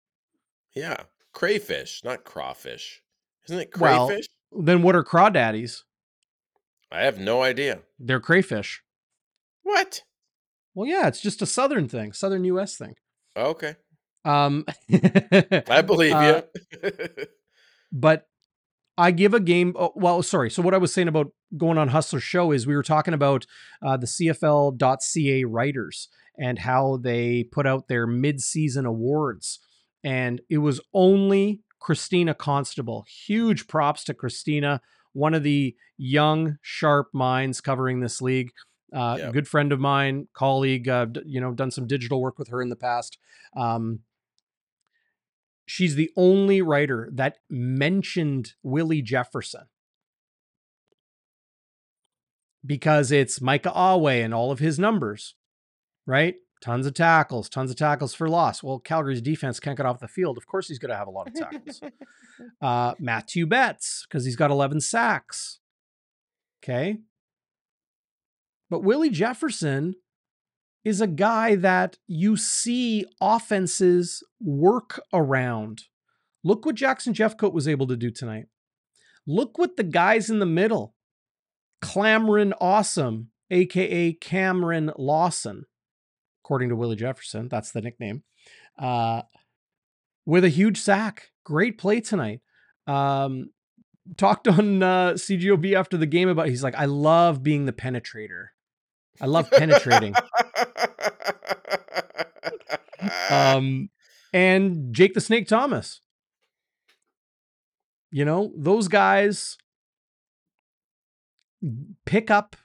Yeah. 0.75 1.03
Crayfish, 1.33 2.03
not 2.05 2.25
crawfish. 2.25 3.03
Isn't 3.49 3.61
it 3.61 3.71
Well- 3.79 4.07
crayfish? 4.09 4.27
Then 4.53 4.83
what 4.83 4.97
are 4.97 5.05
crawdaddies? 5.05 5.83
I 6.91 7.03
have 7.03 7.19
no 7.21 7.43
idea. 7.43 7.83
They're 8.01 8.19
crayfish. 8.21 8.83
What? 9.63 10.03
Well, 10.75 10.89
yeah, 10.89 11.07
it's 11.07 11.21
just 11.21 11.41
a 11.41 11.47
southern 11.47 11.89
thing, 11.89 12.13
southern 12.13 12.43
U.S. 12.45 12.77
thing. 12.77 12.95
Okay. 13.37 13.77
Um, 14.25 14.65
I 14.93 15.83
believe 15.87 16.13
Uh, 16.15 16.43
you. 16.83 16.89
but 17.93 18.27
I 18.99 19.13
give 19.13 19.35
a 19.35 19.41
game. 19.41 19.75
Oh, 19.79 19.93
well, 19.95 20.21
sorry. 20.23 20.51
So 20.51 20.63
what 20.63 20.75
I 20.75 20.79
was 20.79 20.93
saying 20.93 21.09
about 21.09 21.29
going 21.57 21.79
on 21.79 21.89
Hustler 21.89 22.21
Show 22.21 22.51
is 22.51 22.67
we 22.67 22.75
were 22.75 22.83
talking 22.83 23.15
about 23.15 23.47
uh, 23.83 23.97
the 23.97 24.07
CFL.ca 24.07 25.45
writers 25.45 26.09
and 26.39 26.59
how 26.59 26.99
they 27.01 27.45
put 27.45 27.67
out 27.67 27.87
their 27.89 28.07
mid-season 28.07 28.85
awards, 28.85 29.61
and 30.05 30.41
it 30.49 30.59
was 30.59 30.81
only 30.95 31.61
Christina 31.79 32.35
Constable. 32.35 33.05
Huge 33.27 33.67
props 33.69 34.05
to 34.05 34.15
Christina. 34.15 34.81
one 35.13 35.35
of 35.35 35.43
the 35.43 35.75
young, 35.97 36.57
sharp 36.63 37.09
minds 37.13 37.61
covering 37.61 37.99
this 38.01 38.23
league. 38.23 38.53
Uh, 38.95 39.17
Yep. 39.19 39.33
Good 39.33 39.49
friend 39.49 39.73
of 39.73 39.81
mine, 39.81 40.29
colleague. 40.35 40.89
Uh, 40.89 41.07
d- 41.07 41.23
you 41.27 41.41
know, 41.41 41.53
done 41.53 41.71
some 41.73 41.87
digital 41.89 42.21
work 42.21 42.39
with 42.39 42.49
her 42.49 42.63
in 42.63 42.69
the 42.69 42.77
past. 42.77 43.19
Um, 43.57 44.01
she's 45.67 45.95
the 45.97 46.11
only 46.17 46.63
writer 46.63 47.09
that 47.13 47.39
mentioned 47.49 48.55
Willie 48.63 49.03
Jefferson 49.03 49.65
because 52.65 53.11
it's 53.11 53.41
Micah 53.41 53.73
Awe 53.73 54.07
and 54.09 54.35
all 54.35 54.51
of 54.53 54.59
his 54.59 54.79
numbers, 54.79 55.35
right? 56.07 56.35
Tons 56.61 56.87
of 56.87 56.93
tackles, 56.93 57.49
tons 57.49 57.71
of 57.71 57.77
tackles 57.77 58.15
for 58.15 58.29
loss. 58.29 58.63
Well, 58.63 58.79
Calgary's 58.79 59.23
defense 59.23 59.59
can't 59.59 59.79
get 59.79 59.87
off 59.87 59.99
the 59.99 60.09
field. 60.09 60.37
Of 60.37 60.47
course, 60.47 60.69
he's 60.69 60.79
going 60.79 60.91
to 60.91 60.97
have 60.97 61.09
a 61.09 61.11
lot 61.11 61.29
of 61.29 61.35
tackles. 61.35 61.81
uh, 62.61 62.95
Matthew 62.99 63.47
Betts, 63.47 64.07
because 64.07 64.27
he's 64.27 64.37
got 64.37 64.51
11 64.51 64.83
sacks. 64.83 65.61
Okay. 66.63 66.99
But 68.69 68.85
Willie 68.85 69.11
Jefferson 69.11 69.95
is 70.85 71.01
a 71.01 71.07
guy 71.07 71.55
that 71.57 71.99
you 72.07 72.37
see 72.37 73.07
offenses 73.21 74.23
work 74.41 75.01
around. 75.13 75.85
Look 76.45 76.65
what 76.65 76.75
Jackson 76.75 77.15
Jeffcoat 77.15 77.53
was 77.53 77.69
able 77.69 77.87
to 77.87 77.97
do 77.97 78.11
tonight. 78.11 78.47
Look 79.27 79.59
what 79.59 79.77
the 79.77 79.85
guys 79.85 80.31
in 80.31 80.39
the 80.39 80.47
middle, 80.47 80.95
Cameron 81.83 82.55
Awesome, 82.61 83.31
aka 83.51 84.13
Cameron 84.15 84.93
Lawson, 84.97 85.65
according 86.51 86.69
to 86.69 86.75
Willie 86.75 86.97
Jefferson, 86.97 87.47
that's 87.47 87.71
the 87.71 87.81
nickname, 87.81 88.25
uh, 88.77 89.23
with 90.27 90.43
a 90.43 90.49
huge 90.49 90.81
sack. 90.81 91.31
Great 91.45 91.79
play 91.79 92.01
tonight. 92.01 92.41
Um, 92.89 93.51
talked 94.17 94.49
on 94.49 94.83
uh, 94.83 95.13
CJOB 95.13 95.75
after 95.75 95.97
the 95.97 96.07
game 96.07 96.29
about 96.29 96.49
he's 96.49 96.65
like, 96.65 96.75
I 96.75 96.87
love 96.87 97.45
being 97.45 97.67
the 97.67 97.73
penetrator. 97.73 98.47
I 99.21 99.27
love 99.27 99.49
penetrating. 99.49 100.13
um, 103.31 103.89
and 104.33 104.93
Jake 104.93 105.15
the 105.15 105.21
Snake 105.21 105.47
Thomas. 105.47 106.01
You 108.11 108.25
know, 108.25 108.53
those 108.57 108.89
guys 108.89 109.57
pick 112.05 112.29
up 112.29 112.57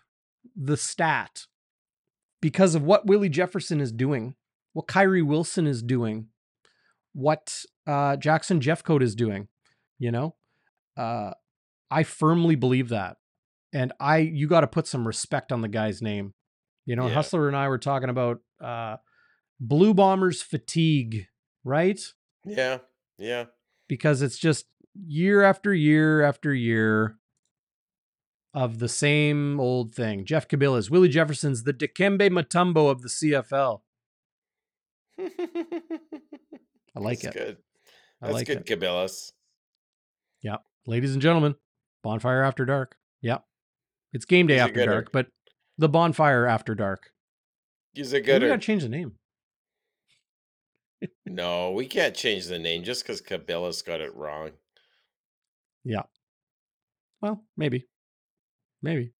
the 0.55 0.75
stat 0.75 1.45
because 2.45 2.75
of 2.75 2.83
what 2.83 3.07
Willie 3.07 3.27
Jefferson 3.27 3.81
is 3.81 3.91
doing, 3.91 4.35
what 4.73 4.85
Kyrie 4.85 5.23
Wilson 5.23 5.65
is 5.65 5.81
doing, 5.81 6.27
what 7.11 7.65
uh, 7.87 8.17
Jackson 8.17 8.59
Jeffcoat 8.59 9.01
is 9.01 9.15
doing. 9.15 9.47
You 9.97 10.11
know, 10.11 10.35
uh, 10.95 11.31
I 11.89 12.03
firmly 12.03 12.53
believe 12.53 12.89
that, 12.89 13.17
and 13.73 13.93
I 13.99 14.17
you 14.17 14.47
got 14.47 14.61
to 14.61 14.67
put 14.67 14.85
some 14.85 15.07
respect 15.07 15.51
on 15.51 15.61
the 15.61 15.67
guy's 15.67 16.03
name. 16.03 16.35
You 16.85 16.95
know, 16.95 17.07
Yeah. 17.07 17.15
Hustler 17.15 17.47
and 17.47 17.57
I 17.57 17.67
were 17.67 17.79
talking 17.79 18.09
about 18.09 18.41
uh, 18.61 18.97
Blue 19.59 19.95
Bombers 19.95 20.43
fatigue, 20.43 21.25
right? 21.63 21.99
yeah, 22.45 22.77
yeah. 23.17 23.45
because 23.89 24.21
it's 24.21 24.37
just 24.37 24.67
year 24.93 25.41
after 25.41 25.73
year 25.73 26.21
after 26.21 26.53
year 26.53 27.17
of 28.55 28.79
the 28.79 28.89
same 28.89 29.59
old 29.59 29.93
thing. 29.93 30.25
Jeff 30.25 30.47
Cabillas, 30.47 30.89
Willie 30.89 31.09
Jefferson's 31.09 31.63
the 31.63 31.73
Dikembe 31.73 32.29
Mutombo 32.31 32.89
of 32.89 33.03
the 33.03 33.09
CFL. 33.09 33.81
I 35.19 36.99
like 36.99 37.23
it. 37.23 37.23
That's 37.23 37.35
it. 37.35 37.39
Good. 37.39 37.57
I 38.21 38.25
That's 38.25 38.33
like 38.33 38.47
good, 38.47 38.67
it. 38.67 38.79
Cabela's. 38.79 39.31
Ladies 40.87 41.13
and 41.13 41.21
gentlemen, 41.21 41.55
Bonfire 42.03 42.43
After 42.43 42.63
Dark. 42.63 42.95
Yep. 43.21 43.43
It's 44.13 44.25
game 44.25 44.45
day 44.45 44.55
He's 44.55 44.61
after 44.63 44.85
dark, 44.85 45.11
but 45.11 45.27
the 45.77 45.89
Bonfire 45.89 46.45
After 46.45 46.75
Dark. 46.75 47.09
Is 47.95 48.13
a 48.13 48.21
good? 48.21 48.43
we 48.43 48.49
gotta 48.49 48.61
change 48.61 48.83
the 48.83 48.89
name. 48.89 49.13
No, 51.27 51.71
we 51.71 51.87
can't 51.87 52.15
change 52.15 52.45
the 52.45 52.57
name 52.57 52.83
just 52.83 53.03
because 53.03 53.21
Cabela's 53.21 53.81
got 53.81 53.99
it 53.99 54.15
wrong. 54.15 54.51
Yeah. 55.83 56.03
Well, 57.21 57.43
maybe. 57.57 57.85
Maybe. 58.81 59.11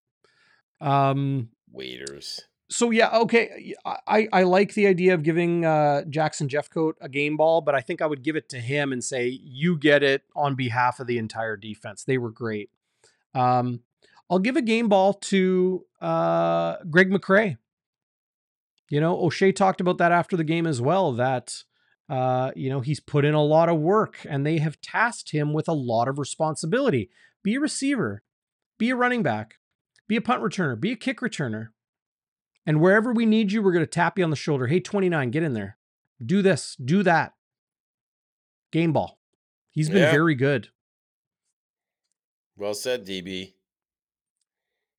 Um 0.81 1.49
Waiters. 1.71 2.41
so 2.69 2.91
yeah, 2.91 3.17
okay. 3.17 3.73
I, 3.85 4.27
I 4.31 4.43
like 4.43 4.73
the 4.73 4.87
idea 4.87 5.13
of 5.13 5.23
giving 5.23 5.65
uh, 5.65 6.03
Jackson 6.09 6.47
Jeffcoat 6.47 6.93
a 7.01 7.09
game 7.09 7.35
ball, 7.37 7.61
but 7.61 7.75
I 7.75 7.81
think 7.81 8.01
I 8.01 8.05
would 8.05 8.23
give 8.23 8.35
it 8.35 8.49
to 8.49 8.59
him 8.59 8.93
and 8.93 9.03
say 9.03 9.27
you 9.43 9.77
get 9.77 10.03
it 10.03 10.23
on 10.35 10.55
behalf 10.55 10.99
of 10.99 11.07
the 11.07 11.17
entire 11.17 11.57
defense. 11.57 12.03
They 12.03 12.17
were 12.17 12.31
great. 12.31 12.69
Um, 13.33 13.81
I'll 14.29 14.39
give 14.39 14.55
a 14.55 14.61
game 14.61 14.87
ball 14.87 15.13
to 15.13 15.85
uh, 16.01 16.77
Greg 16.89 17.11
McCrae. 17.11 17.57
You 18.89 19.01
know, 19.01 19.19
O'Shea 19.19 19.51
talked 19.51 19.81
about 19.81 19.97
that 19.97 20.11
after 20.11 20.37
the 20.37 20.43
game 20.43 20.65
as 20.65 20.81
well. 20.81 21.11
That 21.11 21.63
uh, 22.07 22.51
you 22.55 22.69
know 22.69 22.79
he's 22.79 22.99
put 22.99 23.25
in 23.25 23.33
a 23.33 23.43
lot 23.43 23.67
of 23.69 23.77
work, 23.79 24.25
and 24.27 24.45
they 24.45 24.59
have 24.59 24.79
tasked 24.81 25.31
him 25.31 25.53
with 25.53 25.67
a 25.67 25.73
lot 25.73 26.07
of 26.07 26.17
responsibility. 26.19 27.09
Be 27.43 27.55
a 27.55 27.59
receiver, 27.59 28.21
be 28.77 28.89
a 28.89 28.95
running 28.95 29.23
back, 29.23 29.55
be 30.07 30.15
a 30.15 30.21
punt 30.21 30.41
returner, 30.41 30.79
be 30.79 30.91
a 30.91 30.95
kick 30.95 31.19
returner. 31.19 31.69
And 32.65 32.81
wherever 32.81 33.13
we 33.13 33.25
need 33.25 33.51
you, 33.51 33.61
we're 33.61 33.71
going 33.71 33.85
to 33.85 33.89
tap 33.89 34.17
you 34.17 34.23
on 34.23 34.31
the 34.31 34.35
shoulder. 34.35 34.67
Hey, 34.67 34.79
29, 34.79 35.29
get 35.31 35.43
in 35.43 35.53
there. 35.53 35.77
Do 36.23 36.41
this, 36.41 36.75
do 36.83 37.03
that. 37.03 37.33
Game 38.71 38.91
ball. 38.93 39.19
He's 39.71 39.89
been 39.89 39.99
Yeah. 40.03 40.11
very 40.11 40.35
good. 40.35 40.69
Well 42.57 42.73
said, 42.73 43.05
DB. 43.05 43.53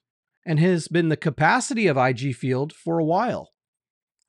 and 0.47 0.61
has 0.61 0.87
been 0.87 1.09
the 1.09 1.17
capacity 1.17 1.87
of 1.87 1.97
IG 1.97 2.33
Field 2.33 2.71
for 2.71 2.97
a 2.97 3.03
while. 3.05 3.51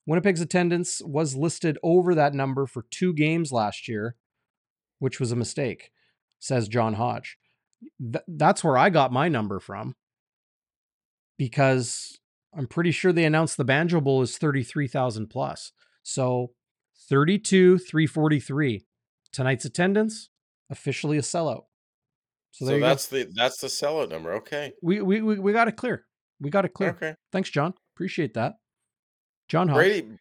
Winnipeg's 0.05 0.40
attendance 0.40 1.01
was 1.05 1.36
listed 1.36 1.78
over 1.85 2.12
that 2.15 2.35
number 2.35 2.66
for 2.66 2.85
two 2.90 3.15
games 3.15 3.53
last 3.53 3.86
year, 3.86 4.16
which 4.99 5.20
was 5.20 5.31
a 5.31 5.36
mistake, 5.36 5.93
says 6.40 6.66
John 6.66 6.95
Hodge. 6.95 7.39
Th- 8.01 8.24
that's 8.27 8.65
where 8.65 8.77
I 8.77 8.90
got 8.90 9.12
my 9.12 9.28
number 9.28 9.61
from 9.61 9.95
because 11.39 12.19
I'm 12.53 12.66
pretty 12.66 12.90
sure 12.90 13.12
they 13.12 13.24
announced 13.24 13.57
the 13.57 13.65
Banjo 13.65 14.01
Bowl 14.01 14.20
is 14.20 14.39
33,000 14.39 15.28
plus. 15.28 15.70
So 16.03 16.51
32, 17.09 17.78
343. 17.78 18.85
Tonight's 19.32 19.65
attendance, 19.65 20.31
officially 20.69 21.16
a 21.16 21.23
sellout. 21.23 21.65
So, 22.51 22.66
So, 22.66 22.81
that's 22.81 23.07
the 23.07 23.28
that's 23.35 23.61
the 23.61 23.69
sellout 23.69 24.11
number. 24.11 24.32
Okay. 24.36 24.73
We, 24.82 25.01
we, 25.01 25.20
we, 25.20 25.39
we 25.39 25.53
got 25.53 25.69
it 25.69 25.77
clear. 25.77 26.07
We 26.40 26.51
got 26.51 26.65
it 26.65 26.74
clear. 26.74 26.90
Okay. 26.90 27.15
Thanks, 27.32 27.51
John. 27.51 27.74
Appreciate 27.94 28.35
that. 28.35 28.55
John 29.48 29.69
Hodge. 29.69 29.77
Brady. 29.77 30.19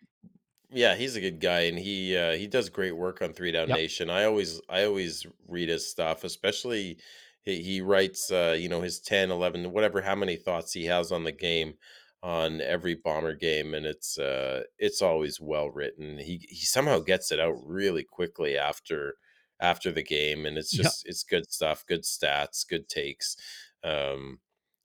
Yeah, 0.69 0.95
he's 0.95 1.15
a 1.15 1.22
good 1.22 1.39
guy, 1.39 1.61
and 1.61 1.80
he 1.80 2.15
uh, 2.18 2.34
he 2.34 2.45
does 2.48 2.69
great 2.69 2.91
work 2.95 3.22
on 3.22 3.31
Three 3.34 3.52
Down 3.53 3.69
Yep. 3.69 3.77
Nation. 3.77 4.10
I 4.10 4.26
always 4.26 4.60
I 4.69 4.84
always 4.84 5.26
read 5.48 5.69
his 5.69 5.89
stuff, 5.89 6.23
especially 6.26 6.98
he, 7.44 7.61
he 7.64 7.81
writes 7.81 8.31
uh, 8.31 8.56
you 8.60 8.68
know 8.68 8.81
his 8.81 8.99
10, 8.99 9.31
11, 9.31 9.72
whatever 9.72 10.02
how 10.02 10.15
many 10.15 10.35
thoughts 10.35 10.73
he 10.73 10.85
has 10.85 11.11
on 11.11 11.23
the 11.23 11.31
game 11.31 11.76
on 12.22 12.60
every 12.60 12.95
bomber 12.95 13.34
game, 13.34 13.73
and 13.73 13.85
it's 13.85 14.18
uh, 14.18 14.64
it's 14.77 15.02
always 15.02 15.39
well 15.39 15.69
written. 15.69 16.18
He 16.18 16.45
he 16.49 16.65
somehow 16.65 16.99
gets 16.99 17.31
it 17.31 17.39
out 17.39 17.56
really 17.65 18.03
quickly 18.03 18.57
after 18.57 19.15
after 19.61 19.89
the 19.91 20.03
game, 20.03 20.45
and 20.45 20.57
it's 20.57 20.77
Yep. 20.77 20.84
just 20.84 21.07
it's 21.07 21.23
good 21.23 21.49
stuff, 21.49 21.85
good 21.88 22.03
stats, 22.03 22.68
good 22.68 22.89
takes. 22.89 23.38
Um, 23.85 24.39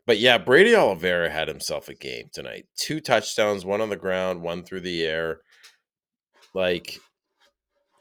but 0.07 0.19
yeah, 0.19 0.39
Brady 0.39 0.74
Oliveira 0.74 1.31
had 1.31 1.49
himself 1.49 1.89
a 1.89 1.95
game 1.95 2.29
tonight. 2.33 2.66
Two 2.77 3.01
touchdowns, 3.01 3.65
one 3.65 3.81
on 3.81 3.91
the 3.91 3.97
ground, 3.97 4.43
one 4.43 4.65
through 4.65 4.81
the 4.81 5.03
air. 5.05 5.41
Like 6.55 6.99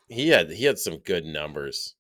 he 0.09 0.29
had 0.29 0.51
he 0.51 0.65
had 0.65 0.79
some 0.79 0.97
good 0.97 1.25
numbers. 1.25 1.95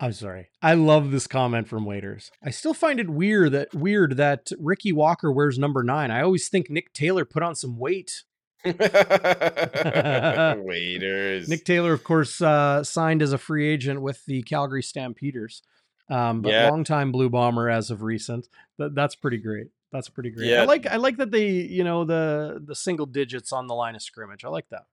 I'm 0.00 0.12
sorry. 0.12 0.48
I 0.60 0.74
love 0.74 1.10
this 1.10 1.26
comment 1.26 1.68
from 1.68 1.86
waiters. 1.86 2.30
I 2.42 2.50
still 2.50 2.74
find 2.74 3.00
it 3.00 3.08
weird 3.08 3.52
that 3.52 3.74
weird 3.74 4.16
that 4.16 4.50
Ricky 4.58 4.92
Walker 4.92 5.32
wears 5.32 5.58
number 5.58 5.82
nine. 5.82 6.10
I 6.10 6.20
always 6.22 6.48
think 6.48 6.68
Nick 6.68 6.92
Taylor 6.92 7.24
put 7.24 7.42
on 7.42 7.54
some 7.54 7.78
weight. 7.78 8.24
Waiters. 10.64 11.48
Nick 11.48 11.64
Taylor, 11.64 11.92
of 11.92 12.04
course, 12.04 12.40
uh, 12.40 12.82
signed 12.84 13.22
as 13.22 13.32
a 13.32 13.38
free 13.38 13.68
agent 13.68 14.00
with 14.02 14.24
the 14.26 14.42
Calgary 14.42 14.82
Stampeders, 14.82 15.62
um, 16.08 16.42
but 16.42 16.52
Yeah. 16.52 16.70
longtime 16.70 17.12
Blue 17.12 17.28
Bomber 17.30 17.68
as 17.70 17.90
of 17.90 18.02
recent. 18.02 18.48
That, 18.78 18.94
that's 18.94 19.14
pretty 19.14 19.38
great. 19.38 19.68
That's 19.92 20.08
pretty 20.08 20.30
great. 20.30 20.52
I 20.56 20.64
like 20.64 20.86
I 20.86 20.96
like 20.96 21.18
that 21.18 21.30
they 21.30 21.50
you 21.50 21.84
know 21.84 22.04
the 22.04 22.60
the 22.64 22.74
single 22.74 23.06
digits 23.06 23.52
on 23.52 23.68
the 23.68 23.74
line 23.74 23.94
of 23.94 24.02
scrimmage. 24.02 24.44
I 24.44 24.48
like 24.48 24.68
that. 24.70 24.86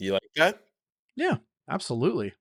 You 0.00 0.12
like 0.14 0.22
that? 0.34 0.64
Yeah, 1.14 1.36
absolutely. 1.68 2.32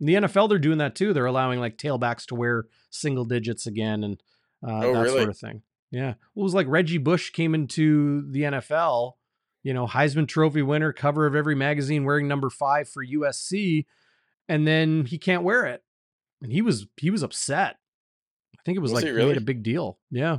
In 0.00 0.06
the 0.06 0.14
NFL, 0.14 0.48
they're 0.48 0.58
doing 0.58 0.78
that 0.78 0.94
too. 0.94 1.12
They're 1.12 1.26
allowing 1.26 1.60
like 1.60 1.76
tailbacks 1.76 2.24
to 2.26 2.34
wear 2.36 2.64
single 2.88 3.26
digits 3.26 3.66
again 3.66 4.02
and 4.04 4.22
uh, 4.66 4.80
Oh, 4.86 4.92
that 4.94 5.00
really? 5.02 5.18
sort 5.18 5.28
of 5.28 5.36
thing. 5.36 5.62
Yeah. 5.90 6.14
Well, 6.34 6.42
it 6.42 6.44
was 6.44 6.54
like 6.54 6.68
Reggie 6.68 6.96
Bush 6.98 7.30
came 7.30 7.54
into 7.54 8.22
the 8.30 8.42
NFL, 8.42 9.14
you 9.62 9.74
know, 9.74 9.86
Heisman 9.86 10.28
Trophy 10.28 10.62
winner, 10.62 10.92
cover 10.92 11.26
of 11.26 11.34
every 11.34 11.54
magazine, 11.54 12.04
wearing 12.04 12.28
number 12.28 12.50
five 12.50 12.88
for 12.88 13.04
USC, 13.04 13.84
and 14.48 14.66
then 14.66 15.04
he 15.04 15.18
can't 15.18 15.42
wear 15.42 15.66
it, 15.66 15.82
and 16.42 16.52
he 16.52 16.62
was 16.62 16.86
he 16.96 17.10
was 17.10 17.22
upset. 17.22 17.76
I 18.54 18.60
think 18.64 18.76
it 18.76 18.80
was, 18.80 18.92
Was 18.92 19.02
like 19.04 19.12
really? 19.12 19.28
made 19.28 19.36
a 19.36 19.42
big 19.42 19.62
deal. 19.62 19.98
Yeah, 20.10 20.38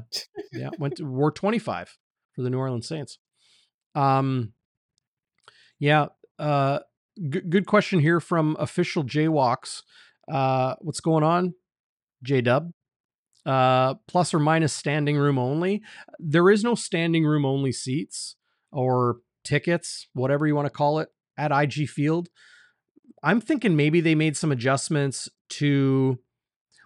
yeah. 0.51 0.69
Went 0.79 0.97
to 0.97 1.03
wore 1.05 1.31
twenty 1.31 1.59
five 1.59 1.97
for 2.33 2.41
the 2.41 2.49
New 2.49 2.57
Orleans 2.57 2.87
Saints. 2.87 3.17
Um, 3.95 4.53
yeah. 5.79 6.07
Uh, 6.37 6.79
g- 7.17 7.41
good 7.41 7.65
question 7.65 7.99
here 7.99 8.19
from 8.19 8.55
official 8.59 9.03
Jaywalks. 9.03 9.81
Uh, 10.31 10.75
what's 10.79 10.99
going 11.01 11.23
on, 11.23 11.53
J 12.23 12.41
Dub? 12.41 12.71
Uh, 13.45 13.95
plus 14.07 14.33
or 14.33 14.39
minus 14.39 14.73
standing 14.73 15.17
room 15.17 15.39
only. 15.39 15.81
There 16.19 16.49
is 16.49 16.63
no 16.63 16.75
standing 16.75 17.25
room 17.25 17.45
only 17.45 17.71
seats 17.71 18.35
or 18.71 19.17
tickets, 19.43 20.07
whatever 20.13 20.45
you 20.47 20.55
want 20.55 20.65
to 20.67 20.69
call 20.71 20.99
it, 20.99 21.09
at 21.37 21.51
IG 21.51 21.89
Field. 21.89 22.29
I'm 23.23 23.41
thinking 23.41 23.75
maybe 23.75 24.01
they 24.01 24.15
made 24.15 24.37
some 24.37 24.51
adjustments 24.51 25.29
to. 25.49 26.19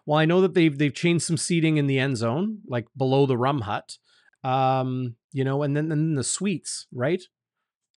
Well, 0.05 0.19
I 0.19 0.25
know 0.25 0.41
that 0.41 0.53
they've 0.53 0.77
they've 0.77 0.93
changed 0.93 1.23
some 1.25 1.37
seating 1.37 1.77
in 1.77 1.87
the 1.87 1.97
end 1.99 2.17
zone, 2.17 2.59
like 2.67 2.87
below 2.97 3.25
the 3.25 3.37
rum 3.37 3.61
hut, 3.61 3.97
um, 4.43 5.15
you 5.31 5.43
know, 5.45 5.63
and 5.63 5.77
then 5.77 5.87
then 5.89 6.15
the 6.15 6.23
suites, 6.23 6.87
right? 6.93 7.21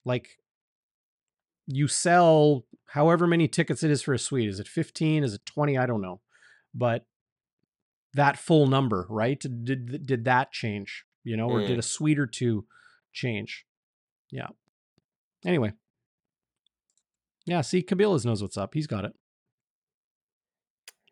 Like 0.04 0.28
you 1.66 1.88
sell 1.88 2.64
however 2.90 3.26
many 3.26 3.48
tickets 3.48 3.82
it 3.82 3.90
is 3.90 4.02
for 4.02 4.14
a 4.14 4.18
suite. 4.20 4.48
Is 4.48 4.60
it 4.60 4.68
15? 4.68 5.24
Is 5.24 5.34
it 5.34 5.44
20? 5.46 5.76
I 5.76 5.86
don't 5.86 6.00
know. 6.00 6.20
But 6.72 7.06
that 8.14 8.38
full 8.38 8.66
number, 8.68 9.06
right? 9.10 9.40
Did 9.40 10.06
did 10.06 10.24
that 10.26 10.52
change? 10.52 11.04
You 11.24 11.36
know, 11.36 11.48
or 11.48 11.60
did 11.66 11.76
Mm. 11.76 11.78
a 11.80 11.82
suite 11.82 12.20
or 12.20 12.26
two 12.28 12.66
change? 13.12 13.65
Yeah. 14.30 14.48
Anyway. 15.44 15.72
Yeah, 17.46 17.60
see, 17.60 17.82
Cabillas 17.82 18.24
knows 18.24 18.42
what's 18.42 18.56
up. 18.56 18.74
He's 18.74 18.88
got 18.88 19.04
it. 19.04 19.12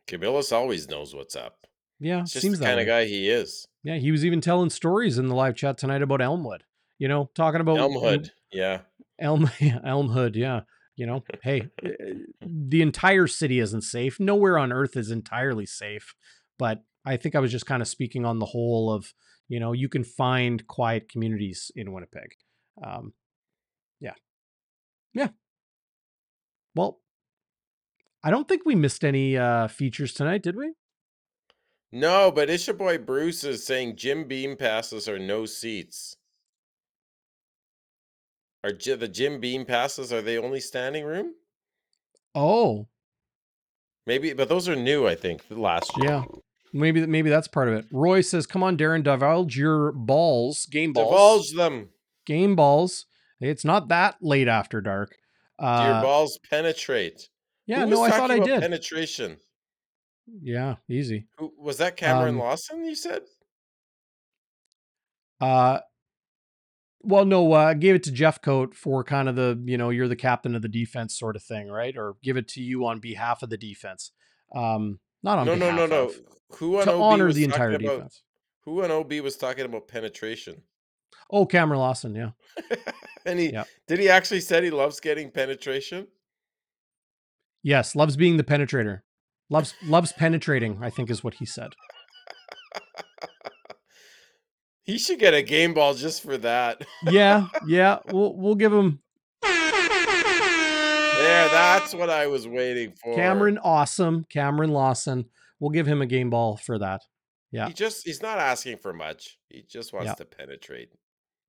Cabillas 0.09 0.53
always 0.53 0.89
knows 0.89 1.15
what's 1.15 1.37
up. 1.37 1.67
Yeah, 2.01 2.21
It's 2.21 2.33
just 2.33 2.43
seems 2.43 2.59
the 2.59 2.67
kind 2.67 2.81
of 2.81 2.87
guy 2.87 3.05
he 3.05 3.31
is. 3.31 3.67
Yeah, 3.83 3.97
he 3.97 4.11
was 4.11 4.25
even 4.25 4.41
telling 4.41 4.71
stories 4.71 5.19
in 5.19 5.29
the 5.29 5.35
live 5.35 5.55
chat 5.55 5.79
tonight 5.79 6.03
about 6.03 6.21
Elmwood. 6.21 6.65
You 6.99 7.09
know, 7.09 7.31
talking 7.35 7.61
about 7.61 7.79
Elmwood. 7.79 8.33
Yeah. 8.53 8.81
Elm 9.19 9.51
yeah, 9.61 9.79
Elmhood, 9.85 10.37
yeah. 10.37 10.63
You 10.97 11.07
know, 11.07 11.25
hey, 11.43 11.69
uh, 11.85 11.89
the 12.41 12.83
entire 12.83 13.27
city 13.27 13.59
isn't 13.59 13.83
safe. 13.83 14.21
Nowhere 14.21 14.59
on 14.59 14.73
earth 14.73 14.97
is 14.97 15.11
entirely 15.11 15.67
safe. 15.67 16.15
But 16.59 16.85
I 17.05 17.17
think 17.17 17.35
I 17.35 17.41
was 17.41 17.51
just 17.51 17.67
kind 17.67 17.83
of 17.83 17.89
speaking 17.89 18.25
on 18.25 18.39
the 18.39 18.47
whole 18.47 18.93
of, 18.93 19.13
you 19.49 19.59
know, 19.59 19.73
you 19.73 19.89
can 19.89 20.05
find 20.05 20.65
quiet 20.67 21.09
communities 21.09 21.73
in 21.75 21.93
Winnipeg. 21.93 22.37
Um, 22.83 23.13
yeah. 24.01 24.15
Yeah. 25.13 25.29
Well, 26.75 27.01
I 28.23 28.31
don't 28.31 28.49
think 28.49 28.63
we 28.65 28.75
missed 28.75 29.05
any 29.05 29.37
uh, 29.37 29.69
features 29.69 30.13
tonight, 30.13 30.43
did 30.43 30.57
we? 30.57 30.73
No, 31.93 32.33
but 32.33 32.51
Isha 32.51 32.75
Boy 32.75 32.99
Bruce 32.99 33.45
is 33.45 33.65
saying 33.65 33.97
Jim 33.97 34.27
Beam 34.27 34.57
passes 34.57 35.09
are 35.09 35.19
no 35.19 35.47
seats. 35.47 36.17
Are 38.65 38.73
the 38.73 39.09
Jim 39.09 39.41
Beam 39.41 39.65
passes 39.65 40.13
are 40.13 40.23
they 40.23 40.39
only 40.39 40.59
standing 40.59 41.05
room? 41.05 41.35
Oh, 42.35 42.89
Maybe, 44.07 44.33
but 44.35 44.49
those 44.49 44.69
are 44.69 44.77
new. 44.77 45.07
I 45.07 45.15
think 45.15 45.43
last 45.51 45.91
year. 45.97 46.11
yeah. 46.11 46.25
Maybe 46.73 47.07
maybe 47.07 47.31
that's 47.31 47.47
part 47.47 47.69
of 47.69 47.75
it. 47.75 47.87
Roy 47.93 48.21
says, 48.21 48.47
"Come 48.47 48.63
on, 48.63 48.77
Darrin, 48.77 49.03
divulge 49.03 49.57
your 49.57 49.93
balls, 49.93 50.67
game 50.67 50.93
balls, 50.93 51.53
Divulge 51.53 51.53
them. 51.53 51.89
Game 52.27 52.57
balls. 52.57 53.07
It's 53.41 53.65
not 53.65 53.89
that 53.89 54.17
late 54.21 54.49
after 54.49 54.81
dark." 54.81 55.17
Do 55.61 55.67
your 55.67 55.75
Uh, 55.95 56.03
balls 56.03 56.39
penetrate? 56.51 57.29
yeah, 57.67 57.85
no, 57.85 58.03
I 58.03 58.11
thought 58.11 58.31
I 58.31 58.39
did. 58.41 58.61
Penetration. 58.61 59.39
yeah, 60.43 60.77
easy. 60.89 61.27
Who 61.39 61.53
was 61.59 61.77
that? 61.79 61.97
Cameron 61.97 62.35
Um, 62.35 62.41
Lawson? 62.41 62.85
You 62.85 62.95
said. 62.95 63.23
Uh, 65.41 65.81
well, 67.03 67.25
no, 67.27 67.53
uh, 67.53 67.57
I 67.57 67.75
gave 67.75 67.95
it 67.95 68.03
to 68.05 68.11
Jeffcoat 68.11 68.75
for 68.75 69.05
kind 69.05 69.29
of 69.29 69.37
the, 69.37 69.63
you 69.67 69.77
know, 69.77 69.91
you're 69.91 70.09
the 70.09 70.17
captain 70.17 70.55
of 70.55 70.63
the 70.63 70.69
defense 70.69 71.19
sort 71.19 71.37
of 71.37 71.43
thing, 71.43 71.69
right? 71.69 71.97
Or 71.97 72.17
give 72.23 72.37
it 72.37 72.49
to 72.49 72.63
you 72.63 72.87
on 72.87 72.99
behalf 73.01 73.43
of 73.43 73.51
the 73.51 73.59
defense. 73.59 74.13
Um, 74.55 75.01
not 75.23 75.39
on 75.39 75.47
No, 75.47 75.55
no, 75.55 75.71
no, 75.75 75.87
no. 75.87 76.05
of, 76.09 76.15
Who 76.59 76.79
on 76.79 76.87
to 76.87 76.93
OB 76.93 77.01
honor 77.03 77.33
the 77.33 77.45
entire 77.45 77.71
about? 77.75 77.81
defense. 77.81 78.23
Who 78.65 78.83
on 78.83 78.91
OB 78.91 79.13
was 79.21 79.37
talking 79.37 79.67
about 79.67 79.89
penetration? 79.89 80.63
Oh, 81.31 81.47
Cameron 81.47 81.81
Lawson, 81.81 82.15
yeah. 82.15 82.31
and 83.27 83.39
he 83.39 83.53
Yeah. 83.53 83.65
did 83.89 83.99
he 83.99 84.09
actually 84.09 84.41
said 84.41 84.63
he 84.65 84.71
loves 84.71 85.01
getting 85.01 85.31
penetration? 85.31 86.07
Yes, 87.63 87.95
loves 87.97 88.17
being 88.17 88.37
the 88.37 88.45
penetrator. 88.45 89.01
Loves 89.51 89.75
loves 89.85 90.13
penetrating, 90.13 90.79
I 90.83 90.91
think 90.91 91.11
is 91.11 91.25
what 91.25 91.35
he 91.35 91.47
said. 91.47 91.73
He 94.87 94.99
should 94.99 95.19
get 95.19 95.33
a 95.33 95.41
game 95.41 95.73
ball 95.73 95.95
just 95.95 96.23
for 96.23 96.37
that. 96.39 96.83
Yeah, 97.11 97.47
yeah, 97.67 98.01
we'll 98.13 98.37
we'll 98.37 98.55
give 98.55 98.71
him 98.73 99.01
There, 99.43 101.49
that's 101.49 101.95
what 101.95 102.11
I 102.11 102.27
was 102.27 102.47
waiting 102.47 102.93
for. 103.03 103.15
Cameron 103.15 103.57
awesome, 103.59 104.27
Cameron 104.31 104.71
Lawson. 104.73 105.25
We'll 105.59 105.71
give 105.71 105.87
him 105.87 106.03
a 106.03 106.07
game 106.07 106.29
ball 106.29 106.59
for 106.59 106.79
that. 106.81 107.01
Yeah. 107.51 107.69
He 107.69 107.73
just 107.73 108.05
he's 108.05 108.21
not 108.21 108.39
asking 108.39 108.77
for 108.79 108.93
much. 108.93 109.39
He 109.49 109.63
just 109.67 109.95
wants 109.95 110.09
Yeah. 110.09 110.15
to 110.15 110.25
penetrate. 110.27 110.91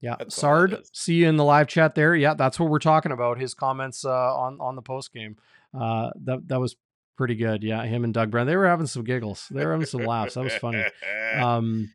Yeah, 0.06 0.18
That's 0.20 0.36
Sard, 0.36 0.84
see 0.94 1.16
you 1.16 1.28
in 1.28 1.36
the 1.36 1.44
live 1.44 1.68
chat 1.68 1.96
there. 1.96 2.16
Yeah, 2.16 2.36
that's 2.36 2.60
what 2.60 2.70
we're 2.70 2.78
talking 2.78 3.12
about. 3.12 3.40
His 3.40 3.56
comments 3.56 4.06
uh, 4.06 4.12
on 4.38 4.60
on 4.62 4.76
the 4.76 4.84
post 4.84 5.12
game. 5.12 5.36
Uh, 5.74 6.12
that 6.26 6.48
that 6.48 6.60
was 6.60 6.76
pretty 7.18 7.34
good. 7.34 7.64
Yeah, 7.64 7.84
him 7.84 8.04
and 8.04 8.14
Doug 8.14 8.30
Brown, 8.30 8.46
they 8.46 8.56
were 8.56 8.68
having 8.68 8.86
some 8.86 9.04
giggles. 9.04 9.48
They 9.50 9.66
were 9.66 9.72
having 9.72 9.88
some 9.88 10.06
laughs. 10.06 10.36
That 10.36 10.44
was 10.44 10.54
funny. 10.56 10.84
Um, 11.42 11.92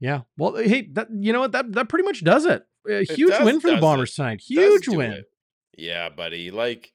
yeah. 0.00 0.22
Well, 0.38 0.56
hey, 0.56 0.88
that 0.92 1.08
you 1.12 1.32
know 1.34 1.40
what 1.40 1.52
that 1.52 1.70
that 1.74 1.88
pretty 1.90 2.04
much 2.04 2.24
does 2.24 2.46
it. 2.46 2.64
A 2.88 3.04
huge 3.04 3.30
does- 3.30 3.44
win 3.44 3.60
for 3.60 3.70
the 3.70 3.76
Bombers 3.76 4.12
it. 4.12 4.14
tonight. 4.16 4.40
Huge 4.40 4.88
win. 4.88 5.12
it. 5.12 5.30
Yeah, 5.76 6.08
buddy. 6.08 6.50
Like, 6.50 6.92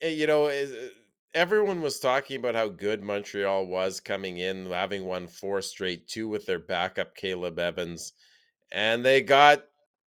eh, 0.00 0.10
you 0.10 0.26
know, 0.28 0.46
is- 0.46 0.70
eh, 0.72 0.88
everyone 1.34 1.82
was 1.82 1.98
talking 1.98 2.36
about 2.38 2.54
how 2.54 2.68
good 2.68 3.02
Montreal 3.02 3.66
was 3.66 3.98
coming 3.98 4.38
in, 4.38 4.70
having 4.70 5.04
won 5.04 5.26
four 5.26 5.60
straight, 5.62 6.06
two 6.06 6.28
with 6.28 6.46
their 6.46 6.60
backup 6.60 7.16
Caleb 7.16 7.58
Evans, 7.58 8.12
and 8.72 9.04
they 9.04 9.22
got 9.22 9.64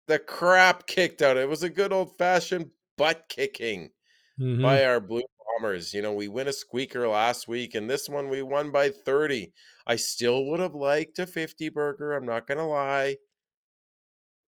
the 0.07 0.19
crap 0.19 0.87
kicked 0.87 1.21
out. 1.21 1.37
It 1.37 1.47
was 1.49 1.63
a 1.63 1.69
good 1.69 1.93
old 1.93 2.17
fashioned 2.17 2.71
butt 2.97 3.25
kicking 3.29 3.91
Mhm. 4.39 4.61
by 4.61 4.83
our 4.85 4.99
Blue 4.99 5.23
Bombers. 5.59 5.93
You 5.93 6.01
know, 6.01 6.13
we 6.13 6.27
win 6.27 6.47
a 6.47 6.53
squeaker 6.53 7.07
last 7.07 7.47
week, 7.47 7.75
and 7.75 7.89
this 7.89 8.09
one 8.09 8.29
we 8.29 8.41
won 8.41 8.71
by 8.71 8.89
30. 8.89 9.53
I 9.85 9.95
still 9.97 10.45
would 10.45 10.59
have 10.59 10.75
liked 10.75 11.19
a 11.19 11.27
50 11.27 11.69
burger. 11.69 12.13
I'm 12.13 12.25
not 12.25 12.47
going 12.47 12.57
to 12.57 12.63
lie. 12.63 13.17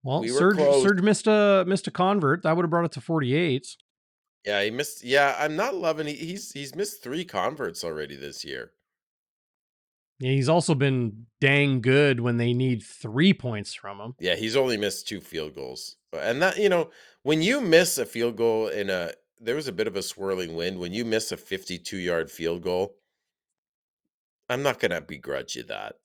Well, 0.03 0.21
we 0.21 0.29
close. 0.29 0.83
Surge 0.83 1.01
missed 1.01 1.27
a 1.27 1.65
missed 1.67 1.87
a 1.87 1.91
convert. 1.91 2.43
That 2.43 2.55
would 2.55 2.63
have 2.63 2.69
brought 2.69 2.85
it 2.85 2.93
to 2.93 3.01
forty 3.01 3.35
eight. 3.35 3.67
Yeah, 4.45 4.63
he 4.63 4.71
missed. 4.71 5.03
Yeah, 5.03 5.35
I'm 5.37 5.57
not 5.57 5.75
loving. 5.75 6.07
He, 6.07 6.15
he's 6.15 6.51
he's 6.53 6.73
missed 6.73 7.03
three 7.03 7.25
converts 7.25 7.83
already 7.83 8.15
this 8.15 8.45
year. 8.45 8.71
Yeah, 10.19 10.31
he's 10.31 10.49
also 10.49 10.75
been 10.75 11.27
dang 11.39 11.81
good 11.81 12.19
when 12.19 12.37
they 12.37 12.53
need 12.53 12.83
three 12.83 13.33
points 13.33 13.73
from 13.73 13.99
him. 13.99 14.15
Yeah, 14.19 14.35
he's 14.35 14.55
only 14.55 14.77
missed 14.77 15.07
two 15.07 15.21
field 15.21 15.55
goals, 15.55 15.95
uh, 16.13 16.17
and 16.17 16.41
that 16.41 16.57
you 16.57 16.69
know 16.69 16.89
when 17.23 17.41
you 17.41 17.61
miss 17.61 17.97
a 17.97 18.05
field 18.05 18.35
goal 18.35 18.67
in 18.67 18.89
a 18.89 19.11
there 19.39 19.55
was 19.55 19.69
a 19.69 19.73
bit 19.73 19.87
of 19.87 19.95
a 19.95 20.01
swirling 20.01 20.55
wind 20.55 20.77
when 20.79 20.91
you 20.91 21.05
miss 21.05 21.31
a 21.31 21.37
52 21.37 21.97
yard 21.97 22.29
field 22.29 22.61
goal. 22.61 22.95
I'm 24.49 24.63
not 24.63 24.79
gonna 24.79 25.01
begrudge 25.01 25.55
you 25.55 25.63
that. 25.63 25.95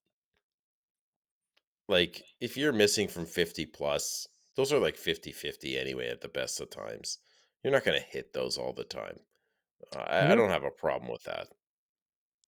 Like 1.89 2.23
if 2.41 2.57
you're 2.57 2.73
missing 2.73 3.09
from 3.09 3.27
50 3.27 3.67
plus, 3.67 4.29
those 4.57 4.73
are 4.73 4.79
like 4.79 4.97
50 4.97 5.33
50 5.33 5.77
anyway 5.77 6.09
at 6.09 6.21
the 6.21 6.29
best 6.29 6.61
of 6.61 6.71
times. 6.71 7.19
You're 7.63 7.73
not 7.73 7.85
gonna 7.85 7.99
hit 7.99 8.33
those 8.33 8.59
all 8.59 8.73
the 8.73 8.85
time. 8.85 9.19
I, 9.97 10.33
I 10.33 10.35
don't 10.35 10.51
have 10.51 10.65
a 10.65 10.71
problem 10.71 11.11
with 11.11 11.25
that. 11.25 11.49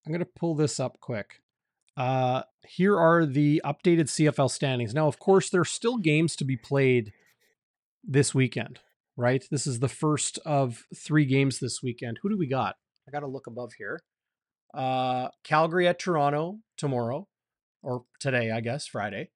I'm 0.07 0.13
going 0.13 0.19
to 0.19 0.25
pull 0.25 0.55
this 0.55 0.79
up 0.79 0.99
quick. 1.01 1.41
Uh, 1.97 2.43
here 2.67 2.97
are 2.97 3.25
the 3.25 3.59
updated 3.65 4.05
CFL 4.05 4.51
standings. 4.51 4.93
Now, 4.93 5.07
of 5.07 5.17
course, 5.17 5.49
there 5.49 5.61
are 5.61 5.65
still 5.65 5.97
games 5.97 6.35
to 6.35 6.45
be 6.45 6.55
played 6.55 7.11
this 8.03 8.35
weekend, 8.35 8.79
right? 9.17 9.43
This 9.49 9.65
is 9.65 9.79
the 9.79 9.89
first 9.89 10.37
of 10.45 10.85
three 10.95 11.25
games 11.25 11.59
this 11.59 11.81
weekend. 11.81 12.19
Who 12.21 12.29
do 12.29 12.37
we 12.37 12.47
got? 12.47 12.75
I 13.07 13.11
got 13.11 13.21
to 13.21 13.27
look 13.27 13.47
above 13.47 13.73
here. 13.79 14.01
Uh, 14.73 15.29
Calgary 15.43 15.87
at 15.87 15.97
Toronto 15.97 16.59
tomorrow, 16.77 17.27
or 17.81 18.03
today, 18.19 18.51
I 18.51 18.61
guess, 18.61 18.85
Friday. 18.85 19.31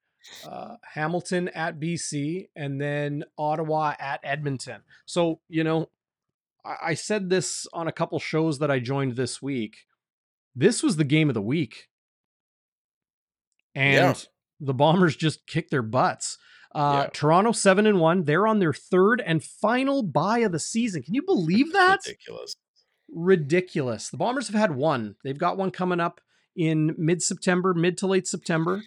Uh, 0.47 0.75
Hamilton 0.93 1.47
at 1.49 1.79
BC, 1.79 2.49
and 2.55 2.79
then 2.79 3.23
Ottawa 3.39 3.95
at 3.99 4.19
Edmonton. 4.23 4.81
So, 5.07 5.39
you 5.49 5.63
know, 5.63 5.89
I, 6.63 6.75
I 6.83 6.93
said 6.93 7.31
this 7.31 7.65
on 7.73 7.87
a 7.87 7.91
couple 7.91 8.19
shows 8.19 8.59
that 8.59 8.69
I 8.69 8.77
joined 8.77 9.15
this 9.15 9.41
week. 9.41 9.77
This 10.55 10.83
was 10.83 10.97
the 10.97 11.03
game 11.03 11.27
of 11.27 11.33
the 11.33 11.41
week 11.41 11.87
and 13.75 14.17
Yeah. 14.17 14.23
the 14.59 14.73
Bombers 14.73 15.15
just 15.15 15.45
kicked 15.47 15.71
their 15.71 15.81
butts. 15.81 16.37
Uh, 16.73 17.03
Yeah. 17.05 17.09
Toronto 17.13 17.51
seven 17.51 17.85
and 17.85 17.99
one. 17.99 18.23
They're 18.23 18.47
on 18.47 18.59
their 18.59 18.73
third 18.73 19.21
and 19.25 19.43
final 19.43 20.03
bye 20.03 20.39
of 20.39 20.51
the 20.51 20.59
season. 20.59 21.03
Can 21.03 21.13
you 21.13 21.21
believe 21.23 21.73
that? 21.73 21.99
Ridiculous. 22.05 22.55
Ridiculous. 23.13 24.09
The 24.09 24.17
Bombers 24.17 24.47
have 24.47 24.55
had 24.59 24.75
one. 24.75 25.15
They've 25.23 25.37
got 25.37 25.57
one 25.57 25.71
coming 25.71 25.99
up 25.99 26.21
in 26.55 26.95
mid 26.97 27.21
September, 27.21 27.73
mid 27.73 27.97
to 27.99 28.07
late 28.07 28.27
September, 28.27 28.81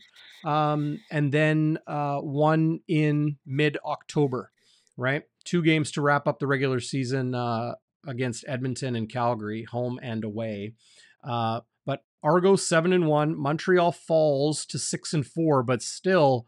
um, 0.44 1.00
and 1.10 1.30
then 1.32 1.78
uh, 1.86 2.18
one 2.20 2.80
in 2.88 3.36
mid 3.46 3.76
October. 3.84 4.50
Right, 4.96 5.24
two 5.44 5.60
games 5.62 5.90
to 5.92 6.00
wrap 6.02 6.28
up 6.28 6.38
the 6.38 6.46
regular 6.46 6.78
season 6.78 7.34
uh, 7.34 7.74
against 8.06 8.44
Edmonton 8.46 8.94
and 8.94 9.10
Calgary, 9.10 9.64
home 9.64 9.98
and 10.02 10.22
away. 10.24 10.74
Uh, 11.24 11.60
Argo 12.24 12.56
seven 12.56 12.92
and 12.92 13.06
one. 13.06 13.38
Montreal 13.38 13.92
falls 13.92 14.64
to 14.66 14.78
six 14.78 15.12
and 15.12 15.26
four, 15.26 15.62
but 15.62 15.82
still 15.82 16.46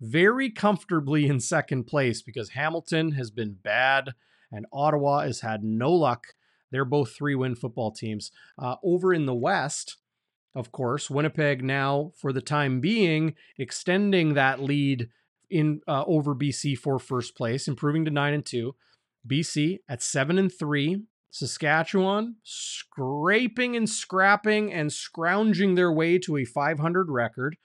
very 0.00 0.50
comfortably 0.50 1.26
in 1.26 1.38
second 1.38 1.84
place 1.84 2.22
because 2.22 2.50
Hamilton 2.50 3.12
has 3.12 3.30
been 3.30 3.56
bad 3.62 4.14
and 4.50 4.66
Ottawa 4.72 5.20
has 5.20 5.40
had 5.40 5.62
no 5.62 5.92
luck. 5.92 6.28
They're 6.70 6.84
both 6.84 7.12
three 7.12 7.34
win 7.34 7.54
football 7.54 7.90
teams. 7.90 8.30
Uh, 8.58 8.76
over 8.82 9.12
in 9.12 9.26
the 9.26 9.34
West, 9.34 9.96
of 10.54 10.72
course, 10.72 11.10
Winnipeg 11.10 11.62
now, 11.62 12.12
for 12.16 12.32
the 12.32 12.40
time 12.40 12.80
being, 12.80 13.34
extending 13.58 14.34
that 14.34 14.60
lead 14.62 15.08
in 15.50 15.80
uh, 15.86 16.04
over 16.06 16.34
BC 16.34 16.76
for 16.76 16.98
first 16.98 17.36
place, 17.36 17.68
improving 17.68 18.04
to 18.04 18.10
nine 18.10 18.34
and 18.34 18.44
two. 18.44 18.74
BC 19.26 19.78
at 19.88 20.02
seven 20.02 20.38
and 20.38 20.52
three. 20.52 21.02
Saskatchewan 21.30 22.36
scraping 22.42 23.76
and 23.76 23.88
scrapping 23.88 24.72
and 24.72 24.92
scrounging 24.92 25.74
their 25.74 25.92
way 25.92 26.18
to 26.18 26.36
a 26.36 26.44
500 26.44 27.10
record. 27.10 27.56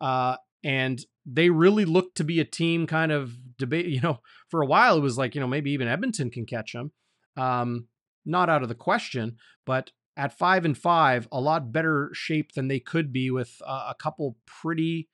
Uh, 0.00 0.36
and 0.64 1.00
they 1.24 1.50
really 1.50 1.84
looked 1.84 2.16
to 2.16 2.24
be 2.24 2.40
a 2.40 2.44
team 2.44 2.86
kind 2.86 3.12
of 3.12 3.36
debate. 3.58 3.86
You 3.86 4.00
know, 4.00 4.20
for 4.48 4.62
a 4.62 4.66
while 4.66 4.96
it 4.96 5.02
was 5.02 5.18
like, 5.18 5.34
you 5.34 5.40
know, 5.40 5.46
maybe 5.46 5.70
even 5.70 5.88
Edmonton 5.88 6.30
can 6.30 6.46
catch 6.46 6.72
them. 6.72 6.92
Um, 7.36 7.86
not 8.24 8.48
out 8.48 8.62
of 8.62 8.68
the 8.68 8.74
question, 8.74 9.36
but 9.64 9.90
at 10.16 10.36
five 10.36 10.64
and 10.64 10.76
five, 10.76 11.26
a 11.32 11.40
lot 11.40 11.72
better 11.72 12.10
shape 12.12 12.52
than 12.52 12.68
they 12.68 12.80
could 12.80 13.12
be 13.12 13.30
with 13.30 13.56
uh, 13.66 13.86
a 13.90 13.94
couple 13.94 14.36
pretty 14.46 15.08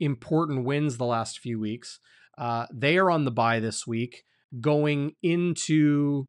important 0.00 0.64
wins 0.64 0.96
the 0.96 1.04
last 1.04 1.38
few 1.38 1.60
weeks. 1.60 2.00
Uh, 2.36 2.66
they 2.72 2.98
are 2.98 3.10
on 3.10 3.24
the 3.24 3.30
bye 3.30 3.60
this 3.60 3.86
week, 3.86 4.24
going 4.60 5.12
into, 5.22 6.26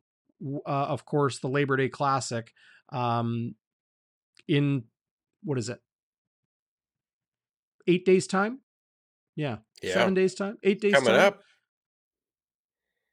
uh, 0.66 0.70
of 0.70 1.06
course, 1.06 1.40
the 1.40 1.48
Labor 1.50 1.78
Day 1.78 1.90
Classic. 1.90 2.52
Um, 2.90 3.56
in 4.48 4.84
what 5.44 5.58
is 5.58 5.70
it? 5.70 5.80
Eight 7.88 8.06
days 8.06 8.28
time? 8.28 8.60
Yeah, 9.36 9.58
Yeah. 9.82 9.94
seven 9.94 10.14
days 10.14 10.36
time, 10.36 10.58
eight 10.64 10.82
days 10.82 10.94
Coming 10.94 11.10
time. 11.14 11.20
up. 11.20 11.42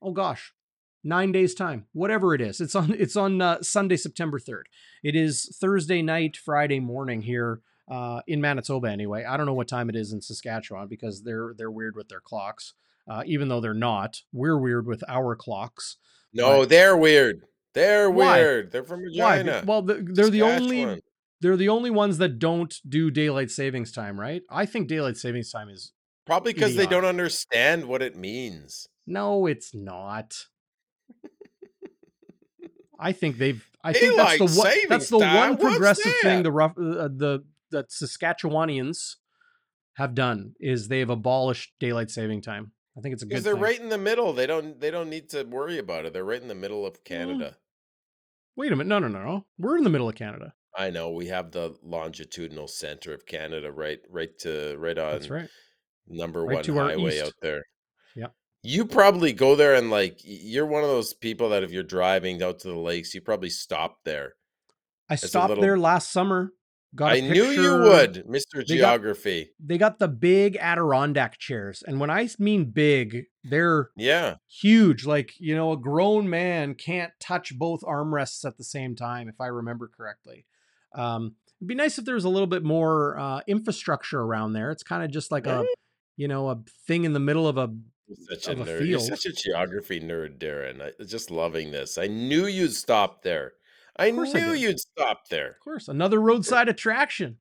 oh 0.03 0.13
gosh 0.13 0.53
nine 1.05 1.31
days 1.33 1.55
time 1.55 1.87
whatever 1.93 2.35
it 2.35 2.41
is 2.41 2.61
it's 2.61 2.75
on 2.75 2.93
it's 2.99 3.17
on 3.17 3.41
uh, 3.41 3.61
sunday 3.63 3.97
september 3.97 4.39
3rd 4.39 4.65
it 5.03 5.15
is 5.17 5.57
thursday 5.61 6.03
night 6.03 6.37
friday 6.37 6.81
morning 6.81 7.23
here 7.23 7.61
uh, 7.89 8.21
in 8.27 8.41
manitoba 8.41 8.89
anyway 8.91 9.25
i 9.25 9.37
don't 9.37 9.47
know 9.47 9.55
what 9.55 9.69
time 9.69 9.89
it 9.89 9.97
is 9.97 10.13
in 10.13 10.21
saskatchewan 10.21 10.87
because 10.89 11.23
they're 11.23 11.55
they're 11.57 11.71
weird 11.71 11.95
with 11.97 12.09
their 12.09 12.21
clocks 12.21 12.75
uh, 13.09 13.23
even 13.27 13.49
though 13.49 13.61
they're 13.61 13.75
not 13.75 14.23
we're 14.33 14.59
weird 14.59 14.87
with 14.87 15.03
our 15.09 15.35
clocks 15.37 15.97
No, 16.33 16.65
they're 16.65 16.97
weird. 16.97 17.43
They're 17.75 18.11
Why? 18.11 18.39
weird. 18.39 18.73
They're 18.73 18.85
from 18.85 19.03
why 19.15 19.39
Regina. 19.39 19.63
Well 19.67 19.83
the, 19.83 20.05
they're 20.13 20.31
the 20.31 20.43
only 20.43 21.03
they're 21.41 21.57
the 21.57 21.69
only 21.69 21.91
ones 21.91 22.19
that 22.19 22.39
don't 22.39 22.75
do 22.89 23.11
daylight 23.11 23.51
savings 23.51 23.93
time 23.93 24.19
right 24.19 24.43
i 24.51 24.67
think 24.67 24.89
daylight 24.89 25.17
savings 25.17 25.53
time 25.53 25.69
is 25.69 25.93
Probably 26.27 26.53
because 26.53 26.77
they 26.77 26.87
don't 26.87 27.07
understand 27.07 27.87
what 27.87 28.03
it 28.03 28.17
means. 28.17 28.87
no 29.07 29.47
it's 29.47 29.75
not 29.75 30.35
I 32.99 33.13
think 33.13 33.39
they've. 33.39 33.65
I 33.85 33.93
think 33.93 34.17
that's 34.17 34.39
the 34.39 34.61
one. 34.61 34.73
That's 34.89 35.09
the 35.09 35.21
time? 35.21 35.51
one 35.51 35.57
progressive 35.57 36.13
thing 36.21 36.43
the 36.43 36.51
rough 36.51 36.73
uh, 36.73 37.09
the 37.09 37.45
that 37.71 37.91
Saskatchewanians 37.91 39.17
have 39.95 40.15
done 40.15 40.55
is 40.59 40.89
they've 40.89 41.09
abolished 41.09 41.73
daylight 41.79 42.11
saving 42.11 42.43
time. 42.43 42.73
I 42.99 43.01
think 43.01 43.13
it's 43.13 43.23
a 43.23 43.27
good 43.27 43.31
Because 43.31 43.45
they're 43.45 43.55
thing. 43.55 43.63
right 43.63 43.81
in 43.81 43.89
the 43.89 43.99
middle. 43.99 44.33
They 44.33 44.47
don't 44.47 44.81
they 44.81 44.91
don't 44.91 45.09
need 45.09 45.31
to 45.31 45.45
worry 45.45 45.79
about 45.79 46.05
it. 46.05 46.13
They're 46.13 46.25
right 46.25 46.43
in 46.43 46.49
the 46.49 46.55
middle 46.55 46.85
of 46.85 46.95
mm. 46.95 47.05
Canada. 47.05 47.57
Wait 48.57 48.73
a 48.73 48.77
minute, 48.77 48.89
no, 48.89 48.99
no, 48.99 49.07
no, 49.07 49.25
no. 49.25 49.47
We're 49.57 49.77
in 49.77 49.85
the 49.85 49.91
middle 49.91 50.09
of 50.09 50.17
Canada. 50.17 50.53
I 50.77 50.91
know 50.91 51.11
we 51.11 51.27
have 51.27 51.53
the 51.53 51.77
longitudinal 51.83 52.67
center 52.67 53.15
of 53.15 53.25
Canada 53.25 53.71
right 53.71 54.01
right 54.11 54.37
to 54.41 54.77
right 54.79 54.99
on 54.99 55.13
That's 55.13 55.31
right. 55.31 55.49
number 56.09 56.45
Right 56.45 56.69
one 56.69 56.89
highway 56.91 57.21
out 57.21 57.35
there. 57.41 57.63
Yeah. 58.17 58.29
You 58.63 58.85
probably 58.85 59.33
go 59.33 59.55
there 59.55 59.75
and 59.75 59.91
like 59.91 60.19
you're 60.25 60.67
one 60.67 60.83
of 60.83 60.89
those 60.89 61.15
people 61.15 61.51
that 61.51 61.63
if 61.63 61.71
you're 61.71 61.85
driving 61.85 62.43
out 62.43 62.59
to 62.61 62.69
the 62.69 62.77
lakes, 62.77 63.15
you 63.15 63.21
probably 63.21 63.51
stop 63.51 63.99
there. 64.05 64.35
I 65.09 65.15
stopped 65.15 65.51
little- 65.51 65.63
there 65.63 65.79
last 65.79 66.13
summer. 66.13 66.53
Got 66.95 67.13
I 67.13 67.21
knew 67.21 67.45
you 67.51 67.73
would, 67.83 68.25
Mr. 68.27 68.67
They 68.67 68.79
got- 68.79 69.01
Geography. 69.01 69.51
They 69.61 69.77
got 69.77 69.99
the 69.99 70.09
big 70.09 70.57
Adirondack 70.57 71.39
chairs, 71.39 71.83
and 71.87 72.01
when 72.01 72.09
I 72.11 72.29
mean 72.39 72.71
big, 72.71 73.27
they're 73.45 73.91
Yeah. 73.97 74.37
huge. 74.49 75.05
Like 75.05 75.33
you 75.39 75.55
know, 75.55 75.73
a 75.73 75.77
grown 75.77 76.31
man 76.31 76.75
can't 76.75 77.13
touch 77.21 77.57
both 77.59 77.83
armrests 77.83 78.45
at 78.47 78.57
the 78.57 78.65
same 78.65 78.97
time, 78.97 79.29
if 79.29 79.39
I 79.41 79.49
remember 79.49 79.89
correctly. 79.95 80.47
Um, 80.95 81.37
it'd 81.59 81.69
be 81.69 81.75
nice 81.75 81.99
if 81.99 82.07
there 82.07 82.15
was 82.15 82.25
a 82.25 82.31
little 82.31 82.47
bit 82.47 82.63
more 82.65 83.19
uh, 83.19 83.41
infrastructure 83.47 84.21
around 84.21 84.55
there. 84.55 84.71
It's 84.71 84.83
kind 84.83 85.03
of 85.05 85.11
just 85.11 85.31
like 85.31 85.47
a, 85.47 85.67
you 86.17 86.27
know, 86.27 86.49
a 86.49 86.59
thing 86.87 87.05
in 87.05 87.13
the 87.13 87.21
middle 87.21 87.47
of 87.47 87.59
a. 87.59 87.69
You're 88.07 88.17
such 88.39 88.49
a 88.49 88.53
of 88.53 88.61
a 88.61 88.65
nerd. 88.65 88.67
You're 88.89 88.99
field. 88.99 89.03
such 89.03 89.27
a 89.27 89.33
geography 89.33 90.01
nerd, 90.01 90.39
Darrin. 90.39 90.81
I 90.81 90.93
just 91.05 91.31
loving 91.31 91.71
this. 91.73 91.99
I 91.99 92.07
knew 92.07 92.47
you'd 92.47 92.73
stop 92.73 93.23
there. 93.23 93.53
I 93.99 94.13
course 94.13 94.35
I 94.35 94.41
knew 94.41 94.53
you'd 94.53 94.79
stop 94.79 95.29
there. 95.29 95.51
Of 95.51 95.61
course, 95.61 95.89
another 95.89 96.21
roadside 96.21 96.69
attraction. 96.69 97.39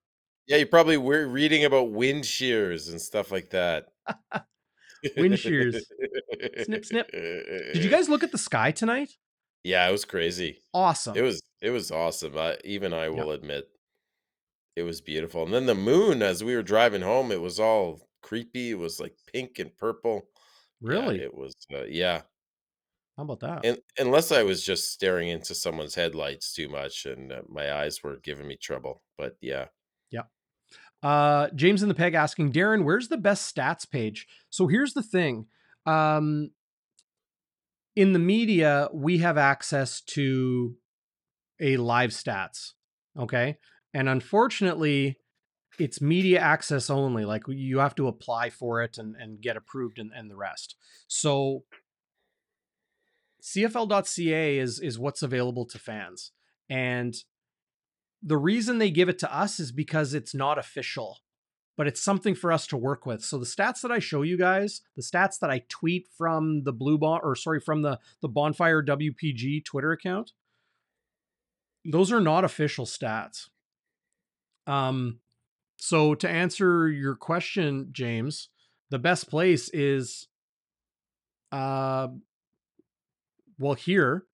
Yeah, 0.48 0.58
you 0.58 0.66
probably 0.66 0.98
were 0.98 1.28
reading 1.28 1.66
about 1.66 1.92
wind 1.92 2.26
shears 2.26 2.88
and 2.88 3.02
stuff 3.02 3.32
like 3.32 3.50
that. 3.50 3.88
Wind 5.18 5.38
shears. 5.38 5.86
Snip, 6.64 6.86
snip. 6.86 7.12
Did 7.12 7.84
you 7.84 7.90
guys 7.92 8.10
look 8.10 8.24
at 8.24 8.32
the 8.32 8.38
sky 8.38 8.72
tonight? 8.72 9.12
Yeah, 9.64 9.88
it 9.88 9.92
was 9.92 10.06
crazy. 10.06 10.60
Awesome. 10.74 11.16
It 11.16 11.22
was 11.22 11.42
it 11.62 11.70
was 11.72 11.92
awesome. 11.92 12.38
I, 12.38 12.58
even 12.64 12.94
I 12.94 13.10
will 13.10 13.32
admit, 13.32 13.68
it 14.76 14.84
was 14.84 15.02
beautiful. 15.02 15.44
And 15.44 15.54
then 15.54 15.66
the 15.66 15.76
moon, 15.76 16.22
as 16.22 16.44
we 16.44 16.56
were 16.56 16.64
driving 16.64 17.02
home, 17.02 17.32
it 17.32 17.42
was 17.42 17.60
all 17.60 18.08
creepy. 18.22 18.72
It 18.72 18.80
was 18.80 19.00
like 19.00 19.16
pink 19.32 19.60
and 19.60 19.76
purple. 19.76 20.28
Yeah, 20.82 20.90
really? 20.90 21.22
it 21.22 21.36
was. 21.36 21.54
Uh, 21.74 21.84
yeah, 21.84 22.22
How 23.18 23.24
about 23.24 23.40
that? 23.40 23.66
and 23.66 23.80
unless 23.98 24.32
I 24.32 24.44
was 24.44 24.64
just 24.64 24.92
staring 24.94 25.30
into 25.30 25.56
someone's 25.56 25.96
headlights 25.96 26.54
too 26.54 26.70
much, 26.70 27.06
and 27.08 27.32
uh, 27.32 27.42
my 27.50 27.74
eyes 27.74 28.04
were 28.04 28.18
giving 28.24 28.48
me 28.48 28.58
trouble. 28.58 29.02
But 29.18 29.38
yeah, 29.42 29.66
Yeah. 30.12 30.24
Uh, 31.02 31.50
James 31.56 31.82
in 31.82 31.90
the 31.90 31.96
Peg 31.96 32.14
asking, 32.14 32.52
Darrin, 32.52 32.86
where's 32.86 33.08
the 33.08 33.18
best 33.18 33.54
stats 33.54 33.90
page? 33.90 34.28
So 34.52 34.68
here's 34.68 34.94
the 34.94 35.04
thing. 35.04 35.48
Um, 35.88 36.52
in 37.96 38.14
the 38.14 38.20
media, 38.20 38.90
we 38.94 39.18
have 39.20 39.38
access 39.38 40.02
to 40.02 40.76
a 41.60 41.78
live 41.78 42.12
stats. 42.12 42.74
Okay. 43.18 43.58
And 43.96 44.08
unfortunately, 44.08 45.18
it's 45.80 46.02
media 46.02 46.40
access 46.40 46.92
only. 46.92 47.26
Like 47.26 47.44
you 47.48 47.80
have 47.80 47.96
to 47.96 48.08
apply 48.08 48.52
for 48.52 48.84
it 48.84 49.00
and, 49.00 49.16
and 49.16 49.42
get 49.42 49.58
approved 49.58 49.98
and, 49.98 50.12
and 50.16 50.30
the 50.30 50.36
rest. 50.36 50.76
So 51.08 51.64
CFL.ca 53.56 54.58
is 54.58 54.80
is 54.80 55.00
what's 55.00 55.24
available 55.24 55.66
to 55.66 55.80
fans. 55.80 56.32
And 56.70 57.16
the 58.22 58.38
reason 58.38 58.78
they 58.78 58.92
give 58.92 59.10
it 59.10 59.20
to 59.20 59.36
us 59.36 59.60
is 59.60 59.72
because 59.72 60.14
it's 60.14 60.36
not 60.36 60.58
official, 60.58 61.20
but 61.78 61.88
it's 61.88 62.02
something 62.02 62.36
for 62.36 62.52
us 62.52 62.68
to 62.68 62.78
work 62.78 63.06
with. 63.06 63.24
So 63.24 63.38
the 63.38 63.46
stats 63.46 63.82
that 63.82 63.92
I 63.92 64.00
show 64.00 64.22
you 64.22 64.38
guys, 64.38 64.82
the 64.96 65.04
stats 65.04 65.40
that 65.40 65.50
I 65.50 65.64
tweet 65.70 66.08
from 66.18 66.64
the 66.64 66.74
Blue 66.74 66.98
Bon 66.98 67.22
or 67.24 67.36
sorry, 67.36 67.62
from 67.62 67.84
the 67.84 68.00
the 68.22 68.28
Bonfire 68.28 68.84
WPG 68.84 69.64
Twitter 69.64 69.92
account, 69.94 70.32
those 71.86 72.12
are 72.12 72.22
not 72.22 72.44
official 72.44 72.86
stats. 72.86 73.50
Um, 74.66 75.20
so 75.78 76.16
to 76.16 76.30
answer 76.30 76.90
your 76.90 77.16
question, 77.16 77.90
James, 77.92 78.50
the 78.90 79.00
best 79.00 79.30
place 79.30 79.70
is, 79.70 80.28
uh, 81.52 82.08
well, 83.60 83.74
here 83.74 84.26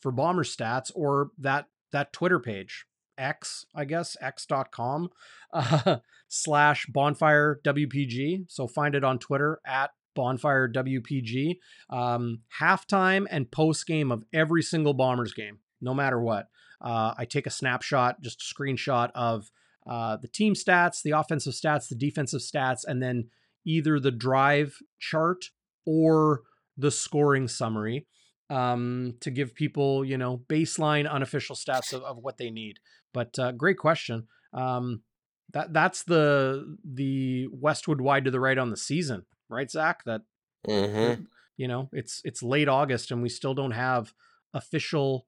for 0.00 0.12
bomber 0.12 0.44
stats 0.44 0.90
or 0.94 1.30
that 1.38 1.66
that 1.92 2.12
Twitter 2.12 2.38
page, 2.38 2.84
X, 3.16 3.66
I 3.74 3.84
guess, 3.84 4.16
x.com 4.20 5.10
uh, 5.52 5.98
slash 6.28 6.86
bonfire 6.86 7.60
WPG. 7.64 8.44
So 8.48 8.66
find 8.66 8.94
it 8.94 9.04
on 9.04 9.18
Twitter 9.18 9.60
at 9.66 9.90
bonfire 10.14 10.68
WPG. 10.68 11.58
Um, 11.90 12.40
halftime 12.60 13.26
and 13.30 13.50
post 13.50 13.86
game 13.86 14.12
of 14.12 14.24
every 14.32 14.62
single 14.62 14.94
Bombers 14.94 15.32
game, 15.32 15.58
no 15.80 15.94
matter 15.94 16.20
what. 16.20 16.48
Uh, 16.80 17.14
I 17.16 17.24
take 17.24 17.46
a 17.46 17.50
snapshot, 17.50 18.20
just 18.20 18.42
a 18.42 18.54
screenshot 18.54 19.10
of 19.14 19.50
uh, 19.88 20.16
the 20.16 20.28
team 20.28 20.54
stats, 20.54 21.02
the 21.02 21.12
offensive 21.12 21.54
stats, 21.54 21.88
the 21.88 21.94
defensive 21.94 22.40
stats, 22.40 22.84
and 22.86 23.02
then 23.02 23.30
either 23.64 23.98
the 23.98 24.10
drive 24.10 24.76
chart 24.98 25.46
or 25.86 26.42
the 26.76 26.90
scoring 26.90 27.48
summary 27.48 28.06
um, 28.50 29.14
to 29.20 29.30
give 29.30 29.54
people, 29.54 30.04
you 30.04 30.16
know, 30.18 30.38
baseline 30.48 31.10
unofficial 31.10 31.56
stats 31.56 31.92
of, 31.92 32.02
of 32.02 32.18
what 32.18 32.38
they 32.38 32.50
need. 32.50 32.78
But 33.12 33.38
uh, 33.38 33.52
great 33.52 33.78
question. 33.78 34.26
Um, 34.52 35.02
that 35.52 35.72
that's 35.72 36.02
the 36.02 36.76
the 36.84 37.48
Westwood 37.52 38.00
wide 38.00 38.24
to 38.26 38.30
the 38.30 38.40
right 38.40 38.58
on 38.58 38.70
the 38.70 38.76
season, 38.76 39.24
right, 39.48 39.70
Zach? 39.70 40.04
That 40.04 40.22
Mm-hmm. 40.66 41.22
you 41.56 41.68
know 41.68 41.88
it's 41.92 42.20
it's 42.24 42.42
late 42.42 42.68
August 42.68 43.10
and 43.10 43.22
we 43.22 43.28
still 43.28 43.54
don't 43.54 43.70
have 43.70 44.12
official 44.52 45.26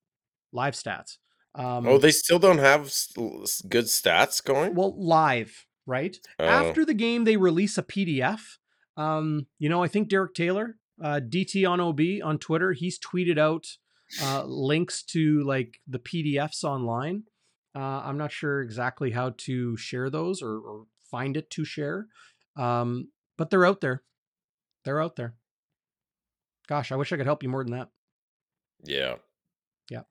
live 0.53 0.75
stats. 0.75 1.19
Um, 1.55 1.87
Oh, 1.87 1.99
they 1.99 2.11
still 2.11 2.39
don't 2.39 2.59
have 2.59 2.87
s- 2.87 3.13
l- 3.17 3.41
s- 3.45 3.63
good 3.63 3.87
stats 3.87 4.43
going. 4.45 4.75
well 4.75 4.95
live 4.99 5.67
right 5.87 6.17
Oh. 6.39 6.45
after 6.45 6.85
the 6.85 6.95
game 6.95 7.25
they 7.25 7.37
release 7.37 7.79
a 7.79 7.83
pdf 7.83 8.41
um 8.97 9.47
you 9.59 9.69
know 9.69 9.83
i 9.83 9.89
think 9.89 10.09
derek 10.09 10.35
taylor 10.35 10.77
uh 11.03 11.21
dt 11.21 11.69
on 11.69 11.81
ob 11.81 12.01
on 12.25 12.39
twitter 12.39 12.73
he's 12.73 12.99
tweeted 12.99 13.39
out 13.39 13.67
uh 14.23 14.43
links 14.45 15.03
to 15.03 15.43
like 15.45 15.79
the 15.87 15.99
pdfs 15.99 16.65
online 16.65 17.23
uh 17.75 18.03
i'm 18.05 18.19
not 18.19 18.33
sure 18.33 18.61
exactly 18.61 19.11
how 19.13 19.31
to 19.37 19.77
share 19.77 20.11
those 20.11 20.43
or, 20.43 20.59
or 20.59 20.85
find 21.11 21.37
it 21.37 21.49
to 21.51 21.65
share 21.65 22.07
um 22.57 23.09
but 23.39 23.51
they're 23.51 23.65
out 23.67 23.81
there 23.81 24.03
they're 24.85 25.01
out 25.03 25.17
there 25.17 25.35
gosh 26.69 26.91
i 26.93 26.97
wish 26.97 27.13
i 27.13 27.17
could 27.17 27.27
help 27.27 27.43
you 27.43 27.49
more 27.49 27.65
than 27.65 27.73
that 27.79 27.89
Yeah. 28.85 29.17
Yeah. 29.91 30.03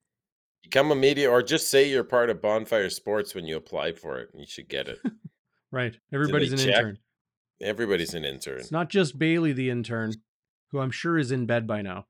Become 0.63 0.91
a 0.91 0.95
media 0.95 1.29
or 1.29 1.41
just 1.41 1.69
say 1.69 1.89
you're 1.89 2.03
part 2.03 2.29
of 2.29 2.41
Bonfire 2.41 2.89
Sports 2.89 3.33
when 3.33 3.45
you 3.45 3.55
apply 3.57 3.93
for 3.93 4.19
it. 4.19 4.29
You 4.35 4.45
should 4.45 4.67
get 4.69 4.87
it. 4.87 4.99
right 5.71 5.95
everybody's 6.13 6.51
an 6.51 6.59
check? 6.59 6.75
intern 6.75 6.97
Everybody's 7.61 8.13
an 8.13 8.25
intern. 8.25 8.59
It's 8.59 8.71
not 8.71 8.89
just 8.89 9.17
Bailey, 9.19 9.53
the 9.53 9.69
intern, 9.69 10.13
who 10.71 10.79
I'm 10.79 10.91
sure 10.91 11.17
is 11.17 11.31
in 11.31 11.45
bed 11.45 11.67
by 11.67 11.81
now, 11.81 12.05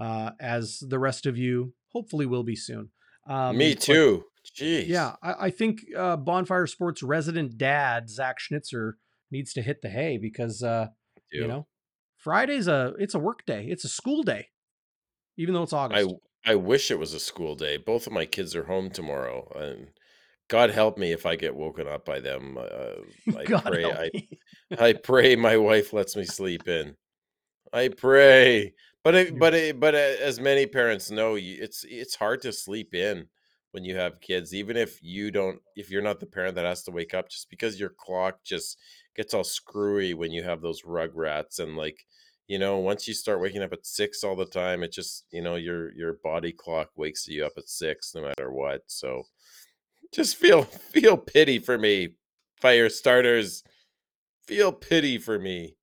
uh, 0.00 0.30
as 0.40 0.78
the 0.80 0.98
rest 0.98 1.26
of 1.26 1.36
you 1.36 1.74
hopefully 1.92 2.26
will 2.26 2.44
be 2.44 2.56
soon. 2.56 2.90
Um, 3.28 3.56
Me 3.56 3.74
but 3.74 3.82
too. 3.82 4.24
Jeez. 4.58 4.88
yeah, 4.88 5.16
I, 5.22 5.34
I 5.46 5.50
think 5.50 5.80
uh, 5.96 6.16
Bonfire 6.16 6.66
Sports 6.66 7.02
resident 7.02 7.58
dad 7.58 8.08
Zach 8.08 8.40
Schnitzer 8.40 8.96
needs 9.30 9.52
to 9.52 9.62
hit 9.62 9.82
the 9.82 9.90
hay 9.90 10.16
because 10.16 10.62
uh, 10.62 10.86
you 11.30 11.46
know 11.46 11.66
Friday's 12.16 12.66
a 12.66 12.94
it's 12.98 13.14
a 13.14 13.18
work 13.18 13.44
day, 13.46 13.66
it's 13.68 13.84
a 13.84 13.88
school 13.88 14.22
day, 14.22 14.48
even 15.36 15.54
though 15.54 15.62
it's 15.62 15.72
August. 15.72 16.14
I 16.44 16.52
I 16.52 16.54
wish 16.54 16.90
it 16.90 16.98
was 16.98 17.12
a 17.12 17.20
school 17.20 17.54
day. 17.54 17.76
Both 17.76 18.06
of 18.06 18.12
my 18.12 18.24
kids 18.24 18.56
are 18.56 18.64
home 18.64 18.90
tomorrow, 18.90 19.52
and 19.54 19.88
God 20.48 20.70
help 20.70 20.96
me 20.96 21.12
if 21.12 21.26
I 21.26 21.36
get 21.36 21.54
woken 21.54 21.86
up 21.86 22.04
by 22.04 22.20
them. 22.20 22.56
Uh, 22.58 23.36
I 23.38 23.44
God 23.44 23.64
pray. 23.64 23.82
help 23.82 23.96
I 23.96 24.10
me. 24.14 24.28
I 24.78 24.92
pray 24.94 25.36
my 25.36 25.56
wife 25.58 25.92
lets 25.92 26.16
me 26.16 26.24
sleep 26.24 26.66
in. 26.66 26.96
I 27.72 27.88
pray, 27.88 28.74
but 29.04 29.14
it, 29.14 29.38
but 29.38 29.54
it, 29.54 29.78
but 29.80 29.94
uh, 29.94 29.98
as 29.98 30.40
many 30.40 30.66
parents 30.66 31.10
know, 31.10 31.34
you- 31.34 31.62
it's 31.62 31.84
it's 31.84 32.14
hard 32.16 32.42
to 32.42 32.52
sleep 32.52 32.94
in 32.94 33.28
when 33.72 33.84
you 33.84 33.96
have 33.96 34.20
kids, 34.20 34.54
even 34.54 34.76
if 34.76 35.02
you 35.02 35.30
don't, 35.30 35.60
if 35.76 35.90
you're 35.90 36.02
not 36.02 36.20
the 36.20 36.26
parent 36.26 36.54
that 36.56 36.64
has 36.64 36.82
to 36.84 36.90
wake 36.90 37.14
up, 37.14 37.28
just 37.28 37.50
because 37.50 37.78
your 37.78 37.90
clock 37.90 38.42
just 38.44 38.78
gets 39.14 39.34
all 39.34 39.44
screwy 39.44 40.14
when 40.14 40.32
you 40.32 40.42
have 40.42 40.62
those 40.62 40.84
rug 40.84 41.10
rats 41.14 41.58
and 41.58 41.76
like, 41.76 42.06
you 42.46 42.58
know, 42.58 42.78
once 42.78 43.06
you 43.06 43.12
start 43.14 43.40
waking 43.40 43.62
up 43.62 43.72
at 43.74 43.86
six 43.86 44.24
all 44.24 44.36
the 44.36 44.46
time, 44.46 44.82
it 44.82 44.92
just 44.92 45.26
you 45.30 45.42
know 45.42 45.56
your 45.56 45.92
your 45.94 46.14
body 46.24 46.52
clock 46.52 46.90
wakes 46.96 47.28
you 47.28 47.44
up 47.44 47.52
at 47.58 47.68
six 47.68 48.14
no 48.14 48.22
matter 48.22 48.50
what. 48.52 48.82
So 48.86 49.24
just 50.12 50.36
feel 50.36 50.64
feel 50.92 51.16
pity 51.18 51.58
for 51.60 51.78
me, 51.78 52.14
fire 52.60 52.88
starters. 52.90 53.64
Feel 54.46 54.72
pity 54.72 55.18
for 55.18 55.38
me. 55.40 55.77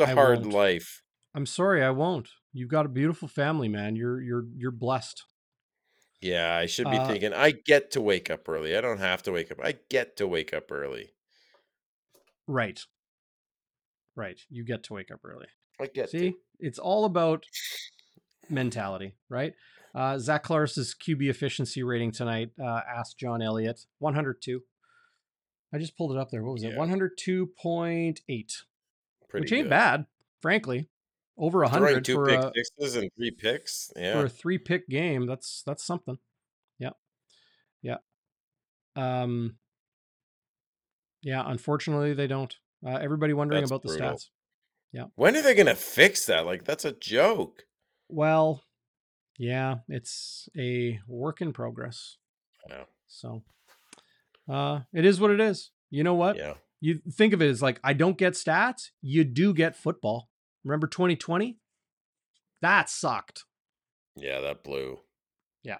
It's 0.00 0.08
a 0.08 0.12
I 0.12 0.14
hard 0.14 0.40
won't. 0.42 0.52
life. 0.52 1.02
I'm 1.34 1.46
sorry, 1.46 1.82
I 1.82 1.90
won't. 1.90 2.28
You've 2.52 2.68
got 2.70 2.86
a 2.86 2.88
beautiful 2.88 3.28
family, 3.28 3.68
man. 3.68 3.96
You're 3.96 4.20
you're 4.22 4.44
you're 4.56 4.70
blessed. 4.70 5.24
Yeah, 6.20 6.56
I 6.56 6.66
should 6.66 6.90
be 6.90 6.96
Uh, 6.96 7.06
thinking 7.06 7.32
I 7.32 7.50
get 7.52 7.90
to 7.92 8.00
wake 8.00 8.30
up 8.30 8.48
early. 8.48 8.76
I 8.76 8.80
don't 8.80 8.98
have 8.98 9.22
to 9.24 9.32
wake 9.32 9.50
up. 9.52 9.58
I 9.62 9.74
get 9.90 10.16
to 10.16 10.26
wake 10.26 10.52
up 10.54 10.70
early. 10.72 11.10
Right. 12.46 12.80
Right. 14.16 14.40
You 14.48 14.64
get 14.64 14.82
to 14.84 14.94
wake 14.94 15.10
up 15.10 15.20
early. 15.24 15.46
I 15.80 15.86
get 15.86 16.10
See, 16.10 16.34
it's 16.58 16.78
all 16.78 17.04
about 17.04 17.44
mentality, 18.48 19.14
right? 19.28 19.52
Uh, 19.94 20.18
Zach 20.18 20.44
Collaros's 20.44 20.94
QB 20.94 21.28
efficiency 21.28 21.82
rating 21.82 22.10
tonight 22.12 22.50
uh, 22.60 22.80
asked 22.88 23.18
John 23.18 23.42
Elliott 23.42 23.80
102. 23.98 24.60
I 25.72 25.78
just 25.78 25.96
pulled 25.96 26.12
it 26.12 26.18
up 26.18 26.30
there. 26.30 26.42
What 26.42 26.52
was 26.54 26.64
it? 26.64 26.72
Yeah. 26.72 26.78
102.8, 26.78 28.16
to. 28.26 28.52
Pretty 29.28 29.44
which 29.44 29.52
ain't 29.52 29.64
good. 29.64 29.70
bad, 29.70 30.06
frankly. 30.40 30.88
Over 31.36 31.62
a 31.62 31.68
100 31.68 32.04
two 32.04 32.14
for 32.14 32.26
pick 32.26 32.40
a, 32.40 32.52
sixes 32.54 32.96
and 32.96 33.10
three 33.16 33.30
picks. 33.30 33.92
for 33.94 34.24
a 34.24 34.28
three 34.28 34.58
pick 34.58 34.88
game. 34.88 35.26
That's 35.26 35.62
that's 35.64 35.84
something. 35.84 36.18
Yeah, 36.80 36.90
yeah. 37.80 37.98
Um, 38.96 39.56
yeah. 41.22 41.44
Unfortunately, 41.46 42.12
they 42.14 42.26
don't. 42.26 42.54
Uh, 42.84 42.98
everybody 43.00 43.34
wondering 43.34 43.62
That's 43.62 43.70
about 43.70 43.82
the 43.82 43.90
stats. 43.90 44.30
Yeah. 44.92 45.04
When 45.14 45.36
are 45.36 45.42
they 45.42 45.54
gonna 45.54 45.74
fix 45.74 46.26
that? 46.26 46.46
Like 46.46 46.64
that's 46.64 46.84
a 46.84 46.92
joke. 46.92 47.64
Well, 48.08 48.64
yeah, 49.38 49.76
it's 49.88 50.48
a 50.56 50.98
work 51.06 51.40
in 51.40 51.52
progress. 51.52 52.16
Yeah. 52.68 52.84
So 53.06 53.42
uh 54.48 54.80
it 54.92 55.04
is 55.04 55.20
what 55.20 55.30
it 55.30 55.40
is. 55.40 55.70
You 55.90 56.04
know 56.04 56.14
what? 56.14 56.36
Yeah. 56.36 56.54
You 56.80 57.00
think 57.10 57.32
of 57.32 57.42
it 57.42 57.48
as 57.48 57.62
like 57.62 57.80
I 57.82 57.92
don't 57.92 58.18
get 58.18 58.34
stats, 58.34 58.90
you 59.02 59.24
do 59.24 59.52
get 59.52 59.76
football. 59.76 60.28
Remember 60.64 60.86
2020? 60.86 61.58
That 62.62 62.88
sucked. 62.88 63.44
Yeah, 64.16 64.40
that 64.40 64.64
blew. 64.64 64.98
Yeah. 65.62 65.78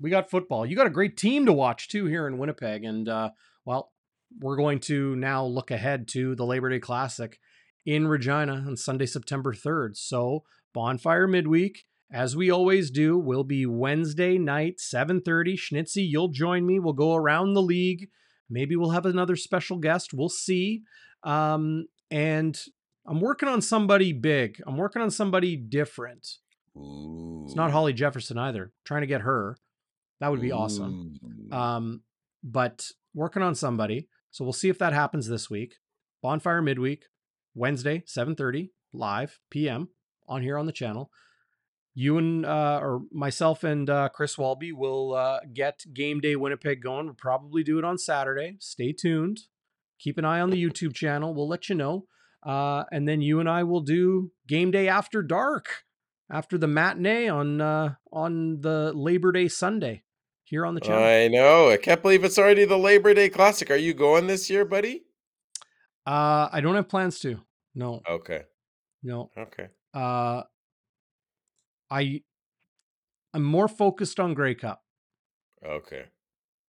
We 0.00 0.10
got 0.10 0.30
football. 0.30 0.66
You 0.66 0.76
got 0.76 0.86
a 0.86 0.90
great 0.90 1.16
team 1.16 1.46
to 1.46 1.52
watch 1.52 1.88
too 1.88 2.06
here 2.06 2.26
in 2.26 2.38
Winnipeg 2.38 2.84
and 2.84 3.08
uh 3.08 3.30
well, 3.64 3.92
we're 4.40 4.56
going 4.56 4.80
to 4.80 5.16
now 5.16 5.44
look 5.44 5.70
ahead 5.70 6.08
to 6.08 6.34
the 6.34 6.44
Labor 6.44 6.70
Day 6.70 6.78
Classic 6.78 7.38
in 7.84 8.06
Regina 8.08 8.64
on 8.66 8.76
Sunday, 8.76 9.06
September 9.06 9.54
3rd. 9.54 9.96
So, 9.96 10.44
Bonfire 10.74 11.26
midweek, 11.26 11.84
as 12.12 12.36
we 12.36 12.50
always 12.50 12.90
do, 12.90 13.18
will 13.18 13.44
be 13.44 13.66
Wednesday 13.66 14.38
night, 14.38 14.78
7:30. 14.78 15.54
Schnitzy, 15.54 16.06
you'll 16.08 16.28
join 16.28 16.66
me. 16.66 16.78
We'll 16.78 16.92
go 16.92 17.14
around 17.14 17.54
the 17.54 17.62
league. 17.62 18.08
Maybe 18.50 18.76
we'll 18.76 18.90
have 18.90 19.06
another 19.06 19.36
special 19.36 19.78
guest. 19.78 20.14
We'll 20.14 20.28
see. 20.28 20.82
Um, 21.22 21.86
and 22.10 22.58
I'm 23.06 23.20
working 23.20 23.48
on 23.48 23.60
somebody 23.60 24.12
big. 24.12 24.60
I'm 24.66 24.76
working 24.76 25.02
on 25.02 25.10
somebody 25.10 25.56
different. 25.56 26.26
Ooh. 26.76 27.42
It's 27.46 27.56
not 27.56 27.70
Holly 27.70 27.92
Jefferson 27.92 28.38
either. 28.38 28.72
trying 28.84 29.02
to 29.02 29.06
get 29.06 29.22
her. 29.22 29.56
That 30.20 30.30
would 30.30 30.40
be 30.40 30.52
awesome. 30.52 31.14
Um, 31.52 32.02
but 32.42 32.90
working 33.14 33.42
on 33.42 33.54
somebody. 33.54 34.08
So 34.30 34.44
we'll 34.44 34.52
see 34.52 34.68
if 34.68 34.78
that 34.78 34.92
happens 34.92 35.28
this 35.28 35.48
week. 35.48 35.76
Bonfire 36.22 36.60
midweek, 36.60 37.04
Wednesday, 37.54 38.02
7:30, 38.06 38.70
live 38.92 39.38
PM 39.50 39.88
on 40.26 40.42
here 40.42 40.58
on 40.58 40.66
the 40.66 40.72
channel. 40.72 41.10
You 42.00 42.16
and 42.16 42.46
uh, 42.46 42.78
or 42.80 43.02
myself 43.10 43.64
and 43.64 43.90
uh, 43.90 44.08
Chris 44.10 44.38
Walby 44.38 44.70
will 44.70 45.14
uh, 45.14 45.40
get 45.52 45.84
Game 45.92 46.20
Day 46.20 46.36
Winnipeg 46.36 46.80
going. 46.80 47.06
We'll 47.06 47.14
probably 47.14 47.64
do 47.64 47.76
it 47.76 47.84
on 47.84 47.98
Saturday. 47.98 48.54
Stay 48.60 48.92
tuned. 48.92 49.40
Keep 49.98 50.16
an 50.16 50.24
eye 50.24 50.38
on 50.38 50.50
the 50.50 50.62
YouTube 50.62 50.94
channel. 50.94 51.34
We'll 51.34 51.48
let 51.48 51.68
you 51.68 51.74
know. 51.74 52.06
Uh, 52.46 52.84
and 52.92 53.08
then 53.08 53.20
you 53.20 53.40
and 53.40 53.48
I 53.48 53.64
will 53.64 53.80
do 53.80 54.30
Game 54.46 54.70
Day 54.70 54.86
after 54.86 55.24
dark, 55.24 55.82
after 56.30 56.56
the 56.56 56.68
matinee 56.68 57.26
on 57.28 57.60
uh, 57.60 57.94
on 58.12 58.60
the 58.60 58.92
Labor 58.94 59.32
Day 59.32 59.48
Sunday 59.48 60.04
here 60.44 60.64
on 60.64 60.76
the 60.76 60.80
channel. 60.80 61.02
I 61.02 61.26
know. 61.26 61.68
I 61.68 61.78
can't 61.78 62.00
believe 62.00 62.22
it's 62.22 62.38
already 62.38 62.64
the 62.64 62.78
Labor 62.78 63.12
Day 63.12 63.28
Classic. 63.28 63.72
Are 63.72 63.76
you 63.76 63.92
going 63.92 64.28
this 64.28 64.48
year, 64.48 64.64
buddy? 64.64 65.02
Uh, 66.06 66.48
I 66.52 66.60
don't 66.60 66.76
have 66.76 66.88
plans 66.88 67.18
to. 67.20 67.40
No, 67.74 68.02
Okay. 68.08 68.42
no. 69.02 69.30
Okay. 69.36 69.66
Uh, 69.92 70.42
I 71.90 72.22
I'm 73.32 73.42
more 73.44 73.68
focused 73.68 74.20
on 74.20 74.34
Grey 74.34 74.54
Cup. 74.54 74.84
Okay. 75.62 76.10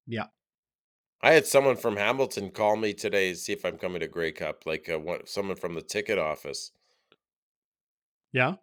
Yeah. 0.08 0.28
I 1.22 1.32
had 1.32 1.46
someone 1.48 1.78
from 1.78 1.96
Hamilton 1.96 2.52
call 2.52 2.76
me 2.76 2.94
today 2.94 3.30
to 3.32 3.38
see 3.38 3.54
if 3.54 3.64
I'm 3.64 3.78
coming 3.78 4.02
to 4.02 4.08
Grey 4.10 4.34
Cup, 4.34 4.66
like 4.66 4.90
uh, 4.90 5.00
one, 5.00 5.26
someone 5.28 5.56
from 5.56 5.76
the 5.76 5.82
ticket 5.82 6.18
office. 6.20 6.72
Yeah. 8.32 8.58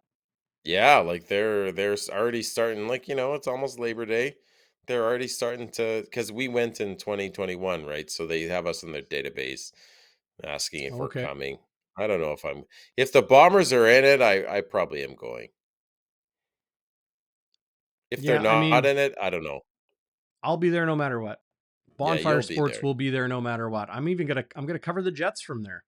Yeah, 0.63 0.97
like 0.97 1.27
they're 1.27 1.71
they're 1.71 1.95
already 2.11 2.43
starting. 2.43 2.87
Like 2.87 3.07
you 3.07 3.15
know, 3.15 3.33
it's 3.33 3.47
almost 3.47 3.79
Labor 3.79 4.05
Day. 4.05 4.35
They're 4.87 5.03
already 5.03 5.27
starting 5.27 5.69
to 5.71 6.01
because 6.03 6.31
we 6.31 6.47
went 6.47 6.81
in 6.81 6.97
2021, 6.97 7.85
right? 7.85 8.09
So 8.09 8.25
they 8.27 8.43
have 8.43 8.67
us 8.67 8.83
in 8.83 8.91
their 8.91 9.01
database 9.01 9.71
asking 10.43 10.85
if 10.85 10.99
we're 10.99 11.09
coming. 11.09 11.59
I 11.97 12.07
don't 12.07 12.21
know 12.21 12.33
if 12.33 12.45
I'm 12.45 12.65
if 12.97 13.13
the 13.13 13.21
Bombers 13.23 13.73
are 13.73 13.87
in 13.87 14.05
it. 14.05 14.21
I 14.21 14.57
I 14.57 14.61
probably 14.61 15.03
am 15.03 15.15
going. 15.15 15.49
If 18.11 18.21
they're 18.21 18.41
Yeah, 18.41 18.51
I 18.51 18.69
not 18.71 18.83
mean, 18.83 18.85
in 18.85 18.97
it, 18.97 19.15
I 19.21 19.29
don't 19.29 19.43
know. 19.43 19.61
I'll 20.43 20.57
be 20.57 20.69
there 20.69 20.85
no 20.85 20.95
matter 20.95 21.19
what. 21.19 21.39
Bonfire 21.97 22.41
be 22.41 22.53
Sports 22.53 22.81
will 22.81 22.93
be 22.93 23.09
there 23.09 23.27
no 23.27 23.41
matter 23.41 23.69
what. 23.69 23.89
I'm 23.91 24.07
even 24.07 24.27
gonna 24.27 24.45
I'm 24.55 24.65
gonna 24.65 24.79
cover 24.79 25.01
the 25.01 25.11
Jets 25.11 25.41
from 25.41 25.63
there. 25.63 25.83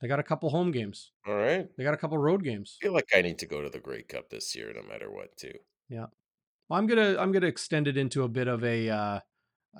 They 0.00 0.08
got 0.08 0.20
a 0.20 0.22
couple 0.22 0.50
home 0.50 0.70
games. 0.70 1.12
All 1.26 1.34
right. 1.34 1.66
They 1.76 1.84
got 1.84 1.94
a 1.94 1.96
couple 1.96 2.18
road 2.18 2.44
games. 2.44 2.76
I 2.82 2.84
feel 2.84 2.92
like 2.92 3.08
I 3.14 3.22
need 3.22 3.38
to 3.38 3.46
go 3.46 3.62
to 3.62 3.70
the 3.70 3.80
Grey 3.80 4.02
Cup 4.02 4.28
this 4.28 4.54
year, 4.54 4.70
no 4.74 4.82
matter 4.82 5.10
what, 5.10 5.34
too. 5.38 5.54
Yeah. 5.88 6.06
Well, 6.68 6.78
I'm 6.78 6.86
gonna 6.86 7.16
I'm 7.18 7.32
gonna 7.32 7.46
extend 7.46 7.88
it 7.88 7.96
into 7.96 8.22
a 8.22 8.28
bit 8.28 8.48
of 8.48 8.62
a 8.64 8.90
uh, 8.90 9.20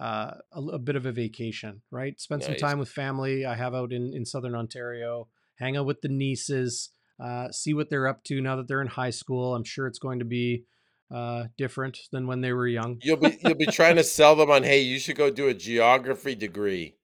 uh, 0.00 0.34
a, 0.52 0.60
a 0.60 0.78
bit 0.78 0.96
of 0.96 1.04
a 1.04 1.12
vacation, 1.12 1.82
right? 1.90 2.18
Spend 2.20 2.42
some 2.42 2.56
time 2.56 2.78
with 2.78 2.88
family. 2.88 3.44
I 3.44 3.54
have 3.54 3.74
out 3.74 3.92
in 3.92 4.12
in 4.14 4.24
Southern 4.24 4.54
Ontario. 4.54 5.28
Hang 5.56 5.76
out 5.76 5.86
with 5.86 6.00
the 6.00 6.08
nieces. 6.08 6.90
Uh, 7.22 7.50
see 7.50 7.74
what 7.74 7.90
they're 7.90 8.06
up 8.06 8.22
to 8.24 8.40
now 8.40 8.56
that 8.56 8.68
they're 8.68 8.82
in 8.82 8.88
high 8.88 9.10
school. 9.10 9.54
I'm 9.54 9.64
sure 9.64 9.86
it's 9.86 9.98
going 9.98 10.18
to 10.18 10.24
be 10.24 10.64
uh, 11.10 11.44
different 11.56 11.98
than 12.12 12.26
when 12.26 12.40
they 12.40 12.52
were 12.52 12.66
young. 12.66 12.98
You'll 13.02 13.16
be 13.16 13.38
you'll 13.42 13.54
be 13.54 13.66
trying 13.66 13.96
to 13.96 14.04
sell 14.04 14.36
them 14.36 14.50
on, 14.50 14.62
hey, 14.62 14.80
you 14.80 14.98
should 14.98 15.16
go 15.16 15.30
do 15.30 15.48
a 15.48 15.54
geography 15.54 16.34
degree. 16.34 16.96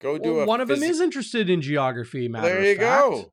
Go 0.00 0.18
do 0.18 0.34
Well, 0.34 0.42
a 0.42 0.46
one 0.46 0.60
of 0.60 0.68
them 0.68 0.82
is 0.82 1.00
interested 1.00 1.50
in 1.50 1.60
geography. 1.60 2.28
Matter 2.28 2.48
There 2.48 2.64
you 2.64 2.76
go. 2.76 3.32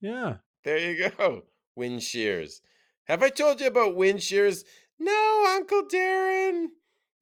Yeah. 0.00 0.36
There 0.64 0.78
you 0.78 1.10
go. 1.10 1.42
Wind 1.74 2.02
shears. 2.02 2.60
Have 3.04 3.22
I 3.22 3.28
told 3.28 3.60
you 3.60 3.66
about 3.66 3.96
wind 3.96 4.22
shears? 4.22 4.64
No, 4.98 5.44
Uncle 5.48 5.82
Darren. 5.84 6.66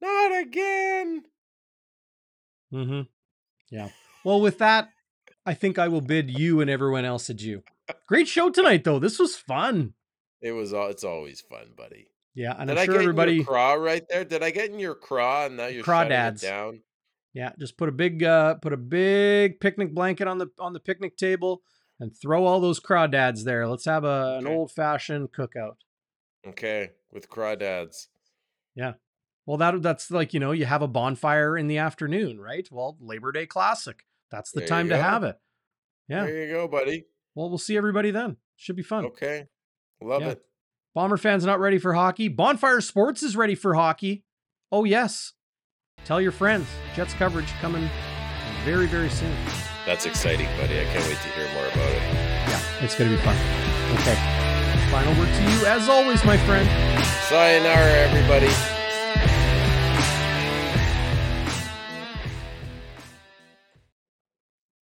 Not 0.01 0.39
again. 0.39 1.23
Mm-hmm. 2.73 3.01
Yeah. 3.71 3.89
Well, 4.23 4.41
with 4.41 4.57
that, 4.59 4.89
I 5.45 5.53
think 5.53 5.77
I 5.77 5.87
will 5.87 6.01
bid 6.01 6.29
you 6.29 6.61
and 6.61 6.69
everyone 6.69 7.05
else 7.05 7.29
adieu. 7.29 7.63
Great 8.07 8.27
show 8.27 8.49
tonight, 8.49 8.83
though. 8.83 8.99
This 8.99 9.19
was 9.19 9.35
fun. 9.35 9.93
It 10.41 10.51
was 10.51 10.73
all 10.73 10.89
it's 10.89 11.03
always 11.03 11.41
fun, 11.41 11.73
buddy. 11.75 12.07
Yeah, 12.35 12.53
and 12.57 12.67
Did 12.67 12.77
I'm 12.77 12.81
I 12.81 12.85
sure 12.85 12.93
get 12.95 13.01
in 13.01 13.07
everybody. 13.09 13.33
your 13.35 13.45
craw 13.45 13.73
right 13.73 14.03
there? 14.09 14.25
Did 14.25 14.43
I 14.43 14.51
get 14.51 14.69
in 14.69 14.77
your 14.79 14.93
craw 14.95 15.45
and 15.45 15.57
now 15.57 15.67
you're 15.67 15.83
Crawdads. 15.83 16.43
it 16.43 16.47
down? 16.47 16.81
Yeah, 17.33 17.51
just 17.59 17.77
put 17.77 17.89
a 17.89 17.93
big 17.93 18.23
uh 18.23 18.55
put 18.55 18.73
a 18.73 18.77
big 18.77 19.59
picnic 19.59 19.93
blanket 19.93 20.27
on 20.27 20.37
the 20.37 20.47
on 20.59 20.73
the 20.73 20.79
picnic 20.79 21.17
table 21.17 21.61
and 21.99 22.11
throw 22.15 22.45
all 22.45 22.59
those 22.59 22.79
crawdads 22.79 23.43
there. 23.45 23.67
Let's 23.67 23.85
have 23.85 24.03
a, 24.03 24.37
an 24.39 24.47
Okay. 24.47 24.55
old 24.55 24.71
fashioned 24.71 25.31
cookout. 25.31 25.75
Okay, 26.47 26.91
with 27.11 27.29
crawdads. 27.29 28.07
Yeah. 28.75 28.93
Well, 29.45 29.57
that 29.57 29.81
that's 29.81 30.11
like 30.11 30.33
you 30.33 30.39
know 30.39 30.51
you 30.51 30.65
have 30.65 30.81
a 30.81 30.87
bonfire 30.87 31.57
in 31.57 31.67
the 31.67 31.77
afternoon, 31.77 32.39
right? 32.39 32.67
Well, 32.71 32.97
Labor 32.99 33.31
Day 33.31 33.45
Classic. 33.45 34.05
That's 34.31 34.51
the 34.51 34.59
There 34.61 34.67
time 34.67 34.89
to 34.89 34.97
have 34.97 35.23
it. 35.23 35.37
Yeah. 36.09 36.25
There 36.25 36.45
you 36.45 36.51
go, 36.53 36.67
buddy. 36.67 37.05
Well, 37.35 37.49
we'll 37.49 37.57
see 37.57 37.77
everybody 37.77 38.11
then. 38.11 38.37
Should 38.57 38.75
be 38.75 38.83
fun. 38.83 39.05
Okay. 39.05 39.47
Love 40.01 40.21
Yeah. 40.23 40.29
it. 40.31 40.41
Bomber 40.95 41.17
fans 41.17 41.45
not 41.45 41.59
ready 41.59 41.77
for 41.77 41.93
hockey. 41.93 42.29
Bonfire 42.29 42.79
Sports 42.79 43.21
is 43.21 43.35
ready 43.35 43.53
for 43.53 43.73
hockey. 43.73 44.23
Oh 44.71 44.85
yes. 44.85 45.33
Tell 46.05 46.21
your 46.21 46.31
friends. 46.31 46.67
Jets 46.95 47.13
coverage 47.13 47.51
coming 47.59 47.89
very 48.63 48.87
very 48.87 49.09
soon. 49.09 49.35
That's 49.85 50.05
exciting, 50.05 50.47
buddy. 50.57 50.79
I 50.79 50.85
can't 50.85 51.05
wait 51.05 51.17
to 51.17 51.27
hear 51.29 51.53
more 51.53 51.67
about 51.67 51.89
it. 51.89 52.01
Yeah, 52.47 52.61
it's 52.81 52.95
going 52.95 53.11
to 53.11 53.17
be 53.17 53.21
fun. 53.21 53.35
Okay. 53.99 54.15
Final 54.89 55.13
word 55.19 55.27
to 55.27 55.43
you, 55.51 55.65
as 55.67 55.89
always, 55.89 56.23
my 56.23 56.37
friend. 56.37 56.67
Sayonara, 57.27 57.91
everybody. 58.07 58.74